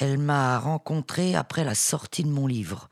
elle 0.00 0.18
m'a 0.18 0.58
rencontré 0.58 1.34
après 1.34 1.64
la 1.64 1.74
sortie 1.74 2.24
de 2.24 2.30
mon 2.30 2.46
livre. 2.46 2.88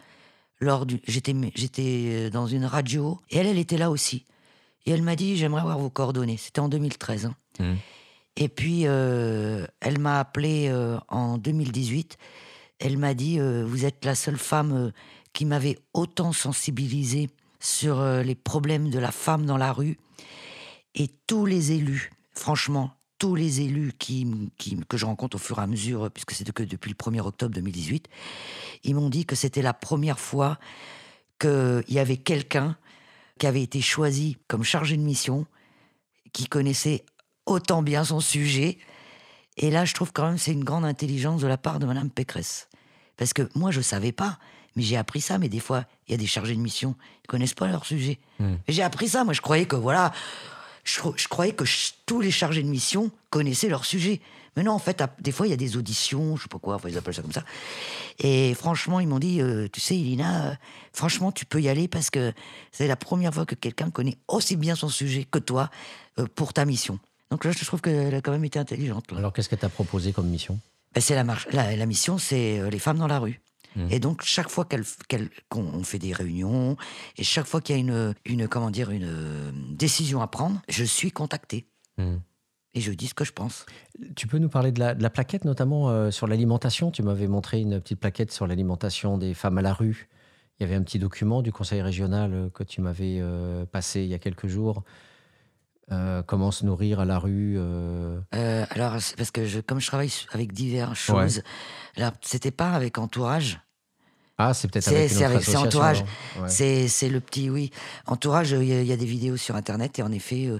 Du, 0.86 1.00
j'étais, 1.06 1.34
j'étais 1.54 2.30
dans 2.30 2.46
une 2.46 2.64
radio 2.64 3.20
et 3.30 3.36
elle, 3.38 3.46
elle 3.46 3.58
était 3.58 3.76
là 3.76 3.90
aussi. 3.90 4.24
Et 4.86 4.92
elle 4.92 5.02
m'a 5.02 5.16
dit, 5.16 5.36
j'aimerais 5.36 5.62
avoir 5.62 5.78
vos 5.78 5.90
coordonnées. 5.90 6.36
C'était 6.36 6.60
en 6.60 6.68
2013. 6.68 7.26
hein. 7.26 7.34
Mhm. 7.60 7.76
Et 8.38 8.48
puis, 8.48 8.82
euh, 8.86 9.66
elle 9.80 9.98
m'a 9.98 10.20
appelé 10.20 10.68
euh, 10.68 10.98
en 11.08 11.38
2018. 11.38 12.18
Elle 12.78 12.98
m'a 12.98 13.14
dit, 13.14 13.40
euh, 13.40 13.64
vous 13.66 13.84
êtes 13.86 14.04
la 14.04 14.14
seule 14.14 14.36
femme 14.36 14.92
qui 15.32 15.44
m'avait 15.46 15.78
autant 15.94 16.32
sensibilisé 16.32 17.30
sur 17.60 18.02
les 18.04 18.34
problèmes 18.34 18.90
de 18.90 18.98
la 18.98 19.10
femme 19.10 19.44
dans 19.46 19.56
la 19.56 19.72
rue. 19.72 19.98
Et 20.94 21.08
tous 21.26 21.46
les 21.46 21.72
élus, 21.72 22.10
franchement, 22.32 22.92
tous 23.18 23.34
les 23.34 23.62
élus 23.62 23.92
qui, 23.98 24.26
qui- 24.58 24.76
que 24.88 24.96
je 24.98 25.06
rencontre 25.06 25.36
au 25.36 25.38
fur 25.38 25.58
et 25.58 25.62
à 25.62 25.66
mesure, 25.66 26.10
puisque 26.10 26.32
c'est 26.32 26.50
que 26.52 26.62
depuis 26.62 26.90
le 26.90 26.94
1er 26.96 27.20
octobre 27.20 27.54
2018, 27.54 28.08
ils 28.84 28.94
m'ont 28.94 29.08
dit 29.08 29.24
que 29.24 29.34
c'était 29.34 29.62
la 29.62 29.72
première 29.74 30.18
fois 30.20 30.58
qu'il 31.38 31.84
y 31.88 31.98
avait 31.98 32.18
quelqu'un 32.18 32.76
qui 33.38 33.46
avait 33.46 33.62
été 33.62 33.80
choisi 33.80 34.38
comme 34.48 34.62
chargé 34.64 34.96
de 34.96 35.02
mission, 35.02 35.46
qui 36.32 36.46
connaissait 36.46 37.04
autant 37.46 37.82
bien 37.82 38.04
son 38.04 38.20
sujet. 38.20 38.78
Et 39.56 39.70
là, 39.70 39.84
je 39.84 39.94
trouve 39.94 40.12
quand 40.12 40.26
même 40.26 40.38
c'est 40.38 40.52
une 40.52 40.64
grande 40.64 40.84
intelligence 40.84 41.40
de 41.42 41.46
la 41.46 41.56
part 41.58 41.78
de 41.78 41.86
Madame 41.86 42.10
Pécresse. 42.10 42.68
Parce 43.16 43.32
que 43.32 43.48
moi, 43.54 43.70
je 43.70 43.80
savais 43.80 44.12
pas, 44.12 44.38
mais 44.74 44.82
j'ai 44.82 44.96
appris 44.96 45.20
ça. 45.20 45.38
Mais 45.38 45.48
des 45.48 45.60
fois, 45.60 45.84
il 46.06 46.12
y 46.12 46.14
a 46.14 46.18
des 46.18 46.26
chargés 46.26 46.54
de 46.54 46.60
mission, 46.60 46.94
ils 47.24 47.26
connaissent 47.28 47.54
pas 47.54 47.66
leur 47.68 47.86
sujet. 47.86 48.18
Et 48.68 48.72
J'ai 48.72 48.82
appris 48.82 49.08
ça. 49.08 49.24
Moi, 49.24 49.32
je 49.32 49.40
croyais 49.40 49.66
que 49.66 49.76
voilà, 49.76 50.12
je, 50.84 50.98
cro- 51.00 51.14
je 51.16 51.28
croyais 51.28 51.52
que 51.52 51.64
tous 52.04 52.20
les 52.20 52.30
chargés 52.30 52.62
de 52.62 52.68
mission 52.68 53.10
connaissaient 53.30 53.68
leur 53.68 53.84
sujet. 53.86 54.20
Mais 54.56 54.62
non, 54.62 54.72
en 54.72 54.78
fait, 54.78 55.02
des 55.20 55.32
fois, 55.32 55.46
il 55.46 55.50
y 55.50 55.52
a 55.52 55.56
des 55.56 55.76
auditions, 55.76 56.36
je 56.36 56.42
sais 56.42 56.48
pas 56.48 56.58
quoi, 56.58 56.76
enfin, 56.76 56.88
ils 56.88 56.96
appellent 56.96 57.14
ça 57.14 57.22
comme 57.22 57.32
ça. 57.32 57.44
Et 58.18 58.54
franchement, 58.54 59.00
ils 59.00 59.06
m'ont 59.06 59.18
dit, 59.18 59.40
euh, 59.40 59.68
tu 59.70 59.80
sais, 59.80 59.96
Ilina, 59.96 60.46
euh, 60.46 60.54
franchement, 60.92 61.32
tu 61.32 61.44
peux 61.44 61.60
y 61.60 61.68
aller 61.68 61.88
parce 61.88 62.08
que 62.10 62.32
c'est 62.72 62.86
la 62.88 62.96
première 62.96 63.34
fois 63.34 63.44
que 63.46 63.54
quelqu'un 63.54 63.90
connaît 63.90 64.16
aussi 64.28 64.56
bien 64.56 64.74
son 64.74 64.88
sujet 64.88 65.24
que 65.30 65.38
toi 65.38 65.68
euh, 66.18 66.26
pour 66.34 66.52
ta 66.52 66.64
mission. 66.64 66.98
Donc 67.30 67.44
là, 67.44 67.52
je 67.52 67.64
trouve 67.64 67.80
qu'elle 67.82 68.14
a 68.14 68.20
quand 68.20 68.32
même 68.32 68.44
été 68.44 68.58
intelligente. 68.58 69.10
là. 69.12 69.18
Alors, 69.18 69.32
qu'est-ce 69.32 69.48
que 69.48 69.56
tu 69.56 69.66
as 69.66 69.68
proposé 69.68 70.12
comme 70.12 70.28
mission? 70.28 70.58
Ben, 70.94 71.00
c'est 71.00 71.14
la 71.14 71.24
marche. 71.24 71.46
La, 71.52 71.76
la 71.76 71.86
mission, 71.86 72.16
c'est 72.18 72.70
les 72.70 72.78
femmes 72.78 72.98
dans 72.98 73.06
la 73.08 73.18
rue. 73.18 73.40
Et 73.90 74.00
donc 74.00 74.22
chaque 74.24 74.48
fois 74.48 74.64
qu'elle, 74.64 74.84
qu'elle- 75.06 75.28
qu'on 75.50 75.60
on 75.60 75.82
fait 75.84 75.98
des 75.98 76.14
réunions 76.14 76.78
et 77.18 77.24
chaque 77.24 77.44
fois 77.44 77.60
qu'il 77.60 77.76
y 77.76 77.78
a 77.78 77.80
une, 77.82 78.14
une 78.24 78.48
comment 78.48 78.70
dire 78.70 78.90
une 78.90 79.52
décision 79.76 80.22
à 80.22 80.28
prendre, 80.28 80.62
je 80.70 80.82
suis 80.82 81.10
contacté 81.12 81.66
Hmm. 81.98 82.16
Et 82.76 82.80
je 82.80 82.92
dis 82.92 83.08
ce 83.08 83.14
que 83.14 83.24
je 83.24 83.32
pense. 83.32 83.66
Tu 84.14 84.28
peux 84.28 84.38
nous 84.38 84.48
parler 84.48 84.70
de 84.70 84.78
la, 84.78 84.94
de 84.94 85.02
la 85.02 85.10
plaquette, 85.10 85.44
notamment 85.44 85.88
euh, 85.90 86.12
sur 86.12 86.28
l'alimentation? 86.28 86.92
Tu 86.92 87.02
m'avais 87.02 87.26
montré 87.26 87.60
une 87.60 87.80
petite 87.80 87.98
plaquette 87.98 88.30
sur 88.30 88.46
l'alimentation 88.46 89.18
des 89.18 89.34
femmes 89.34 89.58
à 89.58 89.62
la 89.62 89.72
rue. 89.72 90.08
Il 90.58 90.62
y 90.62 90.66
avait 90.66 90.76
un 90.76 90.82
petit 90.82 90.98
document 90.98 91.42
du 91.42 91.52
conseil 91.52 91.82
régional 91.82 92.32
euh, 92.32 92.48
que 92.50 92.62
tu 92.62 92.80
m'avais 92.80 93.18
euh, 93.20 93.64
passé 93.66 94.02
il 94.02 94.08
y 94.08 94.14
a 94.14 94.18
quelques 94.18 94.46
jours. 94.46 94.84
Euh, 95.92 96.22
comment 96.22 96.50
se 96.50 96.66
nourrir 96.66 96.98
à 97.00 97.04
la 97.04 97.18
rue 97.18 97.58
alors 98.32 99.00
c'est 99.00 99.16
parce 99.16 99.30
que 99.30 99.46
je, 99.46 99.60
comme 99.60 99.80
je 99.80 99.86
travaille 99.86 100.10
avec 100.32 100.52
diverses 100.52 100.98
choses, 100.98 101.42
alors 101.96 102.12
c'était 102.22 102.50
pas 102.50 102.72
avec 102.72 102.98
entourage. 102.98 103.60
Ah, 104.38 104.52
c'est 104.52 104.68
peut-être 104.68 104.88
avec 104.88 105.02
une 105.04 105.08
c'est 105.08 105.16
autre 105.18 105.24
avec 105.26 105.36
association, 105.38 105.66
entourage. 105.68 106.04
Ouais. 106.40 106.88
C'est 106.88 107.08
le 107.08 107.20
petit 107.20 107.48
oui 107.50 107.70
entourage. 108.06 108.50
Il 108.50 108.64
y, 108.64 108.72
a- 108.72 108.82
il 108.82 108.86
y 108.86 108.92
a 108.92 108.96
des 108.96 109.06
vidéos 109.06 109.36
sur 109.36 109.54
internet 109.56 109.98
et 109.98 110.02
en 110.02 110.10
effet 110.12 110.50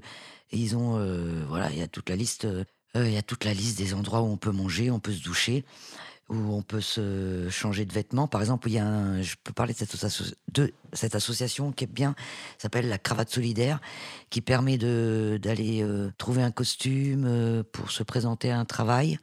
ils 0.52 0.76
ont 0.76 0.98
euh, 0.98 1.44
voilà 1.48 1.70
il 1.70 1.78
y 1.78 1.82
a 1.82 1.88
toute 1.88 2.08
la 2.08 2.16
liste 2.16 2.44
euh, 2.44 2.64
il 2.94 3.12
y 3.12 3.18
a 3.18 3.22
toute 3.22 3.44
la 3.44 3.52
liste 3.52 3.76
des 3.78 3.92
endroits 3.92 4.22
où 4.22 4.26
on 4.26 4.38
peut 4.38 4.52
manger, 4.52 4.90
on 4.90 5.00
peut 5.00 5.12
se 5.12 5.22
doucher, 5.22 5.66
où 6.30 6.36
on 6.54 6.62
peut 6.62 6.80
se 6.80 7.46
changer 7.50 7.84
de 7.84 7.92
vêtements. 7.92 8.26
Par 8.26 8.40
exemple, 8.40 8.70
il 8.70 8.72
y 8.72 8.78
a 8.78 8.86
un, 8.86 9.20
je 9.20 9.34
peux 9.44 9.52
parler 9.52 9.74
de 9.74 9.78
cette, 9.78 9.92
asso- 10.02 10.34
de 10.50 10.72
cette 10.94 11.14
association 11.14 11.72
qui 11.72 11.84
est 11.84 11.92
bien, 11.92 12.14
s'appelle 12.56 12.88
la 12.88 12.96
Cravate 12.96 13.28
Solidaire, 13.28 13.80
qui 14.30 14.40
permet 14.40 14.78
de 14.78 15.38
d'aller 15.42 15.82
euh, 15.82 16.10
trouver 16.16 16.42
un 16.42 16.50
costume 16.52 17.62
pour 17.70 17.90
se 17.90 18.02
présenter 18.02 18.50
à 18.50 18.58
un 18.58 18.64
travail. 18.64 19.18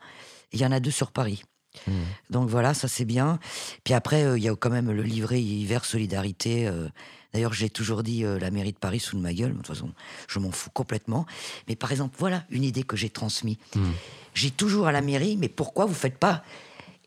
Il 0.51 0.59
y 0.59 0.65
en 0.67 0.71
a 0.71 0.79
deux 0.79 0.91
sur 0.91 1.11
Paris. 1.11 1.43
Donc 2.29 2.49
voilà, 2.49 2.75
ça 2.75 2.87
c'est 2.87 3.05
bien. 3.05 3.39
Puis 3.83 3.95
après, 3.95 4.37
il 4.37 4.43
y 4.43 4.49
a 4.49 4.55
quand 4.55 4.69
même 4.69 4.91
le 4.91 5.01
livret 5.01 5.41
hiver 5.41 5.85
solidarité. 5.85 6.69
D'ailleurs, 7.33 7.53
j'ai 7.53 7.69
toujours 7.69 8.03
dit 8.03 8.23
euh, 8.23 8.37
la 8.39 8.51
mairie 8.51 8.73
de 8.73 8.77
Paris 8.77 8.99
sous 8.99 9.15
de 9.17 9.21
ma 9.21 9.33
gueule. 9.33 9.51
De 9.51 9.57
toute 9.57 9.67
façon, 9.67 9.91
je 10.27 10.39
m'en 10.39 10.51
fous 10.51 10.69
complètement. 10.71 11.25
Mais 11.67 11.75
par 11.75 11.91
exemple, 11.91 12.15
voilà 12.19 12.45
une 12.49 12.63
idée 12.63 12.83
que 12.83 12.95
j'ai 12.95 13.09
transmise. 13.09 13.57
J'ai 14.33 14.51
toujours 14.51 14.87
à 14.87 14.91
la 14.91 15.01
mairie, 15.01 15.37
mais 15.37 15.49
pourquoi 15.49 15.85
vous 15.85 15.93
faites 15.93 16.17
pas 16.17 16.43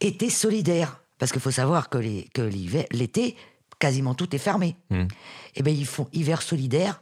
été 0.01 0.31
solidaire? 0.31 1.01
Parce 1.19 1.33
qu'il 1.33 1.41
faut 1.41 1.51
savoir 1.51 1.89
que 1.89 1.99
les- 1.99 2.25
que 2.35 2.43
l'hiver- 2.43 2.87
l'été, 2.93 3.37
quasiment 3.79 4.15
tout 4.15 4.35
est 4.35 4.39
fermé. 4.39 4.77
Et 5.55 5.63
ben 5.63 5.75
ils 5.75 5.87
font 5.87 6.09
hiver 6.13 6.43
solidaire, 6.43 7.01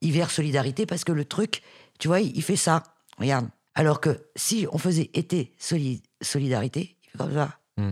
hiver 0.00 0.30
solidarité, 0.30 0.86
parce 0.86 1.04
que 1.04 1.12
le 1.12 1.24
truc, 1.24 1.62
tu 1.98 2.08
vois, 2.08 2.20
il, 2.20 2.42
fait 2.42 2.56
ça. 2.56 2.82
Regarde, 3.18 3.48
Alors 3.74 4.00
que 4.00 4.20
si 4.36 4.66
on 4.72 4.78
faisait 4.78 5.10
été 5.14 5.52
soli- 5.58 6.02
solidarité, 6.20 6.96
il 7.04 7.10
fait 7.10 7.18
comme 7.18 7.32
ça. 7.34 7.58
Mm. 7.76 7.90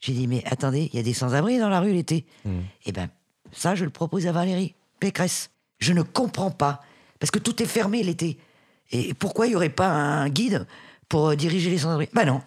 J'ai 0.00 0.12
dit, 0.12 0.26
mais 0.28 0.44
attendez, 0.46 0.88
il 0.92 0.96
y 0.96 1.00
a 1.00 1.02
des 1.02 1.14
sans-abri 1.14 1.58
dans 1.58 1.68
la 1.68 1.80
rue 1.80 1.92
l'été. 1.92 2.26
Mm. 2.44 2.60
Eh 2.84 2.92
ben, 2.92 3.08
ça, 3.56 3.74
je 3.74 3.84
le 3.84 3.90
propose 3.90 4.26
à 4.26 4.32
Valérie 4.32 4.74
Pécresse. 5.00 5.50
Je 5.78 5.92
ne 5.92 6.02
comprends 6.02 6.50
pas. 6.50 6.82
Parce 7.18 7.30
que 7.30 7.38
tout 7.38 7.62
est 7.62 7.66
fermé 7.66 8.02
l'été. 8.02 8.38
Et 8.92 9.14
pourquoi 9.14 9.46
il 9.46 9.50
n'y 9.50 9.56
aurait 9.56 9.68
pas 9.68 9.88
un 9.88 10.28
guide 10.28 10.66
pour 11.08 11.28
euh, 11.28 11.36
diriger 11.36 11.70
les 11.70 11.78
sans-abri 11.78 12.08
Ben 12.14 12.24
non. 12.26 12.42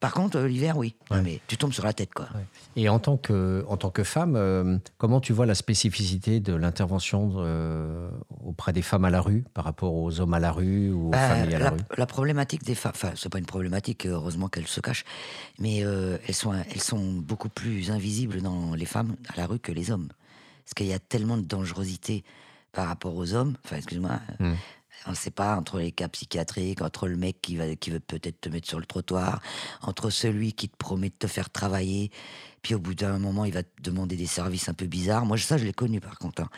Par 0.00 0.12
contre, 0.12 0.36
euh, 0.38 0.46
l'hiver, 0.48 0.76
oui. 0.76 0.94
Mais 1.22 1.40
tu 1.46 1.56
tombes 1.56 1.72
sur 1.72 1.84
la 1.84 1.92
tête, 1.94 2.12
quoi. 2.12 2.28
Et 2.76 2.88
en 2.90 2.98
tant 2.98 3.16
que, 3.16 3.64
en 3.66 3.78
tant 3.78 3.88
que 3.90 4.04
femme, 4.04 4.34
euh, 4.36 4.76
comment 4.98 5.20
tu 5.20 5.32
vois 5.32 5.46
la 5.46 5.54
spécificité 5.54 6.38
de 6.38 6.54
l'intervention 6.54 7.32
euh, 7.36 8.10
auprès 8.44 8.74
des 8.74 8.82
femmes 8.82 9.06
à 9.06 9.10
la 9.10 9.22
rue 9.22 9.44
par 9.54 9.64
rapport 9.64 9.94
aux 9.94 10.20
hommes 10.20 10.34
à 10.34 10.38
la 10.38 10.52
rue 10.52 10.92
ou 10.92 11.08
aux 11.08 11.10
Bah, 11.10 11.28
familles 11.28 11.54
à 11.54 11.58
la, 11.58 11.64
la, 11.66 11.70
rue? 11.70 11.78
la 11.96 12.06
problématique 12.06 12.62
des 12.64 12.74
femmes, 12.74 12.92
enfin, 12.94 13.12
c'est 13.16 13.30
pas 13.30 13.38
une 13.38 13.46
problématique, 13.46 14.04
heureusement 14.06 14.48
qu'elles 14.48 14.66
se 14.66 14.80
cachent, 14.80 15.04
mais 15.58 15.82
euh, 15.82 16.18
elles, 16.28 16.34
sont, 16.34 16.52
elles 16.52 16.82
sont 16.82 17.12
beaucoup 17.14 17.48
plus 17.48 17.90
invisibles 17.90 18.42
dans 18.42 18.74
les 18.74 18.86
femmes 18.86 19.16
à 19.32 19.36
la 19.38 19.46
rue 19.46 19.58
que 19.58 19.72
les 19.72 19.90
hommes. 19.90 20.08
Parce 20.66 20.74
qu'il 20.74 20.86
y 20.86 20.92
a 20.92 20.98
tellement 20.98 21.36
de 21.38 21.42
dangerosité 21.42 22.24
par 22.72 22.88
rapport 22.88 23.14
aux 23.16 23.32
hommes, 23.34 23.56
enfin, 23.64 23.76
excuse-moi, 23.76 24.20
Mm. 24.40 24.52
on 25.06 25.10
ne 25.12 25.16
sait 25.16 25.30
pas, 25.30 25.56
entre 25.56 25.78
les 25.78 25.92
cas 25.92 26.08
psychiatriques, 26.08 26.82
entre 26.82 27.06
le 27.08 27.16
mec 27.16 27.40
qui, 27.40 27.56
va, 27.56 27.74
qui 27.76 27.90
veut 27.90 28.00
peut-être 28.00 28.40
te 28.40 28.48
mettre 28.48 28.68
sur 28.68 28.80
le 28.80 28.84
trottoir, 28.86 29.40
entre 29.82 30.10
celui 30.10 30.52
qui 30.52 30.68
te 30.68 30.76
promet 30.76 31.08
de 31.10 31.14
te 31.14 31.28
faire 31.28 31.48
travailler, 31.50 32.10
puis 32.62 32.74
au 32.74 32.80
bout 32.80 32.94
d'un 32.96 33.18
moment, 33.20 33.44
il 33.44 33.52
va 33.52 33.62
te 33.62 33.68
demander 33.82 34.16
des 34.16 34.26
services 34.26 34.68
un 34.68 34.74
peu 34.74 34.86
bizarres. 34.86 35.24
Moi, 35.24 35.38
ça, 35.38 35.56
je 35.56 35.64
l'ai 35.64 35.72
connu 35.72 36.00
par 36.00 36.18
contre. 36.18 36.42
hein. 36.42 36.48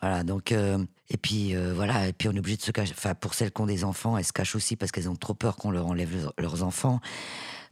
Voilà, 0.00 0.24
donc, 0.24 0.50
euh, 0.50 0.84
et 1.10 1.16
puis 1.16 1.54
euh, 1.54 1.72
voilà, 1.74 2.08
et 2.08 2.12
puis 2.12 2.28
on 2.28 2.32
est 2.32 2.38
obligé 2.40 2.56
de 2.56 2.62
se 2.62 2.72
cacher. 2.72 2.92
Enfin, 2.96 3.14
pour 3.14 3.34
celles 3.34 3.52
qui 3.52 3.60
ont 3.60 3.66
des 3.66 3.84
enfants, 3.84 4.16
elles 4.18 4.24
se 4.24 4.32
cachent 4.32 4.56
aussi 4.56 4.74
parce 4.74 4.90
qu'elles 4.90 5.08
ont 5.08 5.14
trop 5.14 5.34
peur 5.34 5.54
qu'on 5.56 5.70
leur 5.70 5.86
enlève 5.86 6.32
leurs 6.38 6.64
enfants. 6.64 6.98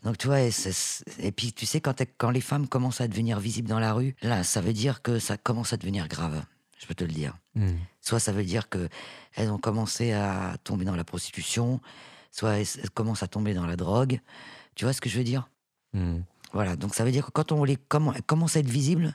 Donc, 0.02 0.16
tu 0.16 0.27
vois, 0.28 0.40
et, 0.40 1.32
puis 1.32 1.52
tu 1.52 1.66
sais, 1.66 1.81
quand, 1.81 2.31
les 2.31 2.40
femmes 2.40 2.68
commencent 2.68 3.01
à 3.01 3.09
devenir 3.09 3.39
visibles 3.39 3.68
dans 3.68 3.78
la 3.78 3.93
rue, 3.93 4.14
là, 4.22 4.44
ça 4.44 4.60
veut 4.60 4.72
dire 4.72 5.02
que 5.02 5.18
ça 5.18 5.36
commence 5.36 5.72
à 5.72 5.77
devenir 5.77 6.09
grave. 6.09 6.43
Je 6.78 6.86
peux 6.86 6.94
te 6.94 7.05
le 7.05 7.12
dire. 7.12 7.36
Mm. 7.55 7.72
Soit 8.01 8.20
ça 8.20 8.32
veut 8.32 8.44
dire 8.44 8.70
que 8.70 8.89
elles 9.35 9.51
ont 9.51 9.59
commencé 9.59 10.12
à 10.12 10.56
tomber 10.64 10.86
dans 10.86 10.97
la 10.97 11.05
prostitution, 11.05 11.81
soit 12.32 12.60
elles, 12.60 12.90
commencent 12.94 13.22
à 13.22 13.28
tomber 13.28 13.52
dans 13.52 13.66
la 13.66 13.77
drogue. 13.77 14.20
Tu 14.74 14.86
vois 14.86 14.94
ce 14.94 15.02
que 15.02 15.10
je 15.10 15.18
veux 15.18 15.24
dire? 15.24 15.51
Mm. 15.93 16.20
Voilà, 16.52 16.77
donc 16.77 16.94
ça 16.94 17.05
veut 17.05 17.12
dire 17.12 17.27
que 17.27 17.31
quand 17.31 17.52
on 17.52 17.62
les 17.64 17.77
comm- 17.77 18.12
elles 18.14 18.22
commencent 18.22 18.56
à 18.56 18.60
être 18.60 18.70
visibles, 18.70 19.14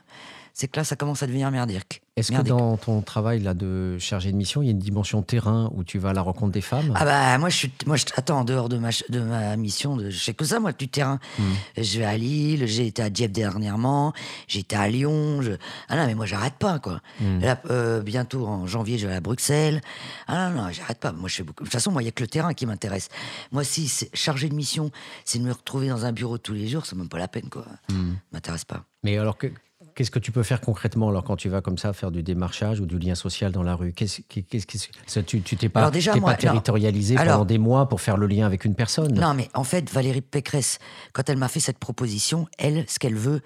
c'est 0.56 0.68
que 0.68 0.80
là, 0.80 0.84
ça 0.84 0.96
commence 0.96 1.22
à 1.22 1.26
devenir 1.26 1.50
merdique. 1.50 2.00
Est-ce 2.16 2.32
que 2.32 2.40
dans 2.40 2.78
ton 2.78 3.02
travail 3.02 3.40
là 3.40 3.52
de 3.52 3.98
chargé 3.98 4.32
de 4.32 4.38
mission, 4.38 4.62
il 4.62 4.64
y 4.64 4.68
a 4.68 4.70
une 4.70 4.78
dimension 4.78 5.20
terrain 5.20 5.70
où 5.74 5.84
tu 5.84 5.98
vas 5.98 6.08
à 6.08 6.12
la 6.14 6.22
rencontre 6.22 6.52
des 6.52 6.62
femmes? 6.62 6.94
Ah 6.94 7.04
bah 7.04 7.36
moi 7.36 7.50
je 7.50 7.56
suis 7.56 7.72
moi 7.84 7.96
je 7.96 8.06
attends 8.16 8.38
en 8.38 8.44
dehors 8.44 8.70
de 8.70 8.78
ma 8.78 8.88
de 9.10 9.20
ma 9.20 9.54
mission 9.58 9.98
de 9.98 10.08
je 10.08 10.18
fais 10.18 10.32
que 10.32 10.46
ça 10.46 10.58
moi 10.58 10.72
du 10.72 10.88
terrain. 10.88 11.20
Mm. 11.38 11.42
Je 11.76 11.98
vais 11.98 12.06
à 12.06 12.16
Lille, 12.16 12.64
j'ai 12.66 12.86
été 12.86 13.02
à 13.02 13.10
Dieppe 13.10 13.32
dernièrement, 13.32 14.14
j'ai 14.48 14.60
été 14.60 14.74
à 14.76 14.88
Lyon, 14.88 15.42
je... 15.42 15.52
ah 15.90 15.96
non 15.98 16.06
mais 16.06 16.14
moi 16.14 16.24
j'arrête 16.24 16.54
pas 16.54 16.78
quoi. 16.78 17.02
Mm. 17.20 17.40
Là 17.40 17.60
euh, 17.68 18.00
bientôt 18.00 18.46
en 18.46 18.66
janvier 18.66 18.96
je 18.96 19.06
vais 19.06 19.16
à 19.16 19.20
Bruxelles. 19.20 19.82
Ah 20.26 20.48
non 20.48 20.62
non, 20.62 20.70
j'arrête 20.72 21.00
pas. 21.00 21.12
Moi 21.12 21.28
je 21.28 21.36
fais 21.36 21.42
beaucoup. 21.42 21.64
De 21.64 21.68
toute 21.68 21.74
façon 21.74 21.92
moi 21.92 22.00
il 22.02 22.06
y 22.06 22.08
a 22.08 22.12
que 22.12 22.22
le 22.22 22.28
terrain 22.28 22.54
qui 22.54 22.64
m'intéresse. 22.64 23.10
Moi 23.52 23.62
si 23.62 23.92
chargé 24.14 24.48
de 24.48 24.54
mission, 24.54 24.90
c'est 25.26 25.38
de 25.38 25.44
me 25.44 25.52
retrouver 25.52 25.88
dans 25.88 26.06
un 26.06 26.12
bureau 26.12 26.38
tous 26.38 26.54
les 26.54 26.66
jours, 26.66 26.86
c'est 26.86 26.96
même 26.96 27.10
pas 27.10 27.18
la 27.18 27.28
peine 27.28 27.50
quoi. 27.50 27.66
Mm. 27.90 28.12
M'intéresse 28.32 28.64
pas. 28.64 28.86
Mais 29.02 29.18
alors, 29.18 29.36
que- 29.36 29.52
qu'est-ce 29.96 30.10
que 30.10 30.18
tu 30.20 30.30
peux 30.30 30.44
faire 30.44 30.60
concrètement 30.60 31.08
alors 31.08 31.24
quand 31.24 31.36
tu 31.36 31.48
vas 31.48 31.62
comme 31.62 31.78
ça 31.78 31.92
faire 31.92 32.12
du 32.12 32.22
démarchage 32.22 32.80
ou 32.80 32.86
du 32.86 32.98
lien 32.98 33.16
social 33.16 33.50
dans 33.50 33.64
la 33.64 33.74
rue? 33.74 33.92
Qu'est-ce 33.92 34.20
que 34.20 35.20
tu 35.20 35.40
tu 35.40 35.56
t'es 35.56 35.68
pas, 35.68 35.80
Alors 35.80 35.90
déjà, 35.90 36.12
t'es 36.12 36.20
moi, 36.20 36.32
pas 36.32 36.36
territorialisé 36.36 37.16
pendant 37.16 37.44
des 37.44 37.58
mois 37.58 37.88
pour 37.88 38.00
faire 38.00 38.16
le 38.16 38.26
lien 38.26 38.46
avec 38.46 38.64
une 38.64 38.74
personne? 38.74 39.14
Non, 39.14 39.34
mais 39.34 39.48
en 39.54 39.64
fait, 39.64 39.90
Valérie 39.90 40.20
Pécresse, 40.20 40.78
quand 41.12 41.28
elle 41.28 41.38
m'a 41.38 41.48
fait 41.48 41.60
cette 41.60 41.78
proposition, 41.78 42.46
elle, 42.58 42.84
ce 42.86 42.98
qu'elle 42.98 43.16
veut, 43.16 43.40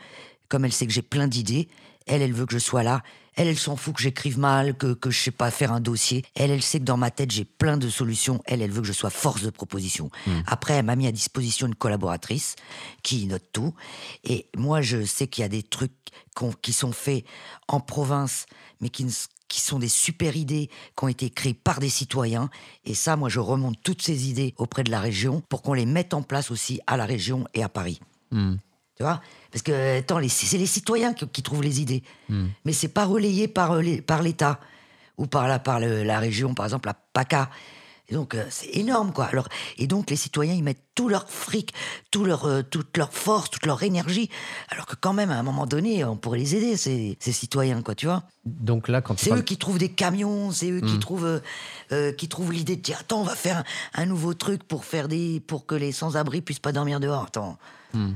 comme 0.48 0.64
elle 0.64 0.72
sait 0.72 0.86
que 0.86 0.92
j'ai 0.92 1.02
plein 1.02 1.28
d'idées, 1.28 1.68
elle, 2.06 2.22
elle 2.22 2.32
veut 2.32 2.46
que 2.46 2.52
je 2.52 2.58
sois 2.58 2.82
là. 2.82 3.02
Elle, 3.36 3.48
elle 3.48 3.58
s'en 3.58 3.76
fout 3.76 3.94
que 3.94 4.02
j'écrive 4.02 4.38
mal, 4.38 4.76
que, 4.76 4.92
que 4.92 5.10
je 5.10 5.18
sais 5.18 5.30
pas 5.30 5.50
faire 5.50 5.72
un 5.72 5.80
dossier. 5.80 6.24
Elle, 6.34 6.50
elle 6.50 6.62
sait 6.62 6.80
que 6.80 6.84
dans 6.84 6.96
ma 6.96 7.10
tête, 7.10 7.30
j'ai 7.30 7.44
plein 7.44 7.76
de 7.76 7.88
solutions. 7.88 8.42
Elle, 8.44 8.60
elle 8.60 8.70
veut 8.70 8.80
que 8.80 8.86
je 8.86 8.92
sois 8.92 9.10
force 9.10 9.42
de 9.42 9.50
proposition. 9.50 10.10
Après, 10.46 10.74
elle 10.74 10.84
m'a 10.84 10.96
mis 10.96 11.06
à 11.06 11.12
disposition 11.12 11.66
une 11.66 11.74
collaboratrice 11.74 12.56
qui 13.02 13.26
note 13.26 13.44
tout. 13.52 13.74
Et 14.24 14.48
moi, 14.56 14.82
je 14.82 15.04
sais 15.04 15.26
qu'il 15.26 15.42
y 15.42 15.44
a 15.44 15.48
des 15.48 15.62
trucs 15.62 15.92
qui 16.62 16.72
sont 16.72 16.92
faits 16.92 17.24
en 17.68 17.80
province, 17.80 18.46
mais 18.80 18.88
qui, 18.88 19.06
sont 19.48 19.78
des 19.78 19.88
super 19.88 20.36
idées 20.36 20.68
qui 20.96 21.04
ont 21.04 21.08
été 21.08 21.30
créées 21.30 21.54
par 21.54 21.80
des 21.80 21.88
citoyens. 21.88 22.50
Et 22.84 22.94
ça, 22.94 23.16
moi, 23.16 23.28
je 23.28 23.40
remonte 23.40 23.76
toutes 23.82 24.02
ces 24.02 24.28
idées 24.28 24.54
auprès 24.58 24.82
de 24.82 24.90
la 24.90 25.00
région 25.00 25.40
pour 25.48 25.62
qu'on 25.62 25.74
les 25.74 25.86
mette 25.86 26.14
en 26.14 26.22
place 26.22 26.50
aussi 26.50 26.80
à 26.86 26.96
la 26.96 27.06
région 27.06 27.46
et 27.54 27.62
à 27.62 27.68
Paris. 27.68 28.00
Mm. 28.32 28.56
Tu 29.00 29.04
vois 29.04 29.22
Parce 29.50 29.62
que, 29.62 29.98
attends, 29.98 30.20
c'est 30.28 30.58
les 30.58 30.66
citoyens 30.66 31.14
qui, 31.14 31.26
qui 31.26 31.42
trouvent 31.42 31.62
les 31.62 31.80
idées. 31.80 32.02
Mm. 32.28 32.48
Mais 32.66 32.74
c'est 32.74 32.88
pas 32.88 33.06
relayé 33.06 33.48
par 33.48 33.72
euh, 33.72 33.80
les- 33.80 34.02
par 34.02 34.20
l'État 34.22 34.60
ou 35.16 35.26
par 35.26 35.48
la, 35.48 35.58
par 35.58 35.80
le- 35.80 36.02
la 36.02 36.18
région, 36.18 36.52
par 36.52 36.66
exemple, 36.66 36.86
la 36.86 36.92
PACA. 37.14 37.48
Et 38.10 38.14
donc, 38.14 38.34
euh, 38.34 38.44
c'est 38.50 38.68
énorme, 38.76 39.12
quoi. 39.14 39.24
Alors, 39.26 39.48
et 39.78 39.86
donc, 39.86 40.10
les 40.10 40.16
citoyens, 40.16 40.52
ils 40.52 40.62
mettent 40.62 40.84
tout 40.94 41.08
leur 41.08 41.30
fric, 41.30 41.72
tout 42.10 42.26
leur, 42.26 42.44
euh, 42.44 42.60
toute 42.62 42.94
leur 42.98 43.10
force, 43.14 43.48
toute 43.48 43.64
leur 43.64 43.82
énergie. 43.82 44.28
Alors 44.68 44.84
que, 44.84 44.96
quand 45.00 45.14
même, 45.14 45.30
à 45.30 45.38
un 45.38 45.42
moment 45.42 45.64
donné, 45.64 46.04
on 46.04 46.16
pourrait 46.18 46.40
les 46.40 46.54
aider, 46.56 46.76
ces, 46.76 47.16
ces 47.20 47.32
citoyens, 47.32 47.80
quoi, 47.80 47.94
tu 47.94 48.04
vois 48.04 48.24
Donc 48.44 48.86
là, 48.88 49.00
quand 49.00 49.18
c'est 49.18 49.30
parles- 49.30 49.40
eux 49.40 49.44
qui 49.44 49.56
trouvent 49.56 49.78
des 49.78 49.88
camions, 49.92 50.50
c'est 50.50 50.70
eux 50.70 50.82
qui 50.82 50.96
Mm. 50.96 50.98
trouvent, 50.98 51.40
euh, 51.92 52.12
qui 52.12 52.28
trouvent 52.28 52.52
l'idée 52.52 52.76
de 52.76 52.82
dire 52.82 52.98
attends, 53.00 53.20
on 53.22 53.24
va 53.24 53.34
faire 53.36 53.64
un, 53.94 54.02
un 54.02 54.04
nouveau 54.06 54.34
truc 54.34 54.62
pour 54.64 54.84
faire 54.84 55.08
des, 55.08 55.40
pour 55.40 55.64
que 55.64 55.74
les 55.74 55.92
sans-abri 55.92 56.42
puissent 56.42 56.58
pas 56.58 56.72
dormir 56.72 57.00
dehors. 57.00 57.22
Attends, 57.28 57.56
Mm. 57.94 58.10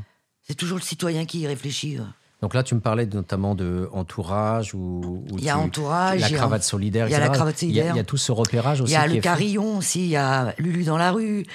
C'est 0.46 0.54
toujours 0.54 0.78
le 0.78 0.82
citoyen 0.84 1.24
qui 1.24 1.40
y 1.40 1.46
réfléchit. 1.46 1.98
euh. 1.98 2.02
Donc 2.42 2.52
là, 2.52 2.62
tu 2.62 2.74
me 2.74 2.80
parlais 2.80 3.06
notamment 3.06 3.54
de 3.54 3.88
entourage 3.92 4.74
ou, 4.74 5.24
Il 5.38 5.42
y 5.44 5.48
a 5.48 5.54
tu- 5.54 5.58
entourage, 5.60 6.20
la 6.20 6.28
il 6.28 6.34
cravate 6.36 6.62
solidaire. 6.62 7.08
il 7.08 7.12
y 7.12 7.14
a 7.14 7.18
la 7.20 7.30
cravate 7.30 7.62
Il 7.62 7.68
y 7.68 7.70
a- 7.70 7.84
solidaire. 7.84 7.94
Il 7.94 7.96
y 7.96 8.00
a 8.00 8.04
tout 8.04 8.18
ce 8.18 8.32
repérage 8.32 8.80
Il 8.80 8.82
aussi. 8.82 8.92
y 8.92 8.96
a 8.96 9.06
le 9.06 9.18
carillon 9.20 9.78
aussi, 9.78 10.00
il 10.00 10.10
y 10.10 10.16
a 10.16 10.52
Lulu 10.58 10.84
dans 10.84 10.98
la 10.98 11.10
rue, 11.10 11.46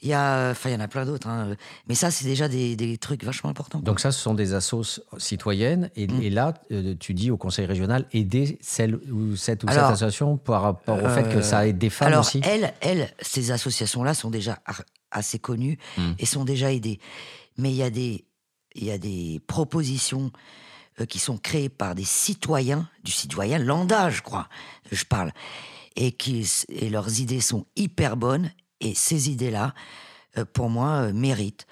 il 0.00 0.08
y 0.08 0.14
a, 0.14 0.52
enfin 0.52 0.70
il 0.70 0.72
y 0.72 0.76
en 0.76 0.80
a 0.80 0.88
plein 0.88 1.04
d'autres. 1.04 1.26
hein. 1.28 1.54
Mais 1.86 1.94
ça, 1.94 2.10
c'est 2.10 2.24
déjà 2.24 2.48
des, 2.48 2.76
des 2.76 2.96
trucs 2.96 3.24
vachement 3.24 3.50
importants. 3.50 3.80
Donc 3.80 4.00
ça, 4.00 4.10
ce 4.10 4.20
sont 4.22 4.32
des 4.32 4.54
assos 4.54 5.00
citoyennes. 5.18 5.90
Et, 5.96 6.06
Mm. 6.06 6.22
et 6.22 6.30
là, 6.30 6.54
euh, 6.72 6.94
tu 6.98 7.12
dis 7.12 7.30
au 7.30 7.36
conseil 7.36 7.66
régional, 7.66 8.06
aider 8.12 8.58
celle 8.62 8.94
ou 9.12 9.36
cette 9.36 9.64
ou 9.64 9.68
Alors, 9.68 9.84
cette 9.84 9.92
association 9.96 10.38
par 10.38 10.62
rapport 10.62 11.02
au 11.04 11.08
fait 11.10 11.24
que 11.24 11.38
Euh, 11.38 11.42
ça 11.42 11.66
aide 11.66 11.76
des 11.76 11.90
femmes 11.90 12.08
Alors, 12.08 12.20
aussi. 12.20 12.40
elles, 12.44 12.72
elles, 12.80 13.10
ces 13.20 13.50
associations-là 13.50 14.14
sont 14.14 14.30
déjà 14.30 14.60
assez 15.10 15.38
connues 15.38 15.76
Mm. 15.98 16.02
et 16.18 16.24
sont 16.24 16.46
déjà 16.46 16.72
aidées. 16.72 17.00
Mais 17.58 17.70
il 17.70 17.76
y 17.76 17.82
a 17.82 17.90
des, 17.90 18.24
il 18.78 18.86
y 18.86 18.90
a 18.90 18.98
des 18.98 19.40
propositions 19.46 20.30
euh, 21.00 21.04
qui 21.04 21.18
sont 21.18 21.36
créées 21.36 21.68
par 21.68 21.94
des 21.94 22.04
citoyens, 22.04 22.88
du 23.04 23.12
citoyen 23.12 23.58
lambda, 23.58 24.10
je 24.10 24.22
crois, 24.22 24.48
je 24.90 25.04
parle, 25.04 25.32
et, 25.96 26.12
qui, 26.12 26.48
et 26.68 26.88
leurs 26.88 27.20
idées 27.20 27.40
sont 27.40 27.66
hyper 27.76 28.16
bonnes. 28.16 28.50
Et 28.80 28.94
ces 28.94 29.30
idées-là, 29.30 29.74
euh, 30.36 30.44
pour 30.44 30.70
moi, 30.70 31.08
euh, 31.08 31.12
méritent 31.12 31.66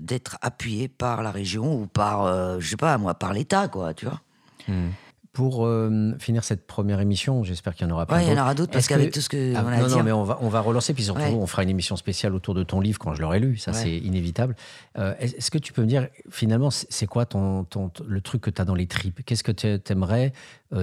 d'être 0.00 0.38
appuyées 0.42 0.86
par 0.86 1.24
la 1.24 1.32
région 1.32 1.74
ou 1.74 1.86
par, 1.88 2.24
euh, 2.24 2.60
je 2.60 2.68
sais 2.68 2.76
pas, 2.76 2.96
moi, 2.98 3.14
par 3.14 3.32
l'État, 3.32 3.66
quoi, 3.66 3.94
tu 3.94 4.04
vois. 4.04 4.20
Hmm. 4.68 4.90
Pour 5.32 5.64
euh, 5.64 6.12
finir 6.18 6.42
cette 6.42 6.66
première 6.66 6.98
émission, 6.98 7.44
j'espère 7.44 7.76
qu'il 7.76 7.86
y 7.86 7.90
en 7.90 7.94
aura 7.94 8.04
plein 8.04 8.16
Ouais, 8.16 8.24
il 8.26 8.30
y 8.30 8.36
en 8.36 8.42
aura 8.42 8.52
d'autres 8.56 8.72
parce 8.72 8.88
que- 8.88 8.94
qu'avec 8.94 9.12
tout 9.12 9.20
ce 9.20 9.28
que 9.28 9.54
Ah, 9.54 9.62
on 9.64 9.68
a 9.68 9.76
non, 9.76 9.76
à 9.76 9.80
non, 9.82 9.86
dire. 9.94 10.04
mais 10.04 10.10
on 10.10 10.24
va, 10.24 10.38
on 10.40 10.48
va 10.48 10.60
relancer, 10.60 10.92
puis 10.92 11.04
surtout, 11.04 11.20
Ouais. 11.20 11.32
on 11.32 11.46
fera 11.46 11.62
une 11.62 11.68
émission 11.68 11.94
spéciale 11.94 12.34
autour 12.34 12.52
de 12.52 12.64
ton 12.64 12.80
livre 12.80 12.98
quand 12.98 13.14
je 13.14 13.22
l'aurai 13.22 13.38
lu. 13.38 13.56
Ça, 13.56 13.70
Ouais. 13.70 13.76
c'est 13.76 13.96
inévitable. 13.96 14.56
Euh, 14.98 15.14
Est-ce 15.20 15.52
que 15.52 15.58
tu 15.58 15.72
peux 15.72 15.82
me 15.82 15.86
dire, 15.86 16.08
finalement, 16.30 16.70
c'est 16.72 17.06
quoi 17.06 17.26
ton, 17.26 17.62
ton- 17.62 17.92
le 18.04 18.20
truc 18.20 18.42
que 18.42 18.50
tu 18.50 18.60
as 18.60 18.64
dans 18.64 18.74
les 18.74 18.88
tripes? 18.88 19.24
Qu'est-ce 19.24 19.44
que 19.44 19.52
tu 19.52 19.80
aimerais 19.92 20.32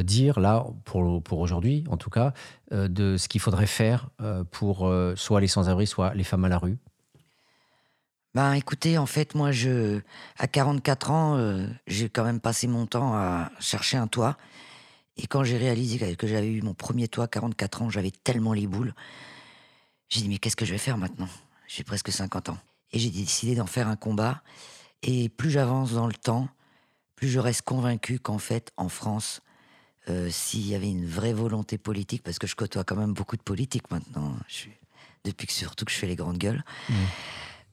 dire, 0.03 0.39
là, 0.39 0.65
pour, 0.85 1.21
pour 1.21 1.39
aujourd'hui, 1.39 1.83
en 1.89 1.97
tout 1.97 2.09
cas, 2.09 2.31
euh, 2.71 2.87
de 2.87 3.17
ce 3.17 3.27
qu'il 3.27 3.41
faudrait 3.41 3.67
faire 3.67 4.09
euh, 4.21 4.45
pour 4.49 4.87
euh, 4.87 5.13
soit 5.17 5.41
les 5.41 5.47
sans-abri, 5.47 5.87
soit 5.87 6.13
les 6.13 6.23
femmes 6.23 6.45
à 6.45 6.49
la 6.49 6.57
rue? 6.57 6.77
Ben 8.37 8.53
écoutez, 8.53 8.99
en 8.99 9.07
fait, 9.07 9.33
moi, 9.33 9.51
je, 9.51 9.99
à 10.37 10.47
44 10.47 11.09
ans, 11.09 11.37
euh, 11.37 11.65
j'ai 11.87 12.07
quand 12.07 12.23
même 12.23 12.39
passé 12.39 12.67
mon 12.67 12.85
temps 12.85 13.15
à 13.15 13.49
chercher 13.59 13.97
un 13.97 14.05
toit. 14.05 14.37
Et 15.17 15.25
quand 15.25 15.43
j'ai 15.43 15.57
réalisé 15.57 16.15
que- 16.15 16.27
j'avais 16.27 16.51
eu 16.51 16.61
mon 16.61 16.75
premier 16.75 17.07
toit 17.07 17.23
à 17.23 17.27
44 17.27 17.81
ans, 17.81 17.89
j'avais 17.89 18.11
tellement 18.11 18.53
les 18.53 18.67
boules. 18.67 18.93
J'ai 20.09 20.21
dit, 20.21 20.29
mais 20.29 20.37
qu'est-ce 20.37 20.55
que 20.55 20.65
je 20.65 20.71
vais 20.73 20.77
faire 20.77 20.99
maintenant? 20.99 21.27
J'ai 21.67 21.83
presque 21.83 22.11
50 22.11 22.49
ans. 22.49 22.59
Et 22.91 22.99
j'ai 22.99 23.09
décidé 23.09 23.55
d'en 23.55 23.65
faire 23.65 23.87
un 23.87 23.95
combat. 23.95 24.43
Et 25.01 25.29
plus 25.29 25.49
j'avance 25.49 25.93
dans 25.93 26.05
le 26.05 26.13
temps, 26.13 26.47
plus 27.15 27.29
je 27.29 27.39
reste 27.39 27.63
convaincu 27.63 28.19
qu'en 28.19 28.37
fait, 28.37 28.71
en 28.77 28.87
France, 28.87 29.41
euh, 30.09 30.29
s'il 30.29 30.67
y 30.67 30.75
avait 30.75 30.91
une 30.91 31.07
vraie 31.07 31.33
volonté 31.33 31.79
politique, 31.79 32.21
parce 32.21 32.37
que 32.37 32.45
je 32.45 32.55
côtoie 32.55 32.83
quand 32.83 32.97
même 32.97 33.15
beaucoup 33.15 33.35
de 33.35 33.41
politiques 33.41 33.89
maintenant, 33.89 34.37
suis, 34.47 34.77
depuis 35.23 35.47
que 35.47 35.53
surtout 35.53 35.85
que 35.85 35.91
je 35.91 35.97
fais 35.97 36.05
les 36.05 36.15
grandes 36.15 36.37
gueules, 36.37 36.63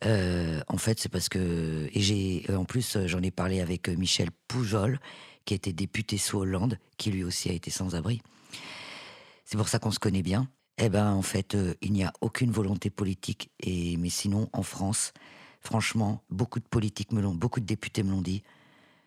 euh, 0.04 0.60
en 0.68 0.76
fait, 0.76 1.00
c'est 1.00 1.08
parce 1.08 1.28
que. 1.28 1.88
Et 1.92 2.00
j'ai. 2.00 2.44
euh, 2.50 2.56
En 2.56 2.64
plus, 2.64 2.96
euh, 2.96 3.06
j'en 3.06 3.22
ai 3.22 3.30
parlé 3.30 3.60
avec 3.60 3.88
Michel 3.88 4.30
Poujol, 4.48 4.98
qui 5.44 5.54
était 5.54 5.72
député 5.72 6.18
sous 6.18 6.38
Hollande, 6.38 6.78
qui 6.98 7.10
lui 7.10 7.24
aussi 7.24 7.48
a 7.48 7.52
été 7.52 7.70
sans-abri. 7.70 8.20
C'est 9.44 9.56
pour 9.56 9.68
ça 9.68 9.78
qu'on 9.78 9.90
se 9.90 9.98
connaît 9.98 10.22
bien. 10.22 10.48
Eh 10.78 10.88
ben, 10.88 11.12
en 11.12 11.22
fait, 11.22 11.56
il 11.82 11.92
n'y 11.92 12.02
a 12.04 12.12
aucune 12.20 12.50
volonté 12.50 12.90
politique. 12.90 13.50
Et 13.60 13.96
mais 13.96 14.08
sinon, 14.10 14.48
en 14.52 14.62
France, 14.62 15.12
franchement, 15.60 16.22
beaucoup 16.30 16.58
de 16.58 16.66
politiques 16.68 17.12
me 17.12 17.20
l'ont, 17.20 17.34
beaucoup 17.34 17.60
de 17.60 17.66
députés 17.66 18.02
me 18.02 18.10
l'ont 18.10 18.22
dit. 18.22 18.42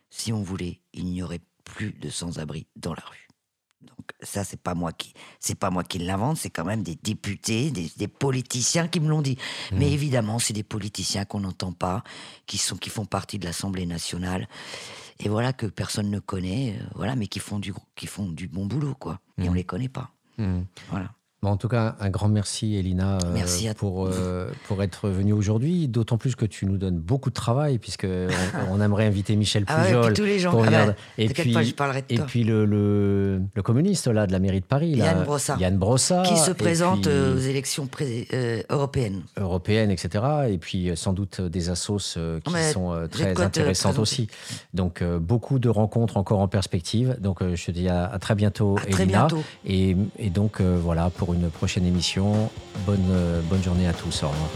Si 0.09 0.31
on 0.31 0.41
voulait, 0.41 0.79
il 0.93 1.05
n'y 1.05 1.21
aurait 1.21 1.41
plus 1.65 1.91
de 1.91 2.09
sans-abri 2.09 2.67
dans 2.77 2.93
la 2.93 3.03
rue. 3.03 3.26
Donc 3.81 4.11
ça, 4.21 4.43
c'est 4.43 4.59
pas 4.61 4.73
moi 4.73 4.91
qui, 4.91 5.13
c'est 5.39 5.57
pas 5.57 5.69
moi 5.69 5.83
qui 5.83 5.99
l'invente, 5.99 6.37
c'est 6.37 6.49
quand 6.49 6.65
même 6.65 6.83
des 6.83 6.95
députés, 6.95 7.71
des, 7.71 7.91
des 7.95 8.07
politiciens 8.07 8.87
qui 8.87 8.99
me 8.99 9.07
l'ont 9.07 9.21
dit. 9.21 9.37
Mais 9.71 9.91
évidemment, 9.91 10.39
c'est 10.39 10.53
des 10.53 10.63
politiciens 10.63 11.25
qu'on 11.25 11.41
n'entend 11.41 11.73
pas, 11.73 12.03
qui 12.47 12.57
sont, 12.57 12.75
qui 12.75 12.89
font 12.89 13.05
partie 13.05 13.37
de 13.37 13.45
l'Assemblée 13.45 13.85
nationale, 13.85 14.47
et 15.19 15.29
voilà 15.29 15.53
que 15.53 15.65
personne 15.65 16.09
ne 16.09 16.19
connaît, 16.19 16.77
euh, 16.79 16.83
voilà, 16.95 17.15
mais 17.15 17.27
qui 17.27 17.39
font 17.39 17.59
du, 17.59 17.73
qui 17.95 18.07
font 18.07 18.27
du 18.27 18.47
bon 18.47 18.65
boulot, 18.65 18.95
quoi. 18.95 19.19
Et 19.39 19.49
on 19.49 19.53
les 19.53 19.63
connaît 19.63 19.89
pas. 19.89 20.11
Hmm. 20.37 20.61
Voilà. 20.89 21.11
Bon, 21.47 21.53
en 21.53 21.57
tout 21.57 21.69
cas, 21.69 21.95
un 22.01 22.09
grand 22.09 22.27
merci, 22.27 22.75
Elina, 22.75 23.19
euh, 23.23 23.31
Merci 23.33 23.69
pour, 23.77 24.07
euh, 24.07 24.49
pour 24.67 24.83
être 24.83 25.07
venue 25.07 25.31
aujourd'hui. 25.31 25.87
D'autant 25.87 26.17
plus 26.17 26.35
que 26.35 26.45
tu 26.45 26.65
nous 26.65 26.77
donnes 26.77 26.97
beaucoup 26.97 27.29
de 27.29 27.35
travail, 27.35 27.77
puisque 27.77 28.05
on, 28.05 28.73
on 28.77 28.81
aimerait 28.81 29.05
inviter 29.05 29.37
Michel 29.37 29.63
Ah 29.67 29.77
ouais, 29.81 29.87
Pujol. 29.87 30.05
puis 30.07 30.13
tous 30.13 30.25
les 30.25 30.39
gens. 30.39 30.51
pour 30.51 30.65
Ah 30.65 30.87
bah, 30.87 30.93
et 31.17 31.29
puis, 31.29 31.53
pas, 31.53 31.63
je 31.63 31.71
parlerai 31.73 32.01
de 32.01 32.07
et 32.09 32.17
toi. 32.17 32.25
puis 32.25 32.43
le, 32.43 32.65
le, 32.65 33.41
le 33.53 33.61
communiste 33.61 34.07
là, 34.07 34.27
de 34.27 34.33
la 34.33 34.39
mairie 34.39 34.59
de 34.59 34.65
Paris, 34.65 34.95
là, 34.95 35.05
Yann 35.05 35.23
Brossard. 35.23 35.57
Yann 35.61 35.77
Brossard, 35.77 36.23
qui 36.25 36.35
se 36.35 36.51
et 36.51 36.53
présente 36.53 37.03
puis 37.03 37.11
euh, 37.11 37.35
aux 37.35 37.39
élections 37.39 37.87
euh, 38.33 38.61
européennes. 38.69 39.21
européennes, 39.37 39.89
etc. 39.91 40.25
Et 40.49 40.57
puis 40.57 40.91
sans 40.95 41.13
doute 41.13 41.39
des 41.39 41.69
assos 41.69 42.17
qui 42.43 42.53
Mais 42.53 42.73
sont 42.73 43.07
très 43.09 43.39
intéressantes 43.39 43.99
aussi. 43.99 44.27
Donc 44.73 45.01
beaucoup 45.21 45.59
de 45.59 45.69
rencontres 45.69 46.17
encore 46.17 46.39
en 46.39 46.49
perspective. 46.49 47.15
Donc 47.21 47.39
je 47.41 47.65
te 47.65 47.71
dis 47.71 47.87
à, 47.87 48.05
à 48.05 48.19
très 48.19 48.35
bientôt, 48.35 48.75
À 48.81 48.85
très 48.91 49.03
Elina. 49.03 49.27
bientôt. 49.27 49.43
Et, 49.65 49.95
et 50.19 50.29
donc 50.29 50.59
voilà 50.61 51.09
pour 51.09 51.33
une 51.33 51.36
prochaine 51.45 51.85
émission. 51.85 52.49
Bonne, 52.85 53.07
euh, 53.11 53.41
bonne 53.41 53.63
journée 53.63 53.87
à 53.87 53.93
tous. 53.93 54.23
Au 54.23 54.29
revoir. 54.29 54.49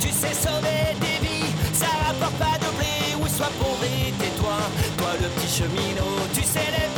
Tu 0.00 0.08
sais 0.08 0.34
sauver 0.34 0.94
des 1.00 1.26
vies, 1.26 1.52
ça 1.72 1.86
rapporte 2.06 2.34
pas 2.34 2.58
de 2.58 2.70
blé. 2.76 3.16
Oui, 3.20 3.30
sois 3.30 3.50
pauvre 3.58 3.84
et 3.84 4.12
tais-toi, 4.12 4.58
toi 4.96 5.10
le 5.20 5.28
petit 5.28 5.48
cheminot, 5.48 6.18
tu 6.34 6.42
sais 6.42 6.70
les 6.76 6.97